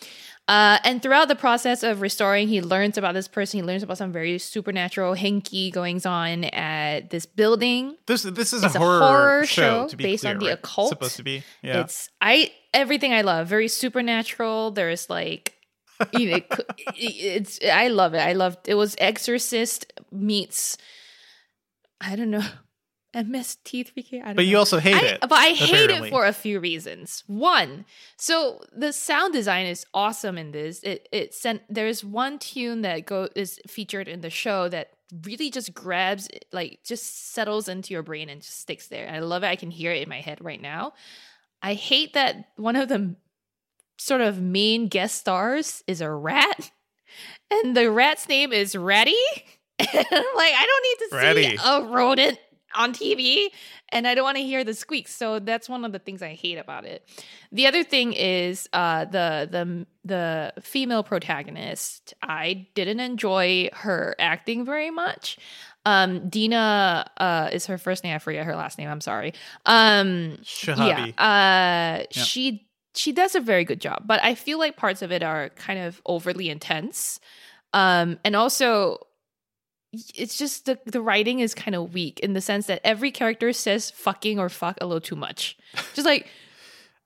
Uh, 0.47 0.79
and 0.85 1.03
throughout 1.03 1.29
the 1.29 1.37
process 1.37 1.83
of 1.83 2.01
restoring, 2.01 2.49
he 2.49 2.61
learns 2.61 2.99
about 2.99 3.15
this 3.15 3.29
person. 3.29 3.61
He 3.61 3.63
learns 3.65 3.83
about 3.83 3.99
some 3.99 4.13
very 4.13 4.39
supernatural, 4.39 5.15
hinky 5.15 5.73
goings 5.73 6.07
on 6.07 6.45
at 6.45 7.11
this 7.11 7.27
building. 7.27 7.97
This 8.07 8.23
this 8.23 8.53
is 8.53 8.63
a 8.65 8.69
horror, 8.69 9.01
a 9.01 9.07
horror, 9.07 9.47
show, 9.47 9.89
show 9.89 9.97
based 9.97 10.23
clear, 10.23 10.35
on 10.35 10.39
the 10.41 10.47
right? 10.47 10.55
occult. 10.55 10.91
Supposed 10.91 11.17
to 11.17 11.23
be, 11.23 11.43
yeah. 11.63 11.81
It's 11.81 12.09
I 12.21 12.53
everything 12.75 13.13
I 13.13 13.23
love. 13.23 13.49
Very 13.49 13.69
supernatural. 13.69 14.73
There's 14.73 15.09
like 15.09 15.55
you 16.13 16.31
know, 16.31 16.37
it, 16.37 16.47
it's 16.97 17.61
I 17.65 17.89
love 17.89 18.15
it. 18.15 18.21
I 18.21 18.33
loved 18.33 18.69
it 18.69 18.75
was 18.75 18.97
Exorcist 18.99 19.93
meets 20.11 20.77
I 22.01 22.17
don't 22.17 22.31
know 22.31 22.45
MST3K. 23.15 24.23
but 24.23 24.37
know. 24.37 24.43
you 24.43 24.57
also 24.57 24.79
hate 24.79 24.95
I, 24.95 25.07
it. 25.07 25.21
But 25.21 25.33
I 25.33 25.49
hate 25.49 25.91
it 25.91 26.11
for 26.11 26.25
a 26.25 26.33
few 26.33 26.61
reasons. 26.61 27.25
One, 27.27 27.85
so 28.17 28.61
the 28.73 28.93
sound 28.93 29.33
design 29.33 29.67
is 29.67 29.85
awesome 29.93 30.39
in 30.39 30.53
this. 30.53 30.83
It 30.83 31.09
it 31.13 31.35
sent 31.35 31.63
there's 31.69 32.05
one 32.05 32.39
tune 32.39 32.83
that 32.83 33.07
go 33.07 33.29
is 33.35 33.61
featured 33.67 34.09
in 34.09 34.21
the 34.21 34.31
show 34.31 34.69
that 34.69 34.91
really 35.25 35.51
just 35.51 35.75
grabs 35.75 36.29
like 36.53 36.81
just 36.85 37.33
settles 37.33 37.69
into 37.69 37.93
your 37.93 38.03
brain 38.03 38.29
and 38.29 38.43
just 38.43 38.61
sticks 38.61 38.87
there. 38.87 39.07
And 39.07 39.17
I 39.17 39.21
love 39.21 39.43
it. 39.43 39.49
I 39.49 39.57
can 39.57 39.71
hear 39.71 39.93
it 39.93 40.03
in 40.03 40.09
my 40.09 40.21
head 40.21 40.39
right 40.41 40.61
now. 40.61 40.93
I 41.63 41.75
hate 41.75 42.15
that 42.15 42.51
one 42.57 42.77
of 42.77 42.89
the 42.89 43.17
sort 43.99 44.21
of 44.21 44.41
main 44.41 44.89
guest 44.89 45.17
stars 45.17 45.83
is 45.87 46.01
a 46.01 46.11
rat. 46.11 46.71
And 47.51 47.77
the 47.77 47.91
rat's 47.91 48.29
name 48.29 48.53
is 48.53 48.77
Ratty. 48.77 49.17
Like, 49.81 49.93
I 49.93 50.67
don't 50.67 50.83
need 50.85 51.09
to 51.09 51.17
Ratty. 51.17 51.57
see 51.57 51.65
a 51.65 51.83
rodent 51.83 52.39
on 52.75 52.93
TV 52.93 53.47
and 53.91 54.07
I 54.07 54.15
don't 54.15 54.25
want 54.25 54.37
to 54.37 54.43
hear 54.43 54.65
the 54.65 54.75
squeaks. 54.75 55.15
So 55.15 55.39
that's 55.39 55.69
one 55.69 55.85
of 55.85 55.93
the 55.93 55.99
things 55.99 56.23
I 56.23 56.35
hate 56.35 56.59
about 56.59 56.85
it. 56.85 57.07
The 57.53 57.67
other 57.67 57.83
thing 57.83 58.13
is 58.13 58.69
uh, 58.73 59.05
the 59.07 59.49
the 59.51 59.87
the 60.05 60.53
female 60.61 61.03
protagonist. 61.03 62.15
I 62.23 62.69
didn't 62.75 63.01
enjoy 63.01 63.71
her 63.73 64.15
acting 64.19 64.65
very 64.65 64.91
much. 64.91 65.39
Um, 65.87 66.29
Dina 66.29 67.11
uh, 67.17 67.49
is 67.53 67.67
her 67.67 67.79
first 67.79 68.05
name. 68.05 68.15
I 68.15 68.19
forget 68.19 68.45
her 68.45 68.55
last 68.55 68.79
name. 68.79 68.89
I'm 68.89 69.01
sorry. 69.01 69.35
Um, 69.67 70.39
Shihabi. 70.43 70.87
Yeah, 70.89 71.05
uh, 71.17 72.05
yeah. 72.11 72.23
She 72.23 72.69
she 72.95 73.13
does 73.13 73.35
a 73.35 73.41
very 73.41 73.65
good 73.65 73.81
job, 73.81 74.05
but 74.07 74.23
I 74.23 74.35
feel 74.35 74.59
like 74.59 74.77
parts 74.77 75.03
of 75.03 75.13
it 75.13 75.23
are 75.23 75.51
kind 75.51 75.81
of 75.81 76.01
overly 76.07 76.51
intense. 76.51 77.21
Um, 77.73 78.19
and 78.25 78.35
also 78.35 78.99
it's 79.93 80.37
just 80.37 80.67
the 80.67 80.79
the 80.87 81.01
writing 81.01 81.41
is 81.41 81.55
kind 81.55 81.75
of 81.75 81.93
weak 81.93 82.21
in 82.21 82.33
the 82.33 82.41
sense 82.41 82.67
that 82.67 82.81
every 82.85 83.11
character 83.11 83.53
says 83.53 83.91
fucking 83.91 84.39
or 84.39 84.49
fuck 84.49 84.77
a 84.81 84.87
little 84.87 85.01
too 85.01 85.17
much. 85.17 85.59
Just 85.95 86.07
like 86.07 86.27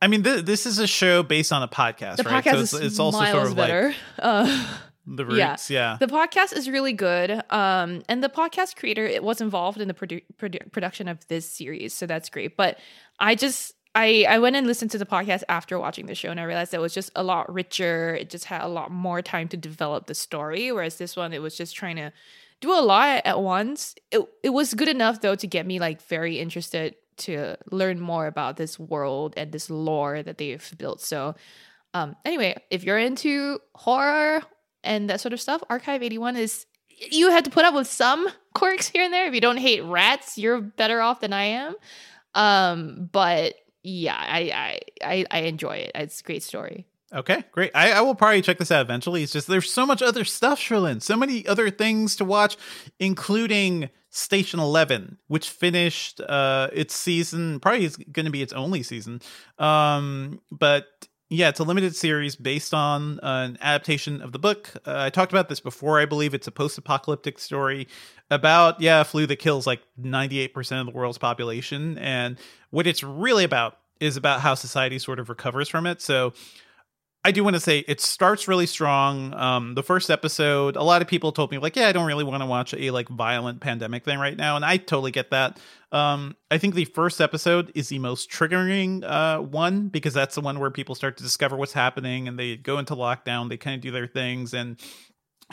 I 0.03 0.07
mean, 0.07 0.23
th- 0.23 0.45
this 0.45 0.67
is 0.67 0.79
a 0.79 0.87
show 0.87 1.23
based 1.23 1.51
on 1.51 1.63
a 1.63 1.69
podcast, 1.69 2.17
the 2.17 2.25
right? 2.25 2.45
Podcast 2.45 2.69
so 2.69 2.77
it's, 2.77 2.87
it's 2.87 2.99
also 2.99 3.25
sort 3.25 3.47
of 3.47 3.57
better. 3.57 3.89
like 3.89 3.97
uh, 4.19 4.67
the 5.07 5.25
roots, 5.25 5.71
yeah. 5.71 5.93
yeah. 5.93 5.97
The 5.99 6.07
podcast 6.07 6.55
is 6.55 6.69
really 6.69 6.93
good, 6.93 7.43
um, 7.51 8.03
and 8.09 8.23
the 8.23 8.29
podcast 8.29 8.77
creator 8.77 9.07
it 9.07 9.23
was 9.23 9.41
involved 9.41 9.81
in 9.81 9.89
the 9.89 9.95
produ- 9.95 10.25
produ- 10.37 10.71
production 10.73 11.09
of 11.09 11.27
this 11.29 11.49
series, 11.49 11.95
so 11.95 12.07
that's 12.07 12.29
great. 12.29 12.57
But 12.57 12.79
I 13.19 13.35
just 13.35 13.75
I 13.95 14.27
I 14.29 14.39
went 14.41 14.57
and 14.57 14.67
listened 14.67 14.91
to 14.91 14.99
the 14.99 15.07
podcast 15.07 15.43
after 15.49 15.79
watching 15.79 16.05
the 16.05 16.15
show, 16.15 16.31
and 16.31 16.41
I 16.41 16.45
realized 16.45 16.75
it 16.75 16.81
was 16.81 16.93
just 16.93 17.11
a 17.17 17.23
lot 17.23 17.53
richer. 17.53 18.15
It 18.15 18.29
just 18.29 18.47
had 18.47 18.61
a 18.61 18.69
lot 18.69 18.91
more 18.91 19.23
time 19.23 19.49
to 19.49 19.57
develop 19.57 20.07
the 20.07 20.15
story, 20.15 20.71
whereas 20.71 20.99
this 20.99 21.17
one 21.17 21.33
it 21.33 21.41
was 21.41 21.57
just 21.57 21.75
trying 21.75 21.97
to 21.97 22.13
do 22.61 22.73
a 22.73 22.81
lot 22.81 23.23
at 23.25 23.41
once. 23.41 23.95
It 24.11 24.21
it 24.43 24.51
was 24.51 24.75
good 24.75 24.89
enough 24.89 25.21
though 25.21 25.35
to 25.35 25.47
get 25.47 25.67
me 25.67 25.79
like 25.79 26.03
very 26.03 26.39
interested 26.39 26.97
to 27.17 27.57
learn 27.71 28.01
more 28.01 28.27
about 28.27 28.57
this 28.57 28.79
world 28.79 29.35
and 29.37 29.53
this 29.53 29.71
lore 29.71 30.23
that 30.23 30.39
they've 30.39 30.75
built. 30.79 31.01
So, 31.01 31.35
um, 31.93 32.17
anyway, 32.25 32.57
if 32.71 32.85
you're 32.85 32.99
into 32.99 33.61
horror 33.75 34.43
and 34.83 35.09
that 35.11 35.21
sort 35.21 35.33
of 35.33 35.41
stuff, 35.41 35.63
Archive 35.71 36.03
81 36.03 36.37
is 36.37 36.67
you 36.89 37.31
have 37.31 37.45
to 37.45 37.51
put 37.51 37.65
up 37.65 37.75
with 37.75 37.87
some 37.87 38.29
quirks 38.55 38.89
here 38.89 39.05
and 39.05 39.13
there. 39.13 39.27
If 39.27 39.35
you 39.35 39.41
don't 39.41 39.59
hate 39.59 39.83
rats, 39.85 40.39
you're 40.39 40.61
better 40.61 41.01
off 41.01 41.21
than 41.21 41.33
I 41.33 41.45
am. 41.45 41.75
Um, 42.35 43.09
but 43.13 43.55
yeah, 43.83 44.17
I 44.17 44.81
I 45.03 45.15
I, 45.15 45.27
I 45.31 45.39
enjoy 45.43 45.77
it. 45.77 45.93
It's 45.95 46.21
a 46.21 46.25
great 46.25 46.43
story. 46.43 46.87
Okay, 47.15 47.45
great. 47.53 47.71
I, 47.75 47.93
I, 47.93 48.01
will 48.01 48.17
probably 48.17 48.43
check 48.43 48.59
this 48.59 48.73
out 48.73 48.81
eventually. 48.81 49.23
It's 49.23 49.33
just 49.33 49.47
there's 49.47 49.73
so 49.73 49.87
much 49.87 50.03
other 50.03 50.25
stuff, 50.25 50.59
Cherlynn. 50.59 51.01
So 51.01 51.17
many 51.17 51.47
other 51.47 51.71
things 51.71 52.17
to 52.17 52.25
watch, 52.25 52.57
including 52.99 53.89
Station 54.11 54.59
Eleven, 54.59 55.19
which 55.29 55.49
finished 55.49 56.21
uh 56.21 56.71
its 56.73 56.95
season. 56.95 57.61
Probably 57.61 57.85
is 57.85 57.97
going 57.97 58.27
to 58.27 58.33
be 58.33 58.43
its 58.43 58.53
only 58.53 58.83
season. 58.83 59.21
Um, 59.59 60.41
but 60.51 60.87
yeah, 61.31 61.49
it's 61.49 61.61
a 61.61 61.65
limited 61.65 61.95
series 61.95 62.35
based 62.35 62.75
on 62.75 63.21
an 63.23 63.59
adaptation 63.61 64.21
of 64.21 64.33
the 64.33 64.39
book. 64.41 64.71
Uh, 64.85 64.95
I 64.97 65.11
talked 65.11 65.33
about 65.33 65.49
this 65.49 65.61
before. 65.61 66.01
I 66.01 66.07
believe 66.07 66.35
it's 66.35 66.47
a 66.47 66.53
post-apocalyptic 66.53 67.39
story 67.39 67.89
about 68.31 68.81
yeah, 68.81 69.01
a 69.01 69.05
flu 69.05 69.27
that 69.27 69.37
kills 69.37 69.67
like 69.67 69.81
98% 70.01 70.81
of 70.81 70.87
the 70.87 70.93
world's 70.93 71.19
population 71.19 71.97
and 71.99 72.39
what 72.71 72.87
it's 72.87 73.03
really 73.03 73.45
about 73.45 73.79
is 74.01 74.17
about 74.17 74.41
how 74.41 74.55
society 74.55 74.99
sort 74.99 75.19
of 75.19 75.29
recovers 75.29 75.69
from 75.69 75.87
it. 75.87 76.03
So 76.03 76.35
I 77.27 77.31
do 77.31 77.43
want 77.43 77.55
to 77.55 77.61
say 77.61 77.79
it 77.89 78.03
starts 78.03 78.47
really 78.47 78.67
strong. 78.67 79.33
Um, 79.33 79.75
the 79.75 79.83
first 79.83 80.11
episode, 80.11 80.77
a 80.77 80.83
lot 80.83 81.01
of 81.01 81.09
people 81.09 81.33
told 81.33 81.51
me 81.51 81.57
like, 81.57 81.75
yeah, 81.75 81.89
I 81.89 81.93
don't 81.93 82.07
really 82.07 82.23
want 82.23 82.43
to 82.43 82.47
watch 82.47 82.75
a 82.75 82.91
like 82.91 83.09
violent 83.09 83.61
pandemic 83.61 84.05
thing 84.05 84.19
right 84.19 84.37
now, 84.37 84.57
and 84.57 84.65
I 84.65 84.77
totally 84.77 85.11
get 85.11 85.31
that. 85.31 85.59
Um, 85.91 86.37
I 86.51 86.59
think 86.59 86.75
the 86.75 86.85
first 86.85 87.23
episode 87.23 87.73
is 87.75 87.89
the 87.89 87.99
most 87.99 88.31
triggering 88.31 89.05
uh, 89.05 89.41
one 89.41 89.89
because 89.89 90.13
that's 90.13 90.35
the 90.35 90.43
one 90.43 90.61
where 90.61 90.71
people 90.71 90.95
start 90.95 91.17
to 91.17 91.23
discover 91.23 91.57
what's 91.57 91.73
happening 91.73 92.29
and 92.29 92.39
they 92.39 92.57
go 92.57 92.79
into 92.79 92.95
lockdown. 92.95 93.49
They 93.49 93.57
kind 93.57 93.75
of 93.77 93.81
do 93.81 93.91
their 93.91 94.07
things, 94.07 94.53
and 94.53 94.79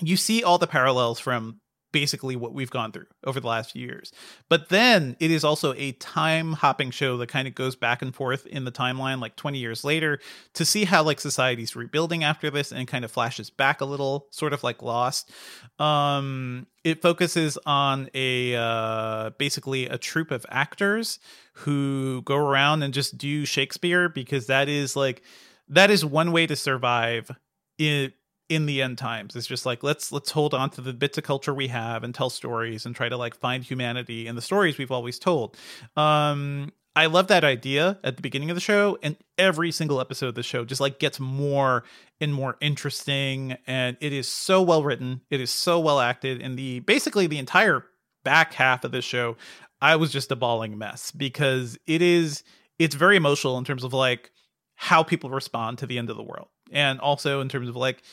you 0.01 0.17
see 0.17 0.43
all 0.43 0.57
the 0.57 0.67
parallels 0.67 1.19
from 1.19 1.61
basically 1.91 2.35
what 2.35 2.53
we've 2.53 2.69
gone 2.69 2.91
through 2.91 3.07
over 3.25 3.39
the 3.39 3.47
last 3.47 3.71
few 3.71 3.85
years. 3.85 4.11
But 4.49 4.69
then 4.69 5.15
it 5.19 5.31
is 5.31 5.43
also 5.43 5.73
a 5.75 5.91
time 5.93 6.53
hopping 6.53 6.91
show 6.91 7.17
that 7.17 7.27
kind 7.27 7.47
of 7.47 7.55
goes 7.55 7.75
back 7.75 8.01
and 8.01 8.15
forth 8.15 8.45
in 8.45 8.65
the 8.65 8.71
timeline, 8.71 9.19
like 9.19 9.35
20 9.35 9.59
years 9.59 9.83
later, 9.83 10.19
to 10.53 10.65
see 10.65 10.85
how 10.85 11.03
like 11.03 11.19
society's 11.19 11.75
rebuilding 11.75 12.23
after 12.23 12.49
this 12.49 12.71
and 12.71 12.87
kind 12.87 13.05
of 13.05 13.11
flashes 13.11 13.49
back 13.49 13.81
a 13.81 13.85
little, 13.85 14.27
sort 14.31 14.53
of 14.53 14.63
like 14.63 14.81
Lost. 14.81 15.31
Um, 15.79 16.67
it 16.83 17.01
focuses 17.01 17.57
on 17.65 18.09
a 18.13 18.55
uh, 18.55 19.31
basically 19.37 19.85
a 19.87 19.97
troupe 19.97 20.31
of 20.31 20.45
actors 20.49 21.19
who 21.53 22.21
go 22.23 22.37
around 22.37 22.83
and 22.83 22.93
just 22.93 23.17
do 23.17 23.45
Shakespeare 23.45 24.09
because 24.09 24.47
that 24.47 24.69
is 24.69 24.95
like 24.95 25.21
that 25.67 25.91
is 25.91 26.03
one 26.03 26.31
way 26.31 26.47
to 26.47 26.55
survive 26.55 27.31
in 27.77 28.11
in 28.51 28.65
the 28.65 28.81
end 28.81 28.97
times. 28.97 29.33
It's 29.33 29.47
just 29.47 29.65
like 29.65 29.81
let's 29.81 30.11
let's 30.11 30.29
hold 30.29 30.53
on 30.53 30.69
to 30.71 30.81
the 30.81 30.91
bits 30.91 31.17
of 31.17 31.23
culture 31.23 31.53
we 31.53 31.69
have 31.69 32.03
and 32.03 32.13
tell 32.13 32.29
stories 32.29 32.85
and 32.85 32.93
try 32.93 33.07
to 33.07 33.15
like 33.15 33.33
find 33.33 33.63
humanity 33.63 34.27
in 34.27 34.35
the 34.35 34.41
stories 34.41 34.77
we've 34.77 34.91
always 34.91 35.17
told. 35.17 35.55
Um 35.95 36.73
i 36.93 37.05
love 37.05 37.27
that 37.27 37.45
idea 37.45 37.97
at 38.03 38.17
the 38.17 38.21
beginning 38.21 38.49
of 38.49 38.55
the 38.55 38.59
show 38.59 38.97
and 39.01 39.15
every 39.37 39.71
single 39.71 40.01
episode 40.01 40.27
of 40.27 40.35
the 40.35 40.43
show 40.43 40.65
just 40.65 40.81
like 40.81 40.99
gets 40.99 41.21
more 41.21 41.85
and 42.19 42.33
more 42.33 42.57
interesting 42.59 43.55
and 43.65 43.95
it 44.01 44.11
is 44.11 44.27
so 44.27 44.61
well 44.61 44.83
written 44.83 45.21
it 45.29 45.39
is 45.39 45.49
so 45.49 45.79
well 45.79 46.01
acted 46.01 46.41
and 46.41 46.59
the 46.59 46.81
basically 46.81 47.27
the 47.27 47.37
entire 47.37 47.85
back 48.25 48.51
half 48.51 48.83
of 48.83 48.91
the 48.91 49.01
show 49.01 49.37
i 49.81 49.95
was 49.95 50.11
just 50.11 50.33
a 50.33 50.35
bawling 50.35 50.77
mess 50.77 51.11
because 51.11 51.77
it 51.87 52.01
is 52.01 52.43
it's 52.77 52.95
very 52.95 53.15
emotional 53.15 53.57
in 53.57 53.63
terms 53.63 53.85
of 53.85 53.93
like 53.93 54.29
how 54.75 55.01
people 55.01 55.29
respond 55.29 55.77
to 55.77 55.87
the 55.87 55.97
end 55.97 56.09
of 56.09 56.17
the 56.17 56.23
world 56.23 56.49
and 56.73 56.99
also 56.99 57.39
in 57.39 57.47
terms 57.47 57.69
of 57.69 57.77
like 57.77 58.03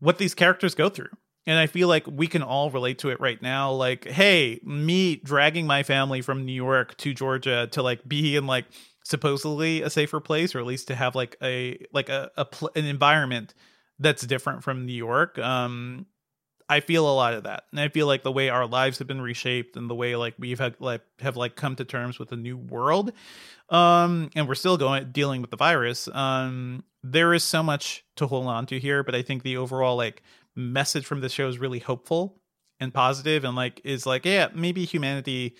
what 0.00 0.18
these 0.18 0.34
characters 0.34 0.74
go 0.74 0.88
through. 0.88 1.10
And 1.46 1.58
I 1.58 1.66
feel 1.66 1.88
like 1.88 2.06
we 2.06 2.26
can 2.26 2.42
all 2.42 2.70
relate 2.70 2.98
to 2.98 3.08
it 3.10 3.20
right 3.20 3.40
now. 3.40 3.72
Like, 3.72 4.06
hey, 4.06 4.60
me 4.62 5.16
dragging 5.16 5.66
my 5.66 5.82
family 5.82 6.20
from 6.20 6.44
New 6.44 6.52
York 6.52 6.96
to 6.98 7.14
Georgia 7.14 7.68
to 7.72 7.82
like 7.82 8.06
be 8.06 8.36
in 8.36 8.46
like 8.46 8.66
supposedly 9.04 9.82
a 9.82 9.90
safer 9.90 10.20
place, 10.20 10.54
or 10.54 10.60
at 10.60 10.66
least 10.66 10.88
to 10.88 10.94
have 10.94 11.14
like 11.14 11.36
a 11.42 11.78
like 11.92 12.08
a, 12.08 12.30
a 12.36 12.44
pl- 12.44 12.70
an 12.76 12.84
environment 12.84 13.54
that's 13.98 14.26
different 14.26 14.62
from 14.62 14.86
New 14.86 14.92
York. 14.92 15.38
Um, 15.38 16.06
I 16.70 16.80
feel 16.80 17.10
a 17.10 17.14
lot 17.14 17.34
of 17.34 17.42
that, 17.44 17.64
and 17.72 17.80
I 17.80 17.88
feel 17.88 18.06
like 18.06 18.22
the 18.22 18.32
way 18.32 18.48
our 18.48 18.66
lives 18.66 18.98
have 18.98 19.08
been 19.08 19.20
reshaped, 19.20 19.76
and 19.76 19.90
the 19.90 19.94
way 19.94 20.14
like 20.16 20.34
we've 20.38 20.58
had 20.58 20.76
like 20.78 21.02
have 21.18 21.36
like 21.36 21.56
come 21.56 21.76
to 21.76 21.84
terms 21.84 22.18
with 22.18 22.30
a 22.32 22.36
new 22.36 22.56
world, 22.56 23.12
um, 23.68 24.30
and 24.36 24.46
we're 24.46 24.54
still 24.54 24.76
going 24.76 25.10
dealing 25.12 25.40
with 25.40 25.50
the 25.50 25.56
virus. 25.56 26.08
Um, 26.08 26.84
there 27.02 27.34
is 27.34 27.44
so 27.44 27.62
much 27.62 28.04
to 28.16 28.26
hold 28.26 28.46
on 28.46 28.66
to 28.66 28.78
here, 28.78 29.02
but 29.02 29.14
I 29.14 29.22
think 29.22 29.42
the 29.42 29.56
overall 29.56 29.96
like 29.96 30.22
message 30.54 31.06
from 31.06 31.20
the 31.20 31.28
show 31.28 31.48
is 31.48 31.58
really 31.58 31.78
hopeful 31.78 32.40
and 32.78 32.92
positive 32.92 33.44
and 33.44 33.56
like 33.56 33.80
is 33.84 34.06
like, 34.06 34.24
yeah, 34.24 34.48
maybe 34.54 34.84
humanity 34.84 35.56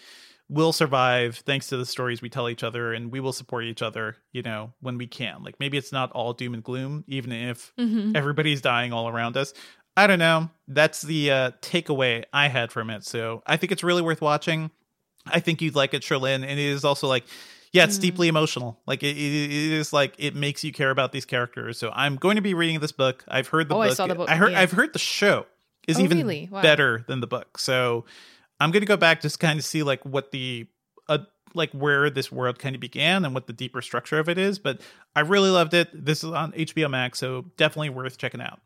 will 0.49 0.73
survive 0.73 1.37
thanks 1.47 1.69
to 1.69 1.77
the 1.77 1.87
stories 1.87 2.21
we 2.21 2.29
tell 2.29 2.49
each 2.49 2.65
other 2.65 2.93
and 2.93 3.13
we 3.13 3.21
will 3.21 3.33
support 3.33 3.65
each 3.65 3.83
other, 3.83 4.17
you 4.33 4.43
know, 4.43 4.73
when 4.81 4.99
we 4.99 5.07
can. 5.07 5.45
Like 5.45 5.55
maybe 5.61 5.79
it's 5.79 5.93
not 5.93 6.11
all 6.11 6.33
doom 6.33 6.55
and 6.55 6.65
gloom, 6.65 7.05
even 7.07 7.31
if 7.31 7.73
mm-hmm. 7.79 8.17
everybody's 8.17 8.61
dying 8.61 8.93
all 8.93 9.09
around 9.09 9.37
us. 9.37 9.55
I 9.97 10.07
don't 10.07 10.19
know. 10.19 10.51
That's 10.69 11.03
the 11.03 11.31
uh, 11.31 11.51
takeaway 11.63 12.25
I 12.33 12.49
had 12.49 12.73
from 12.73 12.91
it. 12.91 13.05
So 13.05 13.43
I 13.47 13.57
think 13.57 13.73
it's 13.73 13.83
really 13.83 14.03
worth 14.03 14.21
watching. 14.21 14.71
I 15.27 15.41
think 15.41 15.61
you'd 15.61 15.75
like 15.75 15.95
it, 15.95 16.03
Cherlynn. 16.03 16.43
And 16.43 16.45
it 16.45 16.59
is 16.59 16.85
also 16.85 17.07
like 17.07 17.25
yeah, 17.73 17.85
it's 17.85 17.99
mm. 17.99 18.03
deeply 18.03 18.29
emotional. 18.29 18.81
Like 18.87 19.03
it, 19.03 19.17
it 19.17 19.51
is 19.53 19.93
like 19.93 20.15
it 20.19 20.35
makes 20.35 20.65
you 20.65 20.73
care 20.73 20.91
about 20.91 21.13
these 21.13 21.25
characters. 21.25 21.79
So 21.79 21.91
I'm 21.95 22.17
going 22.17 22.37
to 22.37 22.43
be 22.43 22.55
reading 22.55 22.81
this 22.81 22.93
book. 22.93 23.25
I've 23.29 23.49
heard 23.49 23.69
the 23.69 23.75
oh, 23.75 23.79
book. 23.79 23.91
I 23.91 23.95
saw 23.95 24.07
the 24.07 24.15
book. 24.15 24.29
I 24.29 24.37
heard. 24.37 24.53
Yeah. 24.53 24.61
I've 24.61 24.73
heard 24.73 24.93
the 24.93 24.99
show 24.99 25.47
is 25.87 25.99
oh, 25.99 26.03
even 26.03 26.19
really? 26.19 26.49
wow. 26.51 26.63
better 26.63 27.05
than 27.07 27.21
the 27.21 27.27
book. 27.27 27.59
So 27.59 28.05
I'm 28.59 28.71
going 28.71 28.83
to 28.83 28.87
go 28.87 28.97
back 28.97 29.21
just 29.21 29.39
kind 29.39 29.59
of 29.59 29.65
see 29.65 29.83
like 29.83 30.05
what 30.05 30.33
the 30.33 30.67
uh, 31.09 31.19
like 31.55 31.71
where 31.71 32.11
this 32.11 32.33
world 32.33 32.59
kind 32.59 32.75
of 32.75 32.81
began 32.81 33.25
and 33.25 33.35
what 33.35 33.47
the 33.47 33.53
deeper 33.53 33.83
structure 33.83 34.19
of 34.19 34.29
it 34.29 34.39
is. 34.39 34.59
But 34.59 34.81
I 35.15 35.21
really 35.21 35.51
loved 35.51 35.75
it. 35.75 35.89
This 35.93 36.25
is 36.25 36.31
on 36.33 36.53
HBO 36.53 36.91
Max, 36.91 37.21
so 37.21 37.47
definitely 37.57 37.91
worth 37.91 38.19
checking 38.19 38.41
out. 38.41 38.61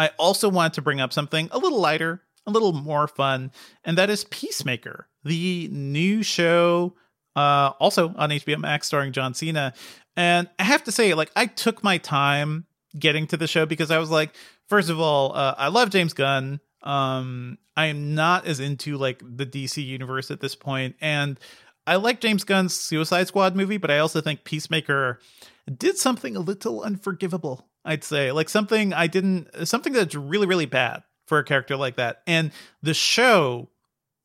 I 0.00 0.12
also 0.16 0.48
wanted 0.48 0.72
to 0.74 0.82
bring 0.82 0.98
up 0.98 1.12
something 1.12 1.50
a 1.52 1.58
little 1.58 1.78
lighter, 1.78 2.22
a 2.46 2.50
little 2.50 2.72
more 2.72 3.06
fun, 3.06 3.52
and 3.84 3.98
that 3.98 4.08
is 4.08 4.24
Peacemaker, 4.24 5.08
the 5.24 5.68
new 5.70 6.22
show 6.22 6.94
uh, 7.36 7.72
also 7.78 8.14
on 8.16 8.30
HBO 8.30 8.58
Max, 8.58 8.86
starring 8.86 9.12
John 9.12 9.34
Cena. 9.34 9.74
And 10.16 10.48
I 10.58 10.64
have 10.64 10.84
to 10.84 10.92
say, 10.92 11.12
like, 11.12 11.30
I 11.36 11.44
took 11.44 11.84
my 11.84 11.98
time 11.98 12.64
getting 12.98 13.26
to 13.26 13.36
the 13.36 13.46
show 13.46 13.66
because 13.66 13.90
I 13.90 13.98
was 13.98 14.10
like, 14.10 14.34
first 14.70 14.88
of 14.88 14.98
all, 14.98 15.36
uh, 15.36 15.54
I 15.58 15.68
love 15.68 15.90
James 15.90 16.14
Gunn. 16.14 16.60
Um, 16.82 17.58
I 17.76 17.86
am 17.86 18.14
not 18.14 18.46
as 18.46 18.58
into 18.58 18.96
like 18.96 19.22
the 19.22 19.44
DC 19.44 19.84
universe 19.84 20.30
at 20.30 20.40
this 20.40 20.54
point, 20.54 20.96
and 21.02 21.38
I 21.86 21.96
like 21.96 22.22
James 22.22 22.44
Gunn's 22.44 22.74
Suicide 22.74 23.28
Squad 23.28 23.54
movie, 23.54 23.76
but 23.76 23.90
I 23.90 23.98
also 23.98 24.22
think 24.22 24.44
Peacemaker 24.44 25.20
did 25.76 25.98
something 25.98 26.36
a 26.36 26.40
little 26.40 26.80
unforgivable. 26.80 27.69
I'd 27.84 28.04
say, 28.04 28.32
like 28.32 28.48
something 28.48 28.92
I 28.92 29.06
didn't, 29.06 29.48
something 29.66 29.92
that's 29.92 30.14
really, 30.14 30.46
really 30.46 30.66
bad 30.66 31.02
for 31.26 31.38
a 31.38 31.44
character 31.44 31.76
like 31.76 31.96
that. 31.96 32.22
And 32.26 32.50
the 32.82 32.94
show 32.94 33.70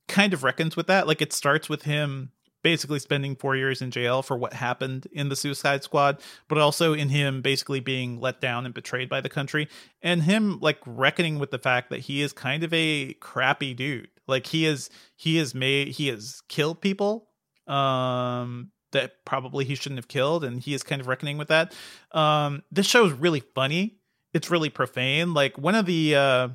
kind 0.08 0.34
of 0.34 0.44
reckons 0.44 0.76
with 0.76 0.88
that. 0.88 1.08
Like 1.08 1.22
it 1.22 1.34
starts 1.34 1.70
with 1.70 1.84
him 1.84 2.32
basically 2.64 2.98
spending 2.98 3.36
four 3.36 3.56
years 3.56 3.80
in 3.82 3.92
jail 3.92 4.24
for 4.24 4.36
what 4.36 4.54
happened 4.54 5.08
in 5.12 5.30
the 5.30 5.36
Suicide 5.36 5.84
Squad, 5.84 6.20
but 6.48 6.58
also 6.58 6.94
in 6.94 7.10
him 7.10 7.44
basically 7.44 7.80
being 7.80 8.20
let 8.20 8.42
down 8.42 8.66
and 8.66 8.74
betrayed 8.74 9.08
by 9.08 9.22
the 9.22 9.30
country, 9.30 9.68
and 10.02 10.24
him 10.24 10.60
like 10.62 10.80
reckoning 10.86 11.38
with 11.38 11.52
the 11.52 11.60
fact 11.60 11.92
that 11.92 12.00
he 12.00 12.24
is 12.24 12.34
kind 12.34 12.64
of 12.64 12.74
a 12.74 13.14
crappy 13.14 13.76
dude. 13.76 14.10
Like 14.28 14.48
he 14.48 14.66
is, 14.66 14.90
he 15.16 15.38
is 15.38 15.54
made, 15.54 15.90
he 15.90 16.08
has 16.08 16.42
killed 16.50 16.82
people 16.82 17.30
um 17.68 18.70
that 18.96 19.24
probably 19.26 19.66
he 19.66 19.76
shouldn't 19.76 20.00
have 20.00 20.08
killed, 20.08 20.44
and 20.44 20.60
he 20.60 20.74
is 20.74 20.84
kind 20.84 21.00
of 21.00 21.08
reckoning 21.08 21.38
with 21.38 21.48
that. 21.48 21.74
Um, 22.12 22.64
this 22.72 22.86
show 22.86 23.06
is 23.06 23.14
really 23.14 23.42
funny. 23.54 23.96
It's 24.34 24.50
really 24.50 24.70
profane. 24.70 25.34
Like 25.34 25.58
one 25.58 25.76
of 25.76 25.86
the 25.86 26.16
uh, 26.16 26.50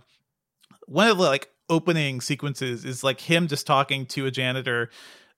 one 0.87 1.09
of 1.09 1.17
the 1.17 1.25
like 1.25 1.49
opening 1.69 2.21
sequences 2.21 2.85
is 2.85 3.05
like 3.05 3.21
him 3.21 3.47
just 3.47 3.67
talking 3.67 4.05
to 4.05 4.27
a 4.27 4.31
janitor 4.31 4.91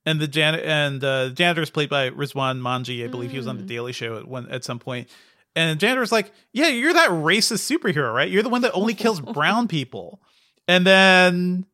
and 0.05 0.21
the 0.21 0.27
jan 0.27 0.55
and 0.57 1.03
uh, 1.03 1.25
the 1.27 1.31
janitor 1.31 1.63
is 1.63 1.71
played 1.71 1.89
by 1.89 2.11
Rizwan 2.11 2.61
Manji. 2.61 3.05
I 3.05 3.09
believe 3.09 3.29
mm. 3.29 3.33
he 3.33 3.39
was 3.39 3.47
on 3.47 3.57
the 3.57 3.63
mm. 3.63 3.69
Daily 3.69 3.93
Show 3.93 4.17
at 4.17 4.27
one 4.27 4.51
at 4.51 4.65
some 4.65 4.79
point. 4.79 5.09
And 5.55 5.71
the 5.71 5.77
janitor's 5.77 6.13
like, 6.13 6.33
"Yeah, 6.53 6.69
you're 6.69 6.95
that 6.95 7.11
racist 7.11 7.71
superhero, 7.71 8.13
right? 8.13 8.31
You're 8.31 8.43
the 8.43 8.49
one 8.49 8.63
that 8.63 8.73
only 8.73 8.95
kills 8.95 9.21
brown 9.35 9.69
people." 9.69 10.21
And 10.67 10.87
then, 10.87 11.67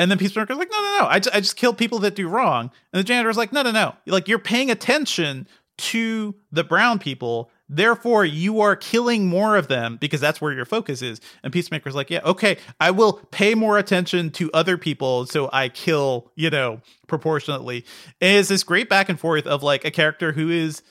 And 0.00 0.10
then 0.10 0.16
Peacemaker's 0.16 0.56
like, 0.56 0.70
no, 0.70 0.78
no, 0.78 0.98
no, 1.00 1.06
I 1.08 1.18
just, 1.18 1.36
I 1.36 1.40
just 1.40 1.56
kill 1.56 1.74
people 1.74 1.98
that 1.98 2.14
do 2.14 2.26
wrong. 2.26 2.70
And 2.90 2.98
the 2.98 3.04
janitor's 3.04 3.36
like, 3.36 3.52
no, 3.52 3.60
no, 3.60 3.70
no. 3.70 3.94
Like 4.06 4.28
you're 4.28 4.38
paying 4.38 4.70
attention 4.70 5.46
to 5.76 6.34
the 6.50 6.64
brown 6.64 6.98
people. 6.98 7.50
Therefore, 7.68 8.24
you 8.24 8.62
are 8.62 8.76
killing 8.76 9.26
more 9.26 9.56
of 9.56 9.68
them 9.68 9.98
because 10.00 10.18
that's 10.18 10.40
where 10.40 10.54
your 10.54 10.64
focus 10.64 11.02
is. 11.02 11.20
And 11.42 11.52
Peacemaker's 11.52 11.94
like, 11.94 12.08
yeah, 12.08 12.20
okay, 12.24 12.56
I 12.80 12.92
will 12.92 13.12
pay 13.30 13.54
more 13.54 13.76
attention 13.76 14.30
to 14.30 14.50
other 14.54 14.78
people 14.78 15.26
so 15.26 15.50
I 15.52 15.68
kill, 15.68 16.32
you 16.34 16.48
know, 16.48 16.80
proportionately. 17.06 17.84
And 18.22 18.38
it's 18.38 18.48
this 18.48 18.64
great 18.64 18.88
back 18.88 19.10
and 19.10 19.20
forth 19.20 19.46
of 19.46 19.62
like 19.62 19.84
a 19.84 19.90
character 19.90 20.32
who 20.32 20.48
is 20.48 20.82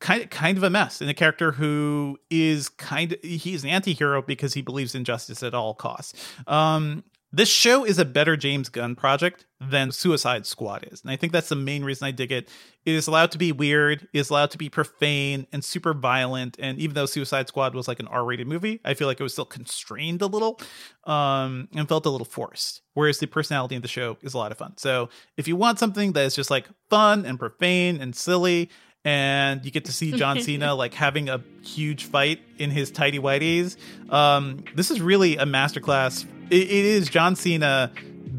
kind 0.00 0.22
of, 0.22 0.30
kind 0.30 0.56
of 0.56 0.64
a 0.64 0.70
mess 0.70 1.02
and 1.02 1.10
a 1.10 1.14
character 1.14 1.52
who 1.52 2.18
is 2.30 2.70
kind 2.70 3.12
of 3.12 3.18
he's 3.22 3.62
an 3.62 3.68
anti-hero 3.68 4.22
because 4.22 4.54
he 4.54 4.62
believes 4.62 4.94
in 4.94 5.04
justice 5.04 5.42
at 5.42 5.52
all 5.52 5.74
costs. 5.74 6.14
Um, 6.46 7.04
this 7.36 7.48
show 7.48 7.84
is 7.84 7.98
a 7.98 8.04
better 8.04 8.36
James 8.36 8.68
Gunn 8.68 8.94
project 8.94 9.44
than 9.60 9.90
Suicide 9.90 10.46
Squad 10.46 10.86
is. 10.92 11.02
And 11.02 11.10
I 11.10 11.16
think 11.16 11.32
that's 11.32 11.48
the 11.48 11.56
main 11.56 11.82
reason 11.82 12.06
I 12.06 12.12
dig 12.12 12.30
it. 12.30 12.48
It 12.84 12.94
is 12.94 13.08
allowed 13.08 13.32
to 13.32 13.38
be 13.38 13.50
weird, 13.50 14.06
it 14.12 14.18
is 14.18 14.30
allowed 14.30 14.52
to 14.52 14.58
be 14.58 14.68
profane 14.68 15.48
and 15.52 15.64
super 15.64 15.94
violent. 15.94 16.56
And 16.60 16.78
even 16.78 16.94
though 16.94 17.06
Suicide 17.06 17.48
Squad 17.48 17.74
was 17.74 17.88
like 17.88 17.98
an 17.98 18.06
R 18.06 18.24
rated 18.24 18.46
movie, 18.46 18.80
I 18.84 18.94
feel 18.94 19.08
like 19.08 19.18
it 19.18 19.22
was 19.24 19.32
still 19.32 19.44
constrained 19.44 20.22
a 20.22 20.26
little 20.26 20.60
um, 21.04 21.68
and 21.74 21.88
felt 21.88 22.06
a 22.06 22.10
little 22.10 22.24
forced. 22.24 22.82
Whereas 22.92 23.18
the 23.18 23.26
personality 23.26 23.74
of 23.74 23.82
the 23.82 23.88
show 23.88 24.16
is 24.22 24.34
a 24.34 24.38
lot 24.38 24.52
of 24.52 24.58
fun. 24.58 24.76
So 24.76 25.08
if 25.36 25.48
you 25.48 25.56
want 25.56 25.80
something 25.80 26.12
that 26.12 26.24
is 26.26 26.36
just 26.36 26.50
like 26.50 26.68
fun 26.88 27.26
and 27.26 27.38
profane 27.38 28.00
and 28.00 28.14
silly, 28.14 28.70
and 29.04 29.64
you 29.64 29.70
get 29.70 29.84
to 29.86 29.92
see 29.92 30.12
John 30.12 30.40
Cena 30.42 30.74
like 30.74 30.94
having 30.94 31.28
a 31.28 31.42
huge 31.62 32.04
fight 32.04 32.40
in 32.58 32.70
his 32.70 32.90
tidy 32.90 33.18
whities. 33.18 33.76
Um, 34.10 34.64
this 34.74 34.90
is 34.90 35.00
really 35.00 35.36
a 35.36 35.44
masterclass 35.44 36.24
it, 36.50 36.62
it 36.62 36.84
is 36.84 37.08
John 37.08 37.36
Cena 37.36 37.92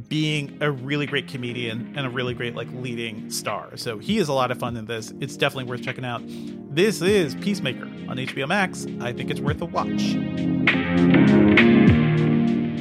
being 0.08 0.58
a 0.62 0.72
really 0.72 1.06
great 1.06 1.28
comedian 1.28 1.94
and 1.96 2.06
a 2.06 2.10
really 2.10 2.34
great 2.34 2.56
like 2.56 2.68
leading 2.74 3.30
star. 3.30 3.76
So 3.76 3.98
he 3.98 4.18
is 4.18 4.28
a 4.28 4.34
lot 4.34 4.52
of 4.52 4.60
fun 4.60 4.78
in 4.78 4.86
this. 4.86 5.14
It's 5.20 5.36
definitely 5.36 5.70
worth 5.70 5.82
checking 5.82 6.06
out. 6.06 6.22
This 6.26 7.02
is 7.02 7.36
Peacemaker 7.36 7.86
on 8.08 8.18
HBO 8.18 8.48
Max. 8.48 8.86
I 9.02 9.14
think 9.14 9.32
it's 9.32 9.40
worth 9.40 9.62
a 9.62 9.66
watch. 9.66 10.16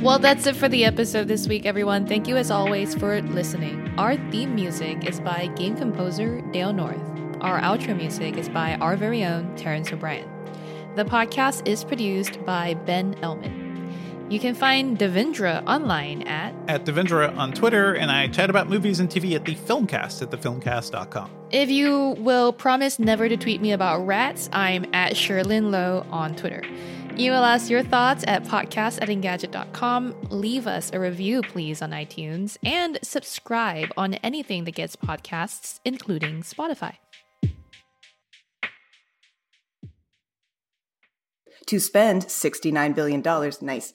Well, 0.02 0.18
that's 0.18 0.46
it 0.46 0.54
for 0.54 0.68
the 0.68 0.84
episode 0.84 1.28
this 1.28 1.48
week, 1.48 1.64
everyone. 1.64 2.06
Thank 2.06 2.28
you 2.28 2.36
as 2.36 2.50
always 2.50 2.94
for 2.94 3.22
listening. 3.22 3.94
Our 3.96 4.16
theme 4.30 4.54
music 4.54 5.08
is 5.08 5.18
by 5.18 5.46
game 5.56 5.76
composer 5.76 6.42
Dale 6.52 6.74
North. 6.74 7.00
Our 7.40 7.58
outro 7.60 7.96
music 7.96 8.36
is 8.36 8.50
by 8.50 8.74
our 8.76 8.96
very 8.96 9.24
own 9.24 9.56
Terrence 9.56 9.90
O'Brien. 9.90 10.28
The 10.94 11.04
podcast 11.04 11.66
is 11.66 11.84
produced 11.84 12.44
by 12.44 12.74
Ben 12.74 13.14
Ellman. 13.16 13.63
You 14.30 14.40
can 14.40 14.54
find 14.54 14.98
Devindra 14.98 15.62
online 15.66 16.22
at 16.22 16.54
at 16.66 16.86
Devindra 16.86 17.36
on 17.36 17.52
Twitter, 17.52 17.94
and 17.94 18.10
I 18.10 18.28
chat 18.28 18.48
about 18.48 18.70
movies 18.70 18.98
and 18.98 19.08
TV 19.08 19.34
at 19.34 19.44
the 19.44 19.54
Filmcast 19.54 20.22
at 20.22 20.30
thefilmcast.com. 20.30 21.30
If 21.50 21.70
you 21.70 22.16
will 22.18 22.52
promise 22.52 22.98
never 22.98 23.28
to 23.28 23.36
tweet 23.36 23.60
me 23.60 23.72
about 23.72 24.06
rats, 24.06 24.48
I'm 24.52 24.86
at 24.94 25.12
Cherlynn 25.12 25.70
Low 25.70 26.06
on 26.10 26.34
Twitter. 26.36 26.62
Email 27.18 27.42
us 27.42 27.70
your 27.70 27.82
thoughts 27.82 28.24
at 28.26 28.44
podcast 28.44 29.00
at 29.02 29.08
engadget.com. 29.08 30.14
Leave 30.30 30.66
us 30.66 30.90
a 30.92 30.98
review, 30.98 31.42
please, 31.42 31.82
on 31.82 31.90
iTunes, 31.90 32.56
and 32.64 32.98
subscribe 33.02 33.92
on 33.96 34.14
anything 34.14 34.64
that 34.64 34.74
gets 34.74 34.96
podcasts, 34.96 35.80
including 35.84 36.42
Spotify. 36.42 36.94
To 41.68 41.80
spend 41.80 42.26
$69 42.26 42.94
billion, 42.94 43.22
nice 43.62 43.92